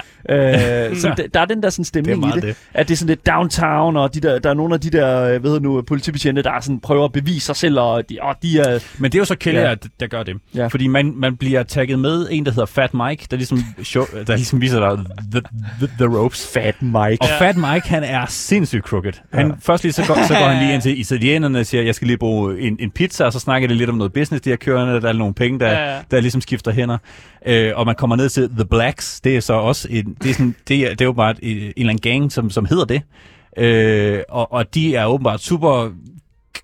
Uh, 0.89 0.97
så 1.01 1.13
der, 1.17 1.27
der 1.33 1.39
er 1.39 1.45
den 1.45 1.63
der 1.63 1.69
sådan 1.69 1.85
stemning 1.85 2.23
Det 2.23 2.29
i 2.29 2.33
det, 2.35 2.43
det. 2.43 2.55
At 2.73 2.87
det 2.87 2.93
er 2.93 2.97
sådan 2.97 3.09
lidt 3.09 3.27
downtown, 3.27 3.97
og 3.97 4.13
de 4.13 4.19
der, 4.19 4.39
der 4.39 4.49
er 4.49 4.53
nogle 4.53 4.73
af 4.73 4.81
de 4.81 4.89
der, 4.89 5.21
øh, 5.23 5.41
hvad 5.41 5.51
hedder 5.51 5.59
nu, 5.59 5.81
politibetjente, 5.81 6.41
der 6.43 6.51
er 6.51 6.59
sådan, 6.61 6.79
prøver 6.79 7.05
at 7.05 7.11
bevise 7.11 7.45
sig 7.45 7.55
selv, 7.55 7.79
og 7.79 8.09
de, 8.09 8.17
og 8.21 8.35
de 8.43 8.59
er... 8.59 8.79
Men 8.97 9.11
det 9.11 9.17
er 9.17 9.21
jo 9.21 9.25
så 9.25 9.35
Kelly, 9.35 9.55
Ja. 9.55 9.69
ja. 9.69 9.75
der 9.99 10.07
gør 10.07 10.23
det. 10.23 10.35
Ja. 10.55 10.61
Ja. 10.61 10.67
Fordi 10.67 10.87
man, 10.87 11.13
man 11.15 11.37
bliver 11.37 11.63
tagget 11.63 11.99
med 11.99 12.27
en, 12.31 12.45
der 12.45 12.51
hedder 12.51 12.65
Fat 12.65 12.93
Mike, 12.93 13.27
der 13.31 13.37
ligesom, 13.37 13.59
show, 13.83 14.05
der 14.27 14.35
ligesom 14.35 14.61
viser 14.61 14.79
dig 14.79 15.05
the, 15.31 15.41
the, 15.79 15.89
the 15.97 16.17
ropes. 16.17 16.51
Fat 16.53 16.81
Mike. 16.81 17.17
Og 17.21 17.27
Ja. 17.27 17.39
Fat 17.39 17.57
Mike, 17.57 17.89
han 17.89 18.03
er 18.03 18.25
sindssygt 18.25 18.83
crooked. 18.83 19.13
Han, 19.33 19.47
Ja. 19.47 19.53
Først 19.59 19.83
lige, 19.83 19.93
så 19.93 20.03
går, 20.07 20.27
så 20.27 20.33
går 20.33 20.45
han 20.45 20.63
lige 20.63 20.73
ind 20.73 20.81
til 20.81 20.99
italienerne 20.99 21.59
og 21.59 21.65
siger, 21.65 21.83
jeg 21.83 21.95
skal 21.95 22.07
lige 22.07 22.17
bruge 22.17 22.59
en, 22.59 22.77
en 22.79 22.91
pizza, 22.91 23.25
og 23.25 23.33
så 23.33 23.39
snakker 23.39 23.67
de 23.67 23.73
lidt 23.75 23.89
om 23.89 23.95
noget 23.95 24.13
business, 24.13 24.41
de 24.41 24.49
har 24.49 24.57
kørende, 24.57 25.01
der 25.01 25.09
er 25.09 25.13
nogle 25.13 25.33
penge, 25.33 25.59
der, 25.59 25.67
Ja, 25.71 25.93
ja. 25.95 25.99
der 26.11 26.19
ligesom 26.19 26.41
skifter 26.41 26.71
hænder. 26.71 26.97
Øh, 27.45 27.71
og 27.75 27.85
man 27.85 27.95
kommer 27.95 28.15
ned 28.15 28.29
til 28.29 28.49
The 28.49 28.65
Blacks, 28.65 29.21
det 29.21 29.35
er 29.35 29.39
så 29.39 29.53
også 29.53 29.87
en, 29.91 30.15
det 30.23 30.29
er, 30.29 30.33
sådan, 30.33 30.55
det 30.67 30.77
er, 30.79 30.89
det 30.89 31.01
er 31.01 31.05
jo 31.05 31.13
bare 31.13 31.35
et, 31.41 31.63
en 31.65 31.73
eller 31.77 31.89
anden 31.93 32.19
gang, 32.19 32.31
som, 32.31 32.49
som 32.49 32.65
hedder 32.65 32.85
det. 32.85 33.01
Øh, 33.57 34.19
og, 34.29 34.53
og 34.53 34.75
de 34.75 34.95
er 34.95 35.05
åbenbart 35.05 35.41
super 35.41 35.89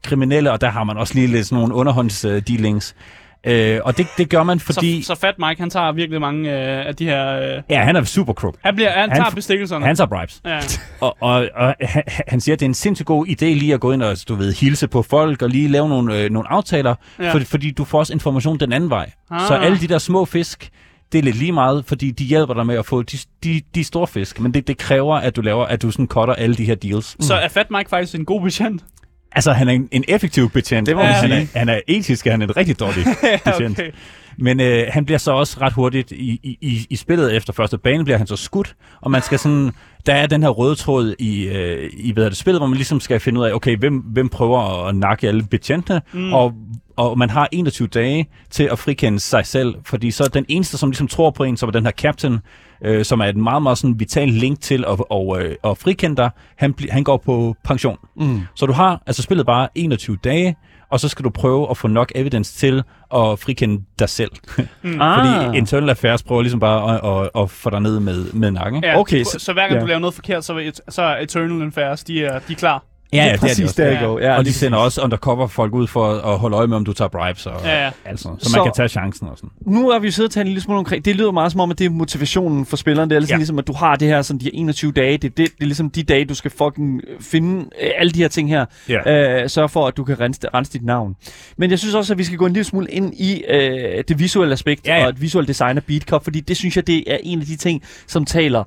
kriminelle, 0.04 0.52
og 0.52 0.62
der 0.62 0.70
har 0.70 0.84
man 0.84 0.98
også 0.98 1.14
lige 1.16 1.28
lidt 1.28 1.48
sådan 1.48 1.60
nogle 1.62 1.74
underhåndsdealings. 1.76 2.96
Øh, 3.44 3.80
og 3.84 3.98
det, 3.98 4.08
det 4.18 4.30
gør 4.30 4.44
man, 4.44 4.60
fordi... 4.60 5.02
Så, 5.02 5.08
så 5.08 5.20
Fat 5.20 5.36
Mike, 5.40 5.62
han 5.62 5.70
tager 5.70 5.92
virkelig 5.92 6.22
mange 6.22 6.50
øh, 6.52 6.88
af 6.88 6.96
de 6.96 7.06
her... 7.06 7.28
Øh, 7.56 7.62
ja, 7.70 7.82
han 7.84 7.96
er 7.96 8.04
super 8.04 8.34
crook. 8.34 8.56
han, 8.64 8.76
bliver, 8.76 8.92
han, 8.92 9.10
Han 9.10 9.22
tager 9.22 9.30
bestikkelserne. 9.36 9.86
Han 9.86 9.96
tager 9.96 10.08
bribes. 10.08 10.42
Ja. 10.46 10.60
Og, 11.06 11.18
og, 11.22 11.50
og 11.56 11.76
han, 11.82 12.04
han 12.28 12.42
siger, 12.42 12.56
at 12.56 12.60
det 12.60 12.66
er 12.66 12.70
en 12.70 12.74
sindssygt 12.74 13.08
god 13.08 13.28
idé 13.28 13.46
lige 13.46 13.74
at 13.74 13.80
gå 13.80 13.92
ind 13.92 14.02
og 14.04 14.18
du 14.28 14.36
ved, 14.36 14.54
hilse 14.54 14.88
på 14.88 15.02
folk 15.02 15.42
og 15.42 15.50
lige 15.50 15.68
lave 15.68 15.90
nogle, 15.90 16.18
øh, 16.18 16.30
nogle 16.30 16.52
aftaler, 16.52 16.96
Ja. 17.20 17.34
for, 17.34 17.40
fordi 17.40 17.72
du 17.72 17.84
får 17.84 18.00
også 18.00 18.14
information 18.14 18.60
den 18.60 18.74
anden 18.74 18.90
vej. 18.90 19.12
Ah. 19.32 19.48
Så 19.48 19.54
alle 19.54 19.80
de 19.80 19.88
der 19.88 19.98
små 19.98 20.26
fisk, 20.26 20.70
det 21.12 21.20
er 21.20 21.24
lidt 21.24 21.36
lige 21.38 21.52
meget, 21.52 21.86
fordi 21.86 22.12
de 22.12 22.24
hjælper 22.24 22.54
dig 22.54 22.66
med 22.66 22.76
at 22.76 22.86
få 22.86 23.02
de, 23.02 23.18
de, 23.44 23.62
de 23.76 23.84
store 23.84 24.08
fisk, 24.08 24.40
men 24.40 24.54
det, 24.54 24.68
det 24.68 24.78
kræver, 24.78 25.16
at 25.16 25.36
du 25.36 25.42
laver, 25.42 25.66
at 25.66 25.82
du 25.82 25.92
sådan 25.92 26.08
cutter 26.08 26.34
alle 26.34 26.56
de 26.56 26.66
her 26.66 26.76
deals. 26.76 27.26
Så 27.26 27.34
er 27.36 27.48
Fat 27.48 27.72
Mike 27.72 27.90
faktisk 27.90 28.16
en 28.16 28.26
god 28.26 28.42
betjent. 28.42 28.84
Altså, 29.32 29.52
han 29.52 29.68
er 29.68 29.72
en, 29.74 29.90
en 29.92 30.04
effektiv 30.08 30.50
betjent. 30.50 30.88
Det 30.88 30.96
må 30.96 31.04
man 31.04 31.12
han, 31.14 31.30
sige. 31.30 31.50
er, 31.54 31.60
han 31.60 31.70
er 31.70 31.80
etisk, 31.88 32.26
han 32.26 32.42
er 32.42 32.46
en 32.48 32.58
rigtig 32.58 32.80
dårlig 32.80 33.04
betjent. 33.46 33.80
okay. 33.80 33.92
Men 34.38 34.60
øh, 34.60 34.88
han 34.90 35.06
bliver 35.06 35.18
så 35.18 35.32
også 35.32 35.58
ret 35.62 35.74
hurtigt 35.74 36.12
i, 36.12 36.40
i- 36.44 36.58
i, 36.62 36.88
i 36.90 36.96
spillet 36.96 37.36
efter 37.36 37.54
første 37.54 37.78
bane, 37.78 38.04
bliver 38.04 38.18
han 38.18 38.28
så 38.28 38.36
skudt, 38.36 38.76
og 39.02 39.12
man 39.12 39.22
skal 39.22 39.40
sådan, 39.40 39.72
der 40.06 40.14
er 40.14 40.28
den 40.28 40.43
her 40.43 40.50
røde 40.50 40.76
tråd 40.76 41.16
i, 41.20 41.47
øh, 41.47 41.89
i 41.93 42.12
hvad 42.12 42.26
er 42.26 42.30
det, 42.30 42.38
spillet, 42.38 42.60
hvor 42.60 42.68
man 42.68 42.76
ligesom 42.76 43.00
skal 43.00 43.20
finde 43.20 43.39
ud 43.39 43.45
af, 43.45 43.54
okay, 43.54 43.78
hvem, 43.78 43.97
hvem 43.97 44.30
prøver 44.30 44.88
at 44.88 44.95
nakke 44.95 45.28
alle 45.28 45.43
betjentene, 45.43 46.02
mm. 46.14 46.34
og, 46.34 46.54
og 46.97 47.18
man 47.18 47.30
har 47.30 47.50
21 47.52 47.88
dage 47.88 48.30
til 48.50 48.64
at 48.64 48.80
frikende 48.80 49.20
sig 49.20 49.45
selv, 49.45 49.76
fordi 49.86 50.12
så 50.12 50.24
er 50.24 50.28
den 50.28 50.45
eneste, 50.47 50.78
som 50.78 50.89
ligesom 50.89 51.08
tror 51.08 51.32
på 51.32 51.43
en, 51.43 51.58
som 51.58 51.70
er 51.70 51.72
den 51.72 51.86
her 51.86 51.91
captain, 51.91 52.39
øh, 52.86 53.06
som 53.06 53.20
er 53.20 53.26
et 53.26 53.38
meget, 53.38 53.64
meget 53.64 53.78
sådan 53.78 54.00
vital 54.00 54.30
link 54.30 54.62
til 54.62 54.86
at, 54.88 55.00
og, 55.10 55.41
øh, 55.41 55.56
at 55.64 55.78
frikende 55.78 56.16
dig, 56.16 56.30
han, 56.56 56.76
han 56.89 57.04
går 57.04 57.18
på 57.18 57.56
pension. 57.64 57.97
Mm. 58.16 58.41
Så 58.56 58.66
du 58.66 58.74
har 58.74 59.04
altså 59.08 59.22
spillet 59.22 59.45
bare 59.45 59.68
21 59.76 60.18
dage, 60.24 60.56
og 60.90 61.00
så 61.00 61.08
skal 61.10 61.26
du 61.26 61.30
prøve 61.30 61.70
at 61.70 61.78
få 61.78 61.88
nok 61.88 62.12
evidence 62.16 62.54
til 62.58 62.78
at 63.16 63.40
frikende 63.40 63.84
dig 64.00 64.10
selv. 64.10 64.32
Ah. 65.00 65.46
Fordi 65.46 65.58
Internal 65.58 65.90
Affairs 65.90 66.24
prøver 66.24 66.42
ligesom 66.42 66.60
bare 66.60 66.96
at, 67.22 67.26
at, 67.36 67.42
at 67.44 67.50
få 67.52 67.70
dig 67.70 67.80
ned 67.82 68.00
med, 68.00 68.34
med 68.34 68.52
nakken. 68.52 68.84
Ja, 68.84 69.00
Okay, 69.00 69.24
så, 69.24 69.32
så- 69.32 69.40
så 69.40 69.54
hver 69.54 69.62
gang 69.62 69.74
ja. 69.74 69.80
du 69.82 69.86
laver 69.86 70.00
noget 70.00 70.14
forkert, 70.14 70.46
så, 70.46 70.72
så 70.90 71.02
er 71.02 71.18
Eternal 71.22 71.62
Affairs, 71.68 72.04
de 72.04 72.26
er, 72.26 72.40
de 72.40 72.54
er 72.54 72.58
klar. 72.58 72.84
Ja, 73.14 73.26
det 73.26 73.34
er 73.34 73.38
præcis 73.38 73.74
der, 73.74 73.86
Ja. 73.91 74.18
Ja, 74.32 74.38
og 74.38 74.45
de 74.45 74.53
sender 74.53 74.78
også 74.78 75.01
undercover 75.01 75.47
folk 75.47 75.74
ud 75.74 75.88
for 75.88 76.12
at 76.14 76.38
holde 76.39 76.57
øje 76.57 76.68
med, 76.68 76.78
om 76.78 76.86
du 76.86 76.93
tager 76.93 77.10
bribes. 77.10 77.45
Og, 77.45 77.53
Ja, 77.64 77.84
ja. 77.86 77.91
Altså, 78.05 78.36
så, 78.39 78.49
Så- 78.49 78.57
man 78.57 78.66
kan 78.66 78.74
tage 78.76 78.89
chancen 78.89 79.28
og 79.28 79.38
sådan. 79.38 79.49
nu 79.62 79.89
har 79.89 79.99
vi 79.99 80.07
jo 80.07 80.12
siddet 80.12 80.30
og 80.30 80.34
talt 80.34 80.41
en 80.41 80.47
lille 80.47 80.62
smule 80.62 80.80
omkring, 80.80 81.05
det 81.05 81.16
lyder 81.16 81.32
meget 81.32 81.51
som 81.51 81.62
om, 81.62 81.72
at 81.72 81.80
det 81.80 81.86
er 81.86 81.89
motivationen 81.89 82.66
for 82.66 82.78
spilleren. 82.78 83.10
Det 83.10 83.16
er 83.16 83.20
ligesom, 83.20 83.34
ja. 83.34 83.36
Ja. 83.36 83.39
ligesom 83.39 83.60
at 83.60 83.68
du 83.68 83.74
har 83.74 83.95
det 83.95 84.07
her, 84.07 84.22
sådan 84.22 84.39
de 84.39 84.45
her 84.45 84.51
21 84.53 84.91
dage. 84.91 85.12
Det, 85.18 85.22
det, 85.24 85.38
det 85.38 85.45
er 85.62 85.66
ligesom 85.66 85.89
de 85.89 86.03
dage, 86.03 86.26
du 86.26 86.34
skal 86.34 86.51
fucking 86.51 87.01
øh, 87.07 87.22
finde 87.22 87.66
øh, 87.82 87.89
alle 87.97 88.12
de 88.12 88.20
her 88.22 88.28
ting 88.28 88.49
her. 88.49 88.66
Ja. 88.89 89.41
Øh, 89.43 89.49
sørge 89.49 89.70
for, 89.70 89.88
at 89.88 89.97
du 89.97 90.03
kan 90.03 90.20
rense, 90.20 90.39
rense 90.53 90.74
dit 90.74 90.86
navn. 90.86 91.16
Men 91.57 91.70
jeg 91.72 91.80
synes 91.80 91.95
også, 91.95 92.14
at 92.14 92.18
vi 92.18 92.24
skal 92.24 92.38
gå 92.38 92.45
en 92.45 92.53
lille 92.53 92.64
smule 92.64 92.88
ind 92.91 93.14
i 93.14 93.43
øh, 93.49 94.03
det 94.07 94.20
visuelle 94.20 94.53
aspekt 94.53 94.88
Ja, 94.88 94.97
ja. 94.97 95.03
og 95.03 95.10
et 95.10 95.22
visuelt 95.22 95.47
design 95.47 95.78
af 95.78 95.84
Beat 95.84 96.01
Cup, 96.01 96.24
fordi 96.24 96.39
det 96.39 96.57
synes 96.57 96.76
jeg, 96.76 96.88
det 96.88 97.03
er 97.14 97.18
en 97.24 97.39
af 97.39 97.45
de 97.45 97.55
ting, 97.55 97.84
som 98.07 98.26
taler 98.26 98.64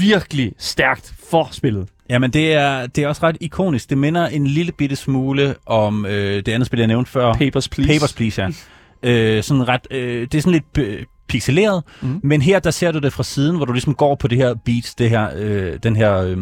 virkelig 0.00 0.52
stærkt 0.58 1.12
for 1.30 1.48
spillet. 1.50 1.88
Jamen, 2.12 2.30
det 2.30 2.52
er, 2.52 2.86
det 2.86 3.04
er 3.04 3.08
også 3.08 3.22
ret 3.26 3.36
ikonisk. 3.40 3.90
Det 3.90 3.98
minder 3.98 4.26
en 4.26 4.46
lille 4.46 4.72
bitte 4.72 4.96
smule 4.96 5.54
om 5.66 6.06
øh, 6.06 6.36
det 6.36 6.48
andet 6.48 6.66
spil, 6.66 6.78
jeg 6.78 6.86
nævnte 6.86 7.10
før. 7.10 7.32
Papers, 7.34 7.68
please. 7.68 7.92
Papers, 7.92 8.12
Please, 8.12 8.42
ja. 8.42 8.48
øh, 9.10 9.42
sådan 9.42 9.68
ret, 9.68 9.86
øh, 9.90 10.20
det 10.32 10.34
er 10.34 10.42
sådan 10.42 10.52
lidt 10.52 10.88
øh, 10.88 11.04
pixeleret, 11.28 11.82
mm. 12.02 12.20
men 12.22 12.42
her 12.42 12.58
der 12.58 12.70
ser 12.70 12.92
du 12.92 12.98
det 12.98 13.12
fra 13.12 13.22
siden, 13.22 13.56
hvor 13.56 13.64
du 13.64 13.72
ligesom 13.72 13.94
går 13.94 14.14
på 14.14 14.28
det 14.28 14.38
her 14.38 14.54
beat, 14.64 14.94
det 14.98 15.10
her, 15.10 15.28
øh, 15.36 15.78
den 15.82 15.96
her 15.96 16.16
øh, 16.16 16.36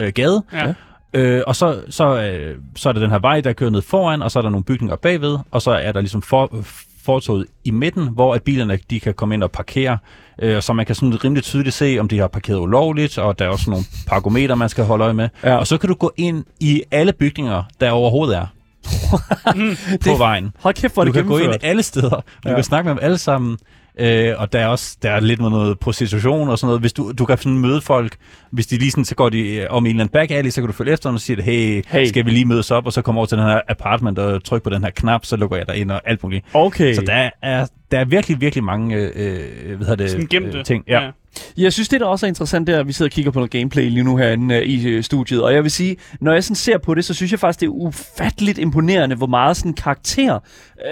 øh, 0.00 0.12
gade, 0.12 0.42
Ja. 0.52 0.74
øh, 1.14 1.42
og 1.46 1.56
så, 1.56 1.80
så, 1.90 2.22
øh, 2.22 2.56
så 2.76 2.88
er 2.88 2.92
der 2.92 3.00
den 3.00 3.10
her 3.10 3.18
vej, 3.18 3.40
der 3.40 3.52
kører 3.52 3.70
ned 3.70 3.82
foran, 3.82 4.22
og 4.22 4.30
så 4.30 4.38
er 4.38 4.42
der 4.42 4.50
nogle 4.50 4.64
bygninger 4.64 4.96
bagved, 4.96 5.38
og 5.50 5.62
så 5.62 5.70
er 5.70 5.92
der 5.92 6.00
ligesom 6.00 6.22
for, 6.22 6.64
fortoget 7.08 7.46
i 7.64 7.70
midten, 7.70 8.08
hvor 8.08 8.34
at 8.34 8.42
bilerne 8.42 8.78
de 8.90 9.00
kan 9.00 9.14
komme 9.14 9.34
ind 9.34 9.42
og 9.42 9.50
parkere, 9.50 9.98
øh, 10.42 10.62
så 10.62 10.72
man 10.72 10.86
kan 10.86 10.94
sådan 10.94 11.24
rimelig 11.24 11.44
tydeligt 11.44 11.74
se, 11.74 11.96
om 12.00 12.08
de 12.08 12.18
har 12.18 12.28
parkeret 12.28 12.58
ulovligt, 12.58 13.18
og 13.18 13.38
der 13.38 13.44
er 13.44 13.48
også 13.48 13.70
nogle 13.70 13.84
parkometer, 14.06 14.54
man 14.54 14.68
skal 14.68 14.84
holde 14.84 15.04
øje 15.04 15.12
med. 15.14 15.28
Ja. 15.44 15.56
Og 15.56 15.66
så 15.66 15.78
kan 15.78 15.88
du 15.88 15.94
gå 15.94 16.12
ind 16.16 16.44
i 16.60 16.82
alle 16.90 17.12
bygninger, 17.12 17.62
der 17.80 17.90
overhovedet 17.90 18.36
er 18.36 18.46
på 20.10 20.16
vejen. 20.18 20.52
Hold 20.60 20.74
kæft, 20.74 20.94
hvor 20.94 21.04
Du 21.04 21.06
det 21.06 21.14
kan 21.14 21.26
gå 21.26 21.38
ind 21.38 21.54
alle 21.62 21.82
steder, 21.82 22.10
og 22.10 22.24
du 22.44 22.48
Ja. 22.48 22.54
kan 22.54 22.64
snakke 22.64 22.88
med 22.88 22.94
dem 22.96 23.04
alle 23.04 23.18
sammen. 23.18 23.58
Øh, 23.98 24.34
og 24.38 24.52
der 24.52 24.58
er 24.58 24.66
også 24.66 24.96
der 25.02 25.10
er 25.10 25.20
lidt 25.20 25.40
med 25.40 25.50
noget 25.50 25.78
prostitution 25.78 26.48
og 26.48 26.58
sådan 26.58 26.66
noget. 26.68 26.80
Hvis 26.80 26.92
du, 26.92 27.12
du 27.12 27.24
kan 27.24 27.38
sådan 27.38 27.58
møde 27.58 27.80
folk, 27.80 28.16
hvis 28.50 28.66
de 28.66 28.78
lige 28.78 28.90
sådan, 28.90 29.04
så 29.04 29.14
går 29.14 29.28
de 29.28 29.56
øh, 29.56 29.66
om 29.70 29.86
en 29.86 29.90
eller 29.90 30.00
anden 30.04 30.12
back 30.12 30.30
alley, 30.30 30.50
så 30.50 30.60
kan 30.60 30.66
du 30.66 30.72
følge 30.72 30.92
efter 30.92 31.08
dem 31.10 31.14
og 31.14 31.20
sige, 31.20 31.42
hey, 31.42 31.84
Hey. 31.88 32.06
skal 32.06 32.24
vi 32.26 32.30
lige 32.30 32.44
mødes 32.44 32.70
op, 32.70 32.86
og 32.86 32.92
så 32.92 33.02
komme 33.02 33.18
over 33.20 33.26
til 33.26 33.38
den 33.38 33.46
her 33.46 33.60
apartment 33.68 34.18
og 34.18 34.44
trykke 34.44 34.64
på 34.64 34.70
den 34.70 34.84
her 34.84 34.90
knap, 34.90 35.24
så 35.24 35.36
lukker 35.36 35.56
jeg 35.56 35.66
dig 35.68 35.76
ind 35.76 35.90
og 35.90 36.00
alt 36.04 36.22
muligt. 36.22 36.44
Okay. 36.54 36.94
Så 36.94 37.02
der 37.06 37.30
er, 37.42 37.66
der 37.90 37.98
er 37.98 38.04
virkelig, 38.04 38.40
virkelig 38.40 38.64
mange 38.64 38.96
øh, 38.96 39.10
øh, 39.16 39.76
hvad 39.76 39.86
hedder 39.86 39.94
det, 39.96 40.10
Sådan 40.10 40.26
gemte. 40.26 40.58
øh, 40.58 40.64
ting. 40.64 40.84
Ja. 40.88 41.00
ja. 41.04 41.10
Jeg 41.56 41.72
synes, 41.72 41.88
det 41.88 42.00
der 42.00 42.06
også 42.06 42.26
er 42.26 42.28
interessant, 42.28 42.66
det 42.66 42.74
er, 42.74 42.80
at 42.80 42.88
vi 42.88 42.92
sidder 42.92 43.08
og 43.08 43.12
kigger 43.12 43.30
på 43.30 43.38
noget 43.38 43.50
gameplay 43.50 43.90
lige 43.90 44.04
nu 44.04 44.16
herinde 44.16 44.54
øh, 44.54 44.62
i 44.62 44.88
øh, 44.88 45.02
studiet. 45.04 45.42
Og 45.42 45.54
jeg 45.54 45.62
vil 45.62 45.70
sige, 45.70 45.96
når 46.20 46.32
jeg 46.32 46.44
sådan 46.44 46.54
ser 46.56 46.78
på 46.78 46.94
det, 46.94 47.04
så 47.04 47.14
synes 47.14 47.32
jeg 47.32 47.40
faktisk, 47.40 47.60
det 47.60 47.66
er 47.66 47.70
ufatteligt 47.70 48.58
imponerende, 48.58 49.16
hvor 49.16 49.26
meget 49.26 49.56
sådan 49.56 49.72
karakter 49.72 50.38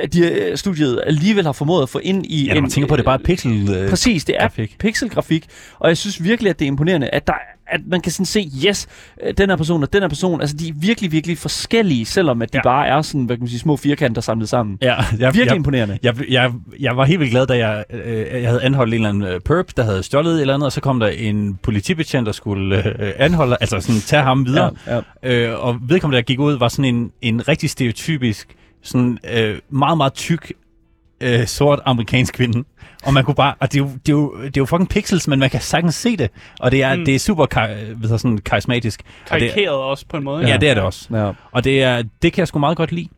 øh, 0.03 0.09
de, 0.09 0.53
studiet 0.57 1.03
alligevel 1.07 1.44
har 1.44 1.53
formået 1.53 1.82
at 1.82 1.88
få 1.88 1.99
ind 1.99 2.26
i 2.26 2.47
Ja, 2.47 2.55
når 2.55 2.61
man 2.61 2.70
tænker 2.70 2.88
på, 2.88 2.94
at 2.94 2.99
det 2.99 3.05
er 3.05 3.11
bare 3.11 3.18
pixel. 3.18 3.70
Øh, 3.76 3.90
Præcis, 3.90 4.24
det 4.24 4.34
er 4.38 4.40
grafik. 4.40 4.76
pixelgrafik, 4.78 5.47
og 5.78 5.88
jeg 5.88 5.97
synes 5.97 6.22
virkelig, 6.22 6.51
at 6.51 6.59
det 6.59 6.64
er 6.64 6.68
imponerende, 6.68 7.09
at, 7.09 7.26
der, 7.26 7.32
at 7.69 7.81
man 7.87 8.01
kan 8.01 8.12
sådan 8.12 8.27
se, 8.27 8.51
yes, 8.67 8.87
øh, 9.23 9.35
den 9.39 9.51
her 9.51 9.57
person 9.57 9.83
og 9.83 9.93
den 9.93 10.03
her 10.03 10.09
person, 10.09 10.41
altså 10.41 10.57
de 10.57 10.69
er 10.69 10.73
virkelig, 10.77 11.12
virkelig 11.12 11.39
forskellige, 11.39 12.05
selvom 12.07 12.43
at 12.43 12.53
de 12.53 12.59
ja. 12.59 12.62
Bare 12.62 12.87
er 12.87 13.03
sådan, 13.03 13.25
hvad 13.25 13.37
kan 13.37 13.43
man 13.43 13.49
sige, 13.49 13.61
små 13.61 13.77
firkanter 13.77 14.21
samlet 14.21 14.49
sammen. 14.49 14.79
Ja, 14.83 14.95
jeg, 14.95 15.05
Virkelig 15.19 15.47
jeg, 15.47 15.57
imponerende. 15.57 15.99
Jeg, 16.03 16.31
jeg, 16.31 16.53
jeg 16.81 16.97
var 16.97 17.05
helt 17.05 17.21
vildt 17.21 17.31
glad, 17.31 17.47
da 17.47 17.57
jeg, 17.57 17.85
øh, 17.91 18.43
jeg 18.43 18.49
havde 18.49 18.62
anholdt 18.62 18.95
en 18.95 19.01
eller 19.01 19.09
anden 19.09 19.23
øh, 19.23 19.41
perp, 19.41 19.67
der 19.77 19.83
havde 19.83 20.03
stjålet 20.03 20.35
et 20.35 20.41
eller 20.41 20.55
andet, 20.55 20.67
og 20.67 20.73
så 20.73 20.81
kom 20.81 21.01
der 21.01 21.09
en 21.09 21.59
politibetjent, 21.62 22.27
der 22.27 22.33
skulle 22.33 23.03
øh, 23.03 23.12
anholde, 23.19 23.57
altså 23.61 23.81
sådan 23.81 24.01
tage 24.01 24.23
ham 24.23 24.47
videre. 24.47 24.71
Ja, 24.87 25.01
ja. 25.23 25.51
Øh, 25.53 25.64
og 25.64 25.79
vedkommende, 25.89 26.17
der 26.17 26.23
gik 26.23 26.41
ud, 26.41 26.59
var 26.59 26.69
sådan 26.69 26.95
en, 26.95 27.12
en 27.23 27.49
rigtig 27.49 27.71
stereotypisk, 27.71 28.57
sådan 28.83 29.19
øh, 29.33 29.59
meget, 29.71 29.97
meget 29.97 30.14
tyk 30.14 30.53
øh, 31.21 31.47
sort 31.47 31.81
amerikansk 31.85 32.35
kvinde. 32.35 32.64
Og 33.05 33.14
man 33.14 33.25
kunne 33.25 33.35
bare, 33.35 33.55
og 33.61 33.73
det 33.73 33.79
er, 33.81 33.85
jo, 33.85 33.91
det, 34.07 34.09
er 34.09 34.17
jo, 34.17 34.35
det 34.39 34.47
er 34.47 34.51
jo 34.61 34.64
fucking 34.64 34.89
pixels, 34.89 35.29
men 35.29 35.39
man 35.39 35.51
kan 35.51 35.61
sagtens 35.61 35.95
se 35.95 36.17
det. 36.17 36.31
Og 36.61 36.71
det 36.71 36.83
er, 36.83 36.97
Mm. 36.97 37.05
det 37.05 37.14
er 37.14 37.19
super 37.19 37.47
kar, 37.47 37.67
ved 37.97 38.09
du, 38.09 38.19
sådan 38.19 38.39
karismatisk. 38.39 39.01
Og 39.31 39.41
det, 39.41 39.51
Karikeret 39.51 39.75
også 39.77 40.07
på 40.09 40.17
en 40.17 40.25
måde. 40.25 40.47
ja, 40.49 40.57
det 40.57 40.69
er 40.69 40.75
det 40.75 40.83
også. 40.83 41.09
Ja. 41.12 41.33
Og 41.53 41.64
det, 41.64 41.83
er, 41.83 42.03
det 42.23 42.33
kan 42.33 42.41
jeg 42.41 42.49
sgu 42.49 42.59
meget 42.59 42.77
godt 42.77 42.93
lide. 42.93 43.09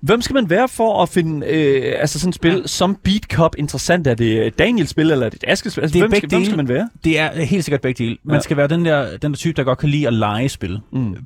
Hvem 0.00 0.20
skal 0.22 0.34
man 0.34 0.50
være 0.50 0.68
for 0.68 1.02
at 1.02 1.08
finde 1.08 1.46
øh, 1.46 1.94
altså 2.00 2.20
sådan 2.20 2.28
et 2.28 2.34
spil 2.34 2.52
ja. 2.52 2.66
som 2.66 2.96
Beat 3.04 3.22
Cup 3.32 3.54
interessant? 3.58 4.06
Er 4.06 4.14
det 4.14 4.58
Daniels 4.58 4.90
spil, 4.90 5.10
eller 5.10 5.26
er 5.26 5.30
det 5.30 5.42
et 5.44 5.50
Askes 5.50 5.72
spil? 5.72 5.82
Altså, 5.82 5.92
Det 5.98 6.04
er 6.04 6.08
hvem, 6.08 6.16
skal, 6.16 6.28
hvem 6.28 6.44
skal 6.44 6.56
man 6.56 6.68
være? 6.68 6.88
Det 7.04 7.18
er 7.18 7.44
helt 7.44 7.64
sikkert 7.64 7.80
begge 7.80 8.04
dele. 8.04 8.16
Man 8.24 8.32
Ja. 8.32 8.36
ja. 8.36 8.40
skal 8.40 8.56
være 8.56 8.68
den 8.68 8.84
der, 8.84 9.16
den 9.16 9.32
der 9.32 9.36
type, 9.36 9.56
der 9.56 9.64
godt 9.64 9.78
kan 9.78 9.88
lide 9.88 10.06
at 10.06 10.12
lege 10.14 10.48
spil. 10.48 10.80
Mm. 10.92 11.16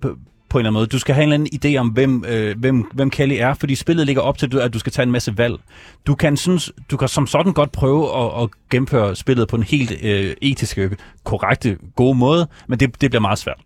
På, 0.49 0.59
en 0.59 0.61
eller 0.61 0.71
anden 0.71 0.79
måde. 0.79 0.87
Du 0.87 0.99
skal 0.99 1.15
have 1.15 1.23
en 1.23 1.33
eller 1.33 1.47
anden 1.63 1.75
idé 1.75 1.79
om, 1.79 1.89
hvem, 1.89 2.25
øh, 2.29 2.59
hvem, 2.59 2.91
hvem 2.93 3.11
Kelly 3.11 3.35
er, 3.39 3.55
fordi 3.55 3.75
spillet 3.75 4.07
ligger 4.07 4.23
op 4.23 4.39
til, 4.39 4.59
at 4.59 4.75
du 4.75 4.79
skal 4.79 4.93
tage 4.93 5.03
en 5.03 5.13
masse 5.13 5.39
valg. 5.39 5.55
Du 6.07 6.15
kan, 6.15 6.37
synes, 6.37 6.73
du 6.91 6.97
kan 6.97 7.09
som 7.09 7.27
sådan 7.27 7.53
godt 7.53 7.73
prøve 7.73 8.17
at, 8.17 8.43
at 8.43 8.49
gennemføre 8.71 9.17
spillet 9.17 9.49
på 9.49 9.57
en 9.57 9.63
helt 9.63 9.93
øh, 10.03 10.35
etisk, 10.43 10.79
øh, 10.79 10.91
korrekte, 11.25 11.77
gode 11.97 12.19
måde, 12.19 12.49
men 12.69 12.81
det, 12.81 13.01
det 13.01 13.11
bliver 13.11 13.21
meget 13.21 13.39
svært. 13.39 13.59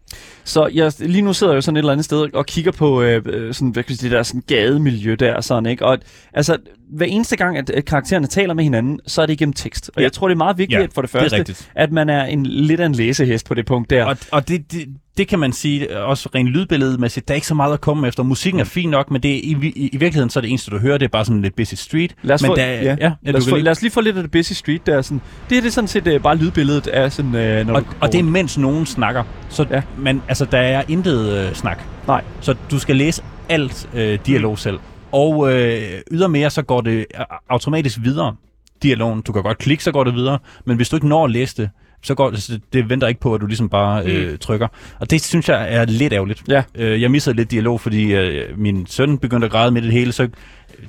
Så 0.45 0.67
jeg, 0.75 0.93
lige 0.99 1.23
nu 1.23 1.33
sidder 1.33 1.53
jeg 1.53 1.57
jo 1.57 1.61
sådan 1.61 1.77
et 1.77 1.79
eller 1.79 1.93
andet 1.93 2.05
sted 2.05 2.35
og 2.35 2.47
kigger 2.47 2.73
på 2.73 3.03
øh, 3.03 3.55
sådan, 3.55 3.69
hvad 3.71 3.83
kan 3.83 3.97
sige, 3.97 4.09
det 4.11 4.17
der 4.17 4.23
sådan 4.23 4.43
gademiljø 4.47 5.15
der, 5.15 5.41
sådan, 5.41 5.67
ikke? 5.67 5.87
Og 5.87 5.99
altså, 6.35 6.57
hver 6.93 7.07
eneste 7.07 7.37
gang, 7.37 7.59
at, 7.59 7.71
at 7.71 7.85
karaktererne 7.85 8.27
taler 8.27 8.55
med 8.55 8.65
hinanden, 8.65 9.01
så 9.07 9.23
er 9.23 9.27
det 9.27 9.33
igennem 9.33 9.53
tekst. 9.53 9.89
Og 9.89 10.01
Ja. 10.01 10.03
jeg 10.03 10.13
tror, 10.13 10.29
det 10.29 10.35
er 10.35 10.39
meget 10.39 10.59
vigtigt 10.59 10.81
Ja, 10.81 10.87
for 10.95 11.03
det 11.03 11.13
det 11.13 11.21
første, 11.21 11.37
rigtigt. 11.37 11.71
at 11.75 11.93
man 11.93 12.09
er 12.09 12.25
en 12.25 12.47
lidt 12.47 12.81
af 12.81 12.87
en 12.87 12.93
læsehest 12.95 13.47
på 13.47 13.55
det 13.55 13.67
punkt 13.67 13.91
der. 13.91 14.05
Og, 14.05 14.17
og 14.33 14.49
det, 14.49 14.73
det, 14.73 14.89
det 15.17 15.29
kan 15.29 15.39
man 15.39 15.53
sige 15.53 15.99
også 15.99 16.29
rent 16.35 16.49
lydbilledmæssigt. 16.49 17.29
Der 17.29 17.35
er 17.35 17.37
ikke 17.37 17.47
så 17.47 17.55
meget 17.55 17.73
at 17.73 17.81
komme 17.81 18.09
efter. 18.09 18.23
Musikken 18.23 18.61
er 18.61 18.65
fin 18.65 18.91
nok, 18.91 19.11
men 19.11 19.23
det 19.23 19.31
er, 19.31 19.35
i, 19.35 19.57
i, 19.77 19.89
i 19.93 19.97
virkeligheden 19.97 20.31
så 20.31 20.39
er 20.39 20.41
det 20.41 20.49
eneste, 20.51 20.71
du 20.71 20.79
hører, 20.79 20.99
det 20.99 21.05
er 21.05 21.09
bare 21.11 21.25
sådan 21.25 21.43
lidt 21.43 21.57
busy 21.57 21.75
street. 21.75 22.15
Lad 22.23 22.35
os, 22.35 22.43
men 22.43 22.49
få, 22.49 22.55
der, 22.57 22.67
ja. 22.67 22.97
ja, 23.01 23.13
lad, 23.23 23.35
os 23.35 23.49
få, 23.49 23.55
lide- 23.55 23.65
lad 23.65 23.73
os 23.73 23.83
lige 23.83 23.93
få 23.93 24.01
lidt 24.01 24.17
af 24.17 24.23
det 24.23 24.31
busy 24.31 24.53
street 24.53 24.87
der. 24.87 24.92
Sådan. 25.01 25.21
Det 25.51 25.59
er 25.59 25.63
det 25.63 25.73
sådan 25.73 25.89
set 25.89 26.07
øh, 26.07 26.21
bare 26.21 26.37
lydbilledet 26.37 26.87
af 26.87 27.13
sådan, 27.13 27.35
øh, 27.35 27.67
når 27.67 27.75
og, 27.75 27.85
og 28.01 28.13
det 28.13 28.19
er 28.19 28.23
mens 28.23 28.59
nogen 28.59 28.87
snakker. 28.87 29.25
Så, 29.49 29.67
Ja. 29.71 29.83
Men 29.99 30.23
altså, 30.29 30.45
der 30.45 30.59
er 30.59 30.83
intet 30.89 31.39
øh, 31.39 31.55
snak. 31.55 31.83
Nej. 32.07 32.25
Så 32.41 32.55
du 32.71 32.79
skal 32.79 32.97
læse 32.97 33.23
alt 33.49 33.89
øh, 33.95 34.19
dialog 34.27 34.59
selv. 34.59 34.79
Og 35.13 35.53
øh, 35.53 35.83
ydermere 36.11 36.51
så 36.51 36.63
går 36.63 36.81
det 36.81 37.07
øh, 37.19 37.25
automatisk 37.49 37.99
videre, 38.03 38.37
dialogen. 38.83 39.23
Du 39.23 39.33
kan 39.33 39.43
godt 39.43 39.59
klikke, 39.59 39.85
så 39.85 39.93
går 39.93 40.05
det 40.05 40.15
videre. 40.15 40.39
Men 40.65 40.77
hvis 40.77 40.89
du 40.89 40.97
ikke 40.97 41.09
når 41.09 41.25
at 41.25 41.31
læse 41.31 41.57
det, 41.57 41.71
så 42.03 42.15
går 42.15 42.31
det, 42.31 42.61
det 42.73 42.91
venter 42.91 43.07
ikke 43.09 43.21
på, 43.21 43.35
at 43.35 43.41
du 43.41 43.47
ligesom 43.47 43.69
bare 43.69 44.05
øh, 44.05 44.39
trykker. 44.39 44.69
Og 45.01 45.11
det 45.11 45.25
synes 45.25 45.49
jeg 45.49 45.75
er 45.75 45.85
lidt 45.85 46.13
ærgerligt. 46.13 46.43
Ja. 46.49 46.63
Øh, 46.75 47.03
jeg 47.03 47.11
missede 47.11 47.37
lidt 47.37 47.51
dialog, 47.51 47.81
fordi 47.81 48.15
øh, 48.15 48.59
min 48.59 48.87
søn 48.87 49.19
begyndte 49.19 49.45
at 49.45 49.51
græde 49.51 49.71
med 49.71 49.83
det 49.83 49.93
hele, 49.93 50.13
så 50.13 50.29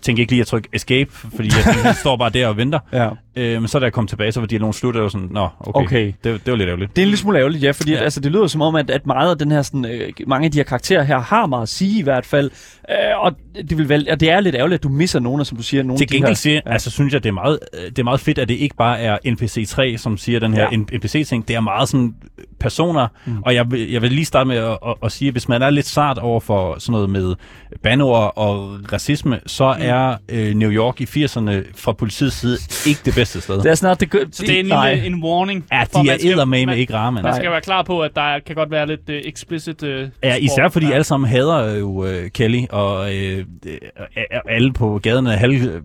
tænkte 0.01 0.21
ikke 0.21 0.31
lige 0.31 0.41
at 0.41 0.47
trykke 0.47 0.69
escape, 0.73 1.11
fordi 1.11 1.49
jeg 1.65 1.73
han 1.73 1.95
står 2.03 2.17
bare 2.17 2.29
der 2.29 2.47
og 2.47 2.57
venter. 2.57 2.79
Ja. 2.93 3.09
Øh, 3.35 3.61
men 3.61 3.67
så 3.67 3.79
da 3.79 3.83
jeg 3.83 3.93
kom 3.93 4.07
tilbage, 4.07 4.31
så 4.31 4.39
var 4.39 4.47
dialogen 4.47 4.73
slut, 4.73 4.95
og 4.95 4.97
jeg 4.97 5.03
var 5.03 5.09
sådan, 5.09 5.27
nå, 5.31 5.47
okay. 5.59 5.85
Okay. 5.85 6.05
Det, 6.23 6.45
det 6.45 6.51
var 6.51 6.55
lidt 6.57 6.67
ærgerligt. 6.67 6.95
Det 6.95 7.01
er 7.01 7.03
en 7.05 7.07
lille 7.07 7.17
smule 7.17 7.39
ærgerligt, 7.39 7.63
ja, 7.63 7.71
fordi 7.71 7.91
ja. 7.91 7.97
Altså, 7.97 8.19
det 8.19 8.31
lyder 8.31 8.47
som 8.47 8.61
om, 8.61 8.75
at, 8.75 8.89
at 8.89 9.05
meget 9.07 9.29
af 9.31 9.37
den 9.37 9.51
her, 9.51 9.61
sådan, 9.61 9.85
øh, 9.85 10.09
mange 10.27 10.45
af 10.45 10.51
de 10.51 10.57
her 10.57 10.63
karakterer 10.63 11.03
her 11.03 11.19
har 11.19 11.45
meget 11.45 11.61
at 11.63 11.69
sige 11.69 11.99
i 11.99 12.03
hvert 12.03 12.25
fald. 12.25 12.51
Øh, 12.89 12.95
og, 13.19 13.31
det 13.69 13.77
vil 13.77 13.89
vel, 13.89 14.07
og 14.11 14.19
det 14.19 14.29
er 14.29 14.39
lidt 14.39 14.55
ærgerligt, 14.55 14.79
at 14.79 14.83
du 14.83 14.89
misser 14.89 15.19
nogle 15.19 15.39
af, 15.39 15.45
som 15.45 15.57
du 15.57 15.63
siger, 15.63 15.83
nogle 15.83 15.97
Til 15.97 16.03
af 16.03 16.07
de 16.07 16.13
gengæld 16.15 16.29
her... 16.29 16.35
siger, 16.35 16.61
ja. 16.65 16.71
altså, 16.73 16.91
synes 16.91 17.13
jeg, 17.13 17.23
det 17.23 17.29
er, 17.29 17.33
meget, 17.33 17.59
øh, 17.73 17.85
det 17.89 17.99
er 17.99 18.03
meget 18.03 18.19
fedt, 18.19 18.37
at 18.37 18.47
det 18.49 18.53
ikke 18.55 18.75
bare 18.75 18.99
er 18.99 19.17
NPC3, 19.25 19.97
som 19.97 20.17
siger 20.17 20.39
den 20.39 20.53
her 20.53 20.63
Ja. 20.71 20.77
NPC-ting. 20.77 21.47
Det 21.47 21.55
er 21.55 21.59
meget 21.59 21.89
sådan 21.89 22.15
øh, 22.37 22.43
personer, 22.59 23.07
mm. 23.25 23.43
og 23.43 23.55
jeg 23.55 23.71
vil, 23.71 23.91
jeg 23.91 24.01
vil 24.01 24.11
lige 24.11 24.25
starte 24.25 24.47
med 24.47 24.57
at, 24.57 24.77
at, 24.87 24.95
at 25.03 25.11
sige, 25.11 25.27
at 25.27 25.33
hvis 25.33 25.47
man 25.47 25.61
er 25.61 25.69
lidt 25.69 25.85
sart 25.85 26.17
over 26.17 26.39
for 26.39 26.75
sådan 26.79 26.91
noget 26.91 27.09
med 27.09 27.35
banord 27.83 28.33
og 28.35 28.79
racisme, 28.93 29.39
så 29.45 29.72
mm. 29.77 29.83
er 29.83 30.15
øh, 30.29 30.55
New 30.55 30.71
York 30.71 31.01
i 31.01 31.03
80'erne 31.03 31.51
fra 31.75 31.91
politiets 31.91 32.35
side 32.35 32.57
ikke 32.87 33.01
det 33.05 33.15
bedste 33.15 33.41
sted. 33.41 33.57
Det 33.57 33.71
er 33.71 33.75
snart 33.75 33.99
det 33.99 34.09
gør... 34.09 34.19
Så 34.31 34.43
det 34.43 34.55
er 34.55 34.59
en, 34.59 34.65
lille, 34.65 35.05
en 35.05 35.23
warning. 35.23 35.65
Ja, 35.71 35.83
de 35.93 36.09
er 36.09 36.17
eddermame 36.21 36.77
ikke 36.77 36.93
rare. 36.93 37.11
Man 37.11 37.35
skal 37.35 37.51
være 37.51 37.61
klar 37.61 37.83
på, 37.83 38.01
at 38.01 38.11
der 38.15 38.39
kan 38.39 38.55
godt 38.55 38.71
være 38.71 38.87
lidt 38.87 39.09
uh, 39.09 39.15
explicit 39.15 39.83
uh, 39.83 39.89
Ja, 40.23 40.35
især 40.35 40.69
fordi 40.69 40.91
alle 40.91 41.03
sammen 41.03 41.29
hader 41.29 41.75
jo 41.75 41.89
uh, 41.89 42.27
Kelly, 42.33 42.65
og 42.69 43.15
øh, 43.15 43.45
øh, 43.65 43.77
alle 44.49 44.73
på 44.73 44.99
gaden 45.03 45.27
er 45.27 45.35
halv 45.35 45.81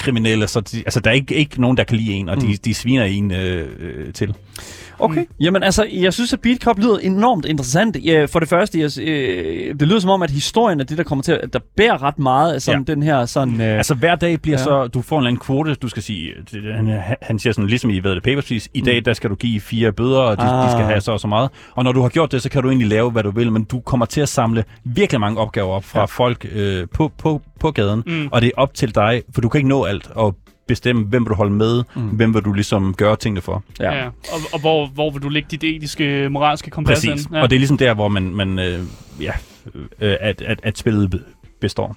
kriminelle, 0.00 0.48
så 0.48 0.60
de, 0.60 0.78
altså, 0.78 1.00
der 1.00 1.10
er 1.10 1.14
ikke, 1.14 1.34
ikke 1.34 1.60
nogen, 1.60 1.76
der 1.76 1.84
kan 1.84 1.96
lide 1.96 2.12
en, 2.12 2.28
og 2.28 2.36
mm. 2.36 2.46
de, 2.46 2.56
de 2.56 2.74
sviner 2.74 3.04
en 3.04 3.32
øh, 3.32 3.68
øh, 3.78 4.12
til. 4.12 4.34
Okay. 5.00 5.24
Jamen 5.40 5.62
altså, 5.62 5.86
jeg 5.92 6.12
synes, 6.12 6.32
at 6.32 6.40
Beat 6.40 6.58
Cup 6.62 6.78
lyder 6.78 6.98
enormt 6.98 7.44
interessant. 7.46 7.96
Ja, 8.04 8.24
for 8.24 8.38
det 8.40 8.48
første, 8.48 8.80
jeg, 8.80 8.90
øh, 9.08 9.74
det 9.80 9.88
lyder 9.88 9.98
som 10.00 10.10
om, 10.10 10.22
at 10.22 10.30
historien 10.30 10.80
er 10.80 10.84
det, 10.84 10.98
der 10.98 11.04
kommer 11.04 11.22
til 11.22 11.32
at 11.32 11.52
der 11.52 11.58
bærer 11.76 12.02
ret 12.02 12.18
meget 12.18 12.52
af 12.54 12.62
sådan 12.62 12.84
ja. 12.88 12.92
den 12.94 13.02
her 13.02 13.26
sådan... 13.26 13.60
Øh, 13.60 13.76
Altså 13.76 13.94
hver 13.94 14.14
dag 14.14 14.40
bliver 14.42 14.58
Ja. 14.58 14.64
så, 14.64 14.86
du 14.86 15.02
får 15.02 15.16
en 15.16 15.20
eller 15.22 15.28
anden 15.28 15.40
kvote, 15.40 15.74
du 15.74 15.88
skal 15.88 16.02
sige, 16.02 16.32
det- 16.52 16.74
han, 16.74 17.00
han 17.22 17.38
siger 17.38 17.52
sådan, 17.52 17.66
ligesom 17.68 17.90
i 17.90 17.98
hvad 17.98 18.14
det, 18.14 18.22
Papers, 18.22 18.44
Please, 18.44 18.68
i 18.74 18.80
dag, 18.80 19.04
der 19.04 19.12
skal 19.12 19.30
du 19.30 19.34
give 19.34 19.60
fire 19.60 19.92
bøder, 19.92 20.18
og 20.20 20.36
de, 20.36 20.42
Ah. 20.42 20.66
de 20.66 20.72
skal 20.72 20.84
have 20.84 21.00
så 21.00 21.12
og 21.12 21.20
så 21.20 21.26
meget. 21.28 21.50
Og 21.74 21.84
når 21.84 21.92
du 21.92 22.02
har 22.02 22.08
gjort 22.08 22.32
det, 22.32 22.42
så 22.42 22.50
kan 22.50 22.62
du 22.62 22.68
egentlig 22.68 22.88
lave, 22.88 23.10
hvad 23.10 23.22
du 23.22 23.30
vil, 23.30 23.52
men 23.52 23.64
du 23.64 23.80
kommer 23.80 24.06
til 24.06 24.20
at 24.20 24.28
samle 24.28 24.64
virkelig 24.84 25.20
mange 25.20 25.40
opgaver 25.40 25.68
op 25.70 25.84
fra 25.84 25.98
Ja. 26.00 26.04
folk 26.04 26.46
øh, 26.52 26.86
på, 26.94 27.12
på, 27.18 27.42
på 27.60 27.70
gaden, 27.70 28.02
Mm. 28.06 28.12
mm. 28.12 28.28
og 28.32 28.40
det 28.40 28.46
er 28.46 28.60
op 28.60 28.74
til 28.74 28.94
dig, 28.94 29.22
for 29.34 29.40
du 29.40 29.48
kan 29.48 29.58
ikke 29.58 29.68
nå 29.68 29.84
alt, 29.84 30.10
og 30.14 30.36
bestemme, 30.70 31.04
hvem 31.06 31.22
vil 31.24 31.28
du 31.30 31.34
holde 31.34 31.52
med, 31.52 31.82
Mm. 31.94 32.02
hvem 32.02 32.34
vil 32.34 32.42
du 32.42 32.52
ligesom 32.52 32.94
gøre 32.94 33.16
tingene 33.16 33.40
for. 33.40 33.62
ja. 33.80 33.94
Ja. 33.94 34.06
Og, 34.06 34.38
og 34.52 34.60
hvor, 34.60 34.86
hvor 34.86 35.10
vil 35.10 35.22
du 35.22 35.28
lægge 35.28 35.48
dit 35.50 35.64
etiske, 35.64 36.28
moralske 36.30 36.70
kompas 36.70 36.94
Præcis. 36.96 37.24
hen? 37.24 37.34
Ja. 37.34 37.42
Og 37.42 37.50
det 37.50 37.56
er 37.56 37.60
ligesom 37.60 37.78
der, 37.78 37.94
hvor 37.94 38.08
man, 38.08 38.22
man 38.22 38.58
øh, 38.58 38.80
ja, 39.20 39.32
øh, 40.00 40.16
at, 40.20 40.42
at, 40.42 40.60
at 40.62 40.78
spillet 40.78 41.10
be- 41.10 41.22
består. 41.60 41.96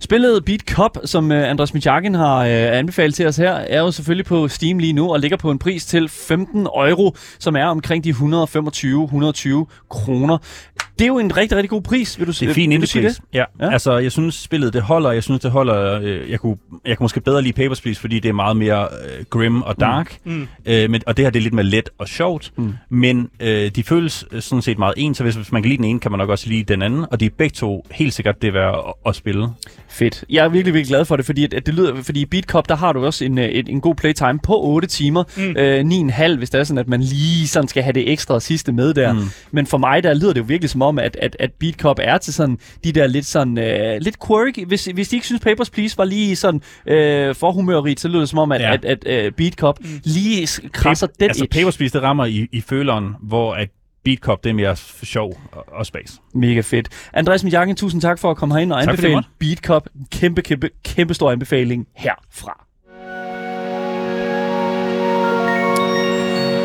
Spillet 0.00 0.44
Beat 0.44 0.60
Cup, 0.60 0.98
som 1.04 1.30
uh, 1.30 1.36
Andres 1.36 1.74
Mijakin 1.74 2.14
har 2.14 2.38
uh, 2.40 2.46
anbefalet 2.78 3.14
til 3.14 3.26
os 3.26 3.36
her, 3.36 3.52
er 3.52 3.80
jo 3.80 3.90
selvfølgelig 3.90 4.26
på 4.26 4.48
Steam 4.48 4.78
lige 4.78 4.92
nu 4.92 5.12
og 5.12 5.20
ligger 5.20 5.36
på 5.36 5.50
en 5.50 5.58
pris 5.58 5.86
til 5.86 6.08
15 6.08 6.66
euro, 6.66 7.16
som 7.38 7.56
er 7.56 7.64
omkring 7.64 8.04
de 8.04 8.10
125-120 8.10 8.16
kroner. 9.90 10.38
Det 10.98 11.04
er 11.04 11.06
jo 11.06 11.18
en 11.18 11.36
rigtig, 11.36 11.56
rigtig 11.56 11.70
god 11.70 11.82
pris, 11.82 12.18
vil 12.18 12.26
du, 12.26 12.32
Det 12.32 12.42
er 12.42 12.46
fint 12.46 12.54
sige 12.54 12.74
indepris. 12.74 13.20
Ja. 13.34 13.44
Ja. 13.60 13.72
Altså, 13.72 13.98
jeg 13.98 14.12
synes, 14.12 14.34
spillet 14.34 14.72
det 14.72 14.82
holder. 14.82 15.12
Jeg 15.12 15.22
synes, 15.22 15.40
det 15.40 15.50
holder... 15.50 16.00
Øh, 16.02 16.30
jeg, 16.30 16.40
kunne, 16.40 16.56
jeg 16.86 16.96
kunne 16.96 17.04
måske 17.04 17.20
bedre 17.20 17.42
lide 17.42 17.52
Papers, 17.52 17.80
Please, 17.80 18.00
fordi 18.00 18.18
det 18.20 18.28
er 18.28 18.32
meget 18.32 18.56
mere 18.56 18.82
øh, 18.82 19.24
grim 19.30 19.62
og 19.62 19.80
dark. 19.80 20.16
Mm. 20.24 20.48
Øh, 20.66 20.90
men, 20.90 21.02
og 21.06 21.16
det 21.16 21.24
her, 21.24 21.30
det 21.30 21.38
er 21.38 21.42
lidt 21.42 21.54
mere 21.54 21.66
let 21.66 21.90
og 21.98 22.08
sjovt. 22.08 22.52
Mm. 22.56 22.64
Mm. 22.64 22.74
Men 22.88 23.30
øh, 23.40 23.70
de 23.70 23.82
føles 23.82 24.24
øh, 24.32 24.42
sådan 24.42 24.62
set 24.62 24.78
meget 24.78 24.94
ens, 24.96 25.16
så 25.16 25.22
hvis, 25.22 25.34
hvis 25.34 25.52
man 25.52 25.62
kan 25.62 25.68
lide 25.68 25.76
den 25.76 25.84
ene, 25.84 26.00
kan 26.00 26.10
man 26.10 26.18
nok 26.18 26.28
også 26.30 26.48
lide 26.48 26.62
den 26.62 26.82
anden. 26.82 27.06
Og 27.10 27.20
de 27.20 27.26
er 27.26 27.30
begge 27.38 27.54
to 27.54 27.86
helt 27.90 28.14
sikkert 28.14 28.42
det 28.42 28.54
værd 28.54 28.84
at, 28.88 28.94
at 29.06 29.16
spille. 29.16 29.48
Fedt. 29.88 30.24
Jeg 30.30 30.44
er 30.44 30.48
virkelig, 30.48 30.74
virkelig 30.74 30.88
glad 30.88 31.04
for 31.04 31.16
det, 31.16 31.26
fordi 31.26 31.44
at, 31.44 31.54
at 31.54 31.66
det 31.66 31.74
lyder, 31.74 32.02
fordi 32.02 32.20
i 32.20 32.24
Beat 32.26 32.44
Cup, 32.44 32.68
der 32.68 32.76
har 32.76 32.92
du 32.92 33.04
også 33.04 33.24
en, 33.24 33.38
øh, 33.38 33.48
en, 33.52 33.68
en 33.68 33.80
god 33.80 33.94
playtime 33.94 34.38
på 34.42 34.60
8 34.62 34.88
timer. 34.88 35.24
Mm. 35.36 35.56
Øh, 35.56 35.80
9,5, 36.10 36.36
hvis 36.36 36.50
det 36.50 36.60
er 36.60 36.64
sådan, 36.64 36.78
at 36.78 36.88
man 36.88 37.00
lige 37.00 37.48
sådan 37.48 37.68
skal 37.68 37.82
have 37.82 37.92
det 37.92 38.12
ekstra 38.12 38.40
sidste 38.40 38.72
med 38.72 38.94
der. 38.94 39.12
Mm. 39.12 39.18
Mm. 39.18 39.30
Men 39.50 39.66
for 39.66 39.78
mig, 39.78 40.02
der 40.02 40.14
lyder 40.14 40.32
det 40.32 40.40
jo 40.40 40.44
virkelig 40.48 40.70
som 40.70 40.82
om, 40.88 40.98
at, 40.98 41.16
at, 41.22 41.36
at 41.40 41.50
Beat 41.60 41.74
Cup 41.74 41.98
er 42.02 42.18
til 42.18 42.34
sådan 42.34 42.58
de 42.84 42.92
der 42.92 43.06
lidt 43.06 43.26
sådan, 43.26 43.58
øh, 43.58 43.98
lidt 44.00 44.16
quirky. 44.26 44.66
Hvis, 44.66 44.84
hvis 44.84 45.08
de 45.08 45.16
ikke 45.16 45.26
synes 45.26 45.42
Papers, 45.42 45.70
Please 45.70 45.98
var 45.98 46.04
lige 46.04 46.36
sådan 46.36 46.60
øh, 46.86 47.34
for 47.34 47.52
humørrigt, 47.52 48.00
så 48.00 48.08
lyder 48.08 48.20
det 48.20 48.28
som 48.28 48.38
om, 48.38 48.52
at, 48.52 48.60
ja. 48.60 48.72
At, 48.72 48.84
at, 48.84 49.04
at 49.06 49.34
Beat 49.34 49.54
Cup 49.54 49.78
mm. 49.80 49.88
lige 50.04 50.48
krasser 50.72 51.06
den 51.06 51.28
altså, 51.28 51.44
edge. 51.44 51.60
Papers, 51.60 51.76
Please, 51.76 51.98
det 51.98 52.02
rammer 52.02 52.24
i, 52.24 52.48
i 52.52 52.60
føleren, 52.60 53.14
hvor 53.22 53.54
at 53.54 53.68
Beat 54.04 54.18
Cup, 54.18 54.44
det 54.44 54.50
er 54.50 54.54
mere 54.54 54.76
sjov 55.02 55.40
og, 55.52 55.64
og 55.72 55.86
spas. 55.86 56.20
Mega 56.34 56.60
fedt. 56.60 56.88
Andreas 57.12 57.44
Mijakken, 57.44 57.76
tusind 57.76 58.00
tak 58.00 58.18
for 58.18 58.30
at 58.30 58.36
komme 58.36 58.54
herind 58.54 58.72
og 58.72 58.80
Tak 58.80 58.88
anbefale 58.88 59.22
Beat 59.38 59.58
Cup. 59.58 59.88
Kæmpe, 60.10 60.42
kæmpe, 60.42 60.70
kæmpe 60.84 61.14
stor 61.14 61.32
anbefaling 61.32 61.86
herfra. 61.96 62.64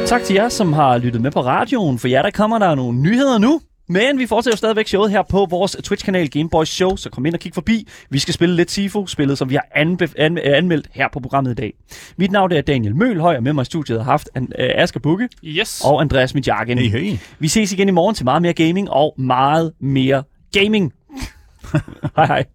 Tak 0.05 0.23
til 0.23 0.33
jer, 0.33 0.49
som 0.49 0.73
har 0.73 0.97
lyttet 0.97 1.21
med 1.21 1.31
på 1.31 1.41
radioen. 1.41 1.99
For 1.99 2.07
jer, 2.07 2.21
der 2.21 2.31
kommer 2.31 2.59
der 2.59 2.75
nogle 2.75 2.99
nyheder 2.99 3.37
nu. 3.37 3.61
Men 3.89 4.19
vi 4.19 4.25
fortsætter 4.25 4.57
stadigvæk 4.57 4.87
showet 4.87 5.11
her 5.11 5.21
på 5.29 5.47
vores 5.49 5.77
Twitch-kanal 5.83 6.29
Gameboys 6.29 6.69
Show, 6.69 6.95
så 6.95 7.09
kom 7.09 7.25
ind 7.25 7.33
og 7.33 7.39
kig 7.39 7.53
forbi. 7.53 7.87
Vi 8.09 8.19
skal 8.19 8.33
spille 8.33 8.55
lidt 8.55 8.71
Sifu, 8.71 9.05
spillet 9.07 9.37
som 9.37 9.49
vi 9.49 9.55
har 9.55 9.65
anbe- 9.75 10.13
an- 10.17 10.37
anmeldt 10.37 10.87
her 10.91 11.07
på 11.13 11.19
programmet 11.19 11.51
i 11.51 11.55
dag. 11.55 11.73
Mit 12.17 12.31
navn 12.31 12.51
er 12.51 12.61
Daniel 12.61 12.95
Mølhøj, 12.95 13.35
og 13.35 13.43
med 13.43 13.53
mig 13.53 13.61
i 13.61 13.65
studiet 13.65 13.97
har 14.03 14.11
haft 14.11 14.29
an- 14.35 14.51
øh, 14.59 14.69
Asger 14.75 14.99
Bukke 14.99 15.29
Yes. 15.43 15.81
og 15.85 16.01
Andreas 16.01 16.33
Mijakken. 16.33 16.77
Hey, 16.77 16.87
hey. 16.89 17.17
Vi 17.39 17.47
ses 17.47 17.73
igen 17.73 17.87
i 17.87 17.91
morgen 17.91 18.15
til 18.15 18.25
meget 18.25 18.41
mere 18.41 18.53
gaming 18.53 18.89
og 18.89 19.15
meget 19.17 19.73
mere 19.79 20.23
gaming. 20.53 20.93
hej 22.15 22.25
hej. 22.25 22.45